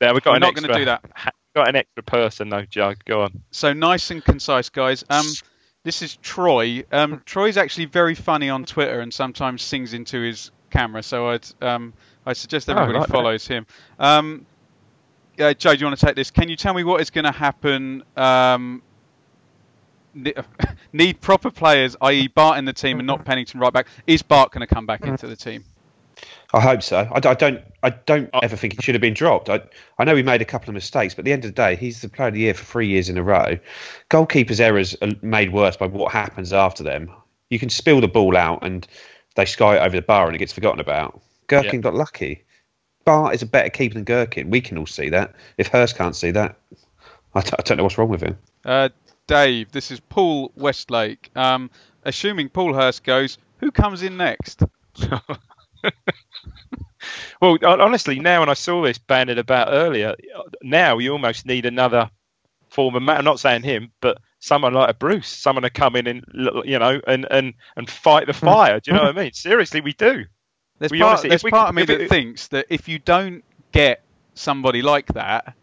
yeah, 0.00 0.12
we've 0.12 0.22
got 0.22 0.32
we're 0.32 0.38
not 0.40 0.54
going 0.54 0.68
to 0.68 0.74
do 0.74 0.84
that. 0.86 1.04
Got 1.54 1.68
an 1.68 1.76
extra 1.76 2.02
person 2.02 2.48
though, 2.50 2.64
Joe. 2.64 2.94
Go 3.06 3.22
on. 3.22 3.42
So 3.50 3.72
nice 3.72 4.10
and 4.10 4.22
concise, 4.22 4.68
guys. 4.68 5.04
Um, 5.08 5.26
this 5.84 6.02
is 6.02 6.16
Troy. 6.16 6.84
Um, 6.92 7.22
Troy's 7.24 7.56
actually 7.56 7.86
very 7.86 8.14
funny 8.14 8.50
on 8.50 8.64
Twitter 8.64 9.00
and 9.00 9.14
sometimes 9.14 9.62
sings 9.62 9.94
into 9.94 10.20
his 10.20 10.50
camera. 10.70 11.02
So 11.02 11.30
I'd 11.30 11.46
um, 11.62 11.94
I 12.26 12.32
suggest 12.32 12.68
Oh, 12.68 12.72
everybody 12.72 12.98
right, 12.98 13.08
follows 13.08 13.46
him. 13.46 13.66
Um, 13.98 14.44
uh, 15.38 15.54
Joe, 15.54 15.74
do 15.74 15.80
you 15.80 15.86
want 15.86 15.98
to 15.98 16.06
take 16.06 16.16
this? 16.16 16.30
Can 16.30 16.48
you 16.48 16.56
tell 16.56 16.74
me 16.74 16.82
what 16.84 17.00
is 17.00 17.10
going 17.10 17.24
to 17.24 17.32
happen? 17.32 18.02
Um, 18.16 18.82
need 20.92 21.20
proper 21.20 21.50
players, 21.50 21.96
i.e., 22.02 22.28
Bart 22.28 22.58
in 22.58 22.64
the 22.64 22.72
team 22.72 22.98
and 22.98 23.06
not 23.06 23.24
Pennington 23.24 23.60
right 23.60 23.72
back. 23.72 23.86
Is 24.06 24.22
Bart 24.22 24.52
going 24.52 24.66
to 24.66 24.72
come 24.72 24.86
back 24.86 25.02
into 25.02 25.26
the 25.26 25.36
team? 25.36 25.64
I 26.54 26.60
hope 26.60 26.82
so. 26.82 26.98
I, 27.12 27.16
I 27.16 27.34
don't. 27.34 27.60
I 27.82 27.90
don't 27.90 28.30
ever 28.42 28.56
think 28.56 28.74
he 28.74 28.82
should 28.82 28.94
have 28.94 29.02
been 29.02 29.14
dropped. 29.14 29.48
I, 29.50 29.60
I 29.98 30.04
know 30.04 30.16
he 30.16 30.22
made 30.22 30.40
a 30.40 30.46
couple 30.46 30.70
of 30.70 30.74
mistakes, 30.74 31.14
but 31.14 31.20
at 31.20 31.24
the 31.26 31.32
end 31.32 31.44
of 31.44 31.50
the 31.54 31.54
day, 31.54 31.76
he's 31.76 32.00
the 32.00 32.08
player 32.08 32.28
of 32.28 32.34
the 32.34 32.40
year 32.40 32.54
for 32.54 32.64
three 32.64 32.88
years 32.88 33.08
in 33.08 33.18
a 33.18 33.22
row. 33.22 33.58
Goalkeepers' 34.10 34.60
errors 34.60 34.96
are 35.02 35.10
made 35.22 35.52
worse 35.52 35.76
by 35.76 35.86
what 35.86 36.12
happens 36.12 36.52
after 36.52 36.82
them. 36.82 37.10
You 37.50 37.58
can 37.58 37.68
spill 37.68 38.00
the 38.00 38.08
ball 38.08 38.36
out 38.36 38.60
and 38.64 38.86
they 39.34 39.44
sky 39.44 39.76
it 39.76 39.80
over 39.80 39.94
the 39.94 40.02
bar 40.02 40.26
and 40.26 40.34
it 40.34 40.38
gets 40.38 40.52
forgotten 40.52 40.80
about. 40.80 41.20
Gerken 41.48 41.74
Yeah. 41.74 41.80
got 41.80 41.94
lucky. 41.94 42.44
Bart 43.04 43.34
is 43.34 43.42
a 43.42 43.46
better 43.46 43.70
keeper 43.70 43.94
than 43.94 44.04
Gerken. 44.04 44.48
We 44.48 44.60
can 44.60 44.78
all 44.78 44.86
see 44.86 45.10
that. 45.10 45.34
If 45.58 45.68
Hurst 45.68 45.96
can't 45.96 46.16
see 46.16 46.32
that, 46.32 46.56
I 47.34 47.40
d- 47.42 47.50
I 47.56 47.62
don't 47.62 47.76
know 47.76 47.84
what's 47.84 47.98
wrong 47.98 48.08
with 48.08 48.22
him. 48.22 48.36
Uh, 48.64 48.88
Dave, 49.26 49.70
this 49.72 49.90
is 49.90 50.00
Paul 50.00 50.52
Westlake. 50.56 51.30
Um, 51.34 51.70
assuming 52.04 52.48
Paul 52.48 52.74
Hurst 52.74 53.02
goes, 53.04 53.38
who 53.58 53.70
comes 53.70 54.02
in 54.02 54.16
next? 54.16 54.62
Well, 57.40 57.56
honestly, 57.64 58.18
now 58.18 58.40
when 58.40 58.48
I 58.48 58.54
saw 58.54 58.82
this 58.82 58.98
banded 58.98 59.38
about 59.38 59.68
earlier, 59.70 60.16
now 60.62 60.98
you 60.98 61.12
almost 61.12 61.46
need 61.46 61.64
another 61.64 62.10
former 62.68 62.98
man. 62.98 63.18
I'm 63.18 63.24
not 63.24 63.38
saying 63.38 63.62
him, 63.62 63.92
but 64.00 64.18
someone 64.40 64.72
like 64.74 64.90
a 64.90 64.94
Bruce, 64.94 65.28
someone 65.28 65.62
to 65.62 65.70
come 65.70 65.94
in 65.94 66.06
and 66.08 66.24
you 66.64 66.78
know 66.80 67.00
and 67.06 67.24
and 67.30 67.54
and 67.76 67.88
fight 67.88 68.26
the 68.26 68.32
fire. 68.32 68.80
Do 68.80 68.90
you 68.90 68.96
know 68.96 69.04
what 69.04 69.16
I 69.16 69.20
mean? 69.22 69.32
Seriously, 69.34 69.80
we 69.82 69.92
do. 69.92 70.24
There's 70.80 70.90
We 70.90 70.98
part, 70.98 71.10
honestly- 71.10 71.28
there's 71.28 71.42
part 71.42 71.52
could- 71.52 71.68
of 71.68 71.74
me 71.76 71.84
that 71.84 72.00
it- 72.00 72.08
thinks 72.08 72.48
that 72.48 72.66
if 72.70 72.88
you 72.88 72.98
don't 72.98 73.44
get 73.70 74.02
somebody 74.34 74.82
like 74.82 75.06
that, 75.08 75.54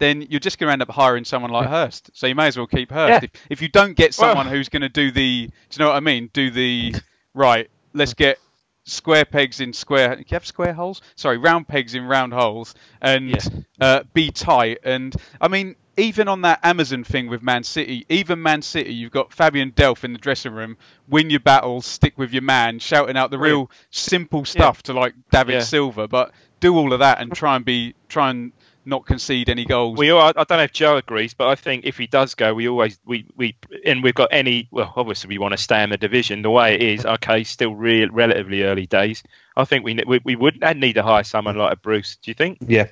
then 0.00 0.22
you're 0.22 0.40
just 0.40 0.58
going 0.58 0.68
to 0.68 0.72
end 0.72 0.82
up 0.82 0.90
hiring 0.90 1.24
someone 1.24 1.52
like 1.52 1.68
Hurst. 1.68 2.10
So 2.14 2.26
you 2.26 2.34
may 2.34 2.48
as 2.48 2.56
well 2.56 2.66
keep 2.66 2.90
Hurst. 2.90 3.22
Yeah. 3.22 3.28
If, 3.32 3.46
if 3.50 3.62
you 3.62 3.68
don't 3.68 3.94
get 3.94 4.16
Well- 4.18 4.30
someone 4.30 4.46
who's 4.48 4.68
going 4.68 4.82
to 4.82 4.88
do 4.88 5.12
the, 5.12 5.46
do 5.46 5.52
you 5.72 5.78
know 5.78 5.88
what 5.90 5.96
I 5.96 6.00
mean? 6.00 6.28
Do 6.32 6.50
the 6.50 6.96
right. 7.34 7.70
Let's 7.92 8.14
get 8.14 8.38
square 8.84 9.24
pegs 9.24 9.60
in 9.60 9.72
square. 9.72 10.16
Do 10.16 10.20
you 10.22 10.34
have 10.34 10.46
square 10.46 10.72
holes? 10.72 11.02
Sorry, 11.14 11.38
round 11.38 11.68
pegs 11.68 11.94
in 11.94 12.04
round 12.06 12.32
holes, 12.32 12.74
and 13.00 13.30
Yeah. 13.30 13.38
uh, 13.80 14.02
be 14.14 14.30
tight. 14.30 14.78
And 14.84 15.14
I 15.40 15.48
mean, 15.48 15.76
even 15.96 16.28
on 16.28 16.42
that 16.42 16.60
Amazon 16.62 17.04
thing 17.04 17.28
with 17.28 17.42
Man 17.42 17.62
City, 17.62 18.06
even 18.08 18.42
Man 18.42 18.62
City, 18.62 18.94
you've 18.94 19.12
got 19.12 19.32
Fabian 19.32 19.70
Delph 19.72 20.02
in 20.02 20.12
the 20.14 20.18
dressing 20.18 20.52
room. 20.52 20.76
Win 21.08 21.28
your 21.30 21.40
battles, 21.40 21.84
stick 21.84 22.16
with 22.16 22.32
your 22.32 22.42
man, 22.42 22.78
shouting 22.78 23.16
out 23.18 23.30
the 23.30 23.38
real 23.38 23.70
simple 23.90 24.44
stuff 24.44 24.82
to 24.84 24.94
like 24.94 25.14
David 25.30 25.52
Yeah. 25.54 25.60
Silva, 25.60 26.08
but 26.08 26.32
do 26.60 26.76
all 26.76 26.92
of 26.92 27.00
that 27.00 27.20
and 27.20 27.32
try 27.34 27.56
and 27.56 27.64
be 27.64 27.94
try 28.08 28.30
and 28.30 28.52
not 28.84 29.06
concede 29.06 29.48
any 29.48 29.64
goals. 29.64 29.98
We 29.98 30.10
all, 30.10 30.20
I 30.20 30.28
I 30.28 30.44
don't 30.44 30.50
know 30.50 30.62
if 30.62 30.72
Joe 30.72 30.96
agrees, 30.96 31.34
but 31.34 31.48
I 31.48 31.54
think 31.54 31.84
if 31.84 31.96
he 31.96 32.06
does 32.06 32.34
go, 32.34 32.54
we 32.54 32.68
always 32.68 32.98
we 33.04 33.26
we 33.36 33.56
and 33.84 34.02
we've 34.02 34.14
got 34.14 34.28
any. 34.32 34.68
Well, 34.70 34.92
obviously 34.96 35.28
we 35.28 35.38
want 35.38 35.52
to 35.52 35.58
stay 35.58 35.82
in 35.82 35.90
the 35.90 35.96
division 35.96 36.42
the 36.42 36.50
way 36.50 36.74
it 36.74 36.82
is. 36.82 37.04
Okay, 37.04 37.44
still 37.44 37.74
real 37.74 38.08
relatively 38.10 38.62
early 38.62 38.86
days. 38.86 39.22
I 39.56 39.64
think 39.64 39.84
we 39.84 39.94
ne- 39.94 40.04
we, 40.06 40.20
we 40.24 40.36
would 40.36 40.62
need 40.76 40.94
to 40.94 41.02
hire 41.02 41.24
someone 41.24 41.56
like 41.56 41.72
a 41.72 41.76
Bruce. 41.76 42.16
Do 42.16 42.30
you 42.30 42.34
think? 42.34 42.58
Yeah, 42.66 42.86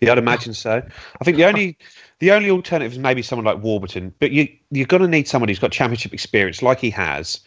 yeah, 0.00 0.12
I'd 0.12 0.18
imagine 0.18 0.54
so. 0.54 0.82
I 1.20 1.24
think 1.24 1.36
the 1.36 1.44
only 1.44 1.78
the 2.18 2.32
only 2.32 2.50
alternative 2.50 2.92
is 2.92 2.98
maybe 2.98 3.22
someone 3.22 3.44
like 3.44 3.62
Warburton, 3.62 4.14
but 4.18 4.30
you 4.30 4.48
you're 4.70 4.86
going 4.86 5.02
to 5.02 5.08
need 5.08 5.28
someone 5.28 5.48
who's 5.48 5.58
got 5.58 5.72
championship 5.72 6.12
experience, 6.12 6.62
like 6.62 6.80
he 6.80 6.90
has. 6.90 7.40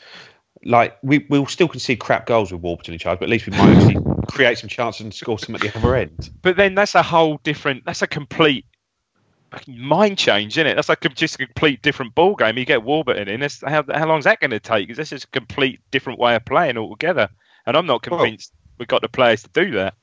Like 0.66 0.98
we 1.04 1.26
we'll 1.30 1.46
still 1.46 1.68
concede 1.68 2.00
crap 2.00 2.26
goals 2.26 2.52
with 2.52 2.62
Warburton 2.62 2.94
in 2.94 3.00
charge, 3.00 3.20
but 3.20 3.26
at 3.26 3.30
least 3.30 3.46
we 3.46 3.56
might 3.56 3.76
actually 3.76 4.04
create 4.28 4.58
some 4.58 4.68
chances 4.68 5.02
and 5.02 5.14
score 5.14 5.38
some 5.38 5.54
at 5.56 5.62
the 5.62 5.76
other 5.78 5.96
end. 5.96 6.32
But 6.42 6.58
then 6.58 6.74
that's 6.76 6.96
a 6.96 7.04
whole 7.04 7.40
different. 7.44 7.86
That's 7.86 8.02
a 8.02 8.08
complete 8.08 8.66
mind 9.68 10.18
change, 10.18 10.58
isn't 10.58 10.68
it? 10.68 10.76
That's 10.76 10.90
like 10.90 11.02
just 11.14 11.36
a 11.36 11.46
complete 11.46 11.82
different 11.82 12.16
ball 12.16 12.36
game. 12.36 12.58
You 12.58 12.66
get 12.66 12.84
Warburton 12.84 13.28
in. 13.28 13.40
That's, 13.40 13.62
how 13.62 13.84
how 13.94 14.18
is 14.18 14.26
that 14.26 14.40
going 14.40 14.52
to 14.52 14.60
take? 14.60 14.88
'Cause 14.88 14.98
this 14.98 15.12
is 15.12 15.24
a 15.24 15.28
complete 15.28 15.80
different 15.92 16.20
way 16.20 16.36
of 16.36 16.44
playing 16.46 16.78
altogether. 16.78 17.30
And 17.66 17.78
I'm 17.78 17.86
not 17.86 18.02
convinced 18.02 18.52
we've 18.78 18.88
got 18.88 19.02
the 19.02 19.10
players 19.10 19.44
to 19.44 19.50
do 19.54 19.72
that. 19.72 19.94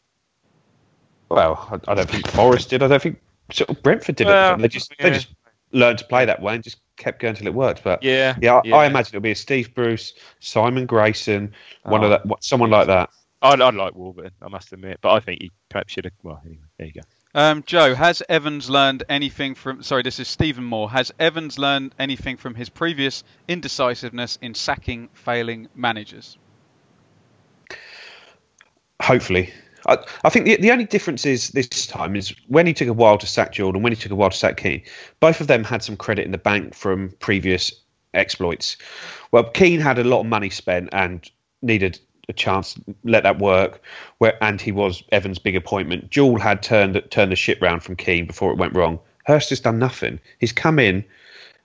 Well, 1.28 1.80
I, 1.86 1.92
I 1.92 1.94
don't 1.94 2.10
think 2.10 2.28
Forest 2.28 2.70
did. 2.70 2.82
I 2.82 2.88
don't 2.88 3.02
think 3.02 3.20
sort 3.50 3.70
of 3.70 3.82
Brentford 3.82 4.16
did. 4.16 4.26
Well, 4.26 4.54
it. 4.54 4.58
They 4.62 4.68
just 4.68 4.92
they 4.98 5.10
just 5.10 5.28
learned 5.72 5.98
to 5.98 6.04
play 6.06 6.24
that 6.26 6.40
way 6.40 6.54
and 6.54 6.62
just 6.62 6.78
kept 6.96 7.20
going 7.20 7.34
till 7.34 7.46
it 7.46 7.54
worked. 7.54 7.82
But 7.82 8.02
Yeah, 8.02 8.36
yeah, 8.40 8.56
I, 8.56 8.60
yeah. 8.64 8.76
I 8.76 8.86
imagine 8.86 9.10
it'll 9.16 9.22
be 9.22 9.30
a 9.32 9.34
Steve 9.36 9.74
Bruce, 9.74 10.14
Simon 10.40 10.86
Grayson, 10.86 11.52
one 11.82 12.02
Oh. 12.04 12.12
of 12.12 12.22
that, 12.28 12.44
someone 12.44 12.70
like 12.70 12.86
that. 12.88 13.10
I'd, 13.40 13.60
I'd 13.60 13.74
like 13.74 13.94
Warburton, 13.94 14.32
I 14.40 14.48
must 14.48 14.72
admit, 14.72 14.98
but 15.02 15.12
I 15.12 15.20
think 15.20 15.42
he 15.42 15.50
perhaps 15.68 15.92
should 15.92 16.04
have. 16.04 16.12
Well, 16.22 16.40
anyway, 16.44 16.60
there 16.78 16.86
you 16.86 16.92
go. 16.92 17.00
Um, 17.34 17.64
Joe, 17.66 17.94
has 17.94 18.22
Evans 18.28 18.68
learned 18.68 19.04
anything 19.08 19.54
from? 19.54 19.82
Sorry, 19.82 20.02
this 20.02 20.20
is 20.20 20.28
Stephen 20.28 20.64
Moore. 20.64 20.90
Has 20.90 21.10
Evans 21.18 21.58
learned 21.58 21.94
anything 21.98 22.36
from 22.36 22.54
his 22.54 22.68
previous 22.68 23.24
indecisiveness 23.48 24.38
in 24.42 24.54
sacking 24.54 25.08
failing 25.14 25.68
managers? 25.74 26.36
Hopefully. 29.00 29.52
I, 29.86 29.98
I 30.24 30.28
think 30.30 30.46
the, 30.46 30.56
the 30.56 30.70
only 30.70 30.84
difference 30.84 31.26
is 31.26 31.50
this 31.50 31.86
time 31.86 32.16
is 32.16 32.34
when 32.48 32.66
he 32.66 32.72
took 32.72 32.88
a 32.88 32.92
while 32.92 33.18
to 33.18 33.26
sack 33.26 33.52
Jordan, 33.52 33.82
when 33.82 33.92
he 33.92 33.96
took 33.96 34.12
a 34.12 34.14
while 34.14 34.30
to 34.30 34.36
sack 34.36 34.56
Keane, 34.56 34.82
both 35.20 35.40
of 35.40 35.46
them 35.46 35.64
had 35.64 35.82
some 35.82 35.96
credit 35.96 36.24
in 36.24 36.32
the 36.32 36.38
bank 36.38 36.74
from 36.74 37.10
previous 37.20 37.72
exploits. 38.14 38.76
Well, 39.30 39.44
Keane 39.44 39.80
had 39.80 39.98
a 39.98 40.04
lot 40.04 40.20
of 40.20 40.26
money 40.26 40.50
spent 40.50 40.88
and 40.92 41.28
needed 41.62 41.98
a 42.28 42.32
chance 42.32 42.74
to 42.74 42.94
let 43.04 43.22
that 43.24 43.38
work, 43.38 43.82
where 44.18 44.42
and 44.42 44.60
he 44.60 44.72
was 44.72 45.02
Evans' 45.10 45.38
big 45.38 45.56
appointment. 45.56 46.10
Jewell 46.10 46.38
had 46.38 46.62
turned 46.62 47.02
turned 47.10 47.32
the 47.32 47.36
ship 47.36 47.60
round 47.60 47.82
from 47.82 47.96
Keane 47.96 48.26
before 48.26 48.52
it 48.52 48.58
went 48.58 48.76
wrong. 48.76 48.98
Hurst 49.24 49.50
has 49.50 49.60
done 49.60 49.78
nothing. 49.78 50.20
He's 50.38 50.52
come 50.52 50.78
in 50.78 51.04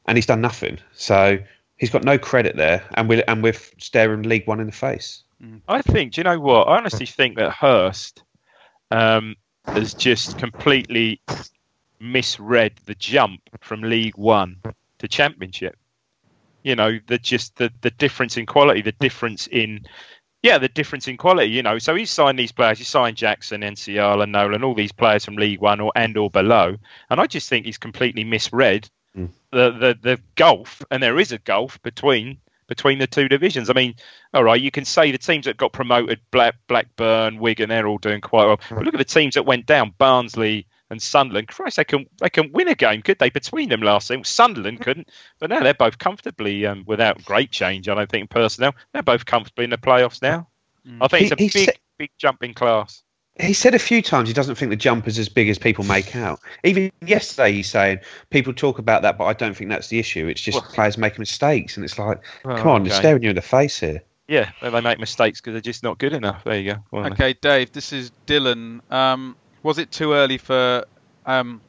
and 0.07 0.17
he's 0.17 0.25
done 0.25 0.41
nothing. 0.41 0.79
So 0.93 1.39
he's 1.77 1.89
got 1.89 2.03
no 2.03 2.17
credit 2.17 2.55
there, 2.55 2.83
and 2.95 3.07
we're 3.09 3.23
and 3.27 3.43
we're 3.43 3.53
staring 3.77 4.23
League 4.23 4.47
One 4.47 4.59
in 4.59 4.67
the 4.67 4.73
face. 4.73 5.23
I 5.67 5.81
think. 5.81 6.13
Do 6.13 6.19
you 6.21 6.23
know 6.23 6.39
what? 6.39 6.67
I 6.67 6.77
honestly 6.77 7.05
think 7.05 7.37
that 7.37 7.51
Hurst 7.51 8.23
um, 8.91 9.35
has 9.65 9.93
just 9.93 10.37
completely 10.37 11.21
misread 11.99 12.73
the 12.85 12.95
jump 12.95 13.41
from 13.61 13.81
League 13.81 14.17
One 14.17 14.61
to 14.99 15.07
Championship. 15.07 15.77
You 16.63 16.75
know, 16.75 16.99
the 17.07 17.17
just 17.17 17.55
the 17.57 17.71
the 17.81 17.91
difference 17.91 18.37
in 18.37 18.45
quality, 18.45 18.81
the 18.81 18.93
difference 18.93 19.47
in 19.47 19.81
yeah, 20.43 20.57
the 20.57 20.69
difference 20.69 21.07
in 21.07 21.17
quality. 21.17 21.49
You 21.51 21.63
know, 21.63 21.77
so 21.79 21.95
he's 21.95 22.09
signed 22.11 22.39
these 22.39 22.51
players. 22.51 22.77
He 22.77 22.83
signed 22.83 23.17
Jackson, 23.17 23.61
Nsiala, 23.61 24.23
and 24.23 24.31
Nolan, 24.31 24.63
all 24.63 24.75
these 24.75 24.91
players 24.91 25.25
from 25.25 25.35
League 25.35 25.59
One 25.61 25.79
or 25.79 25.91
and 25.95 26.17
or 26.17 26.29
below. 26.29 26.77
And 27.09 27.19
I 27.19 27.27
just 27.27 27.49
think 27.49 27.65
he's 27.65 27.77
completely 27.77 28.23
misread 28.23 28.89
Mm. 29.17 29.29
the, 29.51 29.71
the 29.71 29.97
the 29.99 30.21
gulf, 30.35 30.83
and 30.91 31.01
there 31.01 31.19
is 31.19 31.31
a 31.31 31.39
gulf 31.39 31.81
between 31.81 32.37
between 32.67 32.99
the 32.99 33.07
two 33.07 33.27
divisions. 33.27 33.69
I 33.69 33.73
mean, 33.73 33.95
all 34.33 34.43
right, 34.43 34.61
you 34.61 34.71
can 34.71 34.85
say 34.85 35.11
the 35.11 35.17
teams 35.17 35.45
that 35.45 35.57
got 35.57 35.73
promoted, 35.73 36.19
Black, 36.31 36.55
Blackburn, 36.67 37.39
Wigan, 37.39 37.69
they're 37.69 37.87
all 37.87 37.97
doing 37.97 38.21
quite 38.21 38.45
well. 38.45 38.59
But 38.69 38.83
look 38.83 38.93
at 38.93 38.97
the 38.97 39.05
teams 39.05 39.35
that 39.35 39.45
went 39.45 39.65
down, 39.65 39.93
Barnsley 39.97 40.67
and 40.89 41.01
Sunderland. 41.01 41.47
Christ, 41.49 41.77
they 41.77 41.83
can 41.83 42.05
they 42.21 42.29
can 42.29 42.51
win 42.53 42.67
a 42.67 42.75
game, 42.75 43.01
could 43.01 43.19
they? 43.19 43.29
Between 43.29 43.69
them 43.69 43.81
last 43.81 44.07
season, 44.07 44.23
Sunderland 44.23 44.81
couldn't, 44.81 45.09
but 45.39 45.49
now 45.49 45.61
they're 45.61 45.73
both 45.73 45.97
comfortably, 45.97 46.65
um, 46.65 46.83
without 46.85 47.23
great 47.25 47.51
change, 47.51 47.89
I 47.89 47.95
don't 47.95 48.09
think 48.09 48.29
personnel, 48.29 48.73
they're 48.93 49.03
both 49.03 49.25
comfortably 49.25 49.65
in 49.65 49.69
the 49.69 49.77
playoffs 49.77 50.21
now. 50.21 50.47
I 51.01 51.07
think 51.09 51.19
He- 51.19 51.25
it's 51.25 51.31
a 51.33 51.35
big, 51.35 51.51
said- 51.51 51.79
big 51.97 52.11
jump 52.17 52.43
in 52.43 52.53
class. 52.53 53.03
He 53.39 53.53
said 53.53 53.75
a 53.75 53.79
few 53.79 54.01
times 54.01 54.27
he 54.29 54.33
doesn't 54.33 54.55
think 54.55 54.71
the 54.71 54.75
jump 54.75 55.07
is 55.07 55.19
as 55.19 55.29
big 55.29 55.47
as 55.49 55.59
people 55.59 55.83
make 55.85 56.15
out. 56.15 56.39
Even 56.63 56.91
yesterday, 57.05 57.51
he's 57.51 57.69
saying 57.69 57.99
people 58.31 58.51
talk 58.53 58.79
about 58.79 59.03
that, 59.03 59.17
but 59.17 59.25
I 59.25 59.33
don't 59.33 59.55
think 59.55 59.69
that's 59.69 59.89
the 59.89 59.99
issue. 59.99 60.27
It's 60.27 60.41
just 60.41 60.59
Well- 60.61 60.71
players 60.71 60.97
making 60.97 61.19
mistakes, 61.19 61.77
and 61.77 61.83
it's 61.83 61.99
like, 61.99 62.19
Well, 62.43 62.57
come 62.57 62.67
on, 62.69 62.83
they're 62.83 62.93
staring 62.93 63.21
you 63.23 63.29
in 63.29 63.35
the 63.35 63.41
face 63.43 63.79
here. 63.79 64.01
yeah, 64.27 64.49
they 64.61 64.81
make 64.81 64.99
mistakes 64.99 65.39
because 65.39 65.53
they're 65.53 65.61
just 65.61 65.83
not 65.83 65.99
good 65.99 66.13
enough. 66.13 66.43
There 66.43 66.59
you 66.59 66.73
go. 66.91 66.99
Okay, 67.05 67.33
Dave, 67.33 67.71
this 67.71 67.93
is 67.93 68.11
Dylan. 68.25 68.81
Um, 68.91 69.35
was 69.63 69.77
it 69.77 69.91
too 69.91 70.13
early 70.13 70.37
for? 70.37 70.85
Um, 71.25 71.61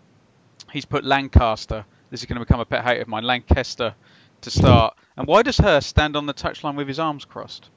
he's 0.73 0.85
put 0.85 1.05
Lancaster. 1.05 1.85
This 2.11 2.21
is 2.21 2.27
going 2.27 2.39
to 2.39 2.45
become 2.45 2.61
a 2.61 2.65
pet 2.65 2.85
hate 2.85 3.01
of 3.01 3.09
mine. 3.09 3.25
Lancaster 3.25 3.95
to 4.41 4.51
start. 4.51 4.97
And 5.17 5.27
why 5.27 5.43
does 5.43 5.59
Hurst 5.59 5.89
stand 5.89 6.17
on 6.17 6.27
the 6.27 6.33
touchline 6.35 6.77
with 6.77 6.89
his 6.89 6.99
arms 6.99 7.25
crossed? 7.25 7.69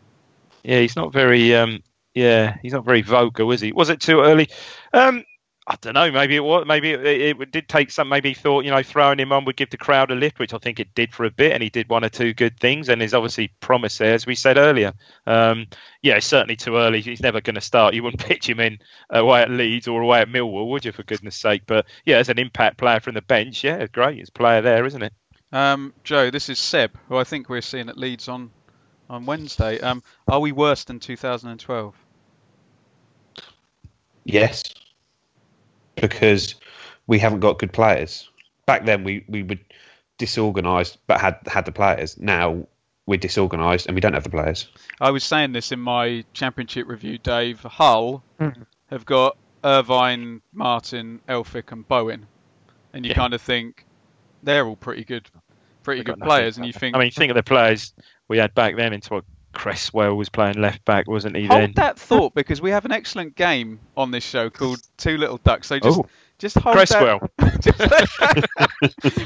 Yeah, 0.64 0.80
he's 0.80 0.96
not 0.96 1.12
very. 1.12 1.54
Um, 1.56 1.82
yeah, 2.14 2.58
he's 2.62 2.74
not 2.74 2.86
very 2.86 3.02
vocal, 3.02 3.52
is 3.52 3.62
he? 3.62 3.72
Was 3.72 3.90
it 3.90 4.02
too 4.02 4.22
early? 4.22 4.50
Um, 4.94 5.24
I 5.68 5.76
don't 5.80 5.94
know. 5.94 6.12
Maybe 6.12 6.36
it 6.36 6.44
was. 6.44 6.66
Maybe 6.66 6.92
it, 6.92 7.40
it, 7.40 7.52
did 7.52 7.70
take 7.70 7.92
some. 7.92 8.10
Maybe 8.10 8.30
he 8.30 8.36
thought, 8.36 8.66
you 8.66 8.72
know, 8.72 8.82
throwing 8.82 9.20
him 9.20 9.32
on 9.32 9.46
would 9.46 9.56
give 9.56 9.70
the 9.70 9.78
crowd 9.78 10.10
a 10.10 10.16
lift, 10.16 10.40
which 10.40 10.56
I 10.56 10.58
think 10.58 10.80
it 10.80 10.96
did 10.96 11.14
for 11.14 11.24
a 11.24 11.32
bit, 11.32 11.54
and 11.54 11.62
he 11.62 11.70
did 11.70 11.88
one 11.88 12.04
or 12.04 12.10
two 12.10 12.34
good 12.34 12.60
things, 12.60 12.90
and 12.90 13.00
there's 13.00 13.14
obviously 13.14 13.52
promise 13.60 14.00
there, 14.00 14.16
as 14.16 14.26
we 14.26 14.34
said 14.34 14.58
earlier. 14.58 14.94
Um, 15.28 15.68
yeah, 16.02 16.18
it's 16.18 16.26
certainly 16.26 16.56
too 16.56 16.78
early. 16.78 17.00
He's 17.02 17.22
never 17.22 17.42
going 17.42 17.56
to 17.56 17.62
start. 17.62 17.94
You 17.94 18.02
wouldn't 18.04 18.24
pitch 18.26 18.50
him 18.50 18.60
in 18.60 18.80
away 19.12 19.44
at 19.44 19.52
Leeds 19.52 19.88
or 19.88 20.02
away 20.02 20.22
at 20.22 20.30
Millwall, 20.30 20.68
would 20.70 20.84
you? 20.84 20.92
For 20.92 21.04
goodness' 21.04 21.38
sake. 21.38 21.64
But 21.68 21.86
yeah, 22.06 22.18
as 22.18 22.30
an 22.30 22.40
impact 22.40 22.78
player 22.78 23.00
from 23.00 23.14
the 23.14 23.22
bench, 23.22 23.64
yeah, 23.64 23.86
great. 23.86 24.18
It's 24.18 24.32
player 24.32 24.62
there, 24.62 24.86
isn't 24.86 25.04
it? 25.04 25.14
Um, 25.52 25.94
Joe, 26.04 26.32
this 26.32 26.50
is 26.50 26.58
Seb, 26.58 26.98
who 27.08 27.18
I 27.18 27.24
think 27.24 27.50
we're 27.50 27.62
seeing 27.62 27.88
at 27.88 27.98
Leeds 27.98 28.28
on 28.28 28.50
on 29.12 29.26
Wednesday. 29.26 29.80
Um, 29.80 30.02
are 30.28 30.40
we 30.40 30.52
worse 30.52 30.84
than 30.86 31.00
2012? 31.00 31.96
Yes 34.24 34.64
because 36.02 36.56
we 37.08 37.20
haven't 37.20 37.40
got 37.40 37.60
good 37.60 37.72
players. 37.72 38.30
Back 38.66 38.86
then, 38.86 39.04
we, 39.04 39.26
we 39.28 39.44
were 39.44 39.58
disorganised 40.18 40.98
but 41.08 41.20
had 41.20 41.40
had 41.48 41.66
the 41.66 41.72
players. 41.72 42.18
Now 42.20 42.68
we're 43.06 43.18
disorganised 43.18 43.88
and 43.88 43.96
we 43.96 44.02
don't 44.02 44.14
have 44.14 44.24
the 44.24 44.30
players. 44.30 44.68
I 45.00 45.12
was 45.12 45.24
saying 45.24 45.54
this 45.54 45.72
in 45.72 45.80
my 45.80 46.24
championship 46.34 46.88
review, 46.88 47.18
Dave. 47.18 47.62
Hull 47.62 48.24
mm. 48.40 48.66
have 48.90 49.06
got 49.06 49.38
Irvine, 49.64 50.42
Martin, 50.54 51.22
Elphick, 51.28 51.72
and 51.72 51.88
Bowen, 51.88 52.28
and 52.94 53.06
you 53.06 53.10
yeah. 53.10 53.16
kind 53.16 53.34
of 53.34 53.42
think 53.42 53.86
they're 54.44 54.66
all 54.66 54.76
pretty 54.76 55.04
good, 55.04 55.28
pretty 55.84 56.00
They've 56.00 56.16
good 56.16 56.20
players. 56.20 56.58
And 56.58 56.66
you 56.66 56.74
think, 56.74 56.96
I 56.96 57.00
mean, 57.00 57.12
think 57.12 57.32
of 57.32 57.36
the 57.36 57.44
players 57.44 57.94
we 58.32 58.38
had 58.38 58.56
back 58.56 58.78
then 58.78 58.94
into 58.94 59.14
what 59.14 59.26
Cresswell 59.52 60.16
was 60.16 60.30
playing 60.30 60.60
left 60.60 60.86
back, 60.86 61.06
wasn't 61.06 61.36
he? 61.36 61.42
Then 61.44 61.50
hold 61.50 61.62
then? 61.62 61.74
that 61.76 62.00
thought 62.00 62.34
because 62.34 62.62
we 62.62 62.72
have 62.72 62.86
an 62.86 62.94
excellent 62.94 63.36
game 63.36 63.82
on 63.98 64.10
this 64.10 64.24
show 64.24 64.50
called 64.50 64.80
Two 64.96 65.18
Little 65.18 65.38
Ducks. 65.38 65.68
So 65.68 65.80
just 65.80 66.00
oh. 66.00 66.06
just 66.40 66.58
hold 66.58 66.78
Cresswell. 66.78 67.20
that. 67.38 68.48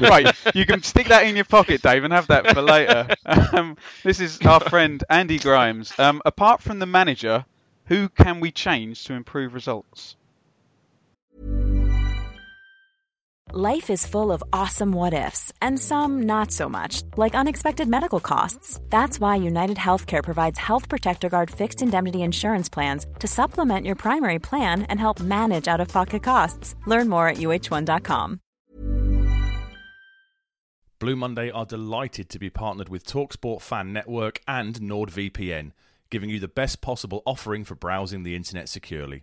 right, 0.00 0.34
you 0.56 0.66
can 0.66 0.82
stick 0.82 1.06
that 1.06 1.24
in 1.24 1.36
your 1.36 1.44
pocket, 1.44 1.82
Dave, 1.82 2.02
and 2.02 2.12
have 2.12 2.26
that 2.26 2.48
for 2.48 2.62
later. 2.62 3.06
Um, 3.24 3.76
this 4.02 4.18
is 4.18 4.40
our 4.42 4.58
friend 4.58 5.02
Andy 5.08 5.38
Grimes. 5.38 5.96
Um, 6.00 6.20
apart 6.24 6.60
from 6.60 6.80
the 6.80 6.86
manager, 6.86 7.44
who 7.84 8.08
can 8.08 8.40
we 8.40 8.50
change 8.50 9.04
to 9.04 9.14
improve 9.14 9.54
results? 9.54 10.16
Life 13.52 13.90
is 13.90 14.04
full 14.04 14.32
of 14.32 14.42
awesome 14.52 14.90
what 14.90 15.14
ifs, 15.14 15.52
and 15.62 15.78
some 15.78 16.24
not 16.24 16.50
so 16.50 16.68
much, 16.68 17.02
like 17.16 17.36
unexpected 17.36 17.86
medical 17.86 18.18
costs. 18.18 18.80
That's 18.90 19.20
why 19.20 19.36
United 19.36 19.76
Healthcare 19.76 20.22
provides 20.22 20.58
Health 20.58 20.88
Protector 20.88 21.28
Guard 21.28 21.48
fixed 21.48 21.80
indemnity 21.80 22.22
insurance 22.22 22.68
plans 22.68 23.06
to 23.20 23.28
supplement 23.28 23.86
your 23.86 23.94
primary 23.94 24.40
plan 24.40 24.82
and 24.90 24.98
help 24.98 25.20
manage 25.20 25.68
out 25.68 25.80
of 25.80 25.86
pocket 25.86 26.24
costs. 26.24 26.74
Learn 26.86 27.08
more 27.08 27.28
at 27.28 27.36
uh1.com. 27.36 28.40
Blue 30.98 31.14
Monday 31.14 31.48
are 31.52 31.66
delighted 31.66 32.28
to 32.30 32.40
be 32.40 32.50
partnered 32.50 32.88
with 32.88 33.06
Talksport 33.06 33.62
Fan 33.62 33.92
Network 33.92 34.40
and 34.48 34.80
NordVPN, 34.80 35.70
giving 36.10 36.30
you 36.30 36.40
the 36.40 36.48
best 36.48 36.80
possible 36.80 37.22
offering 37.24 37.62
for 37.62 37.76
browsing 37.76 38.24
the 38.24 38.34
internet 38.34 38.68
securely. 38.68 39.22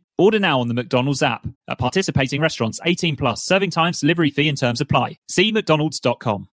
Order 0.21 0.37
now 0.37 0.59
on 0.59 0.67
the 0.67 0.75
McDonald's 0.75 1.23
app. 1.23 1.47
At 1.67 1.79
participating 1.79 2.41
restaurants, 2.41 2.79
18 2.85 3.15
plus, 3.15 3.43
serving 3.43 3.71
times, 3.71 4.01
delivery 4.01 4.29
fee 4.29 4.49
and 4.49 4.57
terms 4.57 4.79
apply. 4.79 5.17
See 5.27 5.51
mcdonalds.com. 5.51 6.47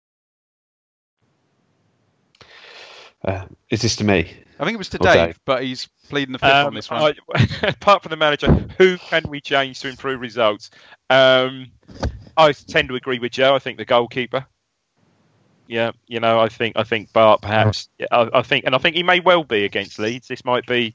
Uh, 3.25 3.47
is 3.71 3.81
this 3.81 3.97
to 3.97 4.05
me? 4.05 4.31
I 4.61 4.65
think 4.65 4.75
it 4.75 4.77
was 4.77 4.91
to 4.91 4.99
Dave, 4.99 5.15
Dave, 5.15 5.41
but 5.47 5.63
he's 5.63 5.89
pleading 6.11 6.33
the 6.33 6.39
fifth 6.39 6.51
um, 6.51 6.67
on 6.67 6.75
this 6.75 6.91
one. 6.91 7.15
I, 7.35 7.49
apart 7.63 8.03
from 8.03 8.11
the 8.11 8.19
manager, 8.19 8.53
who 8.77 8.99
can 8.99 9.23
we 9.29 9.41
change 9.41 9.81
to 9.81 9.89
improve 9.89 10.21
results? 10.21 10.71
Um, 11.09 11.69
I 12.37 12.53
tend 12.53 12.91
to 12.91 12.97
agree 12.97 13.19
with 13.19 13.33
Joe. 13.33 13.55
I 13.55 13.61
think 13.61 13.79
the 13.79 13.87
goalkeeper. 13.87 14.45
Yeah, 15.69 15.93
you 16.07 16.21
know, 16.21 16.39
I 16.39 16.51
think 16.51 16.77
I 16.77 16.85
think 16.85 17.15
Bart 17.15 17.41
perhaps. 17.41 17.89
I, 18.13 18.29
I 18.35 18.43
think, 18.43 18.67
and 18.67 18.75
I 18.75 18.79
think 18.79 18.95
he 18.95 19.03
may 19.03 19.21
well 19.21 19.43
be 19.43 19.65
against 19.65 19.99
Leeds. 19.99 20.29
This 20.29 20.45
might 20.45 20.67
be 20.67 20.95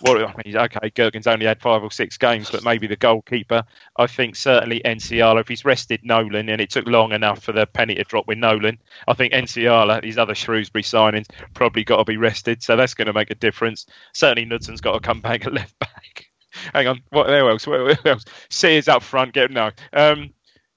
what 0.00 0.22
I 0.22 0.34
mean, 0.44 0.56
okay, 0.56 0.90
Gerken's 0.90 1.26
only 1.26 1.46
had 1.46 1.60
five 1.60 1.82
or 1.82 1.90
six 1.90 2.16
games, 2.16 2.50
but 2.50 2.64
maybe 2.64 2.86
the 2.86 2.96
goalkeeper. 2.96 3.64
I 3.96 4.06
think 4.06 4.36
certainly 4.36 4.80
Nsiala, 4.84 5.40
if 5.40 5.48
he's 5.48 5.64
rested 5.64 6.00
Nolan, 6.04 6.48
and 6.48 6.60
it 6.60 6.70
took 6.70 6.86
long 6.86 7.12
enough 7.12 7.42
for 7.42 7.52
the 7.52 7.66
penny 7.66 7.94
to 7.96 8.04
drop 8.04 8.26
with 8.26 8.38
Nolan, 8.38 8.78
I 9.06 9.14
think 9.14 9.32
Nsiala, 9.32 10.02
these 10.02 10.18
other 10.18 10.34
Shrewsbury 10.34 10.82
signings, 10.82 11.26
probably 11.54 11.84
got 11.84 11.98
to 11.98 12.04
be 12.04 12.16
rested, 12.16 12.62
so 12.62 12.76
that's 12.76 12.94
going 12.94 13.06
to 13.06 13.12
make 13.12 13.30
a 13.30 13.34
difference. 13.34 13.86
Certainly 14.14 14.48
Knudsen's 14.48 14.80
got 14.80 14.92
to 14.92 15.00
come 15.00 15.20
back 15.22 15.46
at 15.46 15.52
left 15.52 15.78
back. 15.78 16.26
Hang 16.74 16.88
on, 16.88 17.02
what 17.10 17.30
else? 17.30 17.66
What 17.66 18.06
else? 18.06 18.24
Sears 18.48 18.88
up 18.88 19.02
front, 19.02 19.32
get 19.32 19.50
no. 19.50 19.70
Um, 19.92 20.34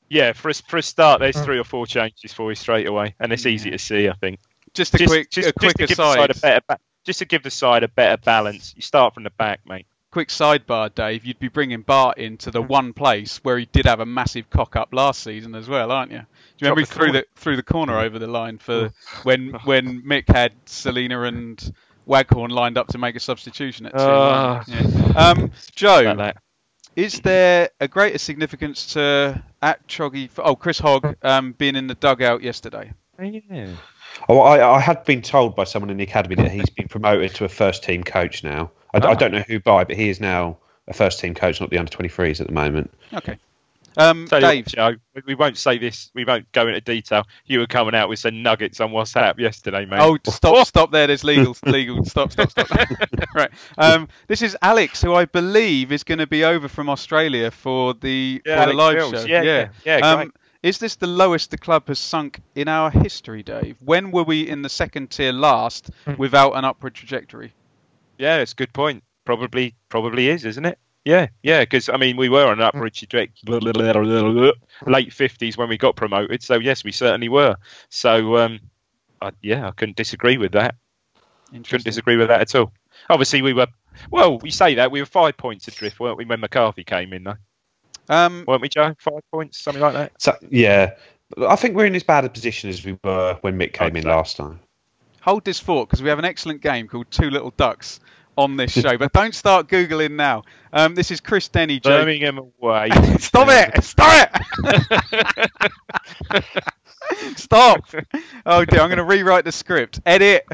yeah, 0.09 0.33
for 0.33 0.49
a, 0.49 0.53
for 0.53 0.77
a 0.77 0.83
start, 0.83 1.19
there's 1.19 1.39
three 1.39 1.57
or 1.57 1.63
four 1.63 1.87
changes 1.87 2.31
for 2.33 2.51
you 2.51 2.55
straight 2.55 2.87
away, 2.87 3.15
and 3.19 3.33
it's 3.33 3.45
easy 3.45 3.71
to 3.71 3.79
see. 3.79 4.07
I 4.07 4.13
think. 4.13 4.39
Just 4.73 4.95
a 4.95 4.97
just, 4.97 5.09
quick, 5.09 5.29
just, 5.29 5.49
a 5.49 5.53
quick 5.53 5.77
just 5.77 5.93
aside. 5.93 6.31
A 6.31 6.39
better, 6.39 6.77
just 7.03 7.19
to 7.19 7.25
give 7.25 7.43
the 7.43 7.51
side 7.51 7.83
a 7.83 7.87
better 7.87 8.17
balance. 8.17 8.73
You 8.75 8.81
start 8.81 9.13
from 9.13 9.23
the 9.23 9.29
back, 9.31 9.61
mate. 9.67 9.85
Quick 10.11 10.29
sidebar, 10.29 10.93
Dave. 10.93 11.25
You'd 11.25 11.39
be 11.39 11.47
bringing 11.47 11.81
Bart 11.81 12.19
into 12.19 12.51
the 12.51 12.61
one 12.61 12.93
place 12.93 13.37
where 13.43 13.57
he 13.57 13.65
did 13.65 13.85
have 13.87 13.99
a 13.99 14.05
massive 14.05 14.49
cock 14.49 14.75
up 14.75 14.93
last 14.93 15.23
season 15.23 15.55
as 15.55 15.67
well, 15.67 15.91
aren't 15.91 16.11
you? 16.11 16.19
Do 16.19 16.23
you 16.59 16.69
remember 16.69 16.81
he 16.81 16.85
threw 16.85 17.11
the 17.11 17.25
threw 17.35 17.55
the 17.55 17.63
corner 17.63 17.97
over 17.97 18.19
the 18.19 18.27
line 18.27 18.59
for 18.59 18.93
when 19.23 19.53
when 19.63 20.03
Mick 20.03 20.27
had 20.27 20.53
Celina 20.65 21.23
and 21.23 21.73
Waghorn 22.05 22.51
lined 22.51 22.77
up 22.77 22.89
to 22.89 22.99
make 22.99 23.15
a 23.15 23.19
substitution 23.19 23.87
at 23.87 23.93
two? 23.93 23.97
Uh, 23.97 24.63
yeah. 24.67 25.13
um, 25.15 25.51
Joe, 25.73 26.31
is 26.95 27.19
there 27.21 27.69
a 27.79 27.87
greater 27.87 28.19
significance 28.19 28.93
to 28.93 29.43
at 29.63 29.87
Choggy? 29.87 30.29
Oh, 30.37 30.55
Chris 30.55 30.77
Hogg 30.77 31.15
um, 31.23 31.53
being 31.53 31.75
in 31.75 31.87
the 31.87 31.95
dugout 31.95 32.43
yesterday. 32.43 32.93
Yeah. 33.19 33.67
Oh, 34.29 34.39
I, 34.39 34.75
I, 34.75 34.79
had 34.79 35.03
been 35.05 35.21
told 35.21 35.55
by 35.55 35.63
someone 35.63 35.89
in 35.89 35.97
the 35.97 36.03
academy 36.03 36.35
that 36.35 36.51
he's 36.51 36.69
been 36.69 36.87
promoted 36.87 37.35
to 37.35 37.45
a 37.45 37.49
first 37.49 37.83
team 37.83 38.03
coach 38.03 38.43
now. 38.43 38.71
I, 38.93 38.99
oh. 38.99 39.09
I, 39.09 39.15
don't 39.15 39.31
know 39.31 39.43
who 39.47 39.59
by, 39.59 39.83
but 39.83 39.95
he 39.95 40.09
is 40.09 40.19
now 40.19 40.57
a 40.87 40.93
first 40.93 41.19
team 41.19 41.33
coach, 41.33 41.59
not 41.59 41.69
the 41.69 41.77
under 41.77 41.91
23s 41.91 42.39
at 42.39 42.47
the 42.47 42.53
moment. 42.53 42.93
Okay. 43.13 43.37
Um, 43.95 44.25
Dave, 44.25 44.65
Joe, 44.65 44.95
we 45.25 45.35
won't 45.35 45.57
say 45.57 45.77
this. 45.77 46.09
We 46.15 46.25
won't 46.25 46.51
go 46.51 46.67
into 46.67 46.81
detail. 46.81 47.27
You 47.45 47.59
were 47.59 47.67
coming 47.67 47.93
out 47.93 48.09
with 48.09 48.19
some 48.19 48.41
nuggets 48.41 48.79
on 48.79 48.91
WhatsApp 48.91 49.37
yesterday, 49.37 49.85
mate. 49.85 49.99
Oh, 50.01 50.17
stop, 50.27 50.65
stop 50.67 50.91
there. 50.91 51.07
There's 51.07 51.23
legal, 51.23 51.55
legal. 51.65 52.03
Stop, 52.03 52.31
stop, 52.31 52.49
stop. 52.49 52.69
right. 53.35 53.51
Um, 53.77 54.07
this 54.27 54.41
is 54.41 54.57
Alex, 54.61 55.01
who 55.01 55.13
I 55.13 55.25
believe 55.25 55.91
is 55.91 56.03
going 56.03 56.19
to 56.19 56.27
be 56.27 56.43
over 56.43 56.67
from 56.67 56.89
Australia 56.89 57.51
for 57.51 57.93
the 57.93 58.41
yeah, 58.45 58.63
for 58.63 58.69
the 58.71 58.75
live 58.75 58.95
Mills. 58.95 59.11
show. 59.11 59.25
Yeah, 59.25 59.43
yeah, 59.43 59.69
yeah. 59.85 59.97
yeah 59.97 60.11
um, 60.11 60.33
is 60.63 60.77
this 60.77 60.95
the 60.95 61.07
lowest 61.07 61.51
the 61.51 61.57
club 61.57 61.87
has 61.89 61.99
sunk 61.99 62.41
in 62.55 62.69
our 62.69 62.89
history, 62.89 63.43
Dave? 63.43 63.75
When 63.83 64.11
were 64.11 64.23
we 64.23 64.47
in 64.47 64.61
the 64.61 64.69
second 64.69 65.11
tier 65.11 65.33
last 65.33 65.91
hmm. 66.05 66.13
without 66.17 66.53
an 66.53 66.63
upward 66.63 66.95
trajectory? 66.95 67.53
Yeah, 68.17 68.37
it's 68.37 68.53
a 68.53 68.55
good 68.55 68.73
point. 68.73 69.03
probably 69.25 69.75
probably 69.89 70.29
is, 70.29 70.45
isn't 70.45 70.65
it? 70.65 70.79
Yeah, 71.03 71.27
yeah. 71.43 71.61
Because 71.61 71.89
I 71.89 71.97
mean, 71.97 72.15
we 72.15 72.29
were 72.29 72.45
on 72.45 72.53
an 72.53 72.61
upward 72.61 72.93
trajectory, 72.93 74.53
late 74.87 75.11
fifties 75.11 75.57
when 75.57 75.67
we 75.67 75.77
got 75.77 75.97
promoted. 75.97 76.41
So 76.41 76.59
yes, 76.59 76.83
we 76.83 76.93
certainly 76.93 77.29
were. 77.29 77.57
So 77.89 78.37
um, 78.37 78.59
I, 79.21 79.31
yeah, 79.41 79.67
I 79.67 79.71
couldn't 79.71 79.97
disagree 79.97 80.37
with 80.37 80.53
that. 80.53 80.75
Couldn't 81.51 81.83
disagree 81.83 82.15
with 82.15 82.29
that 82.29 82.41
at 82.41 82.55
all. 82.55 82.71
Obviously, 83.09 83.41
we 83.41 83.53
were. 83.53 83.67
Well, 84.09 84.39
we 84.39 84.49
say 84.49 84.75
that 84.75 84.91
we 84.91 85.01
were 85.01 85.05
five 85.05 85.37
points 85.37 85.67
adrift, 85.67 85.99
weren't 85.99 86.17
we, 86.17 86.25
when 86.25 86.39
McCarthy 86.39 86.83
came 86.83 87.13
in, 87.13 87.25
though? 87.25 87.35
Um, 88.09 88.43
weren't 88.47 88.61
we, 88.61 88.69
Joe? 88.69 88.93
Five 88.99 89.21
points, 89.31 89.59
something 89.59 89.81
like 89.81 89.93
that. 89.93 90.11
So, 90.19 90.35
yeah, 90.49 90.91
I 91.47 91.55
think 91.55 91.75
we're 91.75 91.85
in 91.85 91.95
as 91.95 92.03
bad 92.03 92.25
a 92.25 92.29
position 92.29 92.69
as 92.69 92.83
we 92.85 92.97
were 93.03 93.37
when 93.41 93.57
Mick 93.57 93.73
came 93.73 93.95
in 93.95 94.03
last 94.05 94.37
time. 94.37 94.59
Hold 95.21 95.45
this 95.45 95.59
thought 95.59 95.87
because 95.87 96.01
we 96.03 96.09
have 96.09 96.19
an 96.19 96.25
excellent 96.25 96.61
game 96.61 96.87
called 96.87 97.09
Two 97.09 97.29
Little 97.29 97.51
Ducks 97.55 97.99
on 98.37 98.57
this 98.57 98.71
show. 98.81 98.97
but 98.97 99.13
don't 99.13 99.33
start 99.33 99.67
googling 99.67 100.11
now. 100.15 100.43
Um, 100.73 100.95
this 100.95 101.11
is 101.11 101.21
Chris 101.21 101.47
Denny. 101.47 101.79
Joe. 101.79 101.99
Birmingham 102.01 102.39
away. 102.61 102.89
Stop 103.19 103.47
it! 103.49 103.83
Stop 103.83 104.31
it! 104.65 105.51
Stop! 107.35 107.79
Oh 108.45 108.65
dear, 108.65 108.81
I'm 108.81 108.89
going 108.89 108.97
to 108.97 109.03
rewrite 109.03 109.45
the 109.45 109.51
script. 109.51 109.99
Edit. 110.05 110.45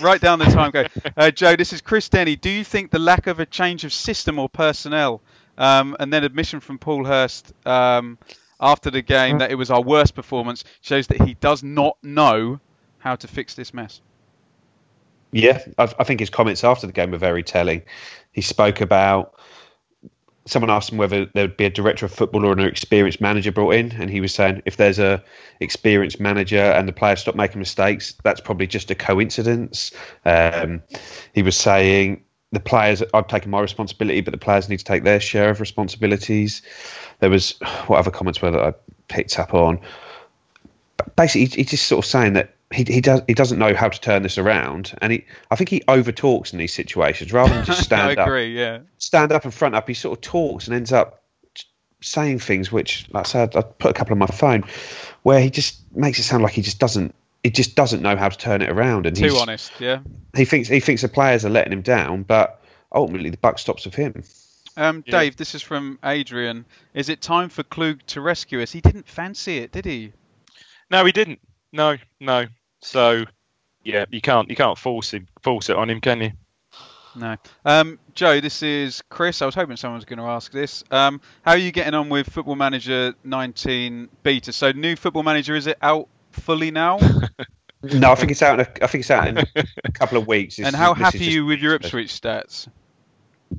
Write 0.00 0.22
down 0.22 0.38
the 0.38 0.46
time 0.46 0.70
Go, 0.70 0.86
Uh, 1.18 1.30
Joe, 1.30 1.54
this 1.54 1.72
is 1.74 1.82
Chris 1.82 2.08
Denny. 2.08 2.34
Do 2.34 2.48
you 2.48 2.64
think 2.64 2.90
the 2.90 2.98
lack 2.98 3.26
of 3.26 3.40
a 3.40 3.46
change 3.46 3.84
of 3.84 3.92
system 3.92 4.38
or 4.38 4.48
personnel, 4.48 5.20
um, 5.58 5.96
and 6.00 6.12
then 6.12 6.24
admission 6.24 6.60
from 6.60 6.78
Paul 6.78 7.04
Hurst 7.04 7.52
um, 7.66 8.18
after 8.60 8.90
the 8.90 9.02
game 9.02 9.38
that 9.38 9.50
it 9.50 9.56
was 9.56 9.70
our 9.70 9.82
worst 9.82 10.14
performance, 10.14 10.64
shows 10.80 11.06
that 11.08 11.20
he 11.22 11.34
does 11.34 11.62
not 11.62 11.96
know 12.02 12.60
how 12.98 13.16
to 13.16 13.26
fix 13.26 13.54
this 13.54 13.74
mess? 13.74 14.00
Yeah, 15.32 15.60
I, 15.78 15.92
I 15.98 16.04
think 16.04 16.20
his 16.20 16.30
comments 16.30 16.62
after 16.62 16.86
the 16.86 16.92
game 16.92 17.10
were 17.10 17.18
very 17.18 17.42
telling. 17.42 17.82
He 18.32 18.42
spoke 18.42 18.80
about 18.80 19.34
someone 20.46 20.70
asked 20.70 20.90
him 20.90 20.98
whether 20.98 21.26
there 21.34 21.44
would 21.44 21.56
be 21.56 21.64
a 21.64 21.70
director 21.70 22.06
of 22.06 22.12
football 22.12 22.44
or 22.44 22.52
an 22.52 22.60
experienced 22.60 23.20
manager 23.20 23.52
brought 23.52 23.74
in, 23.74 23.92
and 23.92 24.10
he 24.10 24.20
was 24.20 24.34
saying 24.34 24.62
if 24.64 24.76
there's 24.76 24.98
a 24.98 25.22
experienced 25.60 26.20
manager 26.20 26.62
and 26.62 26.88
the 26.88 26.92
players 26.92 27.20
stop 27.20 27.34
making 27.34 27.58
mistakes, 27.58 28.14
that's 28.24 28.40
probably 28.40 28.66
just 28.66 28.90
a 28.90 28.94
coincidence. 28.94 29.92
Um, 30.24 30.82
he 31.32 31.42
was 31.42 31.56
saying 31.56 32.24
the 32.52 32.60
players, 32.60 33.02
I've 33.14 33.26
taken 33.26 33.50
my 33.50 33.60
responsibility, 33.60 34.20
but 34.20 34.30
the 34.30 34.38
players 34.38 34.68
need 34.68 34.78
to 34.78 34.84
take 34.84 35.04
their 35.04 35.20
share 35.20 35.50
of 35.50 35.60
responsibilities. 35.60 36.62
There 37.20 37.30
was 37.30 37.58
what 37.86 37.98
other 37.98 38.10
comments 38.10 38.42
were 38.42 38.50
that 38.50 38.60
I 38.62 38.74
picked 39.08 39.38
up 39.38 39.54
on. 39.54 39.80
Basically, 41.16 41.46
he's 41.46 41.70
just 41.70 41.86
sort 41.86 42.04
of 42.04 42.08
saying 42.08 42.34
that 42.34 42.54
he 42.72 42.84
he 42.84 43.00
does 43.00 43.22
he 43.26 43.34
doesn't 43.34 43.58
know 43.58 43.74
how 43.74 43.88
to 43.88 44.00
turn 44.00 44.22
this 44.22 44.38
around, 44.38 44.96
and 45.00 45.12
he 45.12 45.24
I 45.50 45.56
think 45.56 45.70
he 45.70 45.80
overtalks 45.88 46.52
in 46.52 46.58
these 46.58 46.72
situations 46.72 47.32
rather 47.32 47.54
than 47.54 47.64
just 47.64 47.82
stand 47.84 48.18
I 48.18 48.22
agree, 48.22 48.52
up. 48.54 48.58
yeah. 48.58 48.86
Stand 48.98 49.32
up 49.32 49.44
and 49.44 49.52
front 49.52 49.74
up. 49.74 49.88
He 49.88 49.94
sort 49.94 50.18
of 50.18 50.22
talks 50.22 50.66
and 50.66 50.76
ends 50.76 50.92
up 50.92 51.22
saying 52.02 52.40
things 52.40 52.70
which, 52.70 53.06
like 53.12 53.26
I 53.26 53.28
said, 53.28 53.56
I 53.56 53.62
put 53.62 53.90
a 53.90 53.94
couple 53.94 54.12
on 54.12 54.18
my 54.18 54.26
phone, 54.26 54.64
where 55.22 55.40
he 55.40 55.50
just 55.50 55.80
makes 55.96 56.18
it 56.18 56.24
sound 56.24 56.42
like 56.42 56.52
he 56.52 56.62
just 56.62 56.78
doesn't. 56.78 57.14
He 57.42 57.50
just 57.50 57.74
doesn't 57.74 58.02
know 58.02 58.16
how 58.16 58.28
to 58.28 58.38
turn 58.38 58.62
it 58.62 58.70
around, 58.70 59.06
and 59.06 59.16
Too 59.16 59.24
he's, 59.24 59.40
honest, 59.40 59.72
yeah. 59.80 60.00
he 60.36 60.44
thinks 60.44 60.68
he 60.68 60.80
thinks 60.80 61.02
the 61.02 61.08
players 61.08 61.44
are 61.44 61.50
letting 61.50 61.72
him 61.72 61.82
down, 61.82 62.22
but 62.22 62.62
ultimately 62.94 63.30
the 63.30 63.36
buck 63.36 63.58
stops 63.58 63.84
with 63.84 63.94
him. 63.94 64.22
Um, 64.76 65.02
Dave, 65.06 65.36
this 65.36 65.54
is 65.54 65.60
from 65.60 65.98
Adrian. 66.04 66.64
Is 66.94 67.08
it 67.08 67.20
time 67.20 67.48
for 67.48 67.62
Klug 67.62 68.00
to 68.06 68.20
rescue 68.20 68.62
us? 68.62 68.72
He 68.72 68.80
didn't 68.80 69.06
fancy 69.06 69.58
it, 69.58 69.72
did 69.72 69.84
he? 69.84 70.12
No, 70.90 71.04
he 71.04 71.12
didn't. 71.12 71.40
No, 71.72 71.96
no. 72.20 72.46
So, 72.80 73.24
yeah, 73.84 74.06
you 74.10 74.20
can't 74.20 74.48
you 74.48 74.56
can't 74.56 74.78
force 74.78 75.12
him 75.12 75.26
force 75.42 75.68
it 75.68 75.76
on 75.76 75.90
him, 75.90 76.00
can 76.00 76.20
you? 76.20 76.32
No. 77.14 77.36
Um, 77.64 77.98
Joe, 78.14 78.40
this 78.40 78.62
is 78.62 79.02
Chris. 79.10 79.42
I 79.42 79.46
was 79.46 79.54
hoping 79.54 79.76
someone 79.76 79.96
was 79.96 80.04
going 80.04 80.18
to 80.18 80.24
ask 80.24 80.50
this. 80.50 80.82
Um, 80.90 81.20
how 81.42 81.52
are 81.52 81.58
you 81.58 81.72
getting 81.72 81.94
on 81.94 82.08
with 82.08 82.28
Football 82.30 82.56
Manager 82.56 83.14
19 83.24 84.08
beta? 84.22 84.52
So, 84.52 84.72
new 84.72 84.96
Football 84.96 85.22
Manager 85.22 85.54
is 85.54 85.66
it 85.66 85.76
out 85.82 86.08
fully 86.32 86.70
now? 86.70 86.98
No, 87.82 88.12
I 88.12 88.14
think 88.14 88.30
it's 88.30 88.42
out. 88.42 88.60
In 88.60 88.66
a, 88.66 88.84
I 88.84 88.86
think 88.86 89.00
it's 89.00 89.10
out 89.10 89.26
in 89.26 89.38
a 89.38 89.90
couple 89.92 90.16
of 90.16 90.28
weeks. 90.28 90.56
This 90.56 90.66
and 90.66 90.76
how 90.76 90.94
happy 90.94 91.18
are 91.18 91.30
you 91.30 91.44
with 91.44 91.58
your 91.58 91.74
Ipswich 91.74 92.10
stats? 92.10 92.68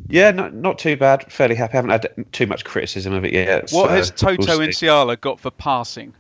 Yeah, 0.08 0.32
not 0.32 0.54
not 0.54 0.80
too 0.80 0.96
bad. 0.96 1.30
Fairly 1.32 1.56
happy. 1.56 1.74
I 1.74 1.76
haven't 1.76 1.92
had 1.92 2.32
too 2.32 2.48
much 2.48 2.64
criticism 2.64 3.12
of 3.12 3.26
it 3.26 3.34
yet. 3.34 3.70
What 3.72 3.88
so 3.88 3.88
has 3.90 4.12
Toto 4.12 4.46
we'll 4.48 4.62
and. 4.62 4.72
Ciala 4.72 5.20
got 5.20 5.42
for 5.42 5.52
passing? 5.52 6.14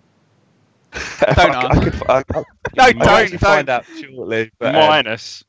Don't 0.93 1.39
I, 1.39 1.65
ask. 1.65 1.81
could, 1.81 2.09
I, 2.09 2.17
I, 2.17 2.23
No, 2.75 2.83
I'll 2.83 2.93
don't, 2.93 3.07
actually 3.07 3.37
find 3.37 3.67
don't. 3.67 3.75
out 3.75 3.85
shortly. 3.85 4.51
But, 4.59 4.75
um, 4.75 4.89
Minus. 4.89 5.43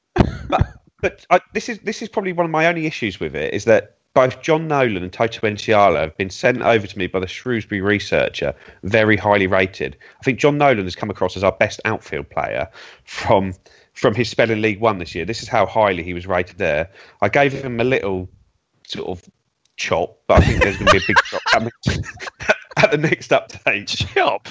but 0.49 0.75
but 1.01 1.27
I, 1.31 1.41
this 1.55 1.69
is 1.69 1.81
this 1.81 2.03
is 2.03 2.09
probably 2.09 2.33
one 2.33 2.47
of 2.47 2.53
my 2.53 2.67
only 2.67 2.87
issues 2.87 3.19
with 3.19 3.35
it 3.35 3.53
is 3.53 3.65
that 3.65 3.97
both 4.15 4.41
John 4.43 4.69
Nolan 4.69 5.03
and 5.03 5.13
Toto 5.13 5.41
Nsiala 5.41 6.01
have 6.01 6.17
been 6.17 6.31
sent 6.31 6.63
over 6.63 6.87
to 6.87 6.99
me 6.99 7.09
by 7.09 7.19
the 7.19 7.27
Shrewsbury 7.27 7.81
researcher, 7.81 8.55
very 8.85 9.17
highly 9.17 9.49
rated. 9.49 9.97
I 10.21 10.23
think 10.23 10.39
John 10.39 10.57
Nolan 10.57 10.85
has 10.85 10.95
come 10.95 11.11
across 11.11 11.37
as 11.37 11.43
our 11.43 11.53
best 11.53 11.81
outfield 11.85 12.31
player 12.31 12.69
from 13.05 13.55
from 13.93 14.15
his 14.15 14.29
spell 14.29 14.51
in 14.51 14.63
League 14.63 14.81
One 14.81 14.99
this 14.99 15.15
year. 15.15 15.25
This 15.25 15.43
is 15.43 15.49
how 15.49 15.67
highly 15.67 16.03
he 16.03 16.15
was 16.15 16.27
rated 16.27 16.59
there. 16.59 16.91
I 17.21 17.29
gave 17.29 17.53
him 17.53 17.81
a 17.81 17.85
little 17.85 18.29
sort 18.87 19.09
of 19.09 19.29
chop, 19.77 20.21
but 20.27 20.43
I 20.43 20.47
think 20.47 20.63
there's 20.63 20.77
going 20.77 20.87
to 20.87 20.93
be 20.93 20.99
a 20.99 21.07
big 21.07 21.17
chop 21.25 21.43
coming 21.53 21.73
at 22.77 22.91
the 22.91 22.99
next 22.99 23.31
update. 23.31 23.89
Chop. 24.15 24.49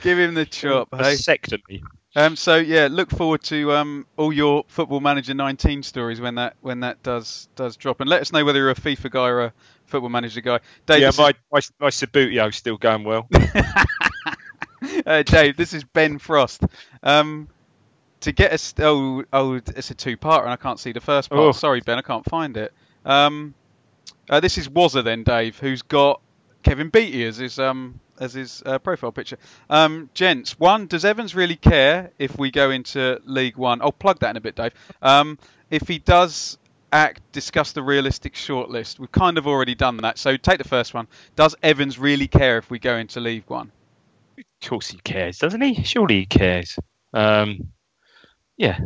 Give 0.00 0.18
him 0.18 0.34
the 0.34 0.46
chop, 0.46 0.88
hey? 0.92 1.14
Vasectomy. 1.14 1.82
Um, 2.14 2.36
so 2.36 2.56
yeah, 2.56 2.88
look 2.90 3.10
forward 3.10 3.42
to 3.44 3.72
um, 3.72 4.06
all 4.16 4.32
your 4.32 4.64
Football 4.68 5.00
Manager 5.00 5.32
19 5.32 5.82
stories 5.82 6.20
when 6.20 6.34
that 6.34 6.56
when 6.60 6.80
that 6.80 7.02
does 7.02 7.48
does 7.56 7.76
drop, 7.76 8.00
and 8.00 8.10
let 8.10 8.20
us 8.20 8.32
know 8.32 8.44
whether 8.44 8.58
you're 8.58 8.70
a 8.70 8.74
FIFA 8.74 9.10
guy 9.10 9.28
or 9.28 9.40
a 9.44 9.52
Football 9.86 10.10
Manager 10.10 10.42
guy. 10.42 10.60
Dave, 10.84 11.00
yeah, 11.00 11.10
my, 11.16 11.32
my 11.50 11.60
my 11.80 11.88
Subbuteo's 11.88 12.56
still 12.56 12.76
going 12.76 13.04
well. 13.04 13.28
uh, 15.06 15.22
Dave, 15.22 15.56
this 15.56 15.72
is 15.72 15.84
Ben 15.84 16.18
Frost. 16.18 16.62
Um, 17.02 17.48
to 18.20 18.32
get 18.32 18.52
us, 18.52 18.72
oh, 18.78 19.24
oh, 19.32 19.54
it's 19.54 19.90
a 19.90 19.94
two-parter, 19.94 20.42
and 20.42 20.50
I 20.50 20.56
can't 20.56 20.78
see 20.78 20.92
the 20.92 21.00
first 21.00 21.28
part. 21.28 21.40
Oh. 21.40 21.50
Sorry, 21.52 21.80
Ben, 21.80 21.98
I 21.98 22.02
can't 22.02 22.24
find 22.24 22.56
it. 22.56 22.72
Um, 23.04 23.52
uh, 24.30 24.38
this 24.38 24.58
is 24.58 24.68
Wazza 24.68 25.02
then, 25.02 25.24
Dave, 25.24 25.58
who's 25.58 25.82
got 25.82 26.20
Kevin 26.62 26.88
Beattie 26.88 27.24
as 27.24 27.38
his 27.38 27.58
um 27.58 27.98
as 28.22 28.32
his 28.32 28.62
uh, 28.64 28.78
profile 28.78 29.10
picture. 29.10 29.36
Um, 29.68 30.08
gents, 30.14 30.58
one, 30.58 30.86
does 30.86 31.04
Evans 31.04 31.34
really 31.34 31.56
care 31.56 32.12
if 32.18 32.38
we 32.38 32.50
go 32.52 32.70
into 32.70 33.20
League 33.24 33.56
One? 33.56 33.82
I'll 33.82 33.92
plug 33.92 34.20
that 34.20 34.30
in 34.30 34.36
a 34.36 34.40
bit, 34.40 34.54
Dave. 34.54 34.72
Um, 35.02 35.38
if 35.70 35.88
he 35.88 35.98
does 35.98 36.56
act, 36.92 37.20
discuss 37.32 37.72
the 37.72 37.82
realistic 37.82 38.34
shortlist. 38.34 39.00
We've 39.00 39.10
kind 39.10 39.38
of 39.38 39.48
already 39.48 39.74
done 39.74 39.96
that. 39.98 40.18
So 40.18 40.36
take 40.36 40.58
the 40.58 40.68
first 40.68 40.94
one. 40.94 41.08
Does 41.34 41.56
Evans 41.62 41.98
really 41.98 42.28
care 42.28 42.58
if 42.58 42.70
we 42.70 42.78
go 42.78 42.96
into 42.96 43.18
League 43.18 43.44
One? 43.48 43.72
Of 44.38 44.68
course 44.68 44.88
he 44.88 44.98
cares, 44.98 45.38
doesn't 45.38 45.60
he? 45.60 45.82
Surely 45.82 46.20
he 46.20 46.26
cares. 46.26 46.78
Um, 47.12 47.72
yeah. 48.56 48.78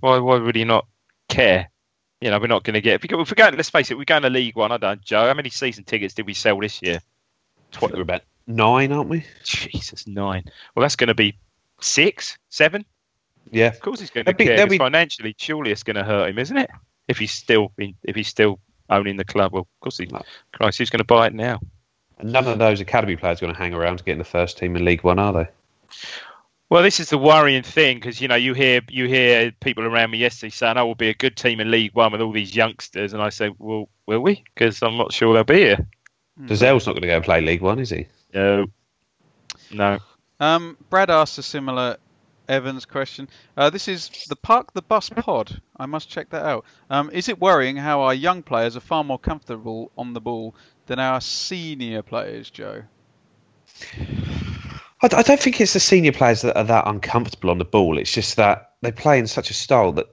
Why 0.00 0.18
why 0.18 0.38
would 0.38 0.56
he 0.56 0.64
not 0.64 0.86
care? 1.28 1.70
You 2.20 2.30
know, 2.30 2.38
we're 2.38 2.48
not 2.48 2.64
going 2.64 2.74
to 2.74 2.80
get. 2.80 2.96
If 2.96 3.02
we 3.02 3.08
go, 3.08 3.20
if 3.20 3.30
we 3.30 3.34
go, 3.34 3.48
let's 3.48 3.70
face 3.70 3.90
it, 3.90 3.96
we're 3.96 4.04
going 4.04 4.22
to 4.22 4.30
League 4.30 4.56
One. 4.56 4.72
I 4.72 4.78
don't, 4.78 4.98
know, 4.98 5.02
Joe. 5.04 5.26
How 5.28 5.34
many 5.34 5.50
season 5.50 5.84
tickets 5.84 6.14
did 6.14 6.26
we 6.26 6.34
sell 6.34 6.58
this 6.58 6.82
year? 6.82 7.00
We're 7.80 8.02
about 8.02 8.22
nine, 8.50 8.92
aren't 8.92 9.08
we? 9.08 9.24
Jesus, 9.44 10.06
nine. 10.06 10.44
Well, 10.74 10.82
that's 10.82 10.96
going 10.96 11.08
to 11.08 11.14
be 11.14 11.36
six, 11.80 12.38
seven. 12.48 12.84
Yeah. 13.50 13.68
Of 13.68 13.80
course, 13.80 14.00
he's 14.00 14.10
going 14.10 14.26
to 14.26 14.34
be- 14.34 14.44
care. 14.44 14.56
there'll 14.56 14.68
'cause 14.68 14.74
be- 14.74 14.78
financially, 14.78 15.34
surely 15.38 15.70
it's 15.72 15.82
going 15.82 15.96
to 15.96 16.04
hurt 16.04 16.30
him, 16.30 16.38
isn't 16.38 16.56
it? 16.56 16.70
If 17.08 17.18
he's 17.18 17.32
still 17.32 17.72
in, 17.78 17.94
if 18.04 18.14
he's 18.14 18.28
still 18.28 18.60
owning 18.88 19.16
the 19.16 19.24
club, 19.24 19.52
well, 19.52 19.62
of 19.62 19.80
course 19.80 19.98
he. 19.98 20.08
Christ, 20.52 20.78
who's 20.78 20.90
going 20.90 20.98
to 20.98 21.04
buy 21.04 21.26
it 21.28 21.34
now? 21.34 21.60
And 22.18 22.32
none 22.32 22.46
of 22.46 22.58
those 22.58 22.80
academy 22.80 23.16
players 23.16 23.38
are 23.38 23.46
going 23.46 23.54
to 23.54 23.58
hang 23.58 23.72
around 23.74 23.98
to 23.98 24.04
get 24.04 24.12
in 24.12 24.18
the 24.18 24.24
first 24.24 24.58
team 24.58 24.76
in 24.76 24.84
League 24.84 25.02
One, 25.04 25.18
are 25.18 25.32
they? 25.32 25.48
Well, 26.68 26.84
this 26.84 27.00
is 27.00 27.10
the 27.10 27.18
worrying 27.18 27.64
thing 27.64 27.96
because 27.96 28.20
you 28.20 28.28
know 28.28 28.36
you 28.36 28.54
hear 28.54 28.80
you 28.88 29.06
hear 29.08 29.50
people 29.60 29.84
around 29.84 30.12
me 30.12 30.18
yesterday 30.18 30.50
saying, 30.50 30.76
"Oh, 30.76 30.86
we'll 30.86 30.94
be 30.94 31.08
a 31.08 31.14
good 31.14 31.36
team 31.36 31.58
in 31.58 31.68
League 31.70 31.94
One 31.94 32.12
with 32.12 32.20
all 32.20 32.30
these 32.30 32.54
youngsters," 32.54 33.12
and 33.12 33.20
I 33.20 33.30
say, 33.30 33.50
"Well, 33.58 33.88
will 34.06 34.20
we? 34.20 34.44
Because 34.54 34.80
I'm 34.82 34.96
not 34.96 35.12
sure 35.12 35.34
they'll 35.34 35.42
be 35.42 35.56
here." 35.56 35.86
Hmm. 36.38 36.46
Dozzell's 36.46 36.86
not 36.86 36.92
going 36.92 37.02
to 37.02 37.08
go 37.08 37.16
and 37.16 37.24
play 37.24 37.40
League 37.40 37.60
One, 37.62 37.80
is 37.80 37.90
he? 37.90 38.06
No, 38.34 38.66
no. 39.72 39.98
Um, 40.38 40.76
Brad 40.88 41.10
asked 41.10 41.38
a 41.38 41.42
similar 41.42 41.96
Evans 42.48 42.84
question. 42.84 43.28
Uh, 43.56 43.70
this 43.70 43.86
is 43.88 44.10
the 44.28 44.36
Park 44.36 44.72
the 44.72 44.82
Bus 44.82 45.08
pod. 45.10 45.60
I 45.76 45.86
must 45.86 46.08
check 46.08 46.30
that 46.30 46.44
out. 46.44 46.64
Um, 46.88 47.10
is 47.12 47.28
it 47.28 47.40
worrying 47.40 47.76
how 47.76 48.02
our 48.02 48.14
young 48.14 48.42
players 48.42 48.76
are 48.76 48.80
far 48.80 49.04
more 49.04 49.18
comfortable 49.18 49.92
on 49.96 50.14
the 50.14 50.20
ball 50.20 50.54
than 50.86 50.98
our 50.98 51.20
senior 51.20 52.02
players, 52.02 52.50
Joe? 52.50 52.82
I, 55.02 55.08
I 55.12 55.22
don't 55.22 55.40
think 55.40 55.60
it's 55.60 55.72
the 55.74 55.80
senior 55.80 56.12
players 56.12 56.42
that 56.42 56.56
are 56.56 56.64
that 56.64 56.86
uncomfortable 56.88 57.50
on 57.50 57.58
the 57.58 57.64
ball. 57.64 57.98
It's 57.98 58.12
just 58.12 58.36
that 58.36 58.72
they 58.82 58.92
play 58.92 59.18
in 59.18 59.26
such 59.26 59.50
a 59.50 59.54
style 59.54 59.92
that 59.92 60.06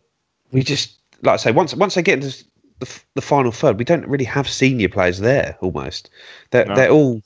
we 0.51 0.63
just, 0.63 0.99
like 1.23 1.33
I 1.33 1.37
say, 1.37 1.51
once 1.51 1.73
once 1.73 1.95
they 1.95 2.03
get 2.03 2.23
into 2.23 2.43
the, 2.79 2.99
the 3.15 3.21
final 3.21 3.51
third, 3.51 3.79
we 3.79 3.85
don't 3.85 4.07
really 4.07 4.25
have 4.25 4.47
senior 4.47 4.89
players 4.89 5.19
there. 5.19 5.57
Almost, 5.61 6.09
they're 6.51 6.65
No. 6.65 6.75
they're 6.75 6.91
all 6.91 7.21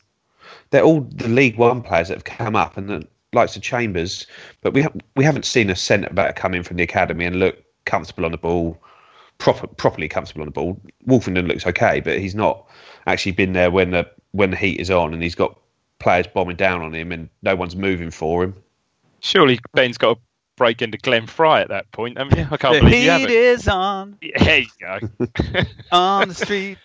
they're 0.69 0.83
all 0.83 1.01
the 1.01 1.27
League 1.27 1.57
One 1.57 1.81
players 1.81 2.07
that 2.09 2.15
have 2.15 2.23
come 2.23 2.55
up 2.55 2.77
and 2.77 2.89
the 2.89 3.07
likes 3.33 3.55
of 3.55 3.61
Chambers, 3.61 4.27
but 4.61 4.73
we 4.73 4.81
ha- 4.83 4.91
we 5.15 5.23
haven't 5.23 5.45
seen 5.45 5.69
a 5.69 5.75
centre 5.75 6.13
back 6.13 6.35
come 6.35 6.53
in 6.53 6.63
from 6.63 6.77
the 6.77 6.83
academy 6.83 7.25
and 7.25 7.37
look 7.37 7.57
comfortable 7.85 8.25
on 8.25 8.31
the 8.31 8.37
ball, 8.37 8.77
proper, 9.37 9.67
properly 9.67 10.07
comfortable 10.07 10.41
on 10.41 10.47
the 10.47 10.51
ball. 10.51 10.79
Wolfenden 11.07 11.47
looks 11.47 11.65
okay, 11.65 11.99
but 12.01 12.19
he's 12.19 12.35
not 12.35 12.67
actually 13.07 13.31
been 13.33 13.53
there 13.53 13.71
when 13.71 13.91
the 13.91 14.09
when 14.31 14.51
the 14.51 14.57
heat 14.57 14.79
is 14.79 14.89
on, 14.91 15.13
and 15.13 15.21
he's 15.23 15.35
got 15.35 15.57
players 15.99 16.27
bombing 16.27 16.57
down 16.57 16.81
on 16.81 16.93
him, 16.93 17.11
and 17.11 17.29
no 17.41 17.55
one's 17.55 17.75
moving 17.75 18.11
for 18.11 18.43
him. 18.43 18.55
Surely 19.21 19.59
Ben's 19.73 19.97
got 19.97 20.15
to 20.15 20.21
break 20.57 20.81
into 20.81 20.97
Glenn 20.97 21.27
Frey 21.27 21.61
at 21.61 21.69
that 21.69 21.91
point. 21.91 22.19
I 22.19 22.23
mean, 22.23 22.47
I 22.51 22.57
can't 22.57 22.73
the 22.75 22.79
believe 22.79 22.93
heat 22.93 23.03
you 23.03 23.09
haven't. 23.11 23.29
is 23.31 23.67
on 23.67 24.17
Yeah, 24.21 24.43
there 24.43 24.59
you 24.59 24.67
go. 24.79 24.99
on 25.91 26.27
the 26.27 26.33
street. 26.35 26.77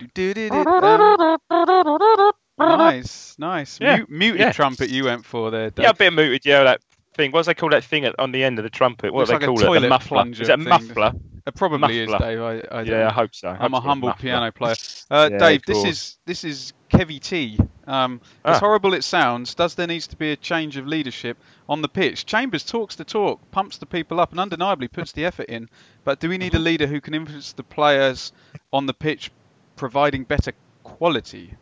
Nice, 2.58 3.36
nice. 3.38 3.78
Yeah, 3.80 3.96
Mute, 3.96 4.10
muted 4.10 4.40
yeah. 4.40 4.52
trumpet 4.52 4.88
you 4.90 5.04
went 5.04 5.24
for 5.24 5.50
there. 5.50 5.70
Dave. 5.70 5.84
yeah, 5.84 5.90
a 5.90 5.94
bit 5.94 6.12
muted. 6.12 6.44
Yeah, 6.46 6.64
that 6.64 6.80
thing. 7.14 7.30
What 7.32 7.44
do 7.44 7.50
they 7.50 7.54
call 7.54 7.70
that 7.70 7.84
thing 7.84 8.04
at, 8.04 8.18
on 8.18 8.32
the 8.32 8.42
end 8.44 8.58
of 8.58 8.62
the 8.62 8.70
trumpet? 8.70 9.12
What 9.12 9.28
Looks 9.28 9.30
do 9.30 9.34
like 9.34 9.40
they 9.40 9.46
a 9.62 9.66
call 9.66 9.74
it? 9.76 9.80
The 9.80 9.88
muffler. 9.88 10.26
Is 10.28 10.40
it 10.40 10.50
a 10.50 10.56
muffler? 10.56 11.12
It 11.46 11.54
probably 11.54 12.00
is, 12.00 12.08
Dave. 12.10 12.40
I, 12.40 12.62
I 12.72 12.82
Yeah. 12.82 13.08
I 13.08 13.12
hope 13.12 13.32
so. 13.34 13.48
I 13.48 13.52
I'm 13.52 13.70
hope 13.72 13.72
a 13.72 13.80
humble 13.80 14.08
muffler. 14.08 14.22
piano 14.22 14.52
player. 14.52 14.74
Uh, 15.08 15.28
Yeah, 15.30 15.38
Dave, 15.38 15.62
this 15.64 15.84
is 15.84 16.18
this 16.26 16.42
is 16.42 16.72
Kevy 16.90 17.20
T. 17.20 17.56
Um, 17.86 18.20
as 18.44 18.56
Ah. 18.56 18.58
horrible 18.58 18.94
it 18.94 19.04
sounds, 19.04 19.54
does 19.54 19.76
there 19.76 19.86
needs 19.86 20.08
to 20.08 20.16
be 20.16 20.32
a 20.32 20.36
change 20.36 20.76
of 20.76 20.88
leadership 20.88 21.36
on 21.68 21.80
the 21.82 21.88
pitch? 21.88 22.26
Chambers 22.26 22.64
talks 22.64 22.96
the 22.96 23.04
talk, 23.04 23.38
pumps 23.52 23.78
the 23.78 23.86
people 23.86 24.18
up, 24.18 24.32
and 24.32 24.40
undeniably 24.40 24.88
puts 24.88 25.12
the 25.12 25.24
effort 25.24 25.46
in. 25.48 25.68
But 26.02 26.18
do 26.18 26.28
we 26.28 26.38
need 26.38 26.54
a 26.54 26.58
leader 26.58 26.88
who 26.88 27.00
can 27.00 27.14
influence 27.14 27.52
the 27.52 27.62
players 27.62 28.32
on 28.72 28.86
the 28.86 28.94
pitch, 28.94 29.30
providing 29.76 30.24
better 30.24 30.52
quality? 30.82 31.54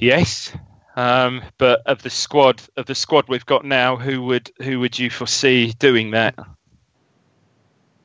Yes. 0.00 0.52
Um, 0.96 1.42
but 1.56 1.82
of 1.86 2.02
the 2.02 2.10
squad 2.10 2.60
of 2.76 2.86
the 2.86 2.94
squad 2.94 3.26
we've 3.28 3.46
got 3.46 3.64
now, 3.64 3.96
who 3.96 4.22
would 4.22 4.50
who 4.60 4.80
would 4.80 4.98
you 4.98 5.08
foresee 5.08 5.72
doing 5.78 6.12
that? 6.12 6.34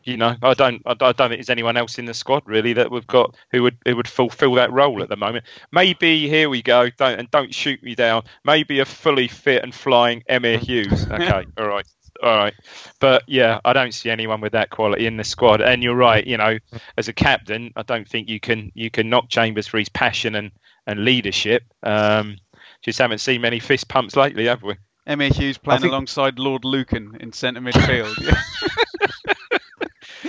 You 0.04 0.18
know, 0.18 0.36
I 0.44 0.54
don't 0.54 0.84
I 0.86 0.94
don't 0.94 1.18
think 1.18 1.32
there's 1.32 1.50
anyone 1.50 1.78
else 1.78 1.98
in 1.98 2.06
the 2.06 2.14
squad 2.14 2.44
really 2.46 2.74
that 2.74 2.92
we've 2.92 3.08
got 3.08 3.36
who 3.52 3.64
would 3.64 3.78
who 3.86 3.96
would 3.96 4.08
fulfil 4.08 4.54
that 4.54 4.72
role 4.72 5.02
at 5.02 5.10
the 5.10 5.16
moment. 5.16 5.46
Maybe 5.72 6.30
here 6.30 6.48
we 6.48 6.62
go. 6.62 6.90
Don't 6.92 7.20
and 7.20 7.32
don't 7.32 7.54
shoot 7.54 7.82
me 7.82 7.96
down. 7.96 8.24
Maybe 8.44 8.80
a 8.82 8.86
fully 8.86 9.28
fit 9.28 9.64
and 9.64 9.74
flying 9.74 10.24
Emma 10.28 10.58
Hughes. 10.58 11.08
Okay, 11.10 11.46
all 11.58 11.68
right. 11.68 11.88
All 12.24 12.38
right, 12.38 12.54
but 13.02 13.24
yeah, 13.28 13.60
I 13.66 13.74
don't 13.74 13.94
see 13.94 14.10
anyone 14.10 14.40
with 14.40 14.54
that 14.54 14.70
quality 14.70 15.06
in 15.06 15.18
the 15.18 15.26
squad. 15.26 15.60
And 15.60 15.84
you're 15.84 15.96
right, 15.96 16.26
you 16.26 16.38
know, 16.38 16.58
as 16.98 17.10
a 17.10 17.14
captain, 17.14 17.74
I 17.76 17.84
don't 17.84 18.08
think 18.08 18.30
you 18.30 18.40
can 18.40 18.72
you 18.74 18.90
can 18.90 19.10
knock 19.10 19.28
Chambers 19.28 19.68
for 19.68 19.78
his 19.78 19.90
passion 19.90 20.34
and 20.36 20.52
and 20.88 21.04
leadership. 21.06 21.64
Um, 21.84 22.38
just 22.82 23.00
haven't 23.00 23.20
seen 23.20 23.42
many 23.42 23.60
fist 23.60 23.88
pumps 23.88 24.16
lately, 24.16 24.46
have 24.46 24.64
we? 24.64 24.76
Emyr 25.08 25.30
Huws 25.30 25.62
playing 25.62 25.82
think- 25.82 25.92
alongside 25.92 26.40
Lord 26.40 26.66
Lucan 26.66 27.18
in 27.20 27.32
centre 27.32 27.62
midfield. 27.62 28.14
Yeah. 28.22 28.42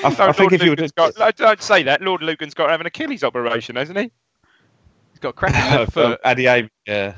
I, 0.04 0.28
I 0.28 0.32
think 0.32 0.52
if 0.52 0.62
you 0.62 0.70
were 0.70 0.76
Lucan's 0.76 0.92
got, 0.92 1.20
I 1.20 1.30
don't 1.32 1.60
say 1.62 1.82
that. 1.84 2.02
Lord 2.02 2.22
Lucan's 2.22 2.54
got 2.54 2.66
to 2.66 2.72
have 2.72 2.80
an 2.80 2.86
Achilles 2.86 3.24
operation, 3.24 3.76
hasn't 3.76 3.98
he? 3.98 4.10
He's 5.12 5.20
got 5.20 5.30
a 5.30 5.32
cracking 5.32 5.78
left 5.78 5.92
foot. 5.94 6.20
Addy 6.22 6.46
Amy, 6.46 6.68
yeah. 6.86 7.14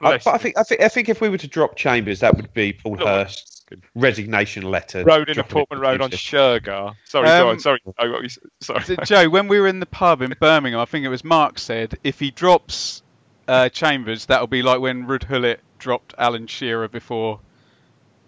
I, 0.00 0.18
but 0.18 0.26
I 0.28 0.38
think 0.38 0.56
I 0.58 0.62
think 0.62 0.80
I 0.80 0.88
think 0.88 1.08
if 1.08 1.20
we 1.20 1.28
were 1.28 1.38
to 1.38 1.48
drop 1.48 1.76
Chambers, 1.76 2.20
that 2.20 2.36
would 2.36 2.52
be 2.54 2.72
Paul 2.72 2.92
Look, 2.92 3.06
Hurst's 3.06 3.51
resignation 3.94 4.62
letter. 4.64 5.04
Road 5.04 5.28
in 5.28 5.36
the 5.36 5.44
Portman 5.44 5.80
Road 5.80 6.00
on 6.00 6.10
future. 6.10 6.36
Shergar. 6.36 6.94
Sorry, 7.04 7.26
go 7.26 7.42
Um, 7.44 7.48
on. 7.48 7.60
Sorry, 7.60 7.80
what 7.84 8.22
you 8.22 8.28
sorry. 8.60 8.96
Joe, 9.04 9.28
when 9.28 9.48
we 9.48 9.60
were 9.60 9.68
in 9.68 9.80
the 9.80 9.86
pub 9.86 10.22
in 10.22 10.34
Birmingham, 10.40 10.80
I 10.80 10.84
think 10.84 11.04
it 11.04 11.08
was 11.08 11.24
Mark 11.24 11.58
said 11.58 11.98
if 12.04 12.18
he 12.18 12.30
drops 12.30 13.02
uh, 13.48 13.68
Chambers, 13.68 14.26
that'll 14.26 14.46
be 14.46 14.62
like 14.62 14.80
when 14.80 15.06
Ruud 15.06 15.28
Gullit 15.28 15.60
dropped 15.78 16.14
Alan 16.18 16.46
Shearer 16.46 16.88
before 16.88 17.40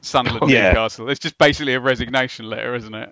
Sunderland 0.01 0.51
Yeah. 0.51 0.69
Newcastle. 0.71 1.09
It's 1.09 1.21
just 1.21 1.39
basically 1.39 1.75
a 1.75 1.81
resignation 1.81 2.49
letter, 2.51 2.75
isn't 2.75 2.95
it? 2.95 3.11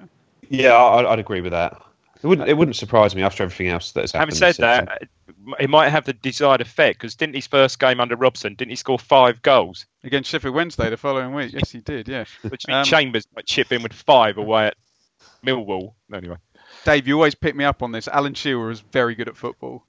Yeah, 0.51 0.75
I, 0.75 1.13
I'd 1.13 1.19
agree 1.19 1.41
with 1.41 1.53
that. 1.53 1.81
It 2.23 2.27
wouldn't 2.27 2.49
it 2.49 2.55
wouldn't 2.57 2.77
surprise 2.77 3.15
me 3.15 3.23
after 3.23 3.43
everything 3.43 3.69
else 3.69 3.93
that's 3.93 4.13
happened. 4.13 4.37
Having 4.39 4.55
said 4.55 4.63
that, 4.63 5.03
it 5.59 5.69
might 5.69 5.89
have 5.89 6.05
the 6.05 6.13
desired 6.13 6.61
effect 6.61 6.99
because 7.01 7.17
didn't 7.17 7.35
his 7.35 7.47
first 7.49 7.79
game 7.81 7.99
under 8.01 8.15
Robson, 8.17 8.55
didn't 8.55 8.71
he 8.71 8.77
score 8.77 8.99
five 8.99 9.43
goals? 9.43 9.87
Against 10.05 10.31
Sheffield 10.31 10.55
Wednesday 10.55 10.89
the 10.91 10.97
following 10.97 11.35
week. 11.35 11.53
Yes, 11.53 11.71
he 11.73 11.81
did. 11.81 12.07
Yeah. 12.09 12.25
Which 12.43 12.67
means 12.69 12.77
Um, 12.79 12.85
Chambers 12.85 13.27
might 13.35 13.47
chip 13.47 13.73
in 13.73 13.83
with 13.83 13.93
five 13.93 14.39
away 14.39 14.69
at 14.69 14.77
Millwall. 15.45 15.95
Anyway, 16.15 16.37
Dave, 16.85 17.09
you 17.09 17.15
always 17.15 17.35
pick 17.35 17.57
me 17.57 17.65
up 17.65 17.83
on 17.83 17.91
this. 17.93 18.07
Alan 18.09 18.35
Shearer 18.35 18.71
is 18.71 18.81
very 18.93 19.15
good 19.17 19.29
at 19.29 19.37
football. 19.37 19.85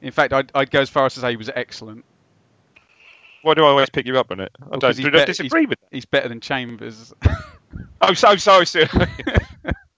In 0.00 0.10
fact, 0.10 0.32
I'd, 0.32 0.50
I'd 0.54 0.70
go 0.70 0.80
as 0.80 0.90
far 0.90 1.06
as 1.06 1.14
to 1.14 1.20
say 1.20 1.30
he 1.30 1.36
was 1.36 1.50
excellent. 1.54 2.04
why 3.42 3.54
do 3.54 3.64
I 3.64 3.68
always 3.68 3.88
pick 3.90 4.06
you 4.06 4.18
up 4.18 4.32
on 4.32 4.40
it? 4.40 4.50
I 4.60 4.64
Well, 4.66 4.80
'cause 4.80 4.80
don't 4.80 4.96
he's 4.96 5.04
do 5.04 5.08
I 5.08 5.20
bet- 5.20 5.26
disagree 5.28 5.66
with 5.66 5.78
that. 5.80 5.88
He's 5.92 6.04
better 6.06 6.28
than 6.28 6.40
Chambers. 6.40 7.12
Oh, 8.04 8.12
so 8.14 8.34
sorry, 8.36 8.66
sir. 8.66 8.86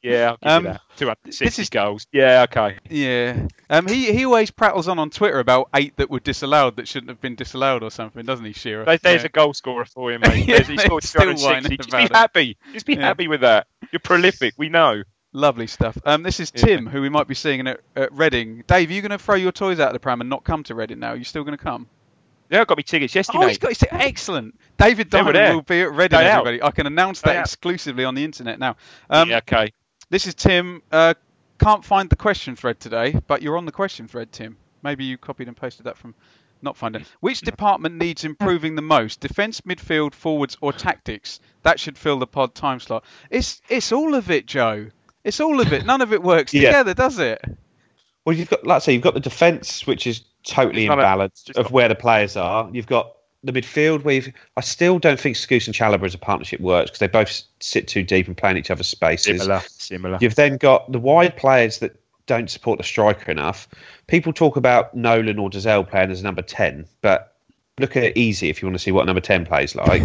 yeah, 0.05 0.37
I'll 0.43 0.57
Um, 0.59 0.65
you 0.65 0.71
that. 0.73 0.81
260 0.97 1.45
this 1.45 1.59
is- 1.59 1.71
goals. 1.71 2.07
Yeah, 2.13 2.43
okay. 2.51 2.79
Yeah. 2.91 3.47
Um, 3.71 3.87
he, 3.89 4.13
he 4.13 4.25
always 4.25 4.51
prattles 4.51 4.87
on 4.89 4.99
on 4.99 5.11
Twitter 5.11 5.39
about 5.41 5.71
eight 5.75 5.97
that 5.97 6.11
were 6.11 6.21
disallowed 6.21 6.77
that 6.77 6.87
shouldn't 6.87 7.09
have 7.11 7.21
been 7.21 7.35
disallowed 7.35 7.83
or 7.83 7.91
something, 7.91 8.25
doesn't 8.25 8.45
he, 8.45 8.53
Shearer? 8.53 8.85
There's, 8.85 9.01
there's 9.01 9.23
Yeah. 9.23 9.27
a 9.27 9.31
goal 9.31 9.55
scorer 9.55 9.85
for 9.87 10.13
you, 10.13 10.19
mate. 10.19 10.47
Yeah, 10.47 10.63
he 10.63 10.77
scored 10.79 11.03
still 11.05 11.23
260. 11.35 11.47
whining 11.47 11.77
Just 11.79 11.91
be 11.91 11.97
it. 12.05 12.13
happy. 12.13 12.57
Just 12.73 12.87
be 12.87 12.95
Yeah. 12.95 13.01
happy 13.03 13.29
with 13.29 13.41
that. 13.41 13.67
You're 13.91 14.01
prolific. 14.01 14.55
We 14.57 14.69
know. 14.69 15.03
Lovely 15.33 15.67
stuff. 15.67 15.99
Um, 16.05 16.23
this 16.23 16.39
is. 16.39 16.53
Tim, 16.53 16.87
who 16.87 17.01
we 17.03 17.09
might 17.09 17.27
be 17.27 17.35
seeing 17.35 17.67
at, 17.67 17.81
at 17.97 18.13
Reading. 18.13 18.63
Dave, 18.69 18.89
are 18.89 18.93
you 18.93 19.01
going 19.03 19.11
to 19.11 19.19
throw 19.19 19.35
your 19.35 19.51
toys 19.51 19.81
out 19.81 19.89
of 19.89 19.93
the 19.95 19.99
pram 19.99 20.21
and 20.21 20.31
not 20.31 20.45
come 20.45 20.63
to 20.65 20.77
Reading 20.77 21.01
now? 21.01 21.11
Are 21.11 21.17
you 21.17 21.25
still 21.25 21.43
going 21.43 21.57
to 21.59 21.63
come? 21.65 21.89
Yeah, 22.51 22.61
I 22.61 22.65
got 22.67 22.77
me 22.77 22.85
tickets 22.85 23.15
yesterday. 23.17 23.39
Oh, 23.43 23.49
he's 23.49 23.59
got 23.59 23.71
his 23.71 23.83
excellent. 23.91 24.55
David 24.79 25.11
Diamond 25.11 25.37
will 25.57 25.63
be 25.63 25.81
at 25.81 25.91
Reading, 25.93 26.19
Day 26.21 26.31
out. 26.31 26.47
I 26.47 26.71
can 26.71 26.87
announce 26.87 27.21
Day 27.23 27.33
that 27.33 27.39
out. 27.39 27.45
exclusively 27.47 28.05
on 28.05 28.15
the 28.15 28.23
internet 28.23 28.61
now. 28.61 28.77
Um, 29.11 29.31
yeah, 29.31 29.39
okay. 29.39 29.73
This 30.15 30.29
is 30.29 30.37
Tim. 30.37 30.81
Uh, 30.93 31.15
can't 31.59 31.85
find 31.85 32.09
the 32.09 32.15
question 32.15 32.55
thread 32.55 32.79
today, 32.79 33.21
but 33.27 33.43
you're 33.43 33.57
on 33.57 33.67
the 33.67 33.73
question 33.73 34.07
thread, 34.07 34.31
Tim. 34.31 34.57
Maybe 34.81 35.03
you 35.03 35.19
copied 35.19 35.49
and 35.49 35.57
pasted 35.57 35.87
that 35.87 35.99
from 35.99 36.15
not 36.63 36.77
finding. 36.77 37.05
Which 37.19 37.41
department 37.41 37.97
needs 37.97 38.23
improving 38.23 38.77
the 38.77 38.81
most? 38.81 39.19
Defence, 39.19 39.63
midfield, 39.63 40.15
forwards, 40.15 40.57
or 40.61 40.73
tactics? 40.73 41.41
That 41.65 41.81
should 41.81 41.99
fill 41.99 42.21
the 42.21 42.29
pod 42.29 42.55
time 42.55 42.79
slot. 42.79 43.03
It's 43.29 43.61
it's 43.69 43.91
all 43.91 44.15
of 44.15 44.31
it, 44.31 44.47
Joe. 44.47 44.87
It's 45.25 45.41
all 45.41 45.61
of 45.61 45.73
it. 45.73 45.85
None 45.85 46.01
of 46.01 46.13
it 46.13 46.23
works 46.23 46.55
Yeah. 46.55 46.69
together, 46.69 46.95
does 46.95 47.19
it? 47.19 47.45
Well, 48.25 48.37
you've 48.37 48.51
got, 48.51 48.65
like 48.65 48.77
I 48.77 48.79
say, 48.79 48.93
you've 48.93 49.03
got 49.03 49.15
the 49.15 49.19
defence, 49.21 49.85
which 49.85 50.07
is 50.07 50.23
totally 50.45 50.87
imbalanced 50.87 51.57
of 51.57 51.73
where 51.73 51.89
the 51.89 51.97
players 51.97 52.37
are. 52.37 52.71
You've 52.73 52.87
got 52.87 53.17
the 53.45 53.53
midfield, 53.53 54.03
where 54.03 54.15
you've, 54.17 54.33
I 54.57 54.61
still 54.61 54.99
don't 54.99 55.21
think 55.21 55.37
Skuse 55.37 55.67
and 55.67 55.75
Chalobah 55.75 56.05
as 56.05 56.15
a 56.15 56.19
partnership 56.19 56.61
works 56.61 56.91
because 56.91 56.99
they 57.01 57.07
both 57.07 57.43
sit 57.61 57.87
too 57.87 58.03
deep 58.03 58.27
and 58.27 58.37
play 58.37 58.51
in 58.51 58.57
each 58.57 58.71
other's 58.71 58.87
spaces. 58.87 59.43
Similar. 59.43 59.63
Similar. 59.69 60.19
You've 60.21 60.35
then 60.35 60.57
got 60.57 60.91
the 60.91 60.99
wide 60.99 61.37
players 61.37 61.79
that 61.79 61.97
don't 62.27 62.51
support 62.51 62.79
the 62.79 62.85
striker 62.85 63.31
enough. 63.31 63.69
People 64.07 64.33
talk 64.33 64.57
about 64.57 64.95
Nolan 64.95 65.39
or 65.39 65.51
Dozzell 65.51 65.89
playing 65.89 66.11
as 66.11 66.23
number 66.23 66.43
10, 66.43 66.87
but 67.03 67.37
look 67.79 67.97
at 67.97 68.05
it 68.05 68.19
Eze 68.19 68.43
if 68.43 68.63
you 68.63 68.69
want 68.69 68.77
to 68.77 68.83
see 68.83 68.93
what 68.93 69.05
number 69.07 69.21
10 69.21 69.45
plays 69.45 69.75
like. 69.75 70.03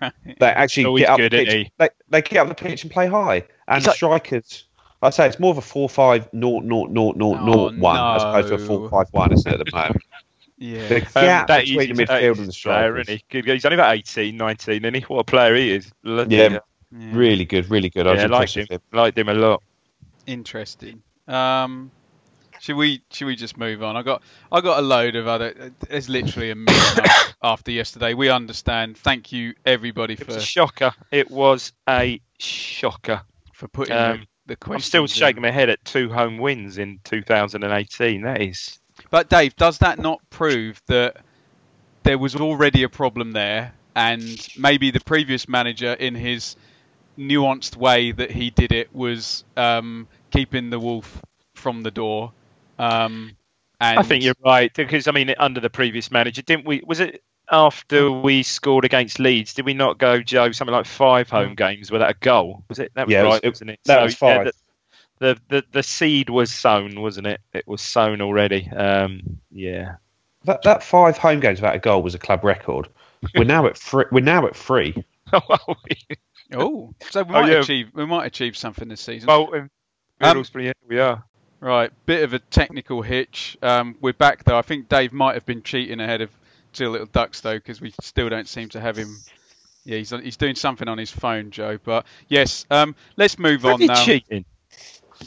right. 0.00 0.12
they 0.40 0.46
actually 0.46 1.00
get 1.00 1.10
up 1.10 1.18
good, 1.18 1.32
the 1.32 1.44
pitch. 1.44 1.70
They, 1.78 1.88
they 2.08 2.22
get 2.22 2.38
up 2.38 2.48
the 2.48 2.54
pitch 2.54 2.82
and 2.82 2.90
play 2.90 3.06
high. 3.06 3.44
And 3.68 3.86
like- 3.86 3.96
strikers, 3.96 4.64
I'd 5.02 5.14
say 5.14 5.26
it's 5.26 5.38
more 5.38 5.50
of 5.50 5.58
a 5.58 5.62
4 5.62 5.88
5 5.88 6.28
0 6.34 6.60
0 6.60 6.62
0 6.62 6.88
0 6.92 7.14
Oh, 7.18 7.72
1 7.72 8.16
as 8.16 8.22
opposed 8.22 8.48
to 8.48 8.54
a 8.54 8.58
no. 8.58 8.66
4 8.66 8.90
5 8.90 9.06
1, 9.12 9.32
isn't 9.32 9.52
it, 9.52 9.60
at 9.60 9.66
the 9.66 9.72
moment? 9.72 10.02
Yeah. 10.60 10.86
The 10.88 10.96
Um, 10.96 11.02
gap 11.14 11.46
that 11.48 11.64
between 11.64 11.90
is- 11.90 11.96
the 11.98 12.04
that 12.04 12.22
midfield 12.22 12.32
is 12.32 12.38
and 12.38 12.48
the 12.48 12.52
fair, 12.52 12.52
strikers. 12.52 13.08
isn't 13.08 13.22
he? 13.46 13.52
He's 13.52 13.64
only 13.64 13.74
about 13.76 13.94
18, 13.96 14.36
19, 14.36 14.84
isn't 14.84 14.94
he? 14.94 15.00
What 15.02 15.18
a 15.20 15.24
player 15.24 15.54
he 15.56 15.72
is. 15.72 15.90
Yeah. 16.04 16.24
Yeah. 16.28 16.58
Really 16.92 17.44
good, 17.44 17.70
really 17.70 17.88
good. 17.90 18.06
I 18.06 18.12
was 18.12 18.20
yeah, 18.20 18.26
liked 18.28 18.54
him. 18.56 18.66
with 18.68 18.72
him. 18.72 18.80
Liked 18.92 19.16
him 19.18 19.28
a 19.28 19.34
lot. 19.34 19.62
Interesting. 20.26 21.02
Um, 21.28 21.90
should 22.60 22.76
we 22.76 23.02
should 23.10 23.26
we 23.26 23.36
just 23.36 23.56
move 23.56 23.82
on? 23.82 23.96
I 23.96 24.02
got 24.02 24.22
I 24.52 24.60
got 24.60 24.78
a 24.78 24.82
load 24.82 25.16
of 25.16 25.26
other. 25.26 25.72
There's 25.88 26.08
literally 26.08 26.50
a 26.50 26.54
minute 26.54 27.08
after 27.42 27.70
yesterday. 27.70 28.14
We 28.14 28.28
understand. 28.28 28.96
Thank 28.98 29.32
you 29.32 29.54
everybody 29.64 30.14
It 30.14 30.20
for 30.20 30.26
was 30.26 30.36
a 30.36 30.40
shocker. 30.42 30.92
It 31.10 31.30
was 31.30 31.72
a 31.88 32.20
shocker. 32.38 33.22
for 33.54 33.68
putting 33.68 33.96
Um, 33.96 34.20
the, 34.20 34.26
the 34.46 34.52
I'm 34.54 34.56
questions. 34.58 34.84
still 34.86 35.02
in. 35.02 35.08
shaking 35.08 35.42
my 35.42 35.50
head 35.50 35.70
at 35.70 35.84
two 35.84 36.10
home 36.10 36.38
wins 36.38 36.76
in 36.78 36.98
2018. 37.04 38.22
That 38.22 38.40
is. 38.42 38.78
But 39.10 39.28
Dave, 39.28 39.56
does 39.56 39.78
that 39.78 39.98
not 39.98 40.20
prove 40.30 40.80
that 40.86 41.18
there 42.02 42.18
was 42.18 42.36
already 42.36 42.82
a 42.82 42.88
problem 42.88 43.32
there, 43.32 43.72
and 43.94 44.48
maybe 44.58 44.90
the 44.90 45.00
previous 45.00 45.48
manager, 45.48 45.92
in 45.92 46.14
his 46.14 46.56
nuanced 47.18 47.76
way 47.76 48.12
that 48.12 48.30
he 48.30 48.50
did 48.50 48.72
it, 48.72 48.94
was 48.94 49.44
um, 49.56 50.06
keeping 50.30 50.70
the 50.70 50.78
wolf 50.78 51.22
from 51.54 51.82
the 51.82 51.90
door? 51.90 52.32
Um, 52.78 53.36
and 53.80 53.98
I 53.98 54.02
think 54.02 54.24
you're 54.24 54.34
right 54.44 54.72
because 54.74 55.08
I 55.08 55.12
mean, 55.12 55.34
under 55.38 55.60
the 55.60 55.70
previous 55.70 56.10
manager, 56.10 56.42
didn't 56.42 56.66
we? 56.66 56.82
Was 56.86 57.00
it 57.00 57.22
after 57.50 58.10
we 58.10 58.42
scored 58.42 58.84
against 58.84 59.18
Leeds? 59.18 59.54
Did 59.54 59.64
we 59.66 59.74
not 59.74 59.98
go, 59.98 60.20
Joe, 60.22 60.52
something 60.52 60.74
like 60.74 60.86
five 60.86 61.28
home 61.30 61.54
games 61.54 61.90
without 61.90 62.10
a 62.10 62.14
goal? 62.20 62.62
Was 62.68 62.78
it? 62.78 62.92
That 62.94 63.06
was 63.06 63.12
Yeah, 63.12 63.22
right, 63.22 63.40
it- 63.42 63.48
was, 63.50 63.60
not 63.62 63.74
it? 63.74 63.80
that 63.86 64.02
was 64.02 64.14
five. 64.14 64.44
the, 64.46 64.52
the, 65.20 65.38
the 65.48 65.64
the 65.70 65.82
seed 65.82 66.28
was 66.28 66.50
sown, 66.50 67.00
wasn't 67.00 67.28
it? 67.28 67.40
It 67.54 67.68
was 67.68 67.80
sown 67.80 68.20
already. 68.20 68.68
Um, 68.70 69.38
yeah. 69.52 69.94
That, 70.44 70.62
that 70.62 70.82
five 70.82 71.16
home 71.18 71.38
games 71.40 71.60
without 71.60 71.76
a 71.76 71.78
goal 71.78 72.02
was 72.02 72.14
a 72.14 72.18
club 72.18 72.42
record. 72.44 72.88
We're 73.36 73.44
now 73.44 73.66
at 73.66 73.76
three. 73.78 74.06
We're 74.10 74.24
now 74.24 74.46
at 74.46 74.56
three. 74.56 75.04
Oh, 76.52 76.92
so 77.10 77.22
we 77.22 77.28
Oh, 77.34 77.42
might 77.42 77.52
yeah. 77.52 77.58
achieve 77.60 77.90
we 77.94 78.04
might 78.06 78.26
achieve 78.26 78.56
something 78.56 78.88
this 78.88 79.00
season. 79.00 79.26
Bolton, 79.28 79.70
Um, 80.20 80.36
Middlesbrough, 80.36 80.64
yeah, 80.64 80.72
we 80.88 80.98
are. 80.98 81.22
Right, 81.60 81.92
bit 82.06 82.24
of 82.24 82.32
a 82.34 82.38
technical 82.40 83.02
hitch. 83.02 83.56
Um, 83.62 83.96
we're 84.00 84.14
back 84.14 84.42
though. 84.44 84.58
I 84.58 84.62
think 84.62 84.88
Dave 84.88 85.12
might 85.12 85.34
have 85.34 85.46
been 85.46 85.62
cheating 85.62 86.00
ahead 86.00 86.22
of 86.22 86.30
Two 86.72 86.88
Little 86.88 87.06
Ducks 87.06 87.40
though, 87.42 87.54
because 87.56 87.80
we 87.80 87.92
still 88.02 88.28
don't 88.28 88.48
seem 88.48 88.68
to 88.70 88.80
have 88.80 88.96
him. 88.96 89.14
Yeah, 89.84 89.98
he's 89.98 90.10
he's 90.10 90.36
doing 90.36 90.56
something 90.56 90.88
on 90.88 90.98
his 90.98 91.10
phone, 91.10 91.50
Joe. 91.52 91.78
But 91.84 92.06
yes, 92.28 92.66
um, 92.70 92.96
let's 93.16 93.38
move 93.38 93.64
on 93.64 93.78
now. 93.86 93.94
cheating? 94.04 94.44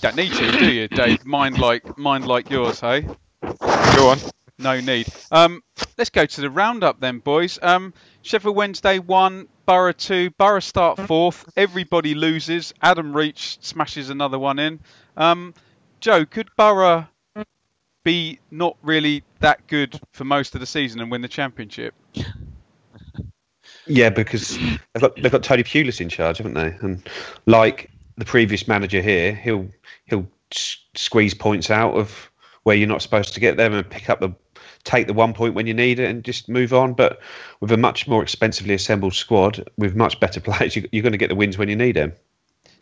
Don't 0.01 0.15
need 0.15 0.33
to, 0.33 0.51
do 0.51 0.71
you, 0.71 0.87
Dave? 0.87 1.25
Mind 1.25 1.57
like 1.57 1.97
mind 1.97 2.27
like 2.27 2.49
yours, 2.49 2.79
hey? 2.79 3.07
Go 3.41 4.09
on. 4.09 4.19
No 4.59 4.79
need. 4.79 5.07
Um, 5.31 5.63
let's 5.97 6.09
go 6.09 6.25
to 6.25 6.41
the 6.41 6.49
roundup 6.49 6.99
then, 6.99 7.19
boys. 7.19 7.57
Um, 7.61 7.93
Sheffield 8.21 8.55
Wednesday 8.55 8.99
one, 8.99 9.47
Borough 9.65 9.93
two, 9.93 10.29
Borough 10.31 10.59
start 10.59 10.99
fourth. 11.01 11.51
Everybody 11.57 12.15
loses. 12.15 12.73
Adam 12.81 13.15
Reach 13.15 13.57
smashes 13.61 14.09
another 14.09 14.37
one 14.37 14.59
in. 14.59 14.79
Um, 15.17 15.53
Joe, 15.99 16.25
could 16.25 16.49
Borough 16.55 17.07
be 18.03 18.39
not 18.51 18.77
really 18.83 19.23
that 19.39 19.65
good 19.67 19.99
for 20.11 20.25
most 20.25 20.53
of 20.55 20.59
the 20.59 20.67
season 20.67 20.99
and 21.01 21.09
win 21.09 21.21
the 21.21 21.27
championship? 21.27 21.93
Yeah, 23.87 24.09
because 24.09 24.57
they've 24.57 25.01
got 25.01 25.15
they've 25.15 25.31
got 25.31 25.43
Tony 25.43 25.63
Pulis 25.63 25.99
in 25.99 26.09
charge, 26.09 26.37
haven't 26.37 26.53
they? 26.53 26.75
And 26.81 27.07
like 27.45 27.89
the 28.17 28.25
previous 28.25 28.67
manager 28.67 29.01
here, 29.01 29.33
he'll 29.33 29.69
he'll 30.05 30.27
squeeze 30.51 31.33
points 31.33 31.69
out 31.69 31.95
of 31.95 32.31
where 32.63 32.75
you're 32.75 32.87
not 32.87 33.01
supposed 33.01 33.33
to 33.33 33.39
get 33.39 33.57
them 33.57 33.73
and 33.73 33.89
pick 33.89 34.09
up 34.09 34.19
the 34.19 34.33
take 34.83 35.07
the 35.07 35.13
one 35.13 35.33
point 35.33 35.53
when 35.53 35.65
you 35.65 35.73
need 35.73 35.99
it 35.99 36.09
and 36.09 36.23
just 36.23 36.49
move 36.49 36.73
on. 36.73 36.93
But 36.93 37.19
with 37.59 37.71
a 37.71 37.77
much 37.77 38.07
more 38.07 38.21
expensively 38.21 38.73
assembled 38.73 39.13
squad 39.13 39.69
with 39.77 39.95
much 39.95 40.19
better 40.19 40.39
players, 40.41 40.75
you, 40.75 40.87
you're 40.91 41.03
going 41.03 41.13
to 41.13 41.17
get 41.17 41.29
the 41.29 41.35
wins 41.35 41.57
when 41.57 41.69
you 41.69 41.75
need 41.75 41.95
them. 41.95 42.13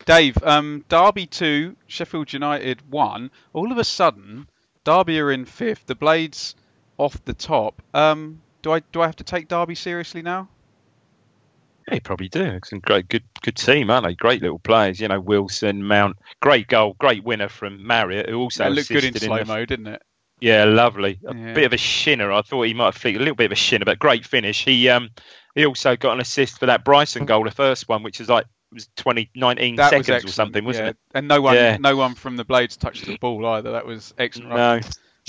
Dave, 0.05 0.41
um, 0.43 0.83
Derby 0.89 1.27
two, 1.27 1.75
Sheffield 1.87 2.33
United 2.33 2.81
one. 2.89 3.29
All 3.53 3.71
of 3.71 3.77
a 3.77 3.83
sudden, 3.83 4.47
Derby 4.83 5.19
are 5.19 5.31
in 5.31 5.45
fifth. 5.45 5.85
The 5.85 5.95
Blades 5.95 6.55
off 6.97 7.23
the 7.25 7.33
top. 7.33 7.81
Um, 7.93 8.41
do 8.61 8.71
I 8.71 8.79
do 8.79 9.01
I 9.01 9.05
have 9.05 9.15
to 9.17 9.23
take 9.23 9.47
Derby 9.47 9.75
seriously 9.75 10.21
now? 10.21 10.49
Yeah, 11.87 11.95
you 11.95 12.01
probably 12.01 12.29
do. 12.29 12.43
It's 12.43 12.71
a 12.71 12.77
great, 12.79 13.07
good, 13.09 13.23
good 13.41 13.55
team, 13.55 13.89
aren't 13.89 14.05
they? 14.05 14.13
Great 14.15 14.41
little 14.41 14.59
players. 14.59 14.99
You 14.99 15.07
know, 15.07 15.19
Wilson, 15.19 15.83
Mount, 15.85 16.17
great 16.41 16.67
goal, 16.67 16.95
great 16.99 17.23
winner 17.23 17.49
from 17.49 17.85
Marriott, 17.85 18.29
who 18.29 18.37
also 18.39 18.69
looked 18.69 18.89
good 18.89 19.03
in 19.03 19.09
assisted 19.11 19.25
slow 19.27 19.39
the- 19.39 19.45
mo, 19.45 19.65
didn't 19.65 19.87
it? 19.87 20.01
Yeah, 20.39 20.63
lovely. 20.65 21.19
A 21.27 21.35
Yeah. 21.35 21.53
bit 21.53 21.65
of 21.65 21.73
a 21.73 21.77
shinner. 21.77 22.31
I 22.31 22.41
thought 22.41 22.63
he 22.63 22.73
might 22.73 22.95
have 22.95 23.05
a 23.05 23.19
little 23.19 23.35
bit 23.35 23.45
of 23.45 23.51
a 23.51 23.55
shinner, 23.55 23.85
but 23.85 23.99
great 23.99 24.25
finish. 24.25 24.65
He 24.65 24.89
um 24.89 25.09
he 25.53 25.65
also 25.65 25.95
got 25.95 26.13
an 26.13 26.19
assist 26.19 26.59
for 26.59 26.65
that 26.65 26.83
Bryson 26.83 27.25
goal, 27.25 27.43
the 27.43 27.51
first 27.51 27.87
one, 27.87 28.01
which 28.03 28.19
is 28.19 28.27
like 28.29 28.45
was 28.71 28.87
20, 28.95 29.29
19 29.35 29.75
That 29.75 29.89
seconds 29.89 30.23
or 30.23 30.29
something, 30.29 30.63
wasn't 30.63 30.85
yeah. 30.85 30.89
it? 30.91 30.97
And 31.13 31.27
no 31.27 31.41
one, 31.41 31.55
Yeah. 31.55 31.77
no 31.79 31.95
one 31.95 32.15
from 32.15 32.37
the 32.37 32.45
Blades 32.45 32.77
touched 32.77 33.05
the 33.05 33.17
ball 33.17 33.45
either. 33.45 33.71
That 33.71 33.85
was 33.85 34.13
excellent. 34.17 34.49
No. 34.51 34.79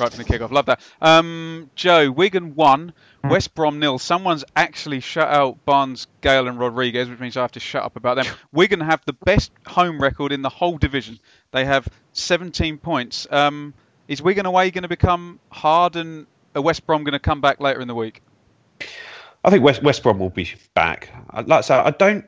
Right 0.00 0.10
from 0.10 0.18
the 0.18 0.24
kick-off. 0.24 0.50
Love 0.50 0.66
that. 0.66 0.80
Um, 1.02 1.70
Joe, 1.74 2.10
Wigan 2.10 2.54
one, 2.54 2.94
West 3.22 3.54
Brom 3.54 3.78
nil. 3.78 3.98
Someone's 3.98 4.42
actually 4.56 5.00
shut 5.00 5.28
out 5.28 5.62
Barnes, 5.66 6.06
Gayle, 6.22 6.48
and 6.48 6.58
Rodriguez, 6.58 7.10
which 7.10 7.20
means 7.20 7.36
I 7.36 7.42
have 7.42 7.52
to 7.52 7.60
shut 7.60 7.82
up 7.82 7.96
about 7.96 8.16
them. 8.16 8.26
Wigan 8.52 8.80
have 8.80 9.02
the 9.04 9.12
best 9.12 9.52
home 9.66 10.00
record 10.00 10.32
in 10.32 10.40
the 10.40 10.48
whole 10.48 10.78
division. 10.78 11.18
They 11.50 11.66
have 11.66 11.86
17 12.14 12.78
points. 12.78 13.26
Um, 13.30 13.74
is 14.08 14.22
Wigan 14.22 14.46
away 14.46 14.70
going 14.70 14.82
to 14.82 14.88
become 14.88 15.38
hard, 15.50 15.96
and 15.96 16.26
are 16.54 16.62
West 16.62 16.86
Brom 16.86 17.04
going 17.04 17.12
to 17.12 17.18
come 17.18 17.42
back 17.42 17.60
later 17.60 17.80
in 17.80 17.88
the 17.88 17.94
week? 17.94 18.22
I 19.44 19.50
think 19.50 19.62
West 19.62 19.82
West 19.82 20.02
Brom 20.02 20.18
will 20.18 20.30
be 20.30 20.54
back. 20.74 21.10
Like 21.34 21.50
I 21.50 21.60
say, 21.60 21.74
I 21.74 21.90
don't 21.90 22.24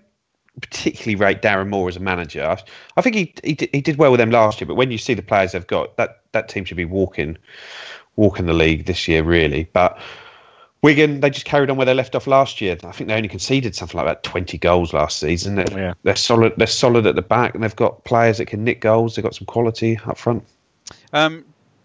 particularly 0.60 1.16
rate 1.16 1.42
Darren 1.42 1.68
Moore 1.68 1.88
as 1.88 1.96
a 1.96 2.00
manager. 2.00 2.44
I, 2.44 2.62
I 2.96 3.02
think 3.02 3.16
he, 3.16 3.34
he 3.42 3.54
did, 3.54 3.70
he 3.72 3.80
did 3.80 3.96
well 3.96 4.10
with 4.10 4.20
them 4.20 4.30
last 4.30 4.60
year, 4.60 4.66
but 4.68 4.74
when 4.76 4.90
you 4.90 4.98
see 4.98 5.14
the 5.14 5.22
players 5.22 5.52
they've 5.52 5.66
got, 5.66 5.96
that 5.96 6.20
that 6.32 6.48
team 6.48 6.64
should 6.64 6.76
be 6.76 6.84
walking 6.84 7.36
walking 8.16 8.46
the 8.46 8.52
league 8.52 8.86
this 8.86 9.08
year, 9.08 9.22
really. 9.22 9.64
But 9.72 9.98
Wigan, 10.82 11.20
they 11.20 11.30
just 11.30 11.46
carried 11.46 11.70
on 11.70 11.76
where 11.76 11.86
they 11.86 11.94
left 11.94 12.14
off 12.14 12.26
last 12.26 12.60
year. 12.60 12.76
I 12.84 12.92
think 12.92 13.08
they 13.08 13.14
only 13.14 13.28
conceded 13.28 13.74
something 13.74 13.96
like 13.96 14.04
about 14.04 14.22
twenty 14.22 14.58
goals 14.58 14.92
last 14.92 15.18
season. 15.18 15.56
They're, 15.56 15.66
Yeah. 15.70 15.94
they're 16.02 16.16
solid. 16.16 16.52
They're 16.56 16.66
solid 16.66 17.06
at 17.06 17.16
the 17.16 17.22
back, 17.22 17.54
and 17.54 17.64
they've 17.64 17.74
got 17.74 18.04
players 18.04 18.38
that 18.38 18.46
can 18.46 18.64
nick 18.64 18.80
goals. 18.80 19.16
They've 19.16 19.22
got 19.22 19.34
some 19.34 19.46
quality 19.46 19.98
up 20.06 20.18
front. 20.18 20.44
Um, 21.12 21.44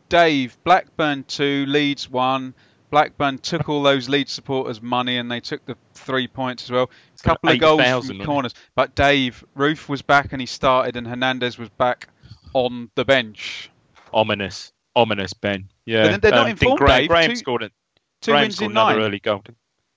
Dave, 0.10 0.58
Blackburn 0.64 1.24
2, 1.28 1.66
Leeds 1.68 2.10
1. 2.10 2.54
Blackburn 2.90 3.38
took 3.38 3.70
all 3.70 3.84
those 3.84 4.10
lead 4.10 4.30
supporters' 4.30 4.82
money 4.82 5.18
and 5.18 5.32
they 5.32 5.40
took 5.40 5.66
the 5.66 5.76
three 5.94 6.28
points 6.28 6.64
as 6.64 6.72
well. 6.72 6.90
A 7.20 7.24
couple 7.24 7.50
of 7.52 7.60
goals 7.60 7.82
8,000, 7.82 8.08
from 8.08 8.18
wasn't 8.18 8.26
corners. 8.28 8.54
But 8.76 8.96
Dave, 8.96 9.44
Roofe 9.56 9.88
was 9.88 10.02
back 10.02 10.32
and 10.32 10.42
he 10.42 10.46
started, 10.46 10.96
and 10.96 11.08
Hernandez 11.08 11.58
was 11.58 11.70
back 11.70 12.10
on 12.54 12.90
the 12.96 13.06
bench. 13.06 13.70
Ominous, 14.14 14.74
ominous, 14.96 15.34
Ben. 15.34 15.70
Yeah, 15.86 16.12
But 16.12 16.22
they're 16.22 16.32
not 16.32 16.46
um, 16.46 16.52
in 16.52 16.56
form, 16.56 16.78
Graham, 16.78 17.00
Dave. 17.02 17.10
Graham 17.10 17.30
Two- 17.30 17.36
scored 17.36 17.64
it. 17.64 17.74
Two 18.22 18.32
Graham 18.32 18.44
wins 18.44 18.56
scored 18.56 18.72
in 18.72 18.76
nine. 18.76 18.98
early 18.98 19.20
goal. 19.20 19.44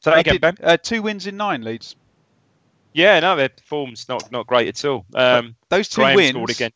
That 0.05 0.19
again, 0.19 0.35
did, 0.35 0.41
Ben. 0.41 0.57
uh, 0.63 0.77
two 0.77 1.03
wins 1.03 1.27
in 1.27 1.37
nine, 1.37 1.63
leads. 1.63 1.97
Yeah, 2.93 3.21
no, 3.21 3.37
their 3.37 3.51
form's 3.65 4.09
not 4.09 4.31
not 4.31 4.47
great 4.47 4.69
at 4.69 4.85
all. 4.85 5.07
Um, 5.15 5.57
Those 5.71 5.89
two 5.89 6.03
Graham 6.03 6.17
wins 6.17 6.51
again, 6.51 6.73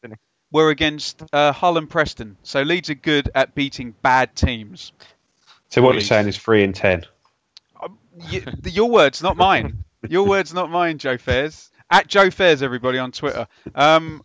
were 0.51 0.71
against 0.71 1.23
uh, 1.33 1.53
Hull 1.53 1.77
and 1.77 1.91
Preston. 1.91 2.37
So 2.43 2.63
Leeds 2.63 2.89
are 2.89 2.95
good 2.95 3.31
at 3.35 3.55
beating 3.55 3.95
bad 4.03 4.35
teams. 4.35 4.93
So 5.69 5.83
what 5.83 5.95
Leeds. 5.95 6.09
you're 6.09 6.17
saying 6.17 6.29
is 6.29 6.39
three 6.39 6.65
and 6.65 6.75
ten. 6.75 7.05
Y- 8.33 8.45
your 8.65 8.91
words, 8.91 9.23
not 9.23 9.37
mine. 9.37 9.85
Your 10.09 10.27
words, 10.27 10.55
not 10.55 10.71
mine, 10.71 10.99
Joe 10.99 11.19
Fairs. 11.19 11.71
At 11.91 12.07
Joe 12.07 12.31
Fairs, 12.31 12.63
everybody 12.63 12.99
on 12.99 13.13
Twitter. 13.13 13.47
Um, 13.75 14.23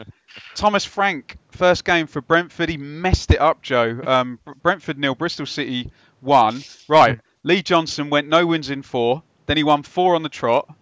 Thomas 0.56 0.86
Frank, 0.86 1.38
first 1.52 1.86
game 1.86 2.08
for 2.08 2.22
Brentford. 2.22 2.70
He 2.70 2.78
messed 2.78 3.32
it 3.32 3.40
up, 3.40 3.62
Joe. 3.62 4.00
Um, 4.06 4.40
Brentford 4.62 4.98
nil, 4.98 5.16
Bristol 5.16 5.46
City 5.46 5.92
one. 6.22 6.64
Right. 6.88 7.20
Lee 7.44 7.62
Johnson 7.62 8.10
went 8.10 8.28
no 8.28 8.46
wins 8.46 8.70
in 8.70 8.82
four. 8.82 9.24
Then 9.46 9.58
he 9.58 9.64
won 9.64 9.84
four 9.84 10.16
on 10.16 10.24
the 10.24 10.30
trot. 10.30 10.74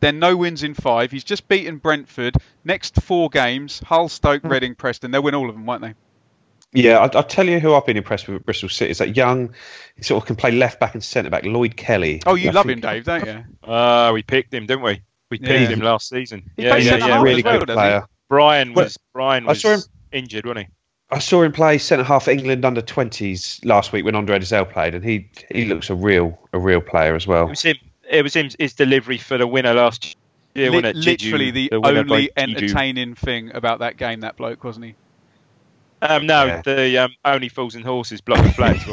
Then 0.00 0.18
no 0.18 0.36
wins 0.36 0.62
in 0.62 0.74
five. 0.74 1.10
He's 1.10 1.24
just 1.24 1.48
beaten 1.48 1.78
Brentford. 1.78 2.36
Next 2.64 3.00
four 3.02 3.30
games: 3.30 3.80
Hull, 3.80 4.08
Stoke, 4.08 4.44
Reading, 4.44 4.74
Preston. 4.74 5.10
They'll 5.10 5.22
win 5.22 5.34
all 5.34 5.48
of 5.48 5.54
them, 5.54 5.66
won't 5.66 5.82
they? 5.82 5.94
Yeah, 6.72 6.98
I, 6.98 7.16
I'll 7.16 7.22
tell 7.22 7.48
you 7.48 7.60
who 7.60 7.74
I've 7.74 7.86
been 7.86 7.96
impressed 7.96 8.28
with 8.28 8.36
at 8.36 8.44
Bristol 8.44 8.68
City 8.68 8.90
is 8.90 8.98
that 8.98 9.16
young, 9.16 9.54
he 9.96 10.02
sort 10.02 10.22
of 10.22 10.26
can 10.26 10.36
play 10.36 10.50
left 10.50 10.78
back 10.80 10.94
and 10.94 11.02
centre 11.02 11.30
back, 11.30 11.44
Lloyd 11.44 11.76
Kelly. 11.76 12.20
Oh, 12.26 12.34
you 12.34 12.50
I 12.50 12.52
love 12.52 12.66
think- 12.66 12.84
him, 12.84 12.90
Dave, 12.90 13.04
don't 13.04 13.26
you? 13.26 13.70
Uh, 13.72 14.10
we 14.12 14.22
picked 14.22 14.52
him, 14.52 14.66
didn't 14.66 14.82
we? 14.82 15.00
We 15.30 15.38
picked 15.38 15.50
Yeah. 15.50 15.68
him 15.68 15.80
last 15.80 16.08
season. 16.08 16.50
He 16.56 16.64
yeah, 16.64 16.76
yeah, 16.76 16.96
yeah. 16.96 17.22
really 17.22 17.38
as 17.38 17.44
well, 17.44 17.58
good 17.60 17.66
doesn't 17.68 17.82
he? 17.82 17.88
player. 17.88 18.04
Brian 18.28 18.74
was 18.74 18.98
Brian 19.14 19.48
I 19.48 19.54
saw 19.54 19.74
him- 19.74 19.80
injured, 20.12 20.44
wasn't 20.46 20.66
he? 20.66 20.72
I 21.10 21.18
saw 21.20 21.42
him 21.42 21.52
play 21.52 21.78
centre 21.78 22.04
half 22.04 22.28
England 22.28 22.66
under 22.66 22.82
twenties 22.82 23.60
last 23.64 23.92
week 23.92 24.04
when 24.04 24.14
Andre 24.14 24.38
Dozzell 24.38 24.70
played, 24.70 24.94
and 24.94 25.02
he 25.02 25.30
he 25.50 25.64
looks 25.64 25.88
a 25.88 25.94
real 25.94 26.38
a 26.52 26.58
real 26.58 26.82
player 26.82 27.14
as 27.14 27.26
well. 27.26 27.40
It 27.40 27.44
well. 27.44 27.48
was 27.50 27.62
him. 27.62 27.76
It 28.10 28.22
was 28.22 28.34
him. 28.36 28.50
His 28.58 28.74
delivery 28.74 29.16
for 29.16 29.38
the 29.38 29.46
winner 29.46 29.72
last 29.72 30.16
year, 30.54 30.70
Li- 30.70 30.76
wasn't 30.82 30.96
it? 30.98 31.00
Jiju, 31.00 31.06
literally 31.24 31.50
the, 31.50 31.68
winner 31.72 32.00
only 32.00 32.30
entertaining 32.36 33.14
thing 33.14 33.50
about 33.54 33.78
that 33.78 33.96
game, 33.96 34.20
that 34.20 34.36
bloke, 34.36 34.64
wasn't 34.64 34.84
he? 34.86 34.94
Um, 36.00 36.26
no, 36.26 36.44
Yeah. 36.46 36.62
the 36.62 36.98
um, 36.98 37.14
only 37.24 37.48
fools 37.48 37.74
and 37.74 37.84
horses 37.84 38.20
block 38.20 38.44
of 38.44 38.54
flats. 38.54 38.84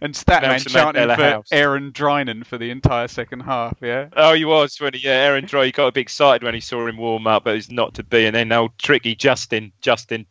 and 0.00 0.14
Statman 0.14 0.42
Nelson 0.42 0.72
chanting 0.72 1.08
for 1.14 1.22
House. 1.22 1.48
Aaron 1.52 1.92
Drinan 1.92 2.44
for 2.44 2.58
the 2.58 2.70
entire 2.70 3.08
second 3.08 3.40
half. 3.40 3.76
Yeah. 3.80 4.08
Oh, 4.16 4.34
he 4.34 4.44
was 4.44 4.80
when 4.80 4.94
he, 4.94 5.00
yeah, 5.00 5.12
Aaron 5.12 5.46
Troy 5.46 5.70
got 5.72 5.88
a 5.88 5.92
bit 5.92 6.00
excited 6.02 6.42
when 6.42 6.54
he 6.54 6.60
saw 6.60 6.86
him 6.86 6.96
warm 6.96 7.26
up, 7.26 7.44
but 7.44 7.56
it's 7.56 7.70
not 7.70 7.94
to 7.94 8.02
be. 8.02 8.26
And 8.26 8.34
then 8.34 8.50
old 8.52 8.72
tricky 8.78 9.14
Justin, 9.14 9.72
Justin 9.80 10.26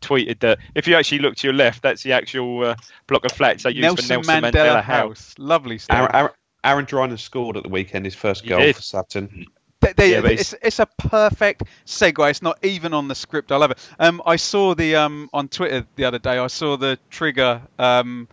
tweeted 0.00 0.40
that 0.40 0.58
if 0.74 0.86
you 0.86 0.94
actually 0.94 1.20
look 1.20 1.36
to 1.36 1.46
your 1.46 1.54
left, 1.54 1.82
that's 1.82 2.02
the 2.02 2.12
actual 2.12 2.64
uh, 2.64 2.74
block 3.06 3.24
of 3.24 3.32
flats 3.32 3.62
they 3.62 3.70
use 3.70 3.82
Nelson, 3.82 4.04
for 4.06 4.12
Nelson 4.28 4.42
Mandela, 4.42 4.52
Mandela, 4.52 4.82
House. 4.82 5.08
House. 5.08 5.34
Lovely 5.38 5.78
stuff. 5.78 5.96
Aaron, 5.98 6.10
Aaron, 6.14 6.30
Aaron 6.64 6.86
Drinan 6.86 7.18
scored 7.18 7.56
at 7.56 7.62
the 7.62 7.68
weekend 7.68 8.04
his 8.04 8.14
first 8.14 8.42
He 8.42 8.48
goal 8.50 8.58
did. 8.60 8.76
for 8.76 8.82
Sutton. 8.82 9.46
They- 9.80 10.12
Yeah, 10.12 10.20
it's, 10.40 10.54
it's 10.62 10.78
a 10.78 10.86
perfect 10.86 11.62
segue. 11.84 12.30
It's 12.30 12.42
not 12.42 12.64
even 12.64 12.94
on 12.94 13.08
the 13.08 13.14
script. 13.14 13.52
I 13.52 13.56
love 13.56 13.70
it. 13.70 13.78
Um, 13.98 14.22
I 14.26 14.36
saw 14.36 14.74
the 14.74 14.96
um, 14.96 15.28
on 15.32 15.48
Twitter 15.48 15.86
the 15.96 16.04
other 16.04 16.18
day. 16.18 16.38
I 16.38 16.46
saw 16.48 16.76
the 16.76 16.98
trigger. 17.10 17.62
Um, 17.78 18.28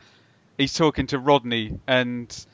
he's 0.58 0.74
talking 0.74 1.08
to 1.08 1.20
Rodney, 1.20 1.80
and 1.88 2.46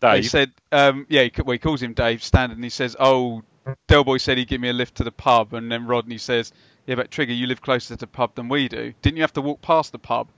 Dave. 0.00 0.28
said, 0.30 0.52
um, 0.72 1.06
yeah, 1.08 1.24
he, 1.24 1.32
well, 1.42 1.52
he 1.52 1.58
calls 1.58 1.82
him 1.82 1.92
Dave 1.92 2.22
Standard, 2.22 2.56
and 2.56 2.64
he 2.64 2.70
says, 2.70 2.96
"Oh, 2.98 3.42
Delboy 3.88 4.20
said 4.20 4.38
he'd 4.38 4.48
give 4.48 4.60
me 4.60 4.68
a 4.70 4.72
lift 4.72 4.96
to 4.96 5.04
the 5.04 5.12
pub," 5.12 5.52
and 5.54 5.70
then 5.70 5.86
Rodney 5.86 6.18
says, 6.18 6.52
"Yeah, 6.86 6.94
but 6.94 7.10
Trigger, 7.10 7.32
you 7.32 7.46
live 7.46 7.60
closer 7.60 7.88
to 7.94 7.96
the 7.96 8.06
pub 8.06 8.34
than 8.36 8.48
we 8.48 8.68
do. 8.68 8.94
Didn't 9.02 9.16
you 9.16 9.22
have 9.22 9.32
to 9.34 9.42
walk 9.42 9.60
past 9.60 9.92
the 9.92 9.98
pub?" 9.98 10.28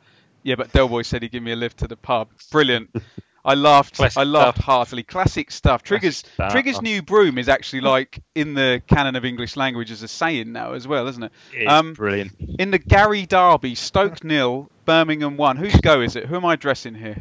Yeah, 0.42 0.56
but 0.56 0.72
Delboy 0.72 1.06
said 1.06 1.22
he'd 1.22 1.30
give 1.30 1.42
me 1.42 1.52
a 1.52 1.56
lift 1.56 1.78
to 1.78 1.86
the 1.88 1.96
pub. 1.96 2.28
Brilliant. 2.50 2.90
I 3.44 3.54
laughed. 3.54 3.96
Classic 3.96 4.18
I 4.18 4.22
laughed 4.24 4.58
stuff. 4.58 4.64
heartily. 4.64 5.02
Classic 5.02 5.50
stuff. 5.50 5.82
Triggers. 5.82 6.18
stuff. 6.18 6.52
Triggers 6.52 6.80
new 6.80 7.02
broom 7.02 7.38
is 7.38 7.48
actually 7.48 7.80
like 7.80 8.20
in 8.34 8.54
the 8.54 8.80
canon 8.86 9.16
of 9.16 9.24
English 9.24 9.56
language 9.56 9.90
as 9.90 10.02
a 10.02 10.08
saying 10.08 10.52
now 10.52 10.74
as 10.74 10.86
well, 10.86 11.08
isn't 11.08 11.24
it? 11.24 11.32
It's 11.52 11.70
Um, 11.70 11.92
brilliant. 11.94 12.32
In 12.58 12.70
the 12.70 12.78
Gary 12.78 13.26
Derby, 13.26 13.74
Stoke 13.74 14.22
nil, 14.24 14.70
Birmingham 14.84 15.36
one. 15.36 15.56
Whose 15.56 15.74
go 15.76 16.00
is 16.00 16.14
it? 16.16 16.26
Who 16.26 16.36
am 16.36 16.44
I 16.44 16.54
addressing 16.54 16.94
here? 16.94 17.18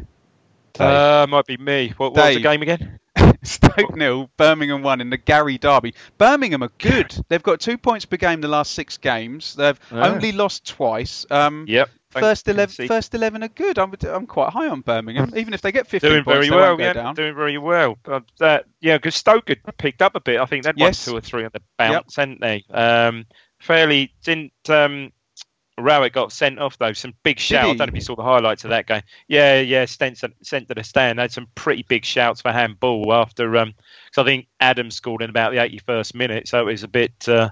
Uh, 0.79 1.25
might 1.29 1.45
be 1.45 1.57
me. 1.57 1.93
What, 1.97 2.13
what 2.13 2.25
was 2.27 2.35
the 2.35 2.41
game 2.41 2.61
again? 2.61 2.99
Stoke 3.43 3.95
nil, 3.95 4.29
Birmingham 4.37 4.83
one 4.83 5.01
in 5.01 5.09
the 5.09 5.17
Gary 5.17 5.57
Derby. 5.57 5.95
Birmingham 6.17 6.63
are 6.63 6.71
good. 6.77 7.13
They've 7.29 7.41
got 7.43 7.59
two 7.59 7.77
points 7.77 8.05
per 8.05 8.17
game 8.17 8.41
the 8.41 8.47
last 8.47 8.71
six 8.73 8.97
games. 8.97 9.55
They've 9.55 9.79
Yeah. 9.91 10.07
only 10.07 10.31
lost 10.31 10.67
twice. 10.67 11.25
Um, 11.31 11.65
Yep. 11.67 11.89
First 12.19 12.47
eleven, 12.47 12.73
see. 12.73 12.87
first 12.87 13.13
eleven 13.15 13.43
are 13.43 13.47
good. 13.47 13.79
I'm, 13.79 13.93
I'm 14.07 14.27
quite 14.27 14.51
high 14.51 14.67
on 14.67 14.81
Birmingham. 14.81 15.31
Even 15.35 15.53
if 15.53 15.61
they 15.61 15.71
get 15.71 15.87
15 15.87 16.09
doing 16.09 16.23
points, 16.23 16.35
very 16.35 16.49
they 16.49 16.55
well. 16.55 16.69
won't 16.69 16.79
go 16.79 16.85
Yeah, 16.85 16.93
down. 16.93 17.15
doing 17.15 17.35
very 17.35 17.57
well. 17.57 17.97
But 18.03 18.23
that, 18.39 18.65
yeah, 18.81 18.97
because 18.97 19.15
Stoke 19.15 19.49
had 19.49 19.59
picked 19.77 20.01
up 20.01 20.15
a 20.15 20.19
bit. 20.19 20.39
I 20.39 20.45
think 20.45 20.63
they'd 20.65 20.77
Yes. 20.77 21.07
won 21.07 21.13
two 21.13 21.17
or 21.17 21.21
three 21.21 21.45
on 21.45 21.51
the 21.53 21.61
bounce, 21.77 22.15
hadn't 22.15 22.41
they? 22.41 22.63
Um, 22.69 23.25
fairly 23.59 24.13
didn't. 24.23 24.51
Um, 24.69 25.11
Rowett 25.77 26.13
got 26.13 26.31
sent 26.31 26.59
off 26.59 26.77
though. 26.77 26.93
Some 26.93 27.13
big 27.23 27.39
shouts. 27.39 27.63
I 27.63 27.67
don't 27.69 27.77
know 27.79 27.85
if 27.85 27.95
you 27.95 28.01
saw 28.01 28.15
the 28.15 28.23
highlights 28.23 28.65
of 28.65 28.69
that 28.71 28.85
game. 28.87 29.01
Yeah, 29.27 29.61
yeah. 29.61 29.85
Sent 29.85 30.17
sent 30.43 30.67
to 30.67 30.75
the 30.75 30.83
stand. 30.83 31.17
They 31.17 31.23
had 31.23 31.31
some 31.31 31.47
pretty 31.55 31.83
big 31.83 32.05
shouts 32.05 32.41
for 32.41 32.51
handball 32.51 33.11
after. 33.13 33.55
Um, 33.57 33.73
because 34.05 34.21
I 34.21 34.25
think 34.25 34.47
Adams 34.59 34.95
scored 34.95 35.21
in 35.23 35.29
about 35.29 35.51
the 35.53 35.57
81st 35.59 36.13
minute, 36.13 36.47
so 36.47 36.59
it 36.59 36.65
was 36.71 36.83
a 36.83 36.87
bit. 36.87 37.27
Uh, 37.27 37.49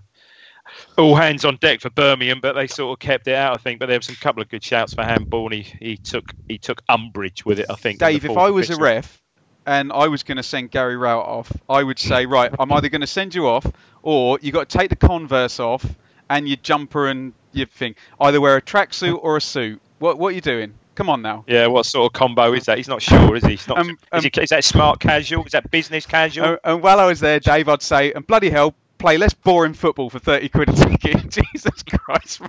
all 0.98 1.16
hands 1.16 1.46
on 1.46 1.58
deck 1.58 1.82
for 1.82 1.90
Birmingham, 1.90 2.40
but 2.42 2.54
they 2.54 2.68
sort 2.68 2.96
of 2.96 3.00
kept 3.00 3.28
it 3.28 3.36
out, 3.36 3.56
I 3.56 3.58
think. 3.58 3.80
But 3.80 3.88
there 3.88 3.98
were 3.98 4.04
some 4.04 4.16
couple 4.16 4.42
of 4.42 4.50
good 4.50 4.64
shouts 4.64 4.94
for 4.94 5.04
handball, 5.04 5.46
and 5.46 5.64
he, 5.64 5.74
he 5.80 5.98
took 5.98 6.34
he 6.48 6.58
took 6.58 6.82
umbrage 6.90 7.46
with 7.46 7.60
it, 7.60 7.68
I 7.70 7.76
think. 7.76 8.00
Dave, 8.00 8.26
if 8.26 8.38
I 8.38 8.50
was 8.50 8.70
a 8.70 8.78
ref 8.78 9.22
and 9.66 9.92
I 9.92 10.08
was 10.08 10.24
going 10.24 10.38
to 10.38 10.44
send 10.44 10.72
Gary 10.72 10.98
Rowett 10.98 11.26
off, 11.26 11.52
I 11.70 11.84
would 11.84 12.00
say, 12.00 12.26
right, 12.26 12.52
I'm 12.60 12.72
either 12.72 12.90
going 12.90 13.02
to 13.02 13.08
send 13.08 13.36
you 13.36 13.48
off, 13.48 13.66
or 14.02 14.40
you 14.42 14.52
got 14.52 14.70
to 14.70 14.78
take 14.78 14.90
the 14.90 14.96
Converse 14.96 15.60
off 15.60 15.86
and 16.30 16.48
your 16.48 16.58
jumper 16.58 17.08
and 17.08 17.34
your 17.52 17.68
thing. 17.68 17.96
Either 18.20 18.40
wear 18.40 18.56
a 18.56 18.62
tracksuit 18.62 19.20
or 19.22 19.38
a 19.38 19.42
suit. 19.42 19.82
What 20.00 20.18
what 20.18 20.30
are 20.30 20.36
you 20.36 20.42
doing? 20.42 20.74
Come 20.96 21.10
on 21.10 21.22
now. 21.22 21.46
Yeah, 21.48 21.68
what 21.68 21.86
sort 21.86 22.12
of 22.12 22.14
combo 22.14 22.52
is 22.52 22.66
that? 22.66 22.76
He's 22.76 22.90
not 22.90 23.02
sure, 23.02 23.34
is 23.34 23.44
he? 23.44 23.52
He's 23.52 23.66
not, 23.70 23.78
Um, 23.78 23.98
is, 24.16 24.24
he, 24.26 24.32
is 24.42 24.50
that 24.50 24.66
smart 24.66 25.00
casual? 25.00 25.46
Is 25.46 25.54
that 25.54 25.72
business 25.72 26.06
casual? 26.06 26.46
And, 26.46 26.60
and 26.66 26.84
while 26.84 27.00
I 27.00 27.06
was 27.06 27.22
there, 27.22 27.40
Dave, 27.40 27.70
I'd 27.70 27.82
say, 27.82 28.12
and 28.12 28.28
bloody 28.28 28.50
hell, 28.50 28.76
play 29.00 29.18
less 29.18 29.34
boring 29.34 29.74
football 29.74 30.10
for 30.10 30.20
30 30.20 30.50
quid 30.50 30.70
a 30.70 30.74
ticket. 30.74 31.30
Jesus 31.30 31.84
Christ. 31.84 32.42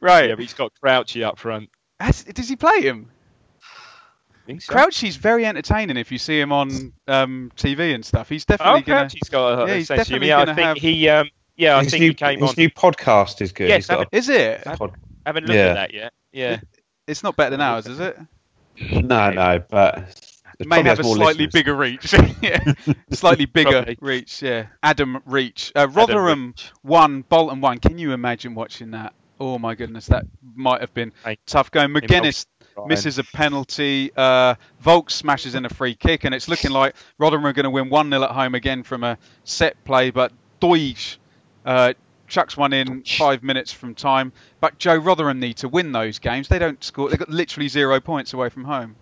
right. 0.00 0.28
yeah, 0.28 0.34
but 0.34 0.40
he's 0.40 0.54
got 0.54 0.72
Crouchy 0.82 1.22
up 1.24 1.38
front. 1.38 1.70
Has- 2.00 2.24
does 2.24 2.48
he 2.48 2.56
play 2.56 2.82
him? 2.82 3.10
I 4.48 4.58
so. 4.58 4.72
Crouchy's 4.72 5.16
very 5.16 5.44
entertaining 5.44 5.96
if 5.98 6.10
you 6.10 6.18
see 6.18 6.40
him 6.40 6.52
on 6.52 6.92
um, 7.06 7.52
TV 7.56 7.94
and 7.94 8.04
stuff. 8.04 8.28
He's 8.28 8.44
Oh, 8.48 8.56
definitely 8.56 8.82
going 8.82 8.98
Crouchy's 9.08 9.28
got 9.28 9.62
a 9.62 9.66
Yeah, 9.68 9.74
he's 9.76 9.86
sense 9.88 10.00
of 10.00 10.06
definitely 10.06 10.26
humour. 10.28 10.44
Yeah, 10.44 10.50
I 10.52 10.54
think 10.54 10.66
have- 10.68 10.76
he. 10.78 11.08
Um, 11.08 11.28
yeah, 11.56 11.76
I 11.76 11.82
his 11.82 11.90
think 11.90 12.00
new, 12.02 12.08
he 12.08 12.14
came 12.14 12.38
his 12.40 12.50
on. 12.50 12.54
new 12.56 12.70
podcast 12.70 13.40
is 13.42 13.52
good. 13.52 13.68
Yes, 13.68 13.76
He's 13.78 13.86
got 13.88 13.98
haven't- 13.98 14.14
Is 14.14 14.28
it? 14.28 14.62
a 14.64 14.76
pod- 14.76 14.94
haven't 15.26 15.44
looked 15.46 15.56
Yeah. 15.56 15.64
at 15.66 15.74
that 15.74 15.94
yet. 15.94 16.12
Yeah. 16.32 16.60
It's 17.06 17.22
not 17.22 17.36
better 17.36 17.50
than 17.50 17.60
ours, 17.60 17.86
is 17.86 17.98
it? 18.00 18.16
No, 18.92 19.30
no, 19.30 19.62
but 19.68 20.27
It 20.58 20.66
it 20.66 20.68
may 20.68 20.82
have 20.82 20.98
a 20.98 21.04
slightly 21.04 21.46
listeners. 21.46 21.52
bigger 21.52 21.74
reach. 21.76 22.12
yeah, 22.42 22.72
slightly 23.12 23.46
bigger 23.46 23.70
Probably. 23.70 23.98
reach. 24.00 24.42
Yeah, 24.42 24.66
Adam 24.82 25.22
Reach. 25.26 25.72
Uh, 25.74 25.88
Rotherham 25.88 26.48
Reach. 26.48 26.70
one, 26.82 27.22
Bolton 27.22 27.60
one. 27.60 27.78
Can 27.78 27.98
you 27.98 28.12
imagine 28.12 28.54
watching 28.54 28.90
that? 28.92 29.12
Oh 29.40 29.58
my 29.58 29.74
goodness, 29.76 30.06
that 30.06 30.26
might 30.56 30.80
have 30.80 30.92
been 30.94 31.12
Hey. 31.24 31.38
tough 31.46 31.70
going. 31.70 31.90
McGuinness 31.90 32.46
misses 32.86 33.18
a 33.18 33.24
penalty. 33.24 34.10
Uh, 34.16 34.56
Vaulks 34.84 35.12
smashes 35.12 35.54
in 35.54 35.64
a 35.64 35.68
free 35.68 35.94
kick, 35.94 36.24
and 36.24 36.34
it's 36.34 36.48
looking 36.48 36.72
like 36.72 36.96
Rotherham 37.18 37.46
are 37.46 37.52
going 37.52 37.64
to 37.64 37.70
win 37.70 37.88
1 37.88 38.10
0 38.10 38.22
at 38.24 38.30
home 38.30 38.54
again 38.56 38.82
from 38.82 39.04
a 39.04 39.16
set 39.44 39.82
play. 39.84 40.10
But 40.10 40.32
Deutsch 40.58 41.18
uh, 41.64 41.92
chucks 42.26 42.56
one 42.56 42.72
in 42.72 43.04
five 43.04 43.44
minutes 43.44 43.72
from 43.72 43.94
time. 43.94 44.32
But 44.60 44.78
Joe 44.78 44.96
Rotherham 44.96 45.38
need 45.38 45.58
to 45.58 45.68
win 45.68 45.92
those 45.92 46.18
games. 46.18 46.48
They 46.48 46.58
don't 46.58 46.82
score. 46.82 47.08
They've 47.08 47.18
got 47.18 47.28
literally 47.28 47.68
zero 47.68 48.00
points 48.00 48.32
away 48.32 48.48
from 48.48 48.64
home. 48.64 48.96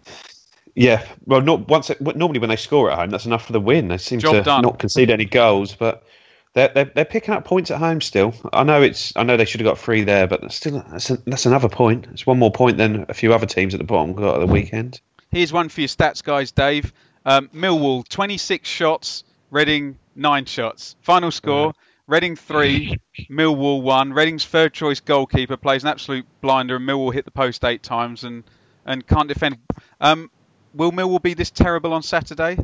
Yeah, 0.76 1.06
well, 1.24 1.40
not 1.40 1.68
once. 1.68 1.90
Normally, 2.00 2.38
when 2.38 2.50
they 2.50 2.56
score 2.56 2.90
at 2.90 2.98
home, 2.98 3.08
that's 3.08 3.24
enough 3.24 3.46
for 3.46 3.52
the 3.54 3.60
win. 3.60 3.88
They 3.88 3.96
seem 3.96 4.20
Job 4.20 4.34
to 4.34 4.42
done. 4.42 4.62
not 4.62 4.78
concede 4.78 5.08
any 5.08 5.24
goals, 5.24 5.74
but 5.74 6.04
they're, 6.52 6.68
they're 6.68 6.84
they're 6.84 7.04
picking 7.06 7.32
up 7.32 7.46
points 7.46 7.70
at 7.70 7.78
home 7.78 8.02
still. 8.02 8.34
I 8.52 8.62
know 8.62 8.82
it's. 8.82 9.10
I 9.16 9.22
know 9.22 9.38
they 9.38 9.46
should 9.46 9.60
have 9.60 9.66
got 9.66 9.78
three 9.78 10.04
there, 10.04 10.26
but 10.26 10.42
that's 10.42 10.54
still 10.54 10.84
that's, 10.90 11.08
a, 11.08 11.16
that's 11.24 11.46
another 11.46 11.70
point. 11.70 12.08
It's 12.12 12.26
one 12.26 12.38
more 12.38 12.52
point 12.52 12.76
than 12.76 13.06
a 13.08 13.14
few 13.14 13.32
other 13.32 13.46
teams 13.46 13.72
at 13.72 13.78
the 13.78 13.84
bottom 13.84 14.12
got 14.12 14.34
at 14.34 14.40
the 14.40 14.46
weekend. 14.46 15.00
Here's 15.30 15.50
one 15.50 15.70
for 15.70 15.80
your 15.80 15.88
stats, 15.88 16.22
guys, 16.22 16.52
Dave. 16.52 16.92
Um, 17.24 17.48
Millwall, 17.48 18.06
26 18.06 18.68
shots. 18.68 19.24
Reading, 19.50 19.98
9 20.14 20.44
shots. 20.44 20.96
Final 21.02 21.30
score, 21.30 21.72
Reading 22.06 22.36
3, 22.36 22.98
Millwall 23.30 23.82
1. 23.82 24.12
Reading's 24.12 24.44
third 24.44 24.72
choice 24.74 25.00
goalkeeper 25.00 25.56
plays 25.56 25.82
an 25.82 25.88
absolute 25.88 26.26
blinder, 26.40 26.76
and 26.76 26.88
Millwall 26.88 27.12
hit 27.12 27.24
the 27.24 27.30
post 27.30 27.64
eight 27.64 27.82
times 27.82 28.24
and, 28.24 28.44
and 28.84 29.06
can't 29.06 29.28
defend. 29.28 29.58
Um, 30.00 30.30
will 30.76 30.92
Millwall 30.92 31.22
be 31.22 31.34
this 31.34 31.50
terrible 31.50 31.92
on 31.92 32.02
Saturday? 32.02 32.58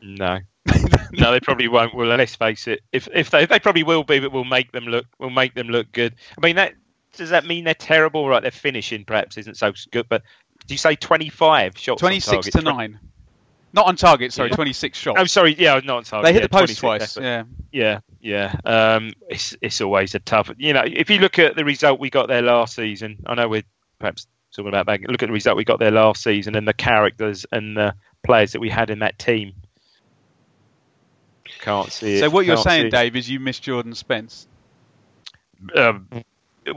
No. 0.00 0.38
no, 1.12 1.32
they 1.32 1.40
probably 1.40 1.68
won't. 1.68 1.94
Well, 1.94 2.08
let's 2.08 2.36
face 2.36 2.66
it. 2.68 2.80
If 2.92 3.08
if 3.12 3.30
they 3.30 3.46
they 3.46 3.58
probably 3.58 3.82
will 3.82 4.04
be, 4.04 4.20
but 4.20 4.32
we'll 4.32 4.44
make 4.44 4.72
them 4.72 4.84
look 4.84 5.06
we'll 5.18 5.30
make 5.30 5.54
them 5.54 5.68
look 5.68 5.92
good. 5.92 6.14
I 6.38 6.46
mean 6.46 6.56
that 6.56 6.74
does 7.16 7.30
that 7.30 7.44
mean 7.46 7.64
they're 7.64 7.74
terrible? 7.74 8.28
Right, 8.28 8.40
their 8.42 8.50
finishing 8.50 9.04
perhaps 9.04 9.36
isn't 9.36 9.56
so 9.56 9.72
good. 9.90 10.08
But 10.08 10.22
do 10.66 10.74
you 10.74 10.78
say 10.78 10.96
twenty 10.96 11.28
five 11.28 11.76
shots? 11.76 12.00
26 12.00 12.50
to 12.50 12.62
9. 12.62 12.98
Not 13.74 13.86
on 13.86 13.96
target, 13.96 14.32
sorry, 14.32 14.50
Yeah. 14.50 14.54
26 14.54 14.96
shots. 14.96 15.18
Oh, 15.20 15.24
sorry. 15.24 15.56
Yeah, 15.58 15.80
not 15.82 15.96
on 15.96 16.04
target. 16.04 16.26
they 16.26 16.32
hit 16.32 16.42
yeah, 16.42 16.46
the 16.46 16.48
post 16.48 16.78
twice. 16.78 17.16
it. 17.16 17.24
Yeah. 17.24 17.42
Yeah, 17.72 18.00
yeah. 18.20 18.54
Um, 18.64 19.12
it's 19.28 19.56
it's 19.60 19.80
always 19.80 20.14
a 20.14 20.20
tough. 20.20 20.50
You 20.58 20.72
know, 20.72 20.84
if 20.86 21.10
you 21.10 21.18
look 21.18 21.40
at 21.40 21.56
the 21.56 21.64
result 21.64 21.98
we 21.98 22.08
got 22.08 22.28
there 22.28 22.40
last 22.40 22.76
season, 22.76 23.18
I 23.26 23.34
know 23.34 23.48
we're 23.48 23.64
perhaps 23.98 24.28
talking 24.54 24.68
about 24.68 24.86
that. 24.86 25.00
Look 25.08 25.22
at 25.22 25.26
the 25.26 25.32
result 25.32 25.56
we 25.56 25.64
got 25.64 25.78
there 25.78 25.90
last 25.90 26.22
season 26.22 26.54
and 26.54 26.66
the 26.66 26.72
characters 26.74 27.44
and 27.52 27.76
the 27.76 27.94
players 28.24 28.52
that 28.52 28.60
we 28.60 28.70
had 28.70 28.90
in 28.90 29.00
that 29.00 29.18
team. 29.18 29.54
Can't 31.60 31.90
see 31.90 32.16
it. 32.16 32.20
So 32.20 32.30
what 32.30 32.46
you're 32.46 32.56
can't 32.56 32.68
saying. 32.68 32.90
Dave, 32.90 33.16
is 33.16 33.28
you 33.28 33.40
miss 33.40 33.58
Jordan 33.58 33.94
Spence. 33.94 34.46
Um, 35.74 36.08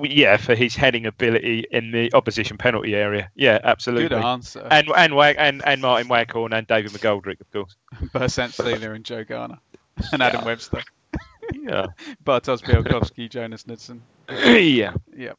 yeah, 0.01 0.37
for 0.37 0.55
his 0.55 0.75
heading 0.75 1.05
ability 1.05 1.65
in 1.71 1.91
the 1.91 2.13
opposition 2.13 2.57
penalty 2.57 2.95
area. 2.95 3.29
Yeah, 3.35 3.59
absolutely. 3.63 4.09
Good 4.09 4.23
answer. 4.23 4.67
And 4.69 4.89
and 4.95 5.13
and 5.13 5.65
and 5.65 5.81
Martin 5.81 6.07
Waghorn 6.07 6.53
and 6.53 6.67
David 6.67 6.91
McGoldrick, 6.91 7.41
of 7.41 7.51
course. 7.51 7.75
Bersant 8.13 8.55
Steeler 8.55 8.95
and 8.95 9.03
Joe 9.03 9.23
Garner. 9.23 9.59
And 10.11 10.21
Adam 10.21 10.45
Webster. 10.45 10.83
Yeah. 11.53 11.87
Bartosz 12.23 12.61
Białkowski, 12.61 13.29
Jonas 13.29 13.63
Knudsen. 13.63 14.01
yeah. 14.29 14.93
Yeah. 15.15 15.33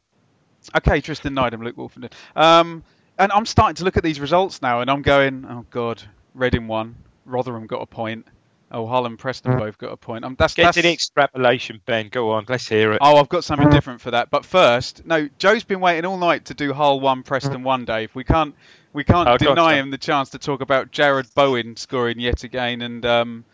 Okay, 0.76 1.00
Tristan 1.00 1.34
Nydam, 1.34 1.62
Luke 1.64 1.76
Wolfenden. 1.76 2.12
Um, 2.36 2.82
and 3.18 3.32
I'm 3.32 3.46
starting 3.46 3.74
to 3.76 3.84
look 3.84 3.96
at 3.96 4.02
these 4.02 4.20
results 4.20 4.62
now, 4.62 4.80
and 4.80 4.90
I'm 4.90 5.02
going, 5.02 5.46
oh 5.48 5.64
god, 5.70 6.02
Reading 6.34 6.68
won, 6.68 6.94
Rotherham 7.24 7.66
got 7.66 7.82
a 7.82 7.86
point, 7.86 8.26
oh 8.70 8.86
Hull 8.86 9.06
and 9.06 9.18
Preston 9.18 9.58
both 9.58 9.78
got 9.78 9.92
a 9.92 9.96
point. 9.96 10.24
Um, 10.24 10.36
that's 10.38 10.54
Get 10.54 10.64
that's. 10.64 10.76
to 10.76 10.82
the 10.82 10.92
extrapolation, 10.92 11.80
Ben. 11.86 12.08
Go 12.10 12.30
on. 12.32 12.44
Let's 12.48 12.68
hear 12.68 12.92
it. 12.92 12.98
Oh, 13.00 13.16
I've 13.16 13.28
got 13.28 13.44
something 13.44 13.70
different 13.70 14.00
for 14.00 14.10
that. 14.12 14.30
But 14.30 14.44
first, 14.44 15.04
no, 15.06 15.28
Joe's 15.38 15.64
been 15.64 15.80
waiting 15.80 16.04
all 16.04 16.18
night 16.18 16.44
to 16.46 16.54
do 16.54 16.72
Hull 16.72 17.00
one, 17.00 17.22
Preston 17.22 17.62
one, 17.64 17.84
Dave. 17.86 18.14
We 18.14 18.24
can't, 18.24 18.54
we 18.92 19.04
can't 19.04 19.26
Oh, 19.28 19.36
deny 19.36 19.74
him 19.76 19.90
the 19.90 19.98
chance 19.98 20.30
to 20.30 20.38
talk 20.38 20.60
about 20.60 20.92
Jarrod 20.92 21.32
Bowen 21.34 21.76
scoring 21.76 22.20
yet 22.20 22.44
again 22.44 22.82
and 22.82 23.04
um, 23.06 23.44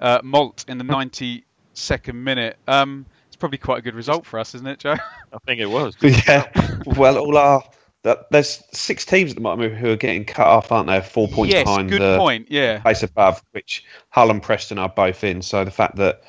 uh, 0.00 0.20
Malt 0.22 0.64
in 0.68 0.76
the 0.78 0.84
92nd 0.84 2.14
minute. 2.14 2.58
Um, 2.68 3.06
it's 3.34 3.40
probably 3.40 3.58
quite 3.58 3.78
a 3.78 3.82
good 3.82 3.96
result 3.96 4.24
for 4.24 4.38
us, 4.38 4.54
isn't 4.54 4.66
it, 4.66 4.78
Joe? 4.78 4.92
I 4.92 5.38
think 5.44 5.60
it 5.60 5.66
was. 5.66 5.96
yeah. 6.00 6.48
Well, 6.86 7.18
all 7.18 7.36
our 7.36 7.64
that, 8.04 8.30
there's 8.30 8.62
six 8.72 9.04
teams 9.04 9.32
at 9.32 9.36
the 9.36 9.42
moment 9.42 9.74
who 9.74 9.90
are 9.90 9.96
getting 9.96 10.24
cut 10.24 10.46
off, 10.46 10.70
aren't 10.70 10.86
there? 10.86 11.02
Four 11.02 11.26
points 11.26 11.52
yes, 11.52 11.64
behind 11.64 11.88
good 11.88 12.00
the 12.00 12.16
point. 12.16 12.46
Yeah. 12.48 12.78
place 12.78 13.02
above, 13.02 13.42
which 13.50 13.84
Hull 14.10 14.30
and 14.30 14.40
Preston 14.40 14.78
are 14.78 14.88
both 14.88 15.24
in. 15.24 15.42
So 15.42 15.64
the 15.64 15.72
fact 15.72 15.96
that 15.96 16.22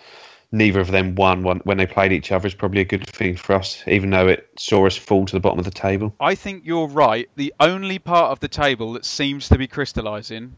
neither 0.52 0.80
of 0.80 0.90
them 0.90 1.14
won 1.14 1.44
when 1.44 1.78
they 1.78 1.86
played 1.86 2.12
each 2.12 2.32
other 2.32 2.48
is 2.48 2.56
probably 2.56 2.82
a 2.82 2.86
good 2.86 3.06
thing 3.08 3.36
for 3.36 3.54
us, 3.54 3.84
even 3.86 4.10
though 4.10 4.28
it 4.28 4.50
saw 4.58 4.88
us 4.88 4.98
fall 4.98 5.28
to 5.28 5.34
the 5.34 5.40
bottom 5.40 5.60
of 5.60 5.66
the 5.66 5.72
table. 5.72 6.16
I 6.20 6.34
think 6.34 6.66
you're 6.66 6.88
right. 6.88 7.30
The 7.36 7.54
only 7.60 8.00
part 8.00 8.32
of 8.32 8.40
the 8.40 8.48
table 8.48 8.94
that 8.94 9.06
seems 9.06 9.50
to 9.50 9.60
be 9.60 9.68
crystallising 9.68 10.56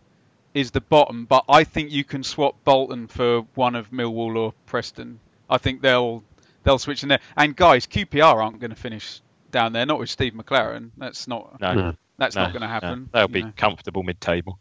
is 0.54 0.72
the 0.72 0.82
bottom, 0.82 1.26
but 1.26 1.44
I 1.50 1.66
think 1.66 1.92
you 1.92 2.06
can 2.06 2.24
swap 2.24 2.56
Bolton 2.64 3.08
for 3.08 3.42
one 3.56 3.76
of 3.76 3.92
Millwall 3.92 4.38
or 4.38 4.54
Preston. 4.66 5.20
I 5.50 5.58
think 5.58 5.82
they'll 5.82 6.24
they'll 6.68 6.78
switch 6.78 7.02
in 7.04 7.10
there. 7.10 7.20
And 7.38 7.56
guys, 7.56 7.88
QPR 7.88 8.36
aren't 8.44 8.60
going 8.60 8.70
to 8.72 8.76
finish 8.76 9.22
down 9.52 9.72
there, 9.74 9.86
not 9.86 10.00
with 10.00 10.10
Steve 10.10 10.34
McClaren. 10.34 10.92
That's 10.98 11.28
not 11.28 11.60
No, 11.62 11.74
No. 11.74 11.96
that's 12.18 12.36
no, 12.36 12.44
not 12.44 12.52
going 12.52 12.62
to 12.62 12.68
no. 12.68 12.74
happen. 12.74 13.10
They'll 13.14 13.28
be 13.30 13.44
know. 13.44 13.54
comfortable 13.56 14.04
mid-table. 14.04 14.60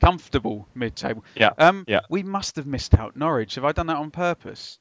comfortable 0.00 0.68
mid-table. 0.74 1.24
Yeah, 1.34 1.50
Um, 1.56 1.84
yeah. 1.88 2.00
we 2.10 2.22
must 2.22 2.56
have 2.56 2.66
missed 2.66 2.94
out 2.94 3.16
Norwich. 3.16 3.54
Have 3.54 3.64
I 3.64 3.72
done 3.72 3.86
that 3.86 3.96
on 3.96 4.10
purpose? 4.10 4.78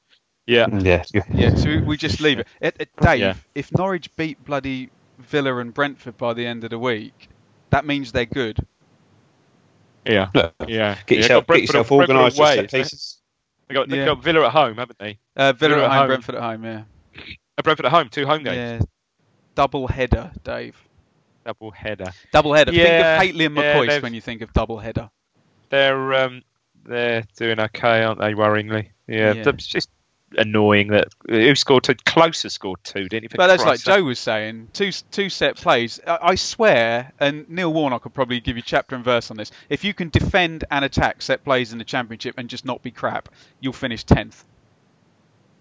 Yeah. 0.48 0.66
Yeah. 0.72 1.04
Yeah, 1.34 1.56
so 1.56 1.70
we- 1.70 1.82
we 1.82 1.98
just 1.98 2.20
leave 2.20 2.40
it. 2.40 2.48
Uh, 2.62 2.72
uh, 2.80 2.86
Dave, 3.02 3.20
Yeah. 3.22 3.34
if 3.54 3.72
Norwich 3.72 4.14
beat 4.18 4.44
bloody 4.44 4.90
Villa 5.20 5.58
and 5.58 5.74
Brentford 5.74 6.18
by 6.18 6.34
the 6.34 6.46
end 6.46 6.64
of 6.66 6.72
the 6.72 6.80
week, 6.80 7.30
that 7.70 7.86
means 7.86 8.12
they're 8.12 8.26
good. 8.26 8.58
Yeah. 10.06 10.30
Look, 10.34 10.54
Yeah. 10.68 10.98
Get 11.06 11.16
Yeah, 11.16 11.22
yourself, 11.22 11.48
got 11.48 11.54
get 11.54 11.62
yourself 11.62 11.92
organised. 11.92 12.38
away, 12.40 12.68
set 13.68 13.78
isn't 13.78 13.82
it? 13.82 13.86
pieces. 13.86 13.86
They 13.86 13.86
got, 13.86 13.90
they 13.90 13.98
Yeah. 13.98 14.06
got 14.06 14.24
Villa 14.24 14.46
at 14.48 14.52
home, 14.52 14.78
haven't 14.78 15.00
they? 15.00 15.20
Uh, 15.36 15.54
Villa 15.54 15.76
Villa 15.76 15.86
at 15.86 15.92
home, 15.92 15.98
home. 16.00 16.08
Brentford 16.08 16.36
at 16.36 16.42
home, 16.42 16.64
yeah. 16.64 16.84
Uh, 17.58 17.62
Brentford 17.64 17.86
at 17.86 17.92
home, 17.92 18.10
two 18.10 18.26
home 18.26 18.44
games. 18.44 18.58
Yeah. 18.58 18.80
Double 19.56 19.88
header, 19.88 20.32
Dave. 20.44 20.76
Double 21.46 21.72
header. 21.72 22.12
Double 22.34 22.54
header. 22.54 22.72
Yeah, 22.74 23.20
think 23.20 23.32
of 23.32 23.36
Haitley 23.38 23.46
and 23.46 23.56
yeah, 23.58 23.76
McCoy 23.76 23.88
they've- 23.88 24.04
when 24.04 24.14
you 24.14 24.22
think 24.22 24.42
of 24.42 24.52
double 24.54 24.80
header. 24.80 25.10
they're 25.70 26.14
um, 26.14 26.42
they're 26.84 27.24
doing 27.38 27.60
okay, 27.60 28.04
aren't 28.04 28.20
they? 28.20 28.34
Worryingly, 28.34 28.90
yeah. 29.08 29.34
Yeah. 29.34 29.50
It's 29.50 29.66
just 29.68 29.90
annoying 30.38 30.90
that 30.90 31.08
who 31.28 31.56
scored 31.56 31.84
two? 31.84 31.96
Closer 32.06 32.50
scored 32.50 32.80
two, 32.84 33.08
didn't 33.08 33.32
he? 33.32 33.38
But 33.38 33.48
that's 33.48 33.64
like 33.66 33.80
Joe 33.82 34.04
was 34.04 34.20
saying, 34.20 34.70
two 34.74 34.92
two 35.12 35.30
set 35.30 35.56
plays. 35.58 36.00
I, 36.06 36.20
I 36.22 36.36
swear, 36.36 37.12
and 37.20 37.48
Neil 37.50 37.72
Warnock 37.74 38.04
could 38.04 38.14
probably 38.14 38.40
give 38.40 38.56
you 38.58 38.64
chapter 38.64 38.96
and 38.96 39.04
verse 39.04 39.32
on 39.32 39.38
this. 39.38 39.52
If 39.70 39.84
you 39.84 39.94
can 39.94 40.10
defend 40.10 40.64
and 40.72 40.84
attack 40.86 41.22
set 41.22 41.44
plays 41.44 41.72
in 41.72 41.78
the 41.80 41.86
championship 41.86 42.36
and 42.38 42.50
just 42.50 42.66
not 42.66 42.82
be 42.82 42.92
crap, 42.92 43.30
you'll 43.60 43.74
finish 43.74 44.04
tenth. 44.04 44.44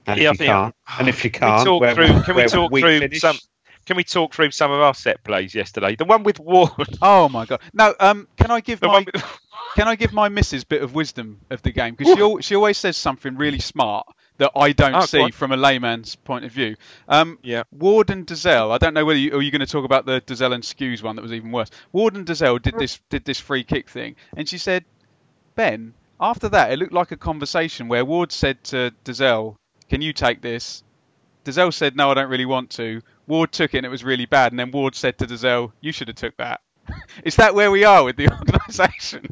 And 0.07 0.21
Yeah, 0.21 0.29
I 0.29 0.33
if 0.33 0.35
you 0.35 0.39
think- 0.39 0.51
can't, 0.51 0.75
and 0.99 1.09
if 1.09 1.25
you 1.25 1.31
Can 1.31 1.47
we 1.49 1.51
can't, 1.55 1.65
talk 1.67 1.81
where, 1.81 1.95
through? 1.95 2.23
Can 2.23 2.37
we 2.37 2.45
talk 2.45 2.71
we 2.71 2.81
through 2.81 2.99
finish? 3.01 3.21
some? 3.21 3.39
Can 3.87 3.97
we 3.99 4.05
talk 4.05 4.33
through 4.33 4.51
some 4.51 4.71
of 4.71 4.81
our 4.81 4.95
set 4.95 5.23
plays 5.25 5.55
yesterday? 5.55 5.95
The 5.95 6.07
one 6.07 6.23
with 6.23 6.41
Ward. 6.41 6.71
Oh 7.03 7.29
my 7.29 7.45
god! 7.47 7.61
No, 7.75 7.95
um, 8.01 8.29
can 8.37 8.51
I 8.51 8.61
give 8.61 8.81
The 8.81 8.89
my 8.89 8.99
with, 9.01 9.41
can 9.77 9.89
I 9.89 9.95
give 9.97 10.13
my 10.13 10.29
missus 10.31 10.65
bit 10.65 10.83
of 10.83 10.95
wisdom 10.95 11.41
of 11.51 11.61
the 11.63 11.71
game 11.71 11.95
because 11.95 12.15
she 12.15 12.21
al- 12.23 12.41
she 12.41 12.55
always 12.57 12.79
says 12.79 12.97
something 12.97 13.37
really 13.37 13.59
smart 13.59 14.07
that 14.39 14.51
I 14.57 14.73
don't 14.73 14.95
Oh, 14.95 15.07
see 15.07 15.31
from 15.31 15.53
a 15.53 15.57
layman's 15.57 16.17
point 16.17 16.45
of 16.45 16.51
view. 16.53 16.77
Um, 17.09 17.39
Yeah. 17.43 17.63
Ward 17.71 18.11
and 18.11 18.27
Dozzell. 18.27 18.73
I 18.73 18.79
don't 18.79 18.95
know 18.95 19.05
whether 19.05 19.19
you 19.19 19.37
are 19.37 19.43
you 19.43 19.51
going 19.51 19.61
to 19.61 19.67
talk 19.67 19.85
about 19.85 20.07
the 20.07 20.21
Dozzell 20.21 20.53
and 20.53 20.63
Skuse 20.65 21.03
one 21.03 21.17
that 21.17 21.23
was 21.23 21.33
even 21.33 21.53
worse. 21.53 21.71
Ward 21.93 22.17
and 22.17 22.27
Dozzell 22.27 22.61
did 22.61 22.75
this 22.79 23.01
did 23.11 23.25
this 23.25 23.39
free 23.39 23.65
kick 23.65 23.89
thing, 23.89 24.17
and 24.37 24.49
she 24.49 24.59
said, 24.59 24.85
Ben. 25.55 25.95
After 26.21 26.49
that, 26.51 26.73
it 26.73 26.79
looked 26.79 26.93
like 26.93 27.11
a 27.11 27.17
conversation 27.17 27.89
where 27.89 28.05
Ward 28.05 28.31
said 28.33 28.63
to 28.65 28.93
Dozzell, 29.05 29.57
"Can 29.91 30.01
you 30.01 30.13
take 30.13 30.41
this?" 30.41 30.83
Dozzell 31.45 31.73
said, 31.75 31.97
"No, 31.97 32.11
I 32.11 32.15
don't 32.15 32.31
really 32.31 32.47
want 32.47 32.71
to." 32.71 33.03
Ward 33.27 33.53
took 33.53 33.75
it, 33.75 33.79
and 33.79 33.87
it 33.87 33.91
was 33.91 34.05
really 34.05 34.27
bad. 34.27 34.53
And 34.53 34.59
then 34.59 34.71
Ward 34.71 34.95
said 34.95 35.19
to 35.19 35.27
Dozzell, 35.27 35.73
"You 35.81 35.93
should 35.93 36.09
have 36.09 36.17
took 36.17 36.37
that." 36.39 36.61
Is 37.25 37.37
that 37.37 37.55
where 37.55 37.71
we 37.71 37.85
are 37.85 38.05
with 38.05 38.17
the 38.17 38.29
organisation? 38.33 39.27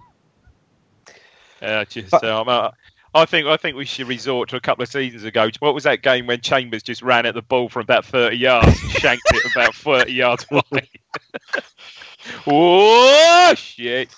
uh, 1.62 1.84
just, 1.84 2.12
um, 2.14 2.48
uh, 2.48 2.70
I 3.14 3.24
think 3.26 3.46
I 3.46 3.56
think 3.58 3.76
we 3.76 3.84
should 3.84 4.08
resort 4.08 4.48
to 4.50 4.56
a 4.56 4.60
couple 4.60 4.82
of 4.82 4.88
seasons 4.88 5.24
ago. 5.24 5.50
What 5.58 5.74
was 5.74 5.84
that 5.84 6.02
game 6.02 6.26
when 6.26 6.40
Chambers 6.40 6.82
just 6.82 7.02
ran 7.02 7.26
at 7.26 7.34
the 7.34 7.42
ball 7.42 7.68
from 7.68 7.82
about 7.82 8.04
thirty 8.06 8.36
yards 8.38 8.80
and 8.82 8.90
shanked 8.92 9.22
it 9.32 9.52
about 9.52 9.74
thirty 9.74 10.12
yards 10.14 10.46
wide? 10.50 10.88
oh 12.46 13.54
shit! 13.56 14.14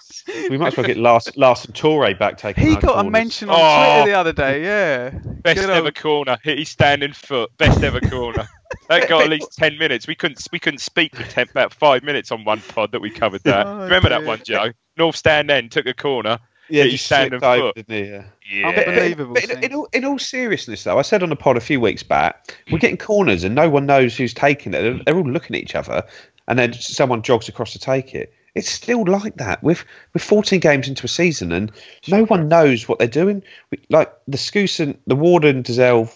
We 0.49 0.57
might 0.59 0.69
as 0.69 0.77
well 0.77 0.87
get 0.87 0.97
Lars, 0.97 1.29
Larson 1.37 1.73
Torre 1.73 2.15
back 2.15 2.39
taking. 2.39 2.67
He 2.67 2.75
our 2.77 2.81
got 2.81 3.07
a 3.07 3.11
mention 3.11 3.49
on 3.49 3.57
Oh. 3.59 3.95
Twitter 4.03 4.11
the 4.13 4.19
other 4.19 4.33
day. 4.33 4.63
Yeah, 4.65 5.11
Best 5.43 5.61
Good 5.61 5.71
ever 5.71 5.87
old- 5.87 5.95
corner. 5.97 6.39
Hit 6.43 6.59
his 6.59 6.69
standing 6.69 7.13
foot. 7.13 7.51
Best 7.57 7.83
ever 7.83 8.01
corner. 8.01 8.49
That 8.89 9.09
got 9.09 9.23
at 9.25 9.31
least 9.31 9.57
ten 9.57 9.79
minutes. 9.79 10.07
We 10.07 10.15
couldn't 10.15 10.47
we 10.53 10.59
couldn't 10.59 10.79
speak 10.81 11.15
for 11.17 11.23
ten, 11.25 11.49
about 11.51 11.73
five 11.75 12.03
minutes 12.03 12.31
on 12.33 12.45
one 12.45 12.61
pod 12.61 12.93
that 12.93 13.01
we 13.01 13.11
covered 13.11 13.43
that. 13.45 13.67
Oh, 13.67 13.83
Remember 13.85 14.09
that 14.11 14.25
one, 14.25 14.41
Joe? 14.45 14.71
North 14.97 15.17
stand 15.17 15.51
end 15.51 15.73
took 15.73 15.87
a 15.87 15.95
corner. 15.95 16.39
Yeah, 16.69 16.83
hit 16.83 16.87
he 16.87 16.93
his 16.93 17.03
standing 17.03 17.41
slipped 17.41 17.45
over, 17.45 17.69
foot. 17.69 17.75
didn't 17.77 18.05
he? 18.05 18.11
Yeah. 18.11 18.25
Yeah. 18.51 18.69
Unbelievable. 18.69 19.35
But 19.35 19.51
in, 19.51 19.65
in, 19.65 19.75
all, 19.75 19.89
in 19.93 20.05
all 20.05 20.19
seriousness, 20.19 20.85
though, 20.85 20.99
I 20.99 21.03
said 21.03 21.23
on 21.23 21.29
the 21.29 21.37
pod 21.37 21.57
a 21.57 21.61
few 21.61 21.81
weeks 21.81 22.03
back, 22.03 22.57
we're 22.71 22.79
getting 22.79 22.97
corners 22.97 23.45
and 23.45 23.55
no 23.55 23.69
one 23.71 23.87
knows 23.87 24.17
who's 24.17 24.35
taking 24.35 24.75
it. 24.75 24.83
They're, 24.83 25.01
they're 25.05 25.17
all 25.17 25.29
looking 25.29 25.57
at 25.57 25.63
each 25.63 25.75
other, 25.75 26.03
and 26.49 26.59
then 26.59 26.73
someone 26.75 27.23
jogs 27.23 27.49
across 27.49 27.73
to 27.73 27.79
take 27.79 28.15
it. 28.15 28.33
It's 28.55 28.69
still 28.69 29.05
like 29.05 29.37
that. 29.37 29.63
With 29.63 29.85
with 30.13 30.23
14 30.23 30.61
games 30.61 30.89
into 30.89 31.07
a 31.07 31.09
season, 31.09 31.51
and 31.53 31.73
no 32.07 32.25
one 32.25 32.49
knows 32.49 32.89
what 32.89 32.99
they're 32.99 33.09
doing. 33.09 33.43
We, 33.71 33.79
like 33.91 34.13
the 34.29 34.39
Scoosen, 34.39 34.97
the 35.07 35.17
Warden 35.17 35.63
Dozzell 35.63 36.15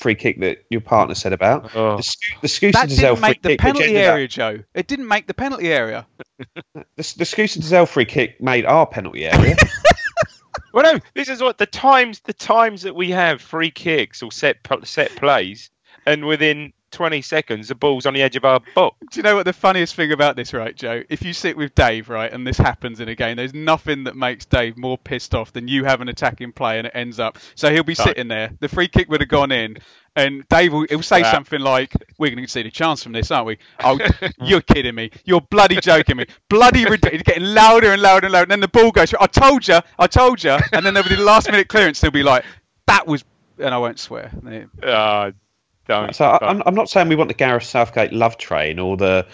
free 0.00 0.14
kick 0.14 0.40
that 0.40 0.64
your 0.70 0.80
partner 0.80 1.14
said 1.14 1.32
about. 1.32 1.74
Oh. 1.76 1.98
The, 1.98 2.02
Sco- 2.02 2.40
the 2.40 2.48
Scoosen 2.48 2.72
that 2.72 2.88
didn't 2.88 3.16
free 3.16 3.20
make 3.20 3.42
the 3.42 3.56
penalty 3.56 3.84
ended 3.88 4.04
up- 4.04 4.14
area, 4.14 4.28
Joe. 4.28 4.58
It 4.74 4.86
didn't 4.86 5.08
make 5.08 5.26
the 5.26 5.34
penalty 5.34 5.72
area. 5.72 6.06
the, 6.74 6.84
the 6.96 7.24
Scoosen 7.24 7.62
Dozzell 7.62 7.86
free 7.86 8.06
kick 8.06 8.40
made 8.40 8.64
our 8.64 8.86
penalty 8.86 9.26
area. 9.26 9.56
Well, 10.72 10.94
no, 10.94 11.00
this 11.14 11.28
is 11.28 11.42
what 11.42 11.58
the 11.58 11.66
times 11.66 12.20
the 12.20 12.32
times 12.32 12.82
that 12.82 12.94
we 12.94 13.10
have 13.10 13.42
free 13.42 13.70
kicks 13.72 14.22
or 14.22 14.30
set 14.30 14.58
set 14.84 15.10
plays, 15.16 15.70
and 16.06 16.26
within 16.26 16.72
20 16.90 17.22
seconds 17.22 17.68
the 17.68 17.74
ball's 17.74 18.06
on 18.06 18.14
the 18.14 18.22
edge 18.22 18.36
of 18.36 18.44
our 18.44 18.60
box. 18.74 18.96
Do 19.10 19.18
you 19.18 19.22
know 19.22 19.36
what 19.36 19.44
the 19.46 19.52
funniest 19.52 19.94
thing 19.94 20.12
about 20.12 20.36
this, 20.36 20.52
right, 20.52 20.74
Joe? 20.74 21.02
If 21.08 21.22
you 21.22 21.32
sit 21.32 21.56
with 21.56 21.74
Dave, 21.74 22.08
right, 22.08 22.32
and 22.32 22.46
this 22.46 22.58
happens 22.58 23.00
in 23.00 23.08
a 23.08 23.14
game, 23.14 23.36
there's 23.36 23.54
nothing 23.54 24.04
that 24.04 24.16
makes 24.16 24.44
Dave 24.44 24.76
more 24.76 24.98
pissed 24.98 25.34
off 25.34 25.52
than 25.52 25.68
you 25.68 25.84
have 25.84 26.00
an 26.00 26.08
attacking 26.08 26.52
play 26.52 26.78
and 26.78 26.86
it 26.86 26.92
ends 26.94 27.18
up. 27.20 27.38
So 27.54 27.70
he'll 27.70 27.82
be 27.82 27.94
sitting 27.94 28.28
there. 28.28 28.50
The 28.60 28.68
free 28.68 28.88
kick 28.88 29.08
would 29.08 29.20
have 29.20 29.28
gone 29.28 29.52
in, 29.52 29.78
and 30.16 30.46
Dave 30.48 30.72
will 30.72 30.86
he'll 30.88 31.02
say 31.02 31.22
something 31.22 31.60
like, 31.60 31.94
"We're 32.18 32.30
going 32.30 32.44
to 32.44 32.50
see 32.50 32.62
the 32.62 32.70
chance 32.70 33.02
from 33.02 33.12
this, 33.12 33.30
aren't 33.30 33.46
we?" 33.46 33.58
Oh, 33.82 33.98
you're 34.40 34.60
kidding 34.60 34.94
me! 34.94 35.10
You're 35.24 35.40
bloody 35.40 35.76
joking 35.76 36.16
me! 36.16 36.26
Bloody 36.48 36.84
ridiculous! 36.84 37.22
Getting 37.22 37.44
louder 37.44 37.92
and 37.92 38.02
louder 38.02 38.26
and 38.26 38.32
louder. 38.32 38.44
And 38.44 38.50
then 38.50 38.60
the 38.60 38.68
ball 38.68 38.90
goes. 38.90 39.14
I 39.18 39.26
told 39.26 39.66
you! 39.68 39.78
I 39.98 40.06
told 40.06 40.42
you! 40.42 40.56
And 40.72 40.84
then 40.84 40.94
there'll 40.94 41.08
be 41.08 41.14
the 41.14 41.22
last 41.22 41.50
minute 41.50 41.68
clearance. 41.68 42.00
They'll 42.00 42.10
be 42.10 42.22
like, 42.22 42.44
"That 42.86 43.06
was," 43.06 43.24
and 43.58 43.72
I 43.72 43.78
won't 43.78 43.98
swear. 43.98 44.32
Uh, 44.82 45.30
don't. 45.90 46.14
So 46.14 46.38
I'm, 46.40 46.62
I'm 46.64 46.74
not 46.74 46.88
saying 46.88 47.08
we 47.08 47.16
want 47.16 47.28
the 47.28 47.34
Gareth 47.34 47.64
Southgate 47.64 48.12
love 48.12 48.38
train 48.38 48.78
or 48.78 48.96
the 48.96 49.26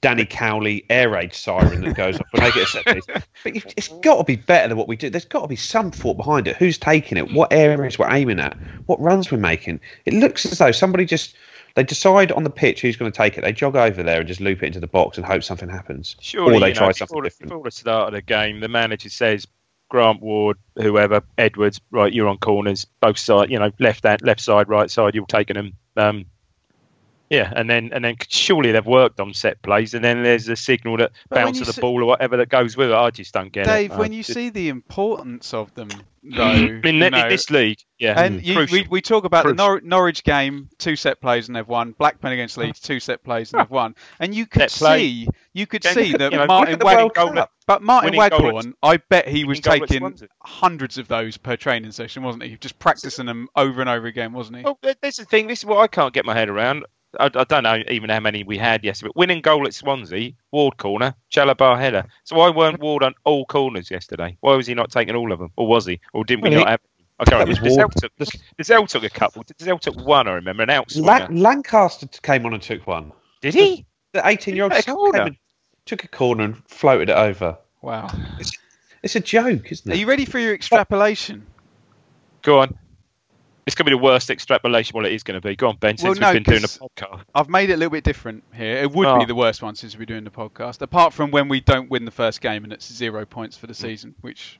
Danny 0.00 0.26
Cowley 0.26 0.84
air 0.90 1.08
raid 1.10 1.32
siren 1.32 1.82
that 1.82 1.96
goes 1.96 2.16
off 2.16 2.26
when 2.32 2.44
they 2.44 2.50
get 2.52 2.64
a 2.64 2.66
set 2.66 2.84
piece. 2.86 3.06
But 3.06 3.56
it's 3.76 3.88
got 3.88 4.18
to 4.18 4.24
be 4.24 4.36
better 4.36 4.68
than 4.68 4.76
what 4.76 4.88
we 4.88 4.96
do. 4.96 5.10
There's 5.10 5.24
got 5.24 5.42
to 5.42 5.48
be 5.48 5.56
some 5.56 5.90
thought 5.90 6.16
behind 6.16 6.46
it. 6.46 6.56
Who's 6.56 6.78
taking 6.78 7.18
it? 7.18 7.32
What 7.32 7.52
areas 7.52 7.98
we're 7.98 8.12
aiming 8.12 8.40
at? 8.40 8.56
What 8.86 9.00
runs 9.00 9.30
we're 9.30 9.38
making? 9.38 9.80
It 10.04 10.14
looks 10.14 10.44
as 10.44 10.58
though 10.58 10.72
somebody 10.72 11.04
just 11.04 11.36
they 11.74 11.84
decide 11.84 12.32
on 12.32 12.44
the 12.44 12.50
pitch 12.50 12.82
who's 12.82 12.96
going 12.96 13.10
to 13.10 13.16
take 13.16 13.38
it. 13.38 13.42
They 13.42 13.52
jog 13.52 13.76
over 13.76 14.02
there 14.02 14.18
and 14.18 14.28
just 14.28 14.40
loop 14.40 14.62
it 14.62 14.66
into 14.66 14.80
the 14.80 14.86
box 14.86 15.16
and 15.16 15.26
hope 15.26 15.42
something 15.42 15.68
happens. 15.68 16.16
Surely, 16.20 16.56
or 16.56 16.60
they 16.60 16.68
you 16.68 16.74
know, 16.74 16.78
try 16.78 16.88
before, 16.88 17.06
something 17.06 17.22
different. 17.22 17.50
before 17.50 17.64
the 17.64 17.70
start 17.70 18.08
of 18.08 18.12
the 18.12 18.22
game, 18.22 18.60
the 18.60 18.68
manager 18.68 19.08
says, 19.08 19.46
Grant 19.92 20.22
Ward, 20.22 20.56
whoever, 20.74 21.22
Edwards, 21.36 21.78
right, 21.90 22.10
you're 22.10 22.26
on 22.26 22.38
corners, 22.38 22.86
both 23.02 23.18
side, 23.18 23.50
you 23.50 23.58
know, 23.58 23.70
left 23.78 24.04
hand, 24.04 24.22
left 24.22 24.40
side, 24.40 24.66
right 24.70 24.90
side, 24.90 25.14
you're 25.14 25.26
taking 25.26 25.52
them. 25.52 25.74
Um, 25.98 26.24
yeah, 27.32 27.52
and 27.56 27.68
then 27.68 27.90
and 27.92 28.04
then 28.04 28.16
surely 28.28 28.72
they've 28.72 28.84
worked 28.86 29.18
on 29.18 29.32
set 29.32 29.60
plays, 29.62 29.94
and 29.94 30.04
then 30.04 30.22
there's 30.22 30.48
a 30.48 30.56
signal 30.56 30.98
that 30.98 31.12
But 31.30 31.36
when 31.38 31.44
bounce 31.46 31.60
of 31.60 31.66
the 31.66 31.72
see- 31.72 31.80
ball 31.80 32.02
or 32.02 32.06
whatever 32.06 32.36
that 32.36 32.50
goes 32.50 32.76
with 32.76 32.90
it. 32.90 32.94
I 32.94 33.10
just 33.10 33.32
don't 33.32 33.52
get 33.52 33.64
Dave, 33.64 33.86
it. 33.86 33.88
Dave, 33.88 33.98
when 33.98 34.12
I 34.12 34.14
you 34.16 34.22
just- 34.22 34.34
see 34.34 34.50
the 34.50 34.68
importance 34.68 35.54
of 35.54 35.74
them, 35.74 35.88
though, 36.22 36.50
in, 36.52 36.82
you 36.84 37.10
know, 37.10 37.28
this 37.28 37.50
league, 37.50 37.78
yeah, 37.98 38.20
And 38.22 38.44
you, 38.44 38.66
we, 38.70 38.86
we 38.90 39.00
talk 39.00 39.24
about 39.24 39.42
Crucial. 39.44 39.56
the 39.56 39.62
Nor- 39.62 39.80
Norwich 39.80 40.22
game, 40.24 40.68
two 40.78 40.94
set 40.94 41.20
plays 41.20 41.48
and 41.48 41.56
they've 41.56 41.66
won. 41.66 41.92
Blackburn 41.98 42.32
against 42.32 42.56
Leeds, 42.58 42.78
two 42.80 43.00
set 43.00 43.24
plays 43.24 43.52
and 43.52 43.60
they've 43.62 43.70
won. 43.70 43.96
And 44.20 44.34
you 44.34 44.46
could 44.46 44.70
see, 44.70 45.26
you 45.52 45.66
could 45.66 45.82
Then 45.82 45.94
see 45.94 46.12
that 46.12 46.30
you 46.32 46.38
know, 46.38 46.46
Martin 46.46 46.78
look 46.78 46.86
at 46.86 47.14
the 47.14 47.26
Wag- 47.32 47.48
but- 47.66 47.82
Martin 47.82 48.10
Winning 48.14 48.28
goal 48.28 48.46
at- 48.48 48.54
Waghorn, 48.54 48.74
I 48.82 48.98
bet 48.98 49.26
he 49.26 49.44
was 49.44 49.60
winning 49.64 49.86
goal 49.88 50.06
at 50.08 50.16
taking 50.16 50.28
hundreds 50.42 50.98
of 50.98 51.08
those 51.08 51.38
per 51.38 51.56
training 51.56 51.92
session, 51.92 52.22
wasn't 52.22 52.44
he? 52.44 52.56
Just 52.56 52.78
practicing 52.78 53.26
them 53.26 53.48
over 53.56 53.80
and 53.80 53.88
over 53.88 54.06
again, 54.06 54.32
wasn't 54.32 54.58
he? 54.58 54.62
Well, 54.64 54.78
th- 54.82 54.98
this 55.00 55.18
is 55.18 55.24
the 55.24 55.30
thing. 55.30 55.46
This 55.46 55.60
is 55.60 55.64
what 55.64 55.78
I 55.78 55.86
can't 55.86 56.12
get 56.12 56.24
my 56.24 56.34
head 56.34 56.48
around. 56.50 56.84
I, 57.20 57.26
I 57.26 57.44
don't 57.44 57.62
know 57.62 57.82
even 57.88 58.10
how 58.10 58.20
many 58.20 58.42
we 58.44 58.56
had 58.58 58.84
yesterday. 58.84 59.08
But 59.14 59.16
winning 59.16 59.40
goal 59.42 59.66
at 59.66 59.74
Swansea, 59.74 60.32
Ward 60.50 60.76
corner, 60.78 61.14
Chalobah 61.30 61.78
header. 61.78 62.04
So 62.24 62.36
why 62.36 62.50
weren't 62.50 62.80
Ward 62.80 63.02
on 63.02 63.14
all 63.24 63.44
corners 63.46 63.90
yesterday? 63.90 64.36
Why 64.40 64.54
was 64.54 64.66
he 64.66 64.74
not 64.74 64.90
taking 64.90 65.14
all 65.14 65.32
of 65.32 65.38
them? 65.38 65.50
Or 65.56 65.66
was 65.66 65.84
he? 65.86 66.00
Or 66.12 66.24
didn't 66.24 66.42
we 66.44 66.50
Well, 66.50 66.60
not 66.60 66.66
he- 66.66 66.70
have? 66.70 66.80
I 67.20 67.24
can't 67.24 67.48
was 67.48 67.60
remember. 67.60 67.82
Ward. 67.82 67.92
Dozzell 67.92 68.16
took, 68.16 68.28
Dozzell 68.58 68.88
took 68.88 69.04
a 69.04 69.10
couple. 69.10 69.44
Dozzell 69.44 69.78
took 69.80 69.96
one, 70.04 70.26
I 70.26 70.32
remember, 70.32 70.62
an 70.62 70.70
outswinger. 70.70 71.04
La- 71.04 71.26
Lancaster 71.30 72.06
came 72.22 72.44
on 72.46 72.54
and 72.54 72.62
took 72.62 72.86
one. 72.86 73.12
Did 73.42 73.54
he? 73.54 73.84
The 74.12 74.26
18 74.26 74.54
year 74.56 74.64
old 74.64 74.72
Took 74.72 74.88
a 74.88 74.92
corner. 74.92 75.30
took 75.86 76.04
a 76.04 76.08
corner 76.08 76.44
and 76.44 76.56
floated 76.68 77.10
it 77.10 77.16
over. 77.16 77.58
Wow. 77.82 78.10
It's 79.02 79.16
a 79.16 79.20
joke, 79.20 79.70
isn't 79.70 79.90
it? 79.90 79.94
Are 79.94 79.98
you 79.98 80.06
ready 80.06 80.24
for 80.24 80.38
your 80.38 80.54
extrapolation? 80.54 81.46
Go 82.42 82.60
on. 82.60 82.76
It's 83.66 83.76
going 83.76 83.84
to 83.86 83.90
be 83.90 83.96
the 83.96 84.02
worst 84.02 84.28
extrapolation. 84.28 84.96
Well, 84.96 85.06
it 85.06 85.12
is 85.12 85.22
going 85.22 85.40
to 85.40 85.46
be. 85.46 85.54
Go 85.54 85.68
on, 85.68 85.76
Ben, 85.76 85.94
Well, 86.02 86.14
no, 86.14 86.32
we've 86.32 86.42
been 86.44 86.54
doing 86.54 86.58
a 86.58 86.60
'cause- 86.62 86.78
podcast. 86.96 87.22
I've 87.34 87.48
made 87.48 87.70
it 87.70 87.74
a 87.74 87.76
little 87.76 87.90
bit 87.92 88.02
different 88.02 88.42
here. 88.52 88.76
It 88.78 88.90
would 88.90 89.04
be 89.04 89.22
Oh. 89.22 89.24
the 89.26 89.34
worst 89.36 89.62
one 89.62 89.76
since 89.76 89.96
we're 89.96 90.04
doing 90.04 90.24
the 90.24 90.30
podcast, 90.30 90.82
apart 90.82 91.12
from 91.12 91.30
when 91.30 91.48
we 91.48 91.60
don't 91.60 91.88
win 91.88 92.04
the 92.04 92.10
first 92.10 92.40
game 92.40 92.64
and 92.64 92.72
it's 92.72 92.92
zero 92.92 93.24
points 93.24 93.56
for 93.56 93.68
the 93.68 93.74
season. 93.74 94.14
Which 94.20 94.58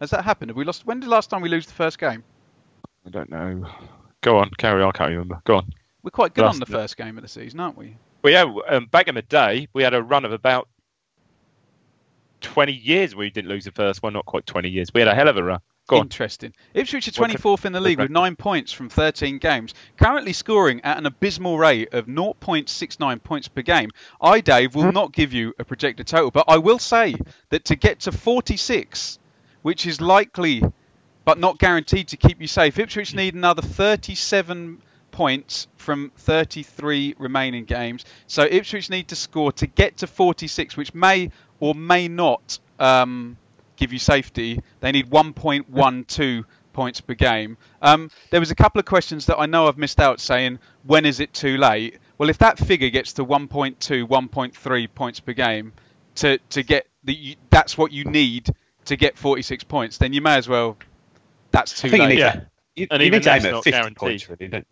has 0.00 0.08
that 0.10 0.24
happened? 0.24 0.50
Have 0.50 0.56
we 0.56 0.64
lost? 0.64 0.86
When 0.86 1.00
did 1.00 1.06
the 1.06 1.10
last 1.10 1.28
time 1.28 1.42
we 1.42 1.50
lose 1.50 1.66
the 1.66 1.74
first 1.74 1.98
game? 1.98 2.24
I 3.06 3.10
don't 3.10 3.28
know. 3.30 3.68
Go 4.22 4.38
on, 4.38 4.50
carry 4.56 4.82
on. 4.82 4.88
I 4.88 4.92
can't 4.92 5.10
remember. 5.10 5.42
Go 5.44 5.56
on. 5.56 5.70
We're 6.02 6.10
quite 6.10 6.32
good 6.32 6.44
Last- 6.46 6.54
on 6.54 6.60
the 6.60 6.66
first 6.66 6.96
game 6.96 7.18
of 7.18 7.22
the 7.22 7.28
season, 7.28 7.60
aren't 7.60 7.76
we? 7.76 7.96
Well, 8.22 8.32
yeah, 8.32 8.50
um, 8.74 8.86
back 8.86 9.08
in 9.08 9.16
the 9.16 9.22
day, 9.22 9.68
we 9.74 9.82
had 9.82 9.92
a 9.92 10.02
run 10.02 10.24
of 10.24 10.32
about 10.32 10.66
20 12.40 12.72
years 12.72 13.14
where 13.14 13.24
we 13.26 13.30
didn't 13.30 13.50
lose 13.50 13.64
the 13.66 13.72
first 13.72 14.02
one. 14.02 14.12
Not 14.14 14.24
quite 14.24 14.46
20 14.46 14.70
years. 14.70 14.88
We 14.94 15.00
had 15.00 15.08
a 15.08 15.14
hell 15.14 15.28
of 15.28 15.36
a 15.36 15.42
run. 15.44 15.60
Go 15.86 15.96
on. 15.96 16.02
Interesting. 16.02 16.54
Ipswich 16.72 17.08
are 17.08 17.20
What 17.20 17.30
could- 17.30 17.40
24th 17.40 17.64
in 17.66 17.72
the 17.72 17.80
league 17.80 17.98
with 17.98 18.10
nine 18.10 18.36
points 18.36 18.72
from 18.72 18.88
13 18.88 19.38
games, 19.38 19.74
currently 19.98 20.32
scoring 20.32 20.80
at 20.82 20.96
an 20.96 21.04
abysmal 21.04 21.58
rate 21.58 21.92
of 21.92 22.06
0.69 22.06 23.22
points 23.22 23.48
per 23.48 23.60
game. 23.60 23.90
I, 24.20 24.40
Dave, 24.40 24.74
will 24.74 24.92
not 24.92 25.12
give 25.12 25.34
you 25.34 25.52
a 25.58 25.64
projected 25.64 26.06
total, 26.06 26.30
but 26.30 26.46
I 26.48 26.56
will 26.56 26.78
say 26.78 27.16
that 27.50 27.66
to 27.66 27.76
get 27.76 28.00
to 28.00 28.12
46, 28.12 29.18
which 29.62 29.86
is 29.86 30.00
likely 30.00 30.62
but 31.26 31.38
not 31.38 31.58
guaranteed 31.58 32.08
to 32.08 32.16
keep 32.16 32.40
you 32.40 32.46
safe, 32.46 32.78
Ipswich 32.78 33.14
need 33.14 33.34
another 33.34 33.62
37 33.62 34.80
points 35.10 35.68
from 35.76 36.12
33 36.16 37.14
remaining 37.18 37.64
games. 37.64 38.04
So 38.26 38.42
Ipswich 38.42 38.90
need 38.90 39.08
to 39.08 39.16
score 39.16 39.52
to 39.52 39.66
get 39.66 39.98
to 39.98 40.06
46, 40.06 40.76
which 40.76 40.92
may 40.94 41.30
or 41.60 41.74
may 41.74 42.08
not 42.08 42.58
um, 42.78 43.36
give 43.76 43.92
you 43.92 43.98
safety. 43.98 44.60
They 44.80 44.92
need 44.92 45.10
1.12 45.10 46.44
points 46.72 47.00
per 47.00 47.14
game. 47.14 47.56
Um, 47.80 48.10
there 48.30 48.40
was 48.40 48.50
a 48.50 48.54
couple 48.54 48.78
of 48.80 48.84
questions 48.84 49.26
that 49.26 49.38
I 49.38 49.46
know 49.46 49.68
I've 49.68 49.78
missed 49.78 50.00
out 50.00 50.20
saying 50.20 50.58
when 50.84 51.04
is 51.06 51.20
it 51.20 51.32
too 51.32 51.56
late? 51.56 51.98
Well, 52.18 52.28
if 52.30 52.38
that 52.38 52.58
figure 52.58 52.90
gets 52.90 53.14
to 53.14 53.24
1.2, 53.24 54.06
1.3 54.08 54.94
points 54.94 55.20
per 55.20 55.32
game 55.32 55.72
to 56.16 56.38
to 56.50 56.62
get 56.62 56.86
the 57.04 57.36
that's 57.50 57.76
what 57.76 57.92
you 57.92 58.04
need 58.04 58.48
to 58.86 58.96
get 58.96 59.16
46 59.18 59.64
points, 59.64 59.98
then 59.98 60.12
you 60.12 60.20
may 60.20 60.36
as 60.36 60.48
well. 60.48 60.76
That's 61.50 61.80
too 61.80 61.88
I 61.88 61.90
think 61.90 62.02
you 62.02 62.08
late. 62.08 62.14
need 62.16 62.20
Yeah. 62.20 62.40
you, 62.76 62.86
And 62.90 63.00
you 63.00 63.06
even 63.06 63.18
need 63.18 63.22
to 63.24 63.30
aim 63.30 63.46
at 63.46 63.54
50 63.64 63.70
guaranteed. 63.70 63.96
points, 63.96 64.28
really, 64.28 64.48
don't 64.48 64.66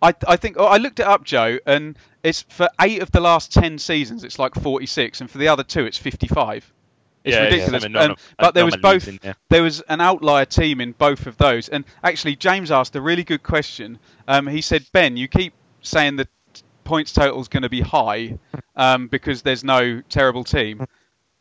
I, 0.00 0.14
I 0.26 0.36
think 0.36 0.56
oh, 0.58 0.66
I 0.66 0.76
looked 0.76 1.00
it 1.00 1.06
up, 1.06 1.24
Joe, 1.24 1.58
and 1.66 1.98
it's 2.22 2.42
for 2.42 2.68
eight 2.80 3.02
of 3.02 3.10
the 3.10 3.20
last 3.20 3.52
ten 3.52 3.78
seasons, 3.78 4.22
it's 4.24 4.38
like 4.38 4.54
46, 4.54 5.20
and 5.20 5.30
for 5.30 5.38
the 5.38 5.48
other 5.48 5.64
two, 5.64 5.86
it's 5.86 5.98
55. 5.98 6.72
It's 7.28 7.36
Yeah, 7.36 7.42
yeah, 7.42 7.50
ridiculous. 7.50 7.84
And- 7.84 8.16
but 8.38 8.54
there 8.54 8.64
was 8.64 8.76
both. 8.76 9.08
in 9.08 9.18
there. 9.22 9.34
There 9.50 9.62
was 9.62 9.80
an 9.82 10.00
outlier 10.00 10.44
team 10.44 10.80
in 10.80 10.92
both 10.92 11.26
of 11.26 11.36
those, 11.36 11.68
and 11.68 11.84
actually, 12.02 12.36
James 12.36 12.70
asked 12.70 12.96
a 12.96 13.00
really 13.00 13.24
good 13.24 13.42
question. 13.42 13.98
Um, 14.26 14.46
he 14.46 14.60
said, 14.60 14.84
"Ben, 14.92 15.16
you 15.16 15.28
keep 15.28 15.52
saying 15.82 16.16
the 16.16 16.26
points 16.84 17.12
total 17.12 17.40
is 17.40 17.48
going 17.48 17.62
to 17.62 17.68
be 17.68 17.80
high 17.82 18.38
um, 18.76 19.08
because 19.08 19.42
there's 19.42 19.62
no 19.62 20.00
terrible 20.08 20.42
team. 20.44 20.86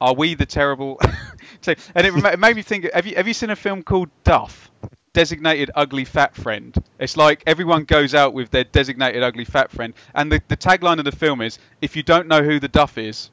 Are 0.02 0.14
we 0.14 0.36
the 0.36 0.46
terrible 0.46 1.00
team?" 1.62 1.76
And 1.96 2.06
it, 2.06 2.14
it 2.16 2.40
made 2.40 2.56
me 2.56 2.62
think. 2.62 2.92
Have 2.94 3.06
you 3.08 3.16
have 3.16 3.28
you 3.28 3.34
seen 3.34 3.50
a 3.50 3.56
film 3.56 3.84
called 3.84 4.10
Duff? 4.24 4.70
Designated 5.14 5.72
ugly 5.74 6.06
fat 6.06 6.36
friend. 6.36 6.76
It's 7.00 7.18
like 7.18 7.42
everyone 7.48 7.86
goes 7.86 8.14
out 8.14 8.36
with 8.36 8.52
their 8.52 8.66
designated 8.66 9.24
ugly 9.24 9.46
fat 9.46 9.72
friend, 9.72 9.96
and 10.14 10.32
the, 10.32 10.40
the 10.48 10.58
tagline 10.58 11.00
of 11.00 11.06
the 11.06 11.12
film 11.12 11.42
is, 11.42 11.58
"If 11.82 11.96
you 11.96 12.04
don't 12.04 12.28
know 12.28 12.44
who 12.44 12.60
the 12.60 12.68
Duff 12.68 13.00
is, 13.00 13.32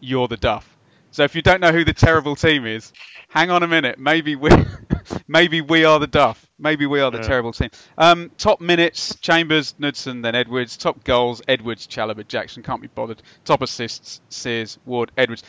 you're 0.00 0.26
the 0.26 0.36
Duff." 0.36 0.71
So 1.12 1.22
if 1.24 1.34
you 1.36 1.42
don't 1.42 1.60
know 1.60 1.70
who 1.72 1.84
the 1.84 1.92
terrible 1.92 2.34
team 2.36 2.66
is, 2.66 2.92
hang 3.28 3.50
on 3.50 3.62
a 3.62 3.68
minute. 3.68 3.98
Maybe 3.98 4.34
we, 4.34 4.50
maybe 5.28 5.60
we 5.60 5.84
are 5.84 6.00
the 6.00 6.06
Duff. 6.06 6.44
Maybe 6.58 6.86
we 6.86 7.00
are 7.00 7.10
the 7.10 7.18
Yeah. 7.18 7.24
terrible 7.24 7.52
team. 7.52 7.70
Um, 7.98 8.30
top 8.38 8.60
minutes: 8.60 9.14
Chambers, 9.20 9.74
Knudsen, 9.78 10.22
then 10.22 10.34
Edwards. 10.34 10.76
Top 10.76 11.04
goals: 11.04 11.42
Edwards, 11.46 11.86
Chalobah, 11.86 12.26
Jackson. 12.26 12.62
Can't 12.62 12.80
be 12.82 12.88
bothered. 12.88 13.22
Top 13.44 13.62
assists: 13.62 14.20
Sears, 14.30 14.78
Ward, 14.86 15.12
Edwards. 15.16 15.42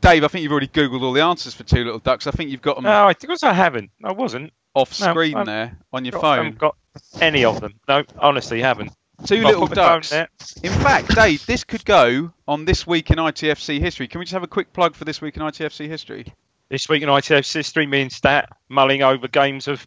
Dave, 0.00 0.24
I 0.24 0.28
think 0.28 0.42
you've 0.44 0.52
already 0.52 0.68
googled 0.68 1.02
all 1.02 1.12
the 1.12 1.22
answers 1.22 1.54
for 1.54 1.64
Two 1.64 1.84
Little 1.84 1.98
Ducks. 1.98 2.26
I 2.26 2.30
think 2.30 2.50
you've 2.50 2.62
got 2.62 2.76
them 2.76 2.84
No, 2.84 3.06
I 3.06 3.12
think 3.14 3.32
I 3.42 3.52
haven't. 3.52 3.90
I 4.04 4.12
wasn't. 4.12 4.52
off 4.74 4.92
screen 4.92 5.34
I'm- 5.36 5.46
there 5.46 5.76
on 5.92 6.04
your 6.04 6.16
I 6.18 6.20
phone. 6.20 6.36
haven't 6.36 6.58
got 6.58 6.76
any 7.20 7.44
of 7.44 7.60
them. 7.60 7.74
No, 7.88 8.04
honestly, 8.18 8.60
haven't. 8.62 8.92
Two 9.26 9.36
I'll 9.36 9.42
Little 9.46 9.68
put 9.68 9.76
my 9.76 10.00
phone 10.00 10.00
Ducks. 10.02 10.52
In 10.62 10.72
fact, 10.72 11.14
Dave, 11.14 11.44
this 11.46 11.64
could 11.64 11.84
go 11.84 12.32
on 12.46 12.64
this 12.64 12.86
week 12.86 13.10
in 13.10 13.16
ITFC 13.16 13.80
history. 13.80 14.06
Can 14.06 14.20
we 14.20 14.24
just 14.24 14.32
have 14.32 14.42
a 14.44 14.48
quick 14.48 14.72
plug 14.72 14.94
for 14.94 15.04
this 15.04 15.20
week 15.20 15.36
in 15.36 15.42
ITFC 15.42 15.88
history? 15.88 16.32
This 16.68 16.88
week 16.88 17.02
in 17.02 17.08
ITF 17.08 17.52
history, 17.52 17.86
me 17.86 18.02
and 18.02 18.12
Stat 18.12 18.48
mulling 18.68 19.02
over 19.02 19.26
games 19.26 19.66
of 19.68 19.86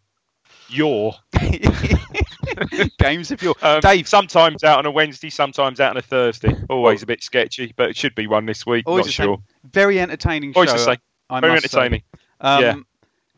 yore. 0.68 1.14
Games 3.00 3.32
of 3.32 3.42
your 3.42 3.56
Um, 3.62 3.80
Dave. 3.82 4.08
Sometimes 4.08 4.64
out 4.64 4.80
on 4.80 4.86
a 4.86 4.92
Wednesday, 4.92 5.30
sometimes 5.30 5.80
out 5.80 5.92
on 5.92 5.98
a 5.98 6.02
Thursday. 6.02 6.54
Always 6.70 7.02
a 7.02 7.06
bit 7.06 7.24
sketchy, 7.24 7.74
but 7.76 7.90
it 7.90 7.98
should 7.98 8.14
be 8.16 8.28
one 8.28 8.46
this 8.46 8.66
week. 8.66 8.88
Always 8.88 9.06
Not 9.08 9.14
sure. 9.14 9.38
Very 9.72 10.00
entertaining 10.00 10.54
Always 10.56 10.70
show. 10.70 10.78
the 10.78 10.84
same. 10.84 10.98
I 11.30 11.40
Very 11.40 11.54
say. 11.54 11.56
entertaining. 11.58 12.04
Um, 12.40 12.62
Yeah. 12.64 12.76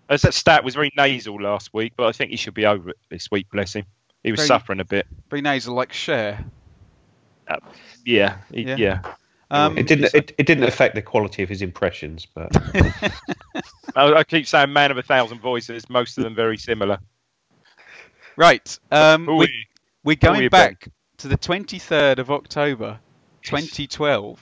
As 0.09 0.21
that 0.23 0.33
stat 0.33 0.63
was 0.63 0.75
very 0.75 0.91
nasal 0.97 1.41
last 1.41 1.73
week, 1.73 1.93
but 1.95 2.07
I 2.07 2.11
think 2.11 2.31
he 2.31 2.37
should 2.37 2.53
be 2.53 2.65
over 2.65 2.89
it 2.89 2.97
this 3.09 3.29
week. 3.31 3.47
Bless 3.51 3.73
him. 3.73 3.85
He 4.23 4.31
was 4.31 4.39
Very- 4.39 4.47
suffering 4.47 4.79
a 4.79 4.85
bit. 4.85 5.05
Very 5.29 5.41
nasal, 5.41 5.75
like 5.75 5.91
Cher. 5.93 6.43
Yeah, 8.05 8.37
he- 8.53 8.63
Yeah. 8.63 8.75
yeah. 8.77 9.01
Um, 9.51 9.77
it 9.77 9.85
didn't. 9.87 10.13
It, 10.15 10.33
it 10.37 10.47
didn't 10.47 10.63
affect 10.63 10.95
the 10.95 11.01
quality 11.01 11.43
of 11.43 11.49
his 11.49 11.61
impressions, 11.61 12.25
but 12.25 12.49
I, 13.95 14.13
I 14.13 14.23
keep 14.23 14.47
saying 14.47 14.73
"man 14.73 14.89
of 14.89 14.97
a 14.97 15.03
thousand 15.03 15.41
voices." 15.41 15.87
Most 15.89 16.17
of 16.17 16.23
them 16.23 16.33
very 16.33 16.57
similar. 16.57 16.97
right. 18.35 18.79
Um, 18.91 19.27
we, 19.27 19.67
we're 20.03 20.15
going 20.15 20.43
you, 20.43 20.49
back 20.49 20.87
to 21.17 21.27
the 21.27 21.37
23rd 21.37 22.17
of 22.17 22.31
October, 22.31 22.99
2012, 23.43 24.39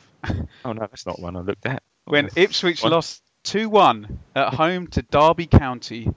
Oh 0.63 0.71
no, 0.71 0.79
that's 0.79 1.05
not 1.05 1.19
one 1.19 1.35
I 1.35 1.41
looked 1.41 1.65
at. 1.65 1.83
when 2.05 2.29
Ipswich 2.37 2.81
One. 2.83 2.93
lost 2.93 3.21
2-1 3.43 4.17
at 4.35 4.53
home 4.53 4.87
to 4.87 5.01
Derby 5.01 5.47
County 5.47 6.09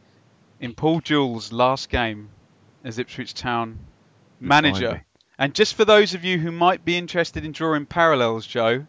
in 0.60 0.72
Paul 0.74 1.00
Jewell's 1.00 1.52
last 1.52 1.88
game 1.90 2.28
as 2.84 2.98
Ipswich 2.98 3.34
Town 3.34 3.78
manager. 4.40 5.04
And 5.38 5.54
just 5.54 5.74
for 5.74 5.84
those 5.84 6.14
of 6.14 6.24
you 6.24 6.38
who 6.38 6.52
might 6.52 6.84
be 6.84 6.96
interested 6.96 7.44
in 7.44 7.52
drawing 7.52 7.86
parallels, 7.86 8.46
Joe, 8.46 8.86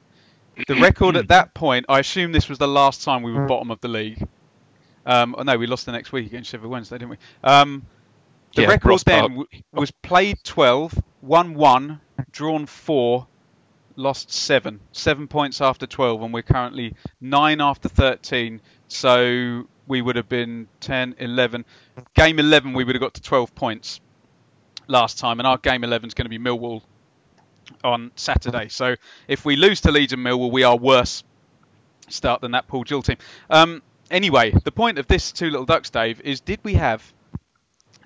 the 0.67 0.75
record 0.75 1.15
at 1.15 1.29
that 1.29 1.53
point, 1.53 1.85
I 1.89 1.99
assume 1.99 2.31
this 2.31 2.47
was 2.49 2.59
the 2.59 2.67
last 2.67 3.03
time 3.03 3.23
we 3.23 3.31
were 3.33 3.45
bottom 3.47 3.71
of 3.71 3.81
the 3.81 3.87
league. 3.87 4.27
Um, 5.05 5.35
oh 5.37 5.43
no, 5.43 5.57
we 5.57 5.67
lost 5.67 5.85
the 5.85 5.91
next 5.91 6.11
week 6.11 6.27
against 6.27 6.49
Sheffield 6.51 6.71
Wednesday, 6.71 6.97
didn't 6.97 7.11
we? 7.11 7.17
Um, 7.43 7.85
the 8.55 8.63
Yeah, 8.63 8.69
record 8.69 8.89
Ross 8.89 9.03
then 9.03 9.21
w- 9.29 9.47
was 9.71 9.91
played 9.91 10.37
12, 10.43 10.99
won 11.21 11.53
1, 11.55 11.99
drawn 12.31 12.65
4, 12.65 13.27
lost 13.95 14.31
7. 14.31 14.79
7 14.91 15.27
points 15.27 15.61
after 15.61 15.85
12, 15.85 16.21
and 16.23 16.33
we're 16.33 16.41
currently 16.41 16.95
9 17.21 17.61
after 17.61 17.89
13. 17.89 18.61
So 18.87 19.67
we 19.87 20.01
would 20.01 20.15
have 20.15 20.29
been 20.29 20.67
10, 20.79 21.15
11. 21.19 21.65
Game 22.15 22.39
11, 22.39 22.73
we 22.73 22.83
would 22.83 22.95
have 22.95 23.01
got 23.01 23.13
to 23.15 23.21
12 23.21 23.53
points 23.55 23.99
last 24.87 25.19
time, 25.19 25.39
and 25.39 25.47
our 25.47 25.57
game 25.57 25.83
11 25.83 26.07
is 26.07 26.13
going 26.13 26.25
to 26.25 26.29
be 26.29 26.39
Millwall 26.39 26.81
on 27.83 28.11
Saturday. 28.15 28.67
So 28.69 28.95
if 29.27 29.45
we 29.45 29.55
lose 29.55 29.81
to 29.81 29.91
Leeds 29.91 30.13
and 30.13 30.23
Millwall, 30.25 30.51
we 30.51 30.63
are 30.63 30.77
worse 30.77 31.23
start 32.07 32.41
than 32.41 32.51
that 32.51 32.67
Paul 32.67 32.83
Jewell 32.83 33.01
team. 33.01 33.17
Um, 33.49 33.81
anyway, 34.11 34.51
the 34.51 34.71
point 34.71 34.99
of 34.99 35.07
this 35.07 35.31
two 35.31 35.49
little 35.49 35.65
ducks, 35.65 35.89
Dave, 35.89 36.21
is 36.21 36.41
did 36.41 36.59
we 36.63 36.75
have 36.75 37.13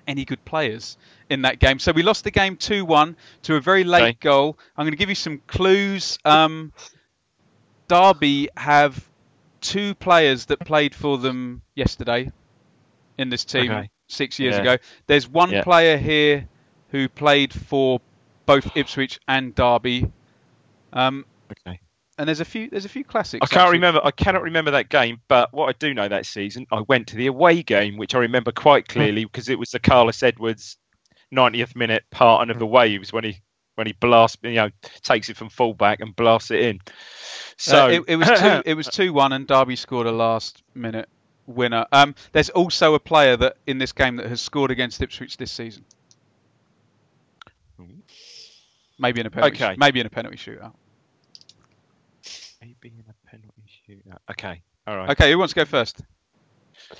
any 0.06 0.24
good 0.24 0.42
players 0.44 0.96
in 1.28 1.42
that 1.42 1.58
game? 1.58 1.78
So 1.78 1.92
we 1.92 2.02
lost 2.02 2.24
the 2.24 2.30
game 2.30 2.56
2-1 2.56 3.16
to 3.42 3.56
a 3.56 3.60
very 3.60 3.84
late 3.84 4.02
Okay. 4.02 4.16
goal. 4.20 4.58
I'm 4.76 4.84
going 4.84 4.92
to 4.92 4.98
give 4.98 5.10
you 5.10 5.14
some 5.14 5.42
clues. 5.46 6.18
Um, 6.24 6.72
Derby 7.88 8.48
have 8.56 9.09
two 9.60 9.94
players 9.94 10.46
that 10.46 10.60
played 10.60 10.94
for 10.94 11.18
them 11.18 11.62
yesterday 11.74 12.30
in 13.18 13.28
this 13.28 13.44
team 13.44 13.70
Okay. 13.70 13.90
six 14.08 14.38
years 14.38 14.56
Yeah. 14.56 14.60
ago. 14.62 14.76
There's 15.06 15.28
one 15.28 15.50
Yeah. 15.50 15.62
player 15.62 15.96
here 15.96 16.48
who 16.88 17.08
played 17.08 17.52
for 17.52 18.00
both 18.46 18.76
Ipswich 18.76 19.18
and 19.28 19.54
Derby. 19.54 20.10
Um, 20.92 21.24
Okay. 21.52 21.78
and 22.18 22.28
there's 22.28 22.40
a 22.40 22.44
few 22.44 22.68
there's 22.68 22.84
a 22.84 22.88
few 22.88 23.04
classics. 23.04 23.42
I 23.42 23.46
can't 23.46 23.62
actually. 23.62 23.78
remember. 23.78 24.00
I 24.04 24.10
cannot 24.10 24.42
remember 24.42 24.72
that 24.72 24.88
game, 24.88 25.20
but 25.28 25.52
what 25.52 25.68
I 25.68 25.72
do 25.78 25.94
know 25.94 26.08
that 26.08 26.26
season, 26.26 26.66
I 26.72 26.80
went 26.80 27.08
to 27.08 27.16
the 27.16 27.26
away 27.26 27.62
game, 27.62 27.96
which 27.96 28.14
I 28.14 28.18
remember 28.18 28.52
quite 28.52 28.88
clearly 28.88 29.24
because 29.24 29.48
it 29.48 29.58
was 29.58 29.70
the 29.70 29.78
Carlos 29.78 30.22
Edwards 30.22 30.76
90th 31.32 31.76
minute 31.76 32.04
part 32.10 32.50
of 32.50 32.58
the 32.58 32.66
waves 32.66 33.12
when 33.12 33.24
he 33.24 33.40
when 33.76 33.86
he 33.86 33.92
blasts, 33.94 34.36
you 34.42 34.54
know, 34.54 34.68
takes 35.02 35.30
it 35.30 35.36
from 35.36 35.48
fullback 35.48 36.00
and 36.00 36.14
blasts 36.16 36.50
it 36.50 36.60
in. 36.60 36.80
So 37.60 37.86
Uh, 37.86 37.88
it, 37.90 38.02
it 38.08 38.16
was 38.16 38.28
two. 38.28 38.62
It 38.64 38.74
was 38.74 38.86
two 38.86 39.12
one, 39.12 39.34
and 39.34 39.46
Derby 39.46 39.76
scored 39.76 40.06
a 40.06 40.12
last 40.12 40.62
minute 40.74 41.10
winner. 41.46 41.84
Um, 41.92 42.14
there's 42.32 42.48
also 42.48 42.94
a 42.94 42.98
player 42.98 43.36
that 43.36 43.58
in 43.66 43.76
this 43.76 43.92
game 43.92 44.16
that 44.16 44.26
has 44.26 44.40
scored 44.40 44.70
against 44.70 45.02
Ipswich 45.02 45.36
this 45.36 45.52
season. 45.52 45.84
Maybe 48.98 49.20
in 49.20 49.26
a 49.26 49.30
penalty. 49.30 49.56
Okay. 49.62 49.76
Maybe 49.78 50.00
in 50.00 50.06
a 50.06 50.10
penalty 50.10 50.36
shootout. 50.38 50.72
maybe 52.62 52.94
in 52.96 53.04
a 53.08 53.28
penalty 53.30 53.70
shootout. 53.88 54.18
Okay, 54.30 54.62
all 54.86 54.96
right. 54.96 55.10
Okay, 55.10 55.30
who 55.30 55.38
wants 55.38 55.52
to 55.52 55.60
go 55.60 55.64
first? 55.66 56.00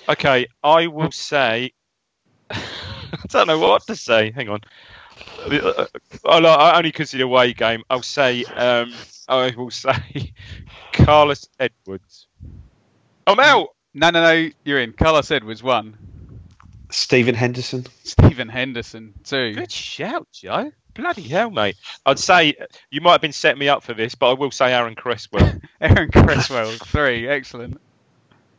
Okay, 0.09 0.47
I 0.63 0.87
will 0.89 1.11
say. 1.11 1.73
I 2.51 2.63
don't 3.29 3.47
know 3.47 3.59
what 3.59 3.87
to 3.87 3.97
say. 3.97 4.31
Hang 4.31 4.49
on. 4.51 4.61
I'll, 6.25 6.47
I 6.47 6.77
only 6.77 6.93
consider 6.93 7.25
away 7.25 7.53
game. 7.55 7.83
I'll 7.91 8.03
say. 8.03 8.45
Um, 8.45 8.93
I 9.31 9.55
will 9.57 9.71
say 9.71 10.33
Carlos 10.93 11.49
Edwards. 11.59 12.27
I'm 13.27 13.39
out. 13.39 13.69
No, 13.95 14.11
no, 14.11 14.23
no. 14.23 14.51
You're 14.65 14.81
in. 14.81 14.93
Carlos 14.93 15.31
Edwards 15.31 15.63
one. 15.63 15.97
Stephen 16.91 17.37
Henderson. 17.37 17.87
Stephen 18.03 18.49
Henderson 18.49 19.15
two. 19.25 19.55
Good 19.55 19.71
shout, 19.71 20.27
Joe. 20.33 20.73
Bloody 20.95 21.23
hell, 21.23 21.51
mate. 21.51 21.77
I'd 22.05 22.19
say 22.19 22.55
you 22.91 23.01
might 23.01 23.13
have 23.13 23.21
been 23.21 23.33
setting 23.33 23.61
me 23.61 23.69
up 23.69 23.85
for 23.85 23.95
this, 23.95 24.17
but 24.17 24.31
I 24.31 24.33
will 24.33 24.51
say 24.51 24.73
Aaron 24.73 24.97
Cresswell. 24.97 25.53
Aaron 25.81 26.11
Cresswell 26.11 26.71
three. 26.85 27.29
Excellent. 27.29 27.81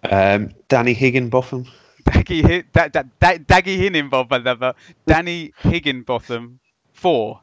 Um, 0.09 0.51
Danny 0.69 0.93
Higginbotham. 0.93 1.67
Daggy 2.03 2.47
hit 2.47 2.71
that 2.73 2.93
that 2.93 3.19
da, 3.19 3.37
Daggy 3.37 3.75
Higginbotham. 3.77 4.73
Danny 5.05 5.53
Higginbotham 5.59 6.59
four. 6.93 7.41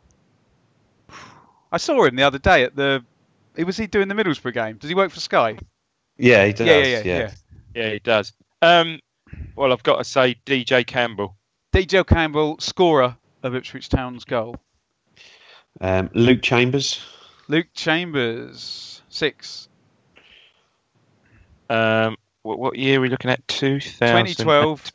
I 1.70 1.76
saw 1.76 2.04
him 2.04 2.16
the 2.16 2.22
other 2.22 2.38
day 2.38 2.64
at 2.64 2.74
the. 2.74 3.04
Was 3.64 3.76
he 3.76 3.86
doing 3.86 4.08
the 4.08 4.14
Middlesbrough 4.14 4.54
game? 4.54 4.76
Does 4.76 4.88
he 4.88 4.94
work 4.94 5.10
for 5.10 5.20
Sky? 5.20 5.58
Yeah, 6.16 6.46
he 6.46 6.52
does. 6.52 6.66
yeah, 6.66 6.78
yeah, 6.78 6.86
yeah, 6.86 7.02
yeah. 7.04 7.30
yeah, 7.74 7.90
he 7.90 7.98
does. 8.00 8.32
Um, 8.62 9.00
well, 9.56 9.72
I've 9.72 9.82
got 9.82 9.96
to 9.98 10.04
say 10.04 10.36
DJ 10.46 10.86
Campbell. 10.86 11.36
DJ 11.72 12.06
Campbell, 12.06 12.56
scorer 12.60 13.16
of 13.42 13.54
Ipswich 13.54 13.88
Town's 13.88 14.24
goal. 14.24 14.56
Um, 15.80 16.10
Luke 16.14 16.42
Chambers. 16.42 17.00
Luke 17.46 17.68
Chambers, 17.74 19.02
six. 19.08 19.68
Um, 21.70 22.16
what, 22.42 22.58
what 22.58 22.76
year 22.76 22.98
are 22.98 23.00
we 23.00 23.08
looking 23.08 23.30
at? 23.30 23.46
2000. 23.48 24.26
2012. 24.26 24.92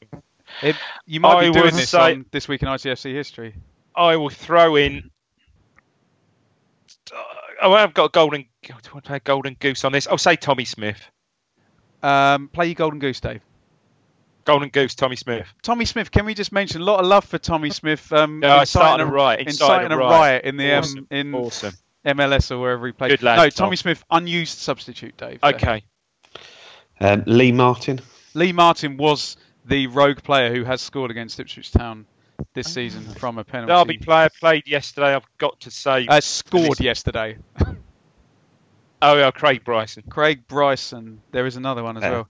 It, 0.61 0.76
you 1.06 1.19
might 1.19 1.35
I 1.38 1.48
be 1.48 1.52
doing 1.53 1.65
would 1.65 1.73
this 1.73 1.90
say- 1.90 2.14
on 2.14 2.26
this 2.31 2.48
week 2.48 2.61
in 2.61 2.68
ITFC 2.68 3.14
history. 3.14 3.56
I 3.95 4.15
will 4.15 4.30
throw 4.30 4.76
in. 4.76 5.10
Oh, 7.64 7.73
I've 7.73 7.94
got 7.94 8.06
a 8.06 8.10
golden. 8.10 8.41
Do 8.64 8.73
I 8.73 8.73
want 8.73 8.84
to 9.06 9.07
play 9.10 9.18
a 9.18 9.19
golden 9.22 9.56
goose 9.60 9.84
on 9.85 9.91
this? 9.91 10.07
I'll 10.07 10.18
say 10.18 10.35
Tommy 10.35 10.65
Smith. 10.65 10.99
Um, 12.02 12.49
play 12.49 12.68
your 12.68 12.76
golden 12.76 12.99
goose, 12.99 13.19
Dave. 13.19 13.41
Golden 14.45 14.69
goose, 14.69 14.94
Tommy 14.94 15.15
Smith. 15.15 15.48
Tommy 15.61 15.85
Smith. 15.85 16.11
Can 16.11 16.26
we 16.26 16.34
just 16.34 16.52
mention 16.52 16.81
a 16.81 16.84
lot 16.84 16.99
of 16.99 17.06
love 17.06 17.23
for 17.23 17.38
Tommy 17.38 17.69
Smith? 17.69 18.11
Um, 18.11 18.41
Yeah, 18.44 18.56
I 18.56 18.60
inciting 18.61 18.65
started 18.68 19.03
a 19.03 19.06
riot, 19.07 19.40
inciting 19.40 19.85
incited 19.85 19.91
a 19.91 19.95
a 19.95 19.98
riot, 19.98 20.11
riot. 20.11 20.45
in 20.45 20.57
the 20.57 20.77
Awesome, 20.77 20.99
um, 20.99 21.07
in 21.11 21.34
awesome. 21.35 21.73
MLS 22.06 22.52
or 22.52 22.60
wherever 22.60 22.85
he 22.85 22.91
played. 22.91 23.11
Good 23.11 23.23
lad, 23.23 23.38
no, 23.38 23.44
Tom. 23.49 23.68
Tommy 23.68 23.77
Smith, 23.77 24.03
unused 24.11 24.57
substitute, 24.57 25.15
Dave. 25.15 25.40
Okay. 25.41 25.84
Um, 26.99 27.23
Lee 27.26 27.53
Martin. 27.53 28.02
Lee 28.34 28.52
Martin 28.52 28.98
was 28.98 29.38
the 29.65 29.88
rogue 29.88 30.22
player 30.23 30.53
who 30.53 30.65
has 30.65 30.81
scored 30.81 31.11
against 31.11 31.40
Ipswich 31.40 31.72
Town 31.72 32.06
this 32.53 32.73
season 32.73 33.03
from 33.15 33.38
a 33.38 33.43
penalty. 33.43 33.72
Derby 33.73 33.97
player 33.97 34.30
played 34.39 34.68
yesterday. 34.68 35.15
I've 35.15 35.26
got 35.38 35.60
to 35.61 35.72
say. 35.72 36.07
Uh, 36.07 36.22
scored 36.22 36.80
yesterday. 36.80 37.38
oh, 39.01 39.18
yeah, 39.18 39.31
Craig 39.31 39.64
Bryson. 39.64 40.03
Craig 40.10 40.47
Bryson. 40.47 41.22
There 41.31 41.45
is 41.45 41.55
another 41.55 41.84
one 41.84 41.97
as 41.97 42.03
Uh, 42.03 42.10
well. 42.11 42.30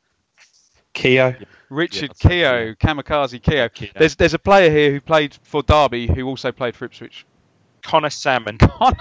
Keogh. 0.94 1.36
Richard 1.70 2.12
Yeah, 2.24 2.30
Keogh, 2.30 2.76
Kamikaze 2.76 3.42
Keogh. 3.42 3.70
Keogh. 3.70 3.92
There's 3.98 4.16
there's 4.16 4.36
a 4.36 4.40
player 4.40 4.70
here 4.70 4.92
who 4.92 5.02
played 5.02 5.36
for 5.42 5.64
Derby 5.64 6.06
who 6.08 6.28
also 6.28 6.52
played 6.52 6.76
for 6.76 6.86
Ipswich. 6.86 7.26
Conor 7.82 8.12
Sammon. 8.12 8.58
oh, 8.80 8.94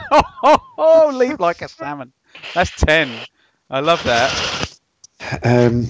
oh, 0.42 0.58
oh, 0.78 1.10
leap 1.14 1.38
like 1.38 1.60
a 1.60 1.68
salmon. 1.68 2.12
That's 2.54 2.70
ten. 2.70 3.10
I 3.68 3.80
love 3.80 4.02
that. 4.04 4.78
Um, 5.44 5.86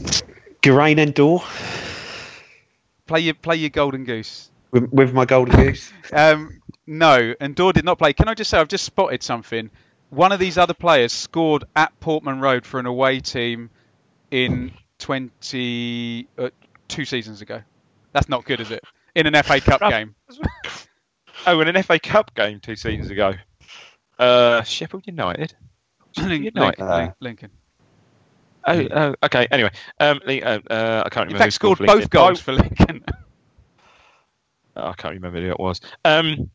Geraint 0.61 0.99
Endor 0.99 1.39
Play 3.07 3.21
your 3.21 3.35
play 3.35 3.57
your 3.57 3.71
golden 3.71 4.05
goose. 4.05 4.51
With, 4.73 4.91
with 4.93 5.13
my 5.13 5.25
golden 5.25 5.55
goose. 5.57 5.93
Um, 6.13 6.61
no, 6.87 7.35
and 7.41 7.55
Dor 7.55 7.73
did 7.73 7.85
not 7.85 7.99
play. 7.99 8.13
Can 8.13 8.29
I 8.29 8.35
just 8.35 8.51
say 8.51 8.59
I've 8.59 8.69
just 8.69 8.85
spotted 8.85 9.23
something. 9.23 9.71
One 10.11 10.33
of 10.33 10.39
these 10.39 10.59
other 10.59 10.75
players 10.75 11.13
scored 11.13 11.65
at 11.77 11.99
Portman 12.01 12.41
Road 12.41 12.67
for 12.67 12.81
an 12.81 12.87
away 12.87 13.21
team 13.21 13.71
in 14.31 14.73
20 14.99 16.29
uh, 16.37 16.51
two 16.89 17.05
seasons 17.05 17.41
ago. 17.41 17.63
That's 18.13 18.29
not 18.29 18.45
good, 18.45 18.61
is 18.61 18.71
it? 18.71 18.83
In 19.15 19.27
an 19.27 19.43
FA 19.43 19.61
Cup 19.61 19.81
game. 19.81 20.15
Oh, 21.45 21.59
in 21.61 21.67
an 21.67 21.83
FA 21.83 21.99
Cup 21.99 22.33
game 22.37 22.61
two 22.61 22.77
seasons 22.77 23.11
ago. 23.11 23.33
Uh, 24.17 24.63
Sheffield 24.63 25.09
United. 25.09 25.53
Lincoln. 26.17 26.53
United. 26.55 26.81
Lincoln. 26.81 27.15
Lincoln. 27.21 27.51
Oh, 28.65 28.89
oh, 28.93 29.15
okay. 29.25 29.49
Anyway, 29.51 29.71
um, 29.99 30.21
uh, 30.25 30.31
uh, 30.31 30.31
I 30.31 30.39
can't 30.39 30.71
remember. 30.71 30.71
In 30.71 31.27
remember. 31.27 31.39
fact, 31.39 31.45
who 31.45 31.51
scored 31.51 31.79
for 31.79 31.87
both 31.87 31.95
Lincoln. 31.97 32.09
goals 32.11 32.41
for 32.41 32.53
Lincoln. 32.53 33.05
Oh, 34.77 34.89
I 34.89 34.93
can't 34.95 35.15
remember 35.15 35.41
who 35.41 35.51
it 35.51 35.61
was. 35.61 35.81
Um, 36.05 36.51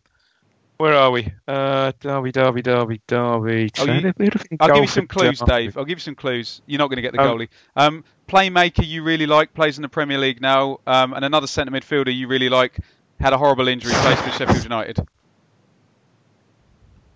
where 0.78 0.94
are 0.94 1.10
we? 1.12 1.32
Uh, 1.48 1.92
Derby, 2.00 2.32
Derby, 2.32 2.62
Derby, 2.62 3.02
Derby. 3.08 3.72
Oh, 3.80 3.86
you- 3.86 4.14
I'll 4.60 4.68
give 4.70 4.84
you 4.84 4.88
some 4.88 5.08
clues, 5.08 5.40
Derby. 5.40 5.52
Dave. 5.52 5.78
I'll 5.78 5.86
give 5.86 5.98
you 5.98 6.02
some 6.04 6.16
clues. 6.16 6.62
You're 6.68 6.78
not 6.80 6.88
going 6.90 6.98
to 6.98 7.02
get 7.02 7.14
the 7.14 7.22
Um, 7.22 7.38
goalie. 7.38 7.50
Um, 7.76 8.04
playmaker 8.28 8.86
you 8.86 9.04
really 9.04 9.26
like 9.26 9.54
plays 9.54 9.78
in 9.78 9.82
the 9.82 9.90
Premier 9.90 10.18
League 10.18 10.42
now, 10.42 10.80
um, 10.86 11.14
and 11.14 11.24
another 11.26 11.48
centre 11.48 11.72
midfielder 11.72 12.16
you 12.16 12.28
really 12.28 12.50
like 12.50 12.78
had 13.20 13.34
a 13.34 13.38
horrible 13.38 13.68
injury, 13.68 13.94
plays 13.94 14.22
for 14.22 14.30
Sheffield 14.32 14.64
United. 14.64 15.00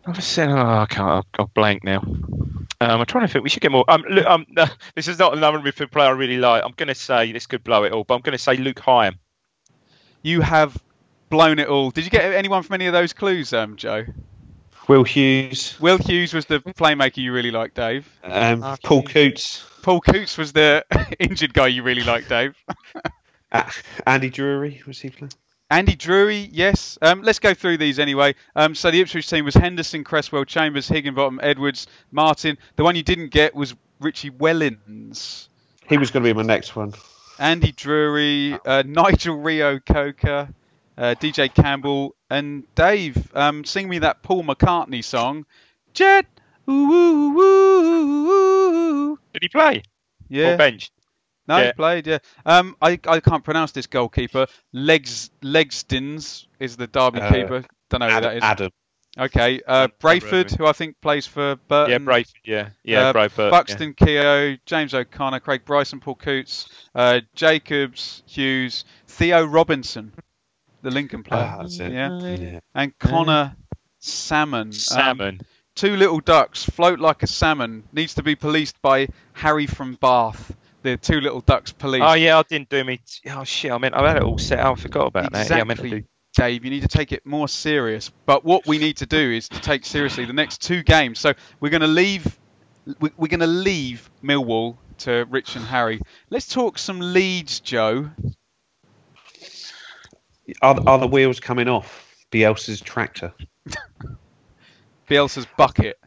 I 0.06 0.12
just 0.14 0.32
said, 0.32 0.50
oh, 0.50 0.56
I 0.58 0.86
can't. 0.90 1.10
I've 1.10 1.32
got 1.34 1.54
blank 1.54 1.84
now. 1.84 2.00
Um, 2.00 3.00
I'm 3.00 3.06
trying 3.06 3.28
to 3.28 3.32
think. 3.32 3.44
We 3.44 3.50
should 3.50 3.62
get 3.62 3.72
more. 3.72 3.86
Um, 3.88 4.04
look, 4.10 4.26
um, 4.26 4.48
this 4.96 5.08
is 5.08 5.20
not 5.20 5.38
another 5.38 5.60
midfield 5.60 5.92
player 5.92 6.08
I 6.08 6.12
really 6.12 6.38
like. 6.38 6.64
I'm 6.64 6.74
going 6.76 6.88
to 6.88 6.96
say 6.96 7.32
this 7.32 7.46
could 7.46 7.64
blow 7.64 7.84
it 7.84 7.92
all, 7.92 8.04
but 8.04 8.16
I'm 8.16 8.22
going 8.22 8.32
to 8.36 8.44
say 8.44 8.56
Luke 8.58 8.78
Hyam. 8.80 9.18
You 10.24 10.42
have 10.42 10.76
blown 11.32 11.58
it 11.58 11.68
all. 11.68 11.90
Did 11.90 12.04
you 12.04 12.12
get 12.12 12.32
anyone 12.34 12.62
from 12.62 12.76
any 12.76 12.86
of 12.86 12.94
those 12.94 13.14
clues, 13.14 13.54
um, 13.54 13.78
Joe? 13.78 14.06
Will 14.88 15.04
Hughes. 15.04 15.80
Will 15.80 15.98
Hughes 15.98 16.34
was 16.34 16.46
the 16.46 16.60
playmaker 16.60 17.18
you 17.18 17.34
really 17.34 17.50
like, 17.50 17.74
Dave. 17.74 18.08
Um, 18.24 18.62
Paul 18.84 19.04
Coutts. 19.04 19.64
Paul 19.82 20.02
Coutts 20.02 20.38
was 20.38 20.52
the 20.52 20.86
injured 21.20 21.54
guy 21.54 21.68
you 21.68 21.82
really 21.82 22.04
like, 22.04 22.28
Dave. 22.28 22.56
Uh, 23.52 23.64
Andy 24.06 24.30
Drury 24.30 24.84
was 24.86 25.00
he 25.00 25.10
playing? 25.10 25.32
Andy 25.72 25.96
Drury, 25.96 26.50
yes. 26.52 26.98
Um, 27.02 27.22
let's 27.22 27.40
go 27.40 27.54
through 27.54 27.78
these 27.78 27.98
anyway. 27.98 28.36
Um, 28.58 28.76
so 28.76 28.92
the 28.92 29.00
Ipswich 29.00 29.30
team 29.30 29.46
was 29.46 29.56
Henderson, 29.56 30.04
Cresswell, 30.04 30.44
Chambers, 30.44 30.90
Higginbotham, 30.90 31.40
Edwards, 31.42 31.88
Martin. 32.12 32.58
The 32.76 32.84
one 32.84 32.98
you 32.98 33.04
didn't 33.04 33.30
get 33.30 33.56
was 33.56 33.74
Richie 34.02 34.32
Wellens. 34.32 35.48
He 35.88 35.98
was 35.98 36.12
going 36.12 36.26
to 36.26 36.30
be 36.30 36.34
my 36.34 36.46
next 36.46 36.76
one. 36.76 36.94
Andy 37.40 37.72
Drury, 37.72 38.60
uh, 38.66 38.84
Nigel 38.86 39.38
Reo-Coker, 39.38 40.50
uh, 41.02 41.16
DJ 41.20 41.54
Campbell, 41.54 42.16
and 42.30 42.64
Dave. 42.76 43.36
Um, 43.36 43.66
sing 43.66 43.90
me 43.90 44.00
that 44.00 44.22
Paul 44.24 44.44
McCartney 44.44 45.04
song. 45.04 45.46
Jet. 45.94 46.26
Ooh, 46.70 46.74
ooh, 46.74 47.40
ooh, 47.40 48.30
ooh. 49.12 49.20
Did 49.34 49.42
he 49.44 49.50
play? 49.50 49.84
Yeah. 50.30 50.54
Or 50.54 50.58
bench? 50.58 50.92
No, 51.48 51.62
he 51.66 51.74
played. 51.74 52.08
Yeah. 52.08 52.20
Um, 52.46 52.78
I 52.82 53.00
I 53.08 53.20
can't 53.20 53.44
pronounce 53.44 53.72
this 53.72 53.88
goalkeeper. 53.88 54.46
Legs 54.72 55.32
Legzdins 55.42 56.46
is 56.60 56.78
the 56.78 56.88
Derby 56.88 57.20
Uh, 57.20 57.32
keeper. 57.32 57.64
Don't 57.90 58.00
know 58.00 58.08
who 58.08 58.14
Adam. 58.14 58.30
that 58.30 58.38
is. 58.38 58.44
Adam. 58.44 58.72
Okay. 59.20 59.60
Uh, 59.68 59.88
Brayford, 60.00 60.56
who 60.56 60.66
I 60.66 60.72
think 60.72 60.96
plays 61.02 61.28
for 61.28 61.58
Burton. 61.68 61.92
Yeah, 61.92 61.98
Brayford. 62.14 62.34
Yeah, 62.46 62.70
yeah, 62.84 63.08
Uh, 63.10 63.14
Brayford. 63.14 63.50
Buxton, 63.52 63.94
Keogh, 63.96 64.58
James 64.66 64.94
O'Connor, 64.94 65.42
Craig 65.42 65.66
Bryson, 65.66 66.00
Paul 66.00 66.16
Coutts, 66.16 66.70
uh, 66.96 67.20
Jacobs, 67.36 68.24
Hughes, 68.28 68.86
Theo 69.08 69.44
Robinson, 69.44 70.14
the 70.82 70.92
Lincoln 70.92 71.24
player. 71.24 71.50
Ah, 71.54 71.62
that's 71.62 71.80
it. 71.80 71.92
Yeah. 71.92 72.20
Yeah. 72.36 72.60
And 72.76 72.98
Conor 73.00 73.56
Sammon. 74.00 74.68
Um, 74.68 74.72
Salmon. 74.72 75.42
two 75.76 75.96
little 75.96 76.20
ducks 76.20 76.64
float 76.64 77.00
like 77.00 77.24
a 77.24 77.28
salmon. 77.28 77.84
Needs 77.94 78.16
to 78.16 78.24
be 78.24 78.36
policed 78.36 78.82
by 78.82 79.08
Harry 79.34 79.68
from 79.68 79.96
Bath. 79.96 80.56
The 80.84 80.98
two 80.98 81.22
little 81.22 81.42
ducks 81.42 81.72
police. 81.72 82.02
Oh 82.04 82.14
yeah, 82.14 82.40
I 82.40 82.44
didn't 82.44 82.70
do 82.70 82.84
me. 82.84 83.00
Oh 83.30 83.44
shit! 83.44 83.72
I 83.72 83.78
meant 83.78 83.94
I 83.94 84.08
had 84.08 84.18
it 84.18 84.24
all 84.24 84.40
set 84.40 84.58
out. 84.60 84.80
I 84.80 84.82
forgot 84.82 85.06
about 85.08 85.32
that. 85.34 85.48
Yeah, 85.50 85.58
I 85.58 85.64
meant 85.64 85.80
to 85.80 85.86
Exactly, 85.86 86.00
do. 86.02 86.08
Dave. 86.34 86.66
You 86.66 86.72
need 86.72 86.82
to 86.82 86.88
take 86.88 87.12
it 87.12 87.24
more 87.24 87.48
serious. 87.48 88.10
But 88.26 88.44
what 88.44 88.66
we 88.66 88.80
need 88.80 88.98
to 88.98 89.06
do 89.06 89.18
is 89.32 89.48
to 89.50 89.60
take 89.62 89.86
seriously 89.86 90.26
the 90.26 90.34
next 90.34 90.62
two 90.64 90.82
games. 90.82 91.20
So 91.20 91.34
we're 91.60 91.70
going 91.70 91.82
to 91.82 91.88
leave. 91.88 92.40
we- 93.00 93.12
We're 93.16 93.28
going 93.28 93.42
to 93.42 93.46
leave 93.48 94.10
Millwall 94.24 94.78
to 95.00 95.26
Rich 95.30 95.56
and 95.56 95.66
Harry. 95.66 96.02
Let's 96.32 96.48
talk 96.48 96.80
some 96.80 97.00
leads, 97.00 97.60
Joe. 97.60 98.10
Are, 100.62 100.78
are 100.88 100.98
the 101.00 101.08
wheels 101.08 101.40
coming 101.40 101.68
off 101.68 102.16
Bielsa's 102.32 102.82
tractor? 102.82 103.34
Bielsa's 105.10 105.48
bucket. 105.58 106.00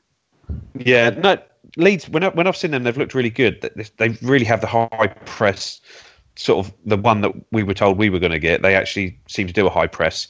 Yeah, 0.78 1.10
no. 1.10 1.38
Leeds. 1.76 2.08
When 2.08 2.24
I, 2.24 2.28
when 2.28 2.46
I've 2.46 2.56
seen 2.56 2.70
them, 2.70 2.82
they've 2.84 2.96
looked 2.96 3.14
really 3.14 3.30
good. 3.30 3.60
They- 3.96 4.08
really 4.22 4.44
have 4.44 4.60
the 4.60 4.66
high 4.66 5.08
press, 5.24 5.80
sort 6.36 6.64
of 6.66 6.72
the 6.86 6.96
one 6.96 7.20
that 7.22 7.32
we 7.52 7.62
were 7.62 7.74
told 7.74 7.98
we 7.98 8.10
were 8.10 8.18
going 8.18 8.32
to 8.32 8.38
get. 8.38 8.62
They 8.62 8.74
actually 8.74 9.18
seem 9.28 9.46
to 9.46 9.52
do 9.52 9.66
a 9.66 9.70
high 9.70 9.86
press. 9.86 10.28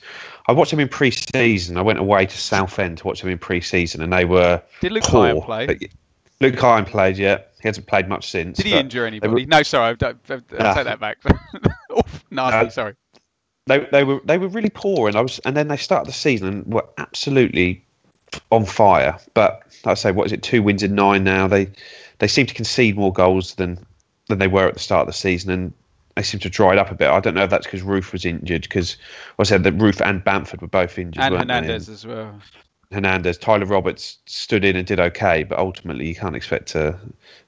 I 0.48 0.52
watched 0.52 0.70
them 0.70 0.80
in 0.80 0.88
pre-season. 0.88 1.76
I 1.76 1.82
went 1.82 1.98
away 1.98 2.26
to 2.26 2.36
Southend 2.36 2.98
to 2.98 3.06
watch 3.06 3.20
them 3.20 3.30
in 3.30 3.38
pre-season, 3.38 4.02
and 4.02 4.12
they 4.12 4.24
were 4.24 4.62
Did 4.80 4.92
Luke 4.92 5.04
poor. 5.04 5.34
Hyam 5.34 5.44
play? 5.44 5.66
Luke 6.40 6.54
Hyam 6.56 6.86
played. 6.86 7.16
Yeah, 7.18 7.38
he 7.62 7.68
hasn't 7.68 7.86
played 7.86 8.08
much 8.08 8.30
since. 8.30 8.56
Did 8.56 8.66
he 8.66 8.74
injure 8.74 9.06
anybody? 9.06 9.32
were- 9.44 9.48
No, 9.48 9.62
sorry. 9.62 9.96
I, 10.00 10.06
I, 10.06 10.12
I 10.34 10.40
Ah. 10.60 10.74
take 10.74 10.84
that 10.84 11.00
back. 11.00 11.18
No. 12.30 12.68
Sorry. 12.70 12.94
They 13.66 13.80
they 13.92 14.04
were 14.04 14.20
they 14.24 14.38
were 14.38 14.48
really 14.48 14.70
poor, 14.70 15.08
and 15.08 15.16
I 15.16 15.20
was 15.20 15.38
and 15.40 15.56
then 15.56 15.68
they 15.68 15.76
started 15.76 16.08
the 16.08 16.16
season 16.16 16.48
and 16.48 16.66
were 16.66 16.86
absolutely 16.98 17.82
on 18.50 18.64
fire. 18.64 19.18
But 19.32 19.62
like 19.84 19.92
I 19.92 19.94
say, 19.94 20.12
what 20.12 20.26
is 20.26 20.32
it? 20.32 20.42
Two 20.42 20.62
wins 20.62 20.82
in 20.82 20.94
nine 20.94 21.24
now. 21.24 21.46
They 21.48 21.70
they 22.18 22.28
seem 22.28 22.46
to 22.46 22.54
concede 22.54 22.96
more 22.96 23.12
goals 23.12 23.54
than 23.54 23.84
than 24.28 24.38
they 24.38 24.48
were 24.48 24.66
at 24.66 24.74
the 24.74 24.80
start 24.80 25.02
of 25.02 25.06
the 25.06 25.12
season, 25.18 25.50
and 25.50 25.72
they 26.14 26.22
seem 26.22 26.40
to 26.40 26.44
have 26.44 26.52
dried 26.52 26.78
up 26.78 26.90
a 26.90 26.94
bit. 26.94 27.10
I 27.10 27.20
don't 27.20 27.34
know 27.34 27.44
if 27.44 27.50
that's 27.50 27.66
because 27.66 27.82
Roofe 27.82 28.12
was 28.12 28.24
injured, 28.24 28.62
because 28.62 28.96
I 29.38 29.42
said 29.42 29.64
that 29.64 29.76
Roofe 29.76 30.00
and 30.00 30.22
Bamford 30.22 30.60
were 30.60 30.68
both 30.68 30.98
injured, 30.98 31.22
And? 31.22 31.50
Hernandez 31.50 31.88
as 31.88 32.06
well. 32.06 32.40
Hernandez, 32.92 33.38
Tyler 33.38 33.66
Roberts 33.66 34.18
stood 34.26 34.64
in 34.64 34.76
and 34.76 34.86
did 34.86 35.00
okay, 35.00 35.42
but 35.42 35.58
ultimately 35.58 36.06
you 36.06 36.14
can't 36.14 36.36
expect 36.36 36.74
a 36.74 36.96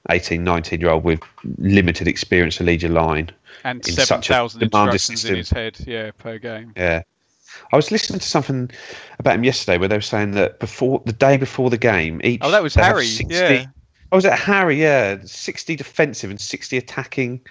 18, 0.09 0.43
19 0.43 0.81
year 0.81 0.89
old 0.89 1.03
with 1.03 1.21
limited 1.57 2.07
experience 2.07 2.57
to 2.57 2.63
lead 2.63 2.81
your 2.81 2.91
line. 2.91 3.31
And 3.63 3.85
in 3.87 3.93
seven 3.93 4.05
such 4.05 4.29
a 4.29 4.33
thousand 4.33 4.59
demanding 4.61 4.93
instructions 4.93 5.25
in 5.25 5.35
his 5.35 5.49
head. 5.49 5.77
Yeah, 5.85 6.11
per 6.17 6.37
game. 6.37 6.73
Yeah. 6.75 7.03
I 7.71 7.75
was 7.75 7.91
listening 7.91 8.19
to 8.19 8.27
something 8.27 8.69
about 9.19 9.35
him 9.35 9.43
yesterday 9.43 9.77
where 9.77 9.87
they 9.87 9.97
were 9.97 10.01
saying 10.01 10.31
that 10.31 10.59
before 10.59 11.01
the 11.05 11.13
day 11.13 11.37
before 11.37 11.69
the 11.69 11.77
game, 11.77 12.21
each 12.23 12.41
Oh, 12.43 12.51
that 12.51 12.61
was 12.61 12.75
Harry. 12.75 13.05
60 13.05 13.33
Yeah. 13.33 13.65
Oh, 14.11 14.17
was 14.17 14.25
it 14.25 14.33
Harry? 14.33 14.81
Yeah, 14.81 15.17
sixty 15.25 15.75
defensive 15.75 16.29
and 16.29 16.39
sixty 16.39 16.77
attacking 16.77 17.41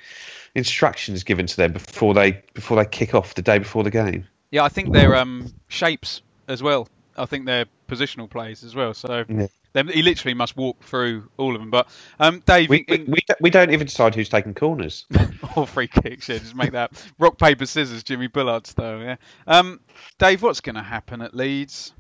instructions 0.55 1.23
given 1.23 1.47
to 1.47 1.57
them 1.57 1.73
before 1.73 2.15
they 2.15 2.43
before 2.55 2.79
they 2.79 2.89
kick 2.89 3.15
off 3.15 3.35
the 3.35 3.43
day 3.43 3.59
before 3.59 3.85
the 3.85 3.91
game. 3.91 4.27
Yeah, 4.51 4.65
I 4.65 4.69
think 4.69 4.93
they're 4.93 5.17
um, 5.17 5.53
shapes 5.69 6.23
as 6.49 6.63
well. 6.63 6.89
I 7.19 7.27
think 7.27 7.45
they're 7.45 7.67
positional 7.89 8.29
plays 8.31 8.65
as 8.65 8.75
well. 8.75 8.95
So 8.95 9.25
Yeah. 9.29 9.49
Then 9.77 9.89
he 9.89 10.03
literally 10.03 10.33
must 10.33 10.57
walk 10.57 10.83
through 10.83 11.29
all 11.37 11.55
of 11.55 11.61
them. 11.61 11.69
But 11.71 11.87
um, 12.19 12.43
Dave, 12.47 12.71
We, 12.71 12.87
we, 12.89 12.95
in- 12.97 13.11
we, 13.11 13.19
don't- 13.29 13.41
we 13.43 13.51
don't 13.51 13.71
even 13.73 13.87
decide 13.87 14.15
who's 14.15 14.31
taking 14.31 14.55
corners. 14.55 15.05
or 15.57 15.67
free 15.67 15.87
kicks, 15.87 16.31
yeah, 16.31 16.39
just 16.39 16.55
make 16.55 16.73
that 16.73 16.93
rock 17.19 17.37
paper 17.39 17.67
scissors, 17.67 18.03
Jimmy 18.03 18.27
Bullard 18.29 18.67
style. 18.67 19.01
Yeah. 19.03 19.17
Um, 19.47 19.81
Dave, 20.19 20.43
what's 20.43 20.63
going 20.63 20.77
to 20.77 20.83
happen 20.83 21.21
at 21.21 21.35
Leeds? 21.35 21.93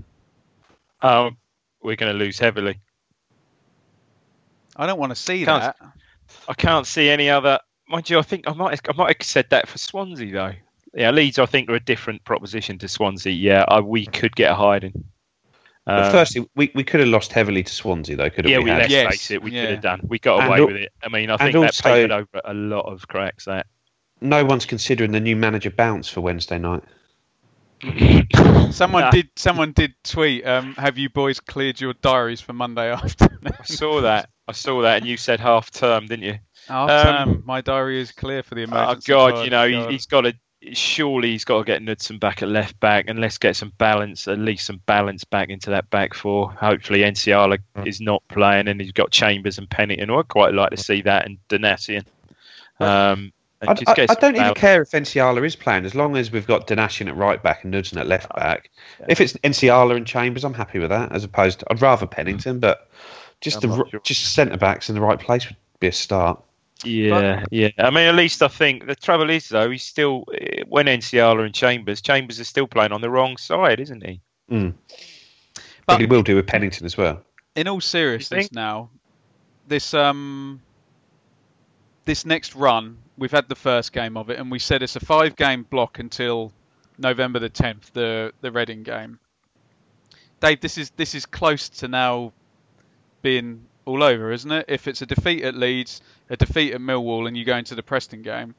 Um, 1.02 1.36
we're 1.82 1.96
going 1.96 2.12
to 2.12 2.18
lose 2.18 2.38
heavily. 2.38 2.80
I 4.74 4.86
don't 4.86 4.98
want 4.98 5.10
to 5.10 5.16
see 5.16 5.44
Can't- 5.44 5.62
that. 5.62 5.76
I 6.48 6.54
can't 6.54 6.86
see 6.86 7.10
any 7.10 7.28
other. 7.28 7.60
Mind 7.90 8.08
you, 8.08 8.18
I 8.18 8.22
think 8.22 8.48
I 8.48 8.54
might 8.54 8.80
I 8.88 8.92
might 8.94 9.16
have 9.18 9.26
said 9.26 9.46
that 9.50 9.68
for 9.68 9.76
Swansea 9.76 10.32
though. 10.32 10.52
Yeah, 10.94 11.10
Leeds 11.10 11.38
I 11.38 11.44
think 11.46 11.68
are 11.68 11.74
a 11.74 11.80
different 11.80 12.24
proposition 12.24 12.78
to 12.78 12.88
Swansea. 12.88 13.32
Yeah, 13.32 13.64
I, 13.68 13.80
we 13.80 14.06
could 14.06 14.34
get 14.34 14.50
a 14.50 14.54
hiding. 14.54 15.04
But 15.86 16.04
Um, 16.06 16.10
firstly, 16.12 16.48
we, 16.56 16.70
we 16.74 16.82
could 16.82 16.98
have 17.00 17.08
lost 17.08 17.32
heavily 17.32 17.62
to 17.62 17.72
Swansea, 17.72 18.16
though, 18.16 18.28
could 18.28 18.44
have 18.44 18.50
yeah, 18.50 18.58
we? 18.58 18.64
we 18.64 18.70
let's 18.72 18.90
Yes, 18.90 19.08
face 19.08 19.30
it, 19.30 19.40
we 19.42 19.52
yeah. 19.52 19.62
could 19.62 19.70
have 19.70 19.82
done. 19.82 20.00
We 20.02 20.18
got 20.18 20.44
away 20.46 20.58
al- 20.58 20.66
with 20.66 20.76
it. 20.76 20.92
I 21.02 21.08
mean, 21.08 21.30
I 21.30 21.34
and 21.34 21.40
think 21.42 21.52
that 21.52 21.62
also- 21.62 21.82
papered 21.84 22.10
over 22.10 22.40
a 22.44 22.52
lot 22.54 22.86
of 22.92 23.06
cracks. 23.06 23.44
That 23.44 23.66
No 24.20 24.44
one's 24.44 24.66
considering 24.66 25.12
the 25.12 25.20
new 25.20 25.36
manager 25.36 25.70
bounce 25.70 26.08
for 26.08 26.20
Wednesday 26.22 26.58
night. 26.58 26.82
Someone 28.72 29.02
Nah. 29.02 29.10
did. 29.10 29.28
Someone 29.36 29.72
did 29.72 29.94
tweet. 30.02 30.46
Um, 30.46 30.74
have 30.76 30.96
you 30.98 31.10
boys 31.10 31.40
cleared 31.40 31.80
your 31.80 31.92
diaries 31.94 32.40
for 32.40 32.52
Monday 32.52 32.90
afternoon? 32.92 33.38
I 33.58 33.64
saw 33.64 34.00
that. 34.00 34.30
I 34.48 34.52
saw 34.52 34.82
that, 34.82 34.98
and 34.98 35.06
you 35.06 35.16
said 35.16 35.40
half 35.40 35.70
term, 35.70 36.06
didn't 36.06 36.24
you? 36.24 36.38
Half 36.68 36.90
Um, 36.90 37.06
term. 37.34 37.42
My 37.46 37.60
diary 37.60 38.00
is 38.00 38.12
clear 38.12 38.42
for 38.42 38.54
the 38.54 38.62
Oh. 38.64 38.96
God, 39.06 39.34
pod. 39.34 39.44
you 39.44 39.50
know 39.50 39.70
God. 39.70 39.88
he, 39.90 39.92
he's 39.94 40.06
got 40.06 40.22
to. 40.22 40.34
Surely 40.72 41.30
he's 41.30 41.44
got 41.44 41.58
to 41.58 41.64
get 41.64 41.82
Knudsen 41.82 42.18
back 42.18 42.42
at 42.42 42.48
left 42.48 42.78
back, 42.80 43.06
and 43.08 43.20
let's 43.20 43.38
get 43.38 43.56
some 43.56 43.72
balance, 43.78 44.26
at 44.26 44.38
least 44.38 44.66
some 44.66 44.80
balance 44.86 45.24
back 45.24 45.48
into 45.48 45.70
that 45.70 45.88
back 45.90 46.14
four. 46.14 46.50
Hopefully, 46.50 47.00
Nsiala 47.00 47.58
mm. 47.76 47.86
is 47.86 48.00
not 48.00 48.22
playing, 48.28 48.68
and 48.68 48.80
he's 48.80 48.92
got 48.92 49.10
Chambers 49.10 49.58
and 49.58 49.68
Pennington. 49.70 50.10
I'd 50.10 50.28
quite 50.28 50.54
like 50.54 50.70
to 50.70 50.76
see 50.76 51.02
that, 51.02 51.26
and 51.26 51.38
Donacien. 51.48 52.04
Um, 52.80 53.32
I, 53.62 53.72
I- 53.86 54.06
I 54.08 54.14
don't 54.14 54.36
even 54.36 54.54
care 54.54 54.82
if 54.82 54.90
Nsiala 54.90 55.44
is 55.44 55.56
playing, 55.56 55.84
as 55.84 55.94
long 55.94 56.16
as 56.16 56.30
we've 56.30 56.46
got 56.46 56.66
Donacien 56.66 57.08
at 57.08 57.16
right 57.16 57.42
back 57.42 57.64
and 57.64 57.72
Knudsen 57.72 57.98
at 57.98 58.06
left 58.06 58.30
uh, 58.32 58.40
back. 58.40 58.70
If 59.08 59.20
it's 59.20 59.32
Nsiala 59.34 59.96
and 59.96 60.06
Chambers, 60.06 60.44
I'm 60.44 60.54
happy 60.54 60.78
with 60.78 60.90
that. 60.90 61.12
As 61.12 61.24
opposed, 61.24 61.60
to, 61.60 61.66
I'd 61.70 61.80
rather 61.80 62.06
mm. 62.06 62.10
Pennington, 62.10 62.60
but 62.60 62.90
just 63.40 63.64
I'm 63.64 63.70
the 63.70 63.88
sure. 63.88 64.00
just 64.00 64.34
centre 64.34 64.56
backs 64.56 64.88
in 64.88 64.94
the 64.94 65.00
right 65.00 65.18
place 65.18 65.46
would 65.48 65.56
be 65.80 65.88
a 65.88 65.92
start. 65.92 66.42
Yeah, 66.84 67.44
yeah. 67.50 67.70
I 67.78 67.90
mean, 67.90 68.06
at 68.06 68.14
least 68.14 68.42
I 68.42 68.48
think 68.48 68.86
the 68.86 68.94
trouble 68.94 69.30
is 69.30 69.48
though, 69.48 69.70
he's 69.70 69.82
still 69.82 70.24
eh, 70.34 70.62
when 70.68 70.86
Nsiala 70.86 71.44
and 71.44 71.54
Chambers, 71.54 72.00
Chambers 72.02 72.38
is 72.38 72.48
still 72.48 72.66
playing 72.66 72.92
on 72.92 73.00
the 73.00 73.10
wrong 73.10 73.36
side, 73.38 73.80
isn't 73.80 74.04
he? 74.04 74.20
Mm. 74.50 74.74
But- 75.54 75.62
But 75.86 76.00
he 76.00 76.06
will 76.06 76.22
do 76.22 76.36
with 76.36 76.46
Pennington 76.46 76.84
as 76.84 76.96
well. 76.96 77.22
in 77.54 77.66
all 77.68 77.80
seriousness 77.80 78.46
now, 78.52 78.90
this 79.68 79.94
um 79.94 80.60
this 82.04 82.24
next 82.26 82.54
run, 82.54 82.98
we've 83.18 83.32
had 83.32 83.48
the 83.48 83.54
first 83.56 83.92
game 83.92 84.16
of 84.16 84.30
it, 84.30 84.38
and 84.38 84.50
we 84.50 84.58
said 84.58 84.82
it's 84.82 84.96
a 84.96 85.00
five 85.00 85.34
game 85.36 85.62
block 85.64 85.98
until 85.98 86.52
November 86.98 87.38
the 87.38 87.48
tenth, 87.48 87.92
the 87.94 88.32
the 88.42 88.52
Reading 88.52 88.82
game. 88.82 89.18
Dave, 90.40 90.60
this 90.60 90.76
is 90.78 90.90
this 90.90 91.14
is 91.14 91.24
close 91.26 91.68
to 91.70 91.88
now 91.88 92.32
being 93.22 93.64
all 93.86 94.02
over, 94.02 94.32
isn't 94.32 94.50
it? 94.50 94.66
If 94.68 94.88
it's 94.88 95.00
a 95.00 95.06
defeat 95.06 95.42
at 95.42 95.54
Leeds, 95.54 96.02
a 96.28 96.36
defeat 96.36 96.74
at 96.74 96.80
Millwall, 96.80 97.26
and 97.26 97.36
you 97.36 97.44
go 97.44 97.56
into 97.56 97.74
the 97.74 97.82
Preston 97.82 98.22
game. 98.22 98.54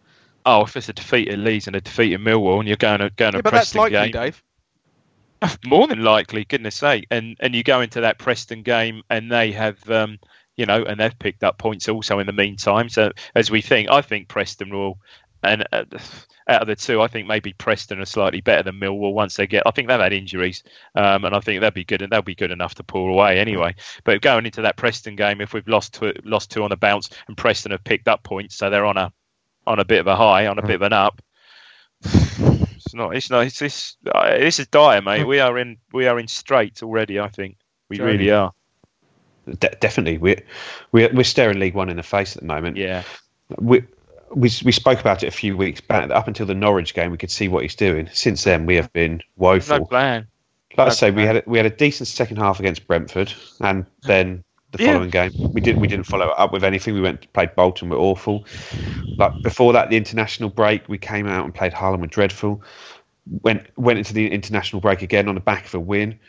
Oh, 0.46 0.64
if 0.64 0.76
it's 0.78 0.90
a 0.90 0.94
defeat 0.94 1.28
at 1.28 1.38
Leeds 1.38 1.68
and 1.68 1.76
a 1.76 1.82
defeat 1.82 2.14
at 2.14 2.20
Millwall, 2.20 2.60
and 2.60 2.68
you're 2.68 2.78
going 2.78 3.00
to 3.00 3.10
going 3.12 3.34
to 3.34 3.38
Yeah, 3.40 3.42
but 3.42 3.52
that's 3.52 3.74
Preston 3.74 3.82
likely, 3.82 4.12
game, 4.12 4.12
Dave. 4.12 4.44
more 5.66 5.88
than 5.88 6.04
likely, 6.04 6.46
goodness 6.46 6.76
sake, 6.76 7.06
and 7.12 7.38
and 7.40 7.54
you 7.54 7.64
go 7.64 7.82
into 7.82 8.02
that 8.02 8.18
Preston 8.18 8.64
game 8.64 9.04
and 9.10 9.32
they 9.32 9.52
have, 9.52 9.78
um, 9.90 10.20
you 10.56 10.66
know, 10.66 10.84
and 10.84 11.00
they've 11.00 11.20
picked 11.20 11.44
up 11.44 11.58
points 11.58 11.88
also 11.90 12.20
in 12.20 12.26
the 12.26 12.34
meantime. 12.34 12.90
So 12.90 13.12
as 13.36 13.52
we 13.52 13.62
think, 13.62 13.90
I 13.92 14.02
think 14.02 14.28
Preston 14.28 14.74
will, 14.74 14.98
and 15.48 15.68
uh, 15.72 15.84
out 16.48 16.62
of 16.62 16.68
the 16.68 16.76
two, 16.76 17.02
I 17.02 17.08
think 17.08 17.28
maybe 17.28 17.54
Preston 17.54 18.00
are 18.00 18.06
slightly 18.06 18.42
better 18.42 18.64
than 18.64 18.80
Millwall 18.80 19.14
once 19.14 19.36
they 19.36 19.48
get. 19.48 19.64
I 19.66 19.72
think 19.72 19.88
they've 19.88 20.00
had 20.00 20.14
injuries, 20.14 20.64
um, 20.96 21.26
and 21.26 21.36
I 21.36 21.40
think 21.40 21.62
they'll 21.62 21.72
be 21.72 21.84
good, 21.84 22.02
and 22.02 22.12
they'll 22.12 22.22
be 22.22 22.36
good 22.36 22.52
enough 22.52 22.76
to 22.76 22.84
pull 22.84 23.10
away 23.10 23.40
anyway. 23.40 23.76
But 24.04 24.22
going 24.22 24.46
into 24.46 24.62
that 24.62 24.78
Preston 24.78 25.16
game, 25.16 25.42
if 25.42 25.54
we've 25.54 25.68
lost 25.68 25.96
two, 25.96 26.14
lost 26.24 26.52
two 26.52 26.64
on 26.64 26.70
the 26.70 26.78
bounce, 26.78 27.10
and 27.28 27.36
Preston 27.36 27.72
have 27.72 27.84
picked 27.84 28.08
up 28.08 28.24
points, 28.24 28.56
so 28.56 28.70
they're 28.70 28.86
on 28.86 28.98
a 28.98 29.12
on 29.66 29.80
a 29.80 29.86
bit 29.86 30.00
of 30.00 30.08
a 30.08 30.16
high, 30.16 30.48
on 30.48 30.60
a 30.60 30.62
bit 30.66 30.76
of 30.76 30.82
an 30.84 30.94
up. 30.94 31.22
It's 32.04 32.94
not. 32.94 33.16
It's 33.16 33.30
not. 33.30 33.46
It's 33.46 33.60
this. 33.60 33.98
Uh, 34.10 34.38
this 34.38 34.60
is 34.60 34.68
dire, 34.68 35.02
mate. 35.02 35.26
We 35.26 35.40
are 35.40 35.58
in. 35.58 35.78
We 35.92 36.08
are 36.08 36.20
in 36.20 36.28
straits 36.28 36.84
already. 36.84 37.20
I 37.20 37.28
think 37.28 37.58
we 37.90 37.98
Journey. 37.98 38.14
really 38.14 38.32
are. 38.32 38.54
De- 39.48 39.78
definitely, 39.80 40.18
we're, 40.18 40.42
we're 40.92 41.10
we're 41.14 41.24
staring 41.24 41.60
League 41.60 41.74
One 41.74 41.90
in 41.90 41.98
the 41.98 42.04
face 42.04 42.36
at 42.36 42.42
the 42.42 42.48
moment. 42.48 42.78
Yeah. 42.78 43.04
we, 43.58 43.84
we 44.36 44.50
we 44.64 44.72
spoke 44.72 45.00
about 45.00 45.24
it 45.24 45.28
a 45.28 45.32
few 45.32 45.56
weeks 45.58 45.82
back. 45.82 46.10
Up 46.12 46.28
until 46.28 46.46
the 46.46 46.54
Norwich 46.56 46.94
game, 46.94 47.12
we 47.12 47.18
could 47.18 47.32
see 47.32 47.48
what 47.48 47.64
he's 47.64 47.76
doing. 47.76 48.10
Since 48.14 48.44
then, 48.44 48.66
we 48.66 48.76
have 48.76 48.92
been 48.94 49.22
woeful. 49.38 49.80
No 49.80 49.86
plan. 49.86 50.28
like 50.78 50.88
I 50.88 50.90
no 50.90 50.94
say, 50.94 51.12
we 51.12 51.24
had 51.24 51.38
a, 51.38 51.44
we 51.46 51.58
had 51.58 51.66
a 51.66 51.72
decent 51.72 52.08
second 52.08 52.38
half 52.38 52.60
against 52.60 52.88
Brentford, 52.88 53.34
and 53.62 53.86
then 54.06 54.44
the 54.72 54.84
Yeah. 54.84 54.94
following 54.94 55.10
game 55.10 55.32
we 55.54 55.62
didn't 55.62 55.80
we 55.80 55.88
didn't 55.88 56.06
follow 56.06 56.28
up 56.28 56.52
with 56.52 56.64
anything. 56.64 56.94
We 56.94 57.02
went 57.02 57.32
played 57.34 57.56
Bolton, 57.56 57.90
we're 57.90 57.98
awful. 57.98 58.46
Like 59.18 59.42
before 59.42 59.74
that, 59.74 59.90
the 59.90 59.98
international 59.98 60.50
break, 60.50 60.88
we 60.90 60.98
came 60.98 61.28
out 61.28 61.46
and 61.46 61.54
played 61.56 61.74
Harlem, 61.74 62.02
we're 62.02 62.08
dreadful. 62.08 62.62
Went 63.42 63.68
went 63.78 63.98
into 64.00 64.14
the 64.14 64.30
international 64.32 64.82
break 64.82 65.02
again 65.02 65.28
on 65.28 65.36
the 65.36 65.42
back 65.42 65.66
of 65.66 65.74
a 65.76 65.80
win. 65.80 66.20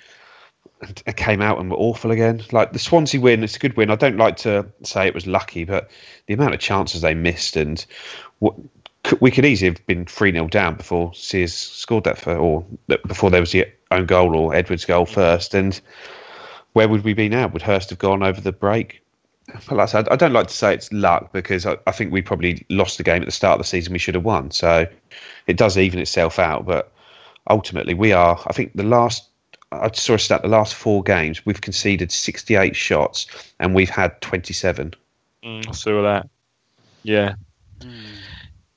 Came 1.16 1.42
out 1.42 1.58
and 1.58 1.70
were 1.70 1.76
awful 1.76 2.10
again. 2.10 2.42
Like 2.52 2.72
the 2.72 2.78
Swansea 2.78 3.20
win, 3.20 3.42
it's 3.42 3.56
a 3.56 3.58
good 3.58 3.76
win. 3.76 3.90
I 3.90 3.96
don't 3.96 4.16
like 4.16 4.36
to 4.38 4.66
say 4.82 5.06
it 5.06 5.14
was 5.14 5.26
lucky, 5.26 5.64
but 5.64 5.90
the 6.26 6.34
amount 6.34 6.54
of 6.54 6.60
chances 6.60 7.00
they 7.00 7.14
missed 7.14 7.56
and 7.56 7.84
what 8.38 8.54
we 9.20 9.30
could 9.30 9.44
easily 9.44 9.70
have 9.70 9.86
been 9.86 10.04
3 10.04 10.32
0 10.32 10.48
down 10.48 10.74
before 10.76 11.14
Sears 11.14 11.54
scored 11.54 12.04
that 12.04 12.18
for, 12.18 12.36
or 12.36 12.64
before 13.06 13.30
there 13.30 13.40
was 13.40 13.52
the 13.52 13.66
own 13.90 14.06
goal 14.06 14.36
or 14.36 14.54
Edwards' 14.54 14.84
goal 14.84 15.06
first. 15.06 15.54
And 15.54 15.80
where 16.72 16.88
would 16.88 17.04
we 17.04 17.14
be 17.14 17.28
now? 17.28 17.48
Would 17.48 17.62
Hurst 17.62 17.90
have 17.90 17.98
gone 17.98 18.22
over 18.22 18.40
the 18.40 18.52
break? 18.52 19.02
But 19.46 19.76
like 19.76 19.80
I 19.80 19.86
said, 19.86 20.08
I 20.10 20.16
don't 20.16 20.32
like 20.32 20.48
to 20.48 20.54
say 20.54 20.74
it's 20.74 20.92
luck 20.92 21.32
because 21.32 21.64
I, 21.64 21.78
I 21.86 21.92
think 21.92 22.12
we 22.12 22.20
probably 22.20 22.66
lost 22.68 22.98
the 22.98 23.04
game 23.04 23.22
at 23.22 23.26
the 23.26 23.32
start 23.32 23.54
of 23.54 23.58
the 23.58 23.68
season 23.68 23.94
we 23.94 23.98
should 23.98 24.14
have 24.14 24.24
won. 24.24 24.50
So 24.50 24.86
it 25.46 25.56
does 25.56 25.78
even 25.78 26.00
itself 26.00 26.38
out. 26.38 26.66
But 26.66 26.92
ultimately, 27.48 27.94
we 27.94 28.12
are, 28.12 28.38
I 28.46 28.52
think 28.52 28.72
the 28.74 28.82
last, 28.82 29.27
I 29.70 29.90
saw 29.92 30.14
a 30.14 30.18
stat, 30.18 30.42
the 30.42 30.48
last 30.48 30.74
four 30.74 31.02
games, 31.02 31.44
we've 31.44 31.60
conceded 31.60 32.10
68 32.10 32.74
shots 32.74 33.26
and 33.60 33.74
we've 33.74 33.90
had 33.90 34.20
27. 34.20 34.94
Mm, 35.44 35.68
I 35.68 35.72
saw 35.72 36.02
that. 36.02 36.28
Yeah. 37.02 37.34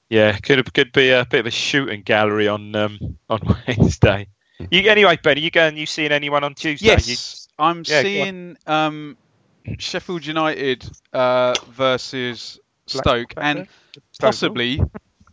Yeah, 0.10 0.38
could 0.40 0.74
could 0.74 0.92
be 0.92 1.10
a 1.12 1.26
bit 1.26 1.40
of 1.40 1.46
a 1.46 1.52
shooting 1.52 2.02
gallery 2.02 2.48
on 2.50 2.76
um, 2.76 3.18
on 3.30 3.40
Wednesday. 3.68 4.28
You 4.70 4.90
anyway, 4.90 5.18
Benny. 5.24 5.40
You 5.40 5.50
going? 5.50 5.78
You 5.78 5.86
seeing 5.86 6.12
anyone 6.12 6.44
on 6.44 6.54
Tuesday? 6.54 6.88
Yes, 6.88 7.48
I'm 7.58 7.84
Yeah, 7.88 8.02
seeing 8.02 8.58
um, 8.68 9.18
Sheffield 9.78 10.26
United 10.26 10.88
uh, 11.14 11.54
versus 11.70 12.60
Stoke, 12.88 13.34
and 13.38 13.68
possibly 14.20 14.82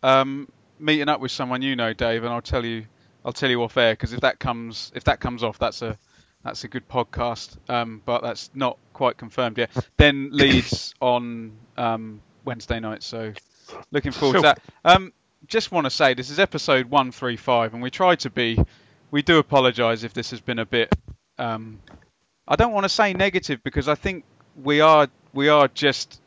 um, 0.04 0.48
meeting 0.78 1.08
up 1.08 1.20
with 1.20 1.32
someone 1.32 1.60
you 1.60 1.74
know, 1.74 1.92
Dave. 1.92 2.22
And 2.22 2.32
I'll 2.32 2.40
tell 2.40 2.64
you, 2.64 2.86
I'll 3.24 3.32
tell 3.32 3.50
you 3.50 3.62
off 3.62 3.76
air 3.76 3.92
because 3.92 4.12
if 4.12 4.20
that 4.20 4.38
comes, 4.38 4.92
if 4.94 5.04
that 5.04 5.20
comes 5.20 5.42
off, 5.42 5.58
that's 5.58 5.82
a 5.82 5.98
that's 6.44 6.64
a 6.64 6.68
good 6.68 6.88
podcast. 6.88 7.56
Um, 7.68 8.02
but 8.04 8.22
that's 8.22 8.50
not 8.54 8.78
quite 8.92 9.16
confirmed 9.16 9.58
yet. 9.58 9.70
Then 9.96 10.30
Leeds 10.32 10.94
on 11.00 11.52
um, 11.76 12.20
Wednesday 12.44 12.80
night, 12.80 13.02
so 13.02 13.32
looking 13.90 14.12
forward 14.12 14.36
to 14.36 14.42
that. 14.42 14.62
Um, 14.84 15.12
just 15.46 15.72
want 15.72 15.86
to 15.86 15.90
say 15.90 16.14
this 16.14 16.30
is 16.30 16.38
episode 16.38 16.86
135, 16.86 17.74
and 17.74 17.82
we 17.82 17.90
try 17.90 18.16
to 18.16 18.30
be. 18.30 18.58
We 19.10 19.22
do 19.22 19.38
apologise 19.38 20.04
if 20.04 20.12
this 20.12 20.30
has 20.30 20.40
been 20.40 20.58
a 20.58 20.66
bit. 20.66 20.94
Um, 21.38 21.80
I 22.46 22.56
don't 22.56 22.72
want 22.72 22.84
to 22.84 22.90
say 22.90 23.14
negative 23.14 23.62
because 23.62 23.88
I 23.88 23.94
think 23.94 24.24
we 24.62 24.80
are 24.80 25.08
we 25.32 25.48
are 25.48 25.68
just 25.68 26.20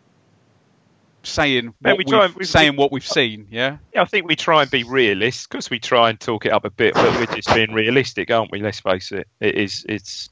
saying 1.23 1.73
what 1.81 1.97
we 1.97 2.03
try 2.03 2.27
we've, 2.27 2.37
and- 2.37 2.47
saying 2.47 2.75
what 2.75 2.91
we've 2.91 3.05
seen. 3.05 3.47
Yeah. 3.51 3.77
Yeah, 3.93 4.01
I 4.01 4.05
think 4.05 4.27
we 4.27 4.35
try 4.35 4.61
and 4.63 4.71
be 4.71 4.83
realist 4.83 5.49
because 5.49 5.69
we 5.69 5.79
try 5.79 6.09
and 6.09 6.19
talk 6.19 6.45
it 6.45 6.51
up 6.51 6.65
a 6.65 6.69
bit, 6.69 6.93
but 6.93 7.05
we're 7.17 7.35
just 7.35 7.53
being 7.53 7.73
realistic, 7.73 8.31
aren't 8.31 8.51
we? 8.51 8.59
Let's 8.61 8.79
face 8.79 9.11
it. 9.11 9.27
It 9.39 9.55
is. 9.55 9.85
It's. 9.87 10.29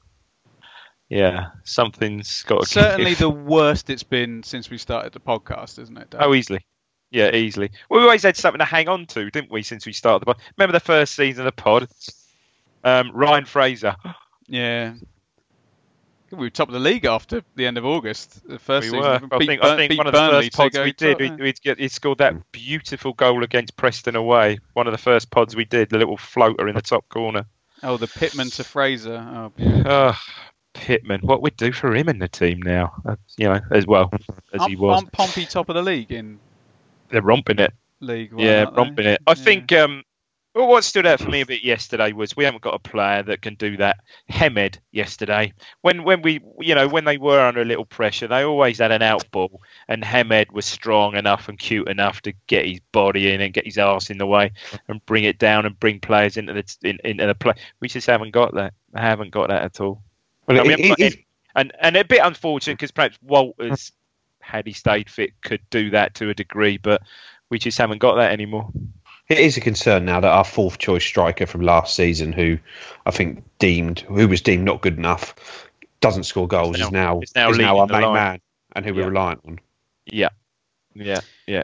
Yeah, 1.10 1.48
something's 1.64 2.44
got 2.44 2.62
to 2.64 2.70
Certainly 2.70 3.12
give. 3.12 3.18
the 3.20 3.30
worst 3.32 3.90
it's 3.90 4.04
been 4.04 4.44
since 4.44 4.70
we 4.70 4.78
started 4.78 5.12
the 5.12 5.20
podcast, 5.20 5.80
isn't 5.80 5.98
it? 5.98 6.12
Dave? 6.12 6.22
Oh, 6.24 6.36
easily. 6.36 6.64
Yeah, 7.10 7.34
easily. 7.34 7.72
Well, 7.90 8.02
we 8.02 8.06
always 8.06 8.22
had 8.22 8.38
something 8.38 8.60
to 8.60 8.66
hang 8.66 8.88
on 8.88 9.08
to, 9.08 9.32
didn't 9.32 9.52
we, 9.52 9.64
since 9.64 9.88
we 9.88 9.94
started 9.94 10.22
the 10.22 10.28
pod? 10.28 10.42
Remember 10.56 10.74
the 10.74 10.80
first 10.86 11.16
season 11.16 11.48
of 11.48 11.56
the 11.56 11.62
pod? 11.62 11.88
Um, 12.84 13.12
Ryan 13.12 13.46
Fraser. 13.46 13.96
Yeah. 14.48 14.94
We 16.32 16.38
were 16.38 16.50
top 16.50 16.68
of 16.70 16.74
the 16.74 16.80
league 16.80 17.06
after 17.06 17.42
the 17.56 17.66
end 17.66 17.78
of 17.78 17.86
August. 17.86 18.48
The 18.48 18.60
first 18.60 18.92
we 18.92 18.98
season. 18.98 19.30
were. 19.30 19.36
I 19.36 19.46
think, 19.46 19.64
I 19.64 19.76
think 19.76 19.98
one 19.98 20.08
of 20.08 20.14
the 20.14 20.20
Burnley 20.20 20.46
first 20.46 20.54
pods 20.54 20.78
we 20.78 20.94
did, 20.94 21.14
top, 21.14 21.20
we, 21.20 21.28
yeah. 21.30 21.36
we'd 21.76 21.80
he 21.80 21.88
scored 21.88 22.20
that 22.20 22.52
beautiful 22.52 23.14
goal 23.14 23.44
against 23.44 23.76
Preston 23.76 24.16
away. 24.16 24.60
One 24.74 24.88
of 24.88 24.92
the 24.92 24.98
first 24.98 25.32
pods 25.32 25.56
we 25.56 25.66
did, 25.66 25.90
the 25.90 25.98
little 25.98 26.18
floater 26.18 26.68
in 26.68 26.76
the 26.76 26.82
top 26.82 27.08
corner. 27.10 27.46
Oh, 27.84 27.98
the 27.98 28.08
Pitman 28.08 28.50
to 28.52 28.64
Fraser. 28.64 29.26
Oh, 29.34 29.50
beautiful. 29.56 29.92
Oh, 29.92 30.18
Pitman, 30.74 31.22
what 31.22 31.42
we'd 31.42 31.58
do 31.58 31.72
for 31.72 31.96
him 31.96 32.10
in 32.10 32.20
the 32.20 32.28
team 32.28 32.62
now, 32.62 32.94
uh, 33.06 33.16
you 33.38 33.50
know, 33.50 33.60
as 33.72 33.88
well 33.88 34.12
as 34.54 34.66
he 34.66 34.76
was. 34.76 34.98
Aren't 35.02 35.12
Pompey 35.12 35.46
top 35.46 35.70
of 35.70 35.76
the 35.76 35.82
league 35.82 36.12
in 36.12 36.40
They're 37.10 37.22
romping 37.22 37.60
it. 37.60 37.74
League 38.02 38.32
yeah, 38.38 38.66
aren't 38.66 38.76
they? 38.76 38.82
romping 38.82 39.06
it. 39.08 39.22
I 39.28 39.32
Yeah. 39.32 39.36
think. 39.36 39.72
Um, 39.74 40.04
well, 40.56 40.68
what 40.68 40.84
stood 40.84 41.06
out 41.06 41.20
for 41.20 41.30
me 41.30 41.42
a 41.42 41.46
bit 41.46 41.64
yesterday 41.64 42.12
was 42.12 42.36
we 42.36 42.44
haven't 42.44 42.64
got 42.64 42.74
a 42.74 42.80
player 42.80 43.24
that 43.24 43.42
can 43.42 43.56
do 43.56 43.78
that. 43.78 43.98
Hemed 44.28 44.80
yesterday, 44.92 45.54
when 45.82 46.04
when 46.04 46.22
we, 46.22 46.42
you 46.60 46.76
know, 46.76 46.88
when 46.88 47.06
they 47.06 47.18
were 47.18 47.40
under 47.40 47.62
a 47.62 47.66
little 47.66 47.86
pressure, 47.86 48.28
they 48.28 48.44
always 48.44 48.80
had 48.80 48.92
an 48.92 49.02
out 49.04 49.30
ball, 49.32 49.62
and 49.88 50.04
Hemed 50.04 50.52
was 50.52 50.66
strong 50.66 51.16
enough 51.16 51.50
and 51.50 51.60
cute 51.60 51.88
enough 51.88 52.22
to 52.24 52.34
get 52.48 52.66
his 52.66 52.80
body 52.92 53.32
in 53.32 53.42
and 53.42 53.54
get 53.54 53.66
his 53.66 53.78
arse 53.78 54.10
in 54.10 54.18
the 54.18 54.26
way 54.26 54.52
and 54.88 55.06
bring 55.06 55.24
it 55.24 55.38
down 55.40 55.66
and 55.66 55.80
bring 55.80 56.00
players 56.00 56.36
into 56.38 56.54
the 56.54 56.64
in, 56.84 56.98
into 57.04 57.28
the 57.28 57.36
play. 57.36 57.54
We 57.80 57.88
just 57.88 58.08
haven't 58.08 58.32
got 58.32 58.56
that. 58.56 58.74
I 58.96 59.02
haven't 59.02 59.32
got 59.32 59.50
that 59.50 59.64
at 59.64 59.80
all. 59.82 60.02
Well, 60.48 60.66
it- 60.80 60.96
it- 61.00 61.20
and 61.56 61.74
and 61.80 61.96
a 61.96 62.04
bit 62.04 62.22
unfortunate 62.24 62.76
because 62.78 62.92
perhaps 62.92 63.18
Walters, 63.22 63.92
had 64.42 64.66
he 64.68 64.74
stayed 64.74 65.10
fit, 65.10 65.32
could 65.42 65.62
do 65.70 65.92
that 65.92 66.16
to 66.16 66.30
a 66.30 66.34
degree, 66.34 66.78
but 66.78 67.02
we 67.50 67.60
just 67.60 67.78
haven't 67.78 68.00
got 68.00 68.16
that 68.16 68.32
anymore. 68.32 68.72
It 69.30 69.38
is 69.38 69.58
a 69.58 69.62
concern 69.62 70.06
now 70.06 70.20
that 70.20 70.32
our 70.32 70.44
fourth 70.44 70.80
choice 70.80 71.04
striker 71.04 71.46
from 71.46 71.62
last 71.62 71.96
season, 71.96 72.34
who 72.34 72.58
I 73.06 73.12
think 73.12 73.44
deemed 73.60 74.00
who 74.00 74.28
was 74.28 74.42
deemed 74.42 74.66
not 74.66 74.82
good 74.82 74.98
enough, 74.98 75.70
doesn't 76.02 76.24
score 76.24 76.48
goals, 76.48 76.78
Is 76.78 76.82
is 76.88 76.92
now- 76.92 77.14
now 77.14 77.20
is 77.22 77.36
now 77.36 77.50
is 77.52 77.58
now 77.60 77.78
our 77.80 77.86
main 77.88 78.02
line. 78.02 78.14
man 78.14 78.42
and 78.76 78.86
who 78.86 78.94
Yeah. 78.94 79.02
we're 79.04 79.10
reliant 79.10 79.42
on. 79.46 79.60
Yeah, 80.06 80.30
yeah, 80.96 81.20
yeah. 81.46 81.62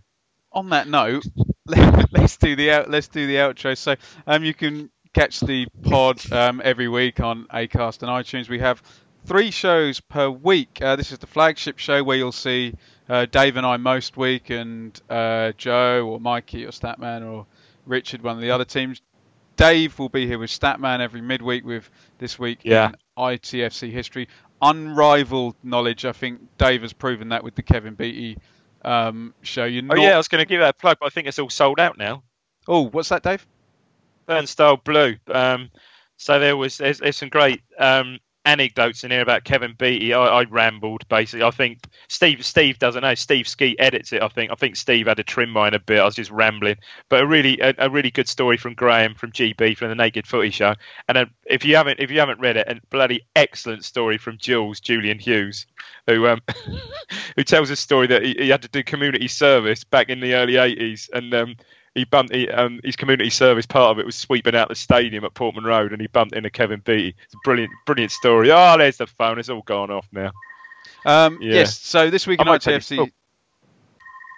on 0.52 0.70
that 0.70 0.88
note, 0.88 1.24
let's 2.12 2.38
do 2.38 2.56
the 2.56 2.70
out, 2.70 2.90
let's 2.92 3.08
do 3.08 3.26
the 3.26 3.38
outro. 3.38 3.76
So 3.76 3.96
um, 4.28 4.44
you 4.44 4.54
can 4.54 4.92
catch 5.14 5.40
the 5.40 5.66
pod 5.82 6.22
um, 6.32 6.62
every 6.64 6.88
week 6.88 7.20
on 7.20 7.46
Acast 7.48 8.04
and 8.04 8.12
iTunes. 8.12 8.48
We 8.48 8.60
have 8.60 8.84
three 9.26 9.50
shows 9.50 10.00
per 10.02 10.30
week. 10.30 10.80
Uh, 10.84 10.98
this 10.98 11.12
is 11.12 11.18
the 11.18 11.26
flagship 11.28 11.80
show 11.80 12.04
where 12.04 12.16
you'll 12.18 12.32
see 12.32 12.76
uh, 13.10 13.26
Dave 13.26 13.58
and 13.58 13.66
I 13.66 13.78
most 13.78 14.18
week, 14.18 14.52
and 14.52 15.00
uh, 15.10 15.54
Joe 15.58 16.08
or 16.08 16.20
Mikey 16.20 16.66
or 16.66 16.70
Statman 16.70 17.26
or 17.28 17.48
Richard, 17.86 18.22
one 18.24 18.36
of 18.36 18.42
the 18.42 18.52
other 18.52 18.66
teams. 18.66 19.02
Dave 19.58 19.98
will 20.00 20.10
be 20.10 20.28
here 20.28 20.38
with 20.38 20.50
Statman 20.50 21.00
every 21.00 21.22
midweek 21.22 21.64
with 21.66 21.90
this 22.18 22.38
week 22.38 22.60
Yeah. 22.64 22.90
in 22.90 22.96
ITFC 23.18 23.90
history. 23.92 24.28
Unrivaled 24.62 25.56
knowledge. 25.64 26.06
I 26.06 26.12
think 26.12 26.42
Dave 26.58 26.82
has 26.82 26.92
proven 26.94 27.30
that 27.30 27.44
with 27.44 27.56
the 27.56 27.64
Kevin 27.64 27.94
Beattie 27.94 28.38
um, 28.84 29.34
show. 29.42 29.64
You're 29.66 29.84
Oh 29.84 29.96
not 29.96 30.02
yeah, 30.02 30.14
I 30.16 30.18
was 30.18 30.28
going 30.28 30.44
to 30.44 30.48
give 30.48 30.60
that 30.60 30.70
a 30.70 30.74
plug, 30.74 30.98
but 31.00 31.06
I 31.06 31.10
think 31.10 31.28
it's 31.28 31.40
all 31.40 31.50
sold 31.50 31.80
out 31.80 31.98
now. 31.98 32.24
Oh, 32.68 32.90
what's 32.90 33.10
that, 33.10 33.24
Dave? 33.24 33.46
Burnstyle 34.28 34.84
Blue. 34.84 35.16
Um, 35.32 35.70
so 36.18 36.40
there 36.40 36.58
was 36.58 36.78
there's, 36.78 37.00
there's 37.00 37.16
some 37.16 37.30
great 37.30 37.62
um, 37.80 38.20
anecdotes 38.46 39.04
in 39.04 39.12
here 39.12 39.22
about 39.22 39.44
Kevin 39.44 39.74
Beattie. 39.78 40.14
I, 40.14 40.42
I 40.42 40.44
rambled 40.44 41.08
basically. 41.10 41.44
I 41.44 41.52
think 41.52 41.88
Steve 42.08 42.46
Steve 42.46 42.80
doesn't 42.80 43.02
know. 43.02 43.16
Steve 43.16 43.48
Skeet 43.48 43.76
edits 43.80 44.14
it. 44.14 44.22
I 44.22 44.28
think 44.28 44.52
I 44.52 44.56
think 44.56 44.76
Steve 44.76 45.08
had 45.08 45.18
to 45.18 45.24
trim 45.24 45.50
mine 45.50 45.74
a 45.74 45.80
bit. 45.80 46.00
I 46.00 46.06
was 46.06 46.16
just 46.16 46.32
rambling, 46.32 46.78
but 47.10 47.22
a 47.22 47.28
really 47.28 47.60
a, 47.60 47.74
a 47.78 47.90
really 47.90 48.12
good 48.12 48.28
story 48.28 48.58
from 48.58 48.74
Graham 48.74 49.16
from 49.16 49.32
GB 49.32 49.78
from 49.78 49.90
the 49.90 49.96
Naked 49.96 50.28
Footy 50.28 50.52
Show. 50.52 50.76
And 51.08 51.18
uh 51.18 51.26
if 51.46 51.66
you 51.66 51.76
haven't 51.76 52.00
if 52.00 52.12
you 52.12 52.20
haven't 52.20 52.40
read 52.40 52.58
it, 52.58 52.68
a 52.68 52.80
bloody 52.90 53.22
excellent 53.36 53.84
story 53.86 54.18
from 54.18 54.38
Jules 54.38 54.80
Julian 54.80 55.20
Hughes, 55.20 55.66
who 56.08 56.28
um, 56.28 56.42
who 57.36 57.44
tells 57.44 57.70
a 57.70 57.76
story 57.76 58.08
that 58.08 58.24
he, 58.24 58.36
he 58.38 58.50
had 58.50 58.62
to 58.62 58.68
do 58.68 58.84
community 58.84 59.28
service 59.28 59.84
back 59.84 60.10
in 60.10 60.20
the 60.20 60.34
early 60.34 60.54
80s 60.54 61.10
and 61.14 61.34
um, 61.34 61.56
he 61.96 62.04
bumped 62.04 62.36
he, 62.36 62.50
um, 62.50 62.82
his 62.84 62.96
community 62.96 63.30
service 63.30 63.66
part 63.66 63.92
of 63.92 64.00
it 64.00 64.06
was 64.06 64.16
sweeping 64.16 64.56
out 64.56 64.68
the 64.68 64.76
stadium 64.76 65.24
at 65.24 65.34
Portman 65.34 65.64
Road 65.64 65.94
and 65.94 66.02
he 66.02 66.08
bumped 66.08 66.36
into 66.36 66.50
Kevin 66.50 66.82
Beattie. 66.82 67.16
It's 67.24 67.34
a 67.34 67.38
brilliant 67.44 67.72
brilliant 67.86 68.12
story. 68.12 68.52
Oh, 68.52 68.78
there's 68.78 68.98
the 68.98 69.08
phone. 69.08 69.40
It's 69.40 69.50
all 69.50 69.62
gone 69.62 69.90
off 69.90 70.08
now. 70.12 70.32
Um, 71.06 71.40
Yeah. 71.42 71.56
Yes. 71.56 71.80
So 71.80 72.10
this 72.10 72.28
week 72.28 72.42
in 72.42 72.48
ITFC, 72.48 73.00
I'm 73.00 73.12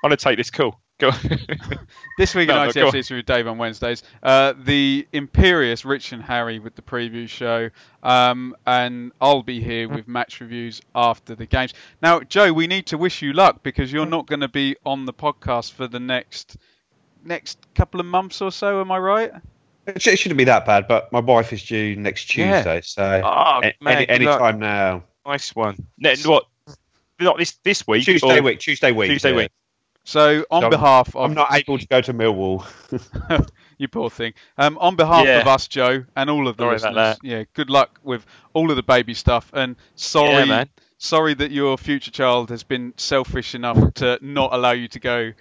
gonna 0.03 0.15
take 0.15 0.37
this 0.37 0.51
call. 0.51 0.79
Go. 0.99 1.11
this 2.17 2.33
week 2.33 2.47
No, 2.47 2.63
in 2.63 2.67
no, 2.67 2.71
ITFC 2.71 3.15
with 3.15 3.25
Dave 3.25 3.47
on 3.47 3.59
Wednesdays. 3.59 4.01
Uh, 4.23 4.53
the 4.57 5.07
Imperious 5.13 5.85
Rich 5.85 6.11
and 6.11 6.23
Harry 6.23 6.57
with 6.57 6.75
the 6.75 6.81
preview 6.81 7.29
show, 7.29 7.69
um, 8.01 8.55
and 8.65 9.11
I'll 9.21 9.43
be 9.43 9.61
here 9.61 9.87
with 9.89 10.07
match 10.07 10.41
reviews 10.41 10.81
after 10.95 11.35
the 11.35 11.45
games. 11.45 11.75
Now, 12.01 12.21
Joe, 12.21 12.51
we 12.51 12.65
need 12.65 12.87
to 12.87 12.97
wish 12.97 13.21
you 13.21 13.33
luck 13.33 13.61
because 13.61 13.93
you're 13.93 14.07
not 14.07 14.25
going 14.25 14.39
to 14.39 14.47
be 14.47 14.75
on 14.87 15.05
the 15.05 15.13
podcast 15.13 15.73
for 15.73 15.87
the 15.87 15.99
next 15.99 16.57
next 17.23 17.59
couple 17.75 17.99
of 17.99 18.05
months 18.05 18.41
or 18.41 18.51
so. 18.51 18.81
Am 18.81 18.91
I 18.91 18.97
right? 18.97 19.31
It 19.87 20.01
sh- 20.01 20.07
it 20.07 20.19
shouldn't 20.19 20.37
be 20.37 20.43
that 20.45 20.65
bad, 20.65 20.87
but 20.87 21.11
my 21.13 21.19
wife 21.19 21.53
is 21.53 21.63
due 21.63 21.95
next 21.95 22.35
Yeah. 22.35 22.55
Tuesday, 22.57 22.81
so 22.83 23.21
Oh, 23.23 23.61
a- 23.63 23.73
man, 23.81 23.97
any, 23.97 24.09
any 24.09 24.25
time 24.25 24.59
now. 24.59 25.03
nice 25.25 25.55
one. 25.55 25.77
Ne- 25.97 26.15
what? 26.25 26.45
Not 27.19 27.37
this 27.37 27.53
this 27.63 27.87
week. 27.87 28.03
Tuesday 28.05 28.39
or- 28.39 28.43
week, 28.43 28.59
Tuesday 28.59 28.91
week. 28.91 29.09
Tuesday 29.11 29.31
yeah. 29.31 29.37
week. 29.37 29.51
So 30.03 30.45
on 30.51 30.61
So 30.63 30.69
behalf 30.69 31.15
of 31.15 31.23
I'm 31.29 31.33
not 31.33 31.53
able 31.53 31.77
to 31.77 31.87
go 31.87 31.99
to 32.01 32.13
Millwall. 32.13 32.65
you 33.77 33.87
poor 33.87 34.09
thing. 34.09 34.33
Um, 34.57 34.77
on 34.79 34.95
behalf 34.95 35.25
Yeah. 35.25 35.41
of 35.41 35.47
us, 35.47 35.67
Joe, 35.67 36.05
and 36.15 36.29
all 36.29 36.47
of 36.47 36.57
the 36.57 36.63
Sorry 36.63 36.75
about 36.77 36.93
listeners, 36.93 37.19
yeah, 37.23 37.43
good 37.53 37.69
luck 37.69 37.99
with 38.03 38.25
all 38.53 38.69
of 38.69 38.75
the 38.77 38.83
baby 38.83 39.13
stuff, 39.13 39.49
and 39.53 39.75
sorry, 39.95 40.31
Yeah, 40.33 40.45
man. 40.45 40.69
sorry 40.97 41.33
that 41.33 41.51
your 41.51 41.77
future 41.77 42.11
child 42.11 42.49
has 42.51 42.63
been 42.63 42.93
selfish 42.97 43.53
enough 43.55 43.95
to 43.95 44.17
not 44.21 44.53
allow 44.53 44.71
you 44.71 44.87
to 44.89 44.99
go 44.99 45.33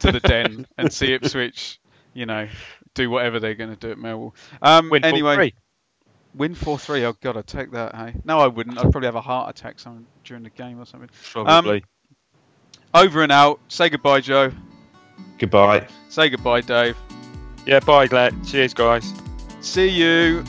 to 0.00 0.12
the 0.12 0.20
den 0.20 0.66
and 0.78 0.92
see 0.92 1.12
Ipswich, 1.12 1.80
you 2.14 2.26
know, 2.26 2.48
do 2.94 3.10
whatever 3.10 3.40
they're 3.40 3.54
going 3.54 3.70
to 3.70 3.76
do 3.76 3.90
at 3.92 3.98
Millwall. 3.98 4.32
Um, 4.62 4.90
Win 4.90 5.04
anyway, 5.04 5.36
4-3. 5.36 5.52
win 6.34 6.54
four 6.54 6.78
three. 6.78 7.04
Oh 7.04 7.14
God, 7.20 7.36
I'd 7.36 7.46
take 7.46 7.70
that. 7.72 7.94
Hey, 7.94 8.14
no, 8.24 8.38
I 8.40 8.46
wouldn't. 8.46 8.76
I'd 8.78 8.90
probably 8.90 9.06
have 9.06 9.14
a 9.16 9.20
heart 9.20 9.50
attack 9.50 9.78
some 9.78 10.06
during 10.24 10.42
the 10.42 10.50
game 10.50 10.80
or 10.80 10.84
something. 10.86 11.10
Probably. 11.32 11.84
Over 12.94 13.22
and 13.22 13.32
out. 13.32 13.60
Say 13.68 13.88
goodbye, 13.90 14.20
Joe. 14.20 14.50
Goodbye. 15.38 15.86
Say 16.08 16.28
goodbye, 16.30 16.60
Dave. 16.62 16.96
yeah. 17.66 17.80
Bye, 17.80 18.06
Glad. 18.06 18.34
Cheers, 18.46 18.74
guys. 18.74 19.12
See 19.60 19.88
you. 19.88 20.44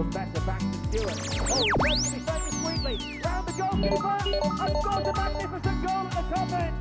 To 0.00 0.06
Stewart. 0.06 1.12
Oh, 1.50 1.62
he's 1.86 2.24
going 2.24 2.40
to 2.40 2.44
be 2.46 2.50
sweetly. 2.52 3.20
Round 3.22 3.46
the 3.46 3.52
goalkeeper. 3.52 4.06
And 4.64 4.76
scores 4.78 5.06
a 5.06 5.12
magnificent 5.12 5.86
goal 5.86 5.94
at 5.94 6.10
the 6.10 6.22
top 6.34 6.52
end. 6.52 6.74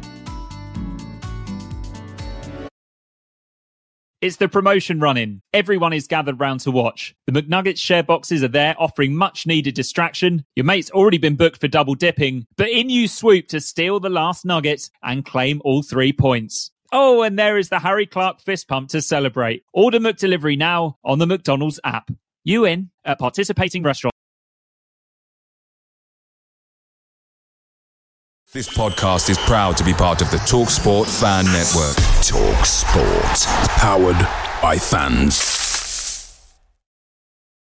It's 4.21 4.37
the 4.37 4.47
promotion 4.47 5.01
run-in. 5.01 5.41
Everyone 5.53 5.91
is 5.91 6.07
gathered 6.07 6.39
round 6.39 6.61
to 6.61 6.71
watch. 6.71 7.13
The 7.27 7.33
McNuggets 7.33 7.79
share 7.79 8.03
boxes 8.03 8.41
are 8.41 8.47
there 8.47 8.73
offering 8.79 9.13
much 9.15 9.45
needed 9.45 9.75
distraction. 9.75 10.45
Your 10.55 10.63
mate's 10.63 10.89
already 10.91 11.17
been 11.17 11.35
booked 11.35 11.59
for 11.59 11.67
double 11.67 11.95
dipping, 11.95 12.47
but 12.55 12.69
in 12.69 12.89
you 12.89 13.09
swoop 13.09 13.49
to 13.49 13.59
steal 13.59 13.99
the 13.99 14.09
last 14.09 14.45
nugget 14.45 14.89
and 15.03 15.25
claim 15.25 15.61
all 15.65 15.83
three 15.83 16.13
points. 16.13 16.71
Oh, 16.93 17.21
and 17.23 17.37
there 17.37 17.57
is 17.57 17.67
the 17.67 17.79
Harry 17.79 18.05
Clark 18.05 18.39
fist 18.39 18.69
pump 18.69 18.87
to 18.91 19.01
celebrate. 19.01 19.65
Order 19.73 19.99
McDelivery 19.99 20.57
now 20.57 20.97
on 21.03 21.19
the 21.19 21.27
McDonald's 21.27 21.81
app. 21.83 22.09
You 22.49 22.65
in 22.65 22.89
at 23.05 23.19
participating 23.19 23.83
restaurants. 23.83 24.17
This 28.51 28.75
podcast 28.75 29.29
is 29.29 29.37
proud 29.37 29.77
to 29.77 29.83
be 29.83 29.93
part 29.93 30.23
of 30.23 30.31
the 30.31 30.37
TalkSport 30.37 31.05
Fan 31.21 31.45
Network. 31.45 31.95
Talk 32.25 32.65
Sport. 32.65 33.69
Powered 33.77 34.27
by 34.63 34.79
fans. 34.79 35.68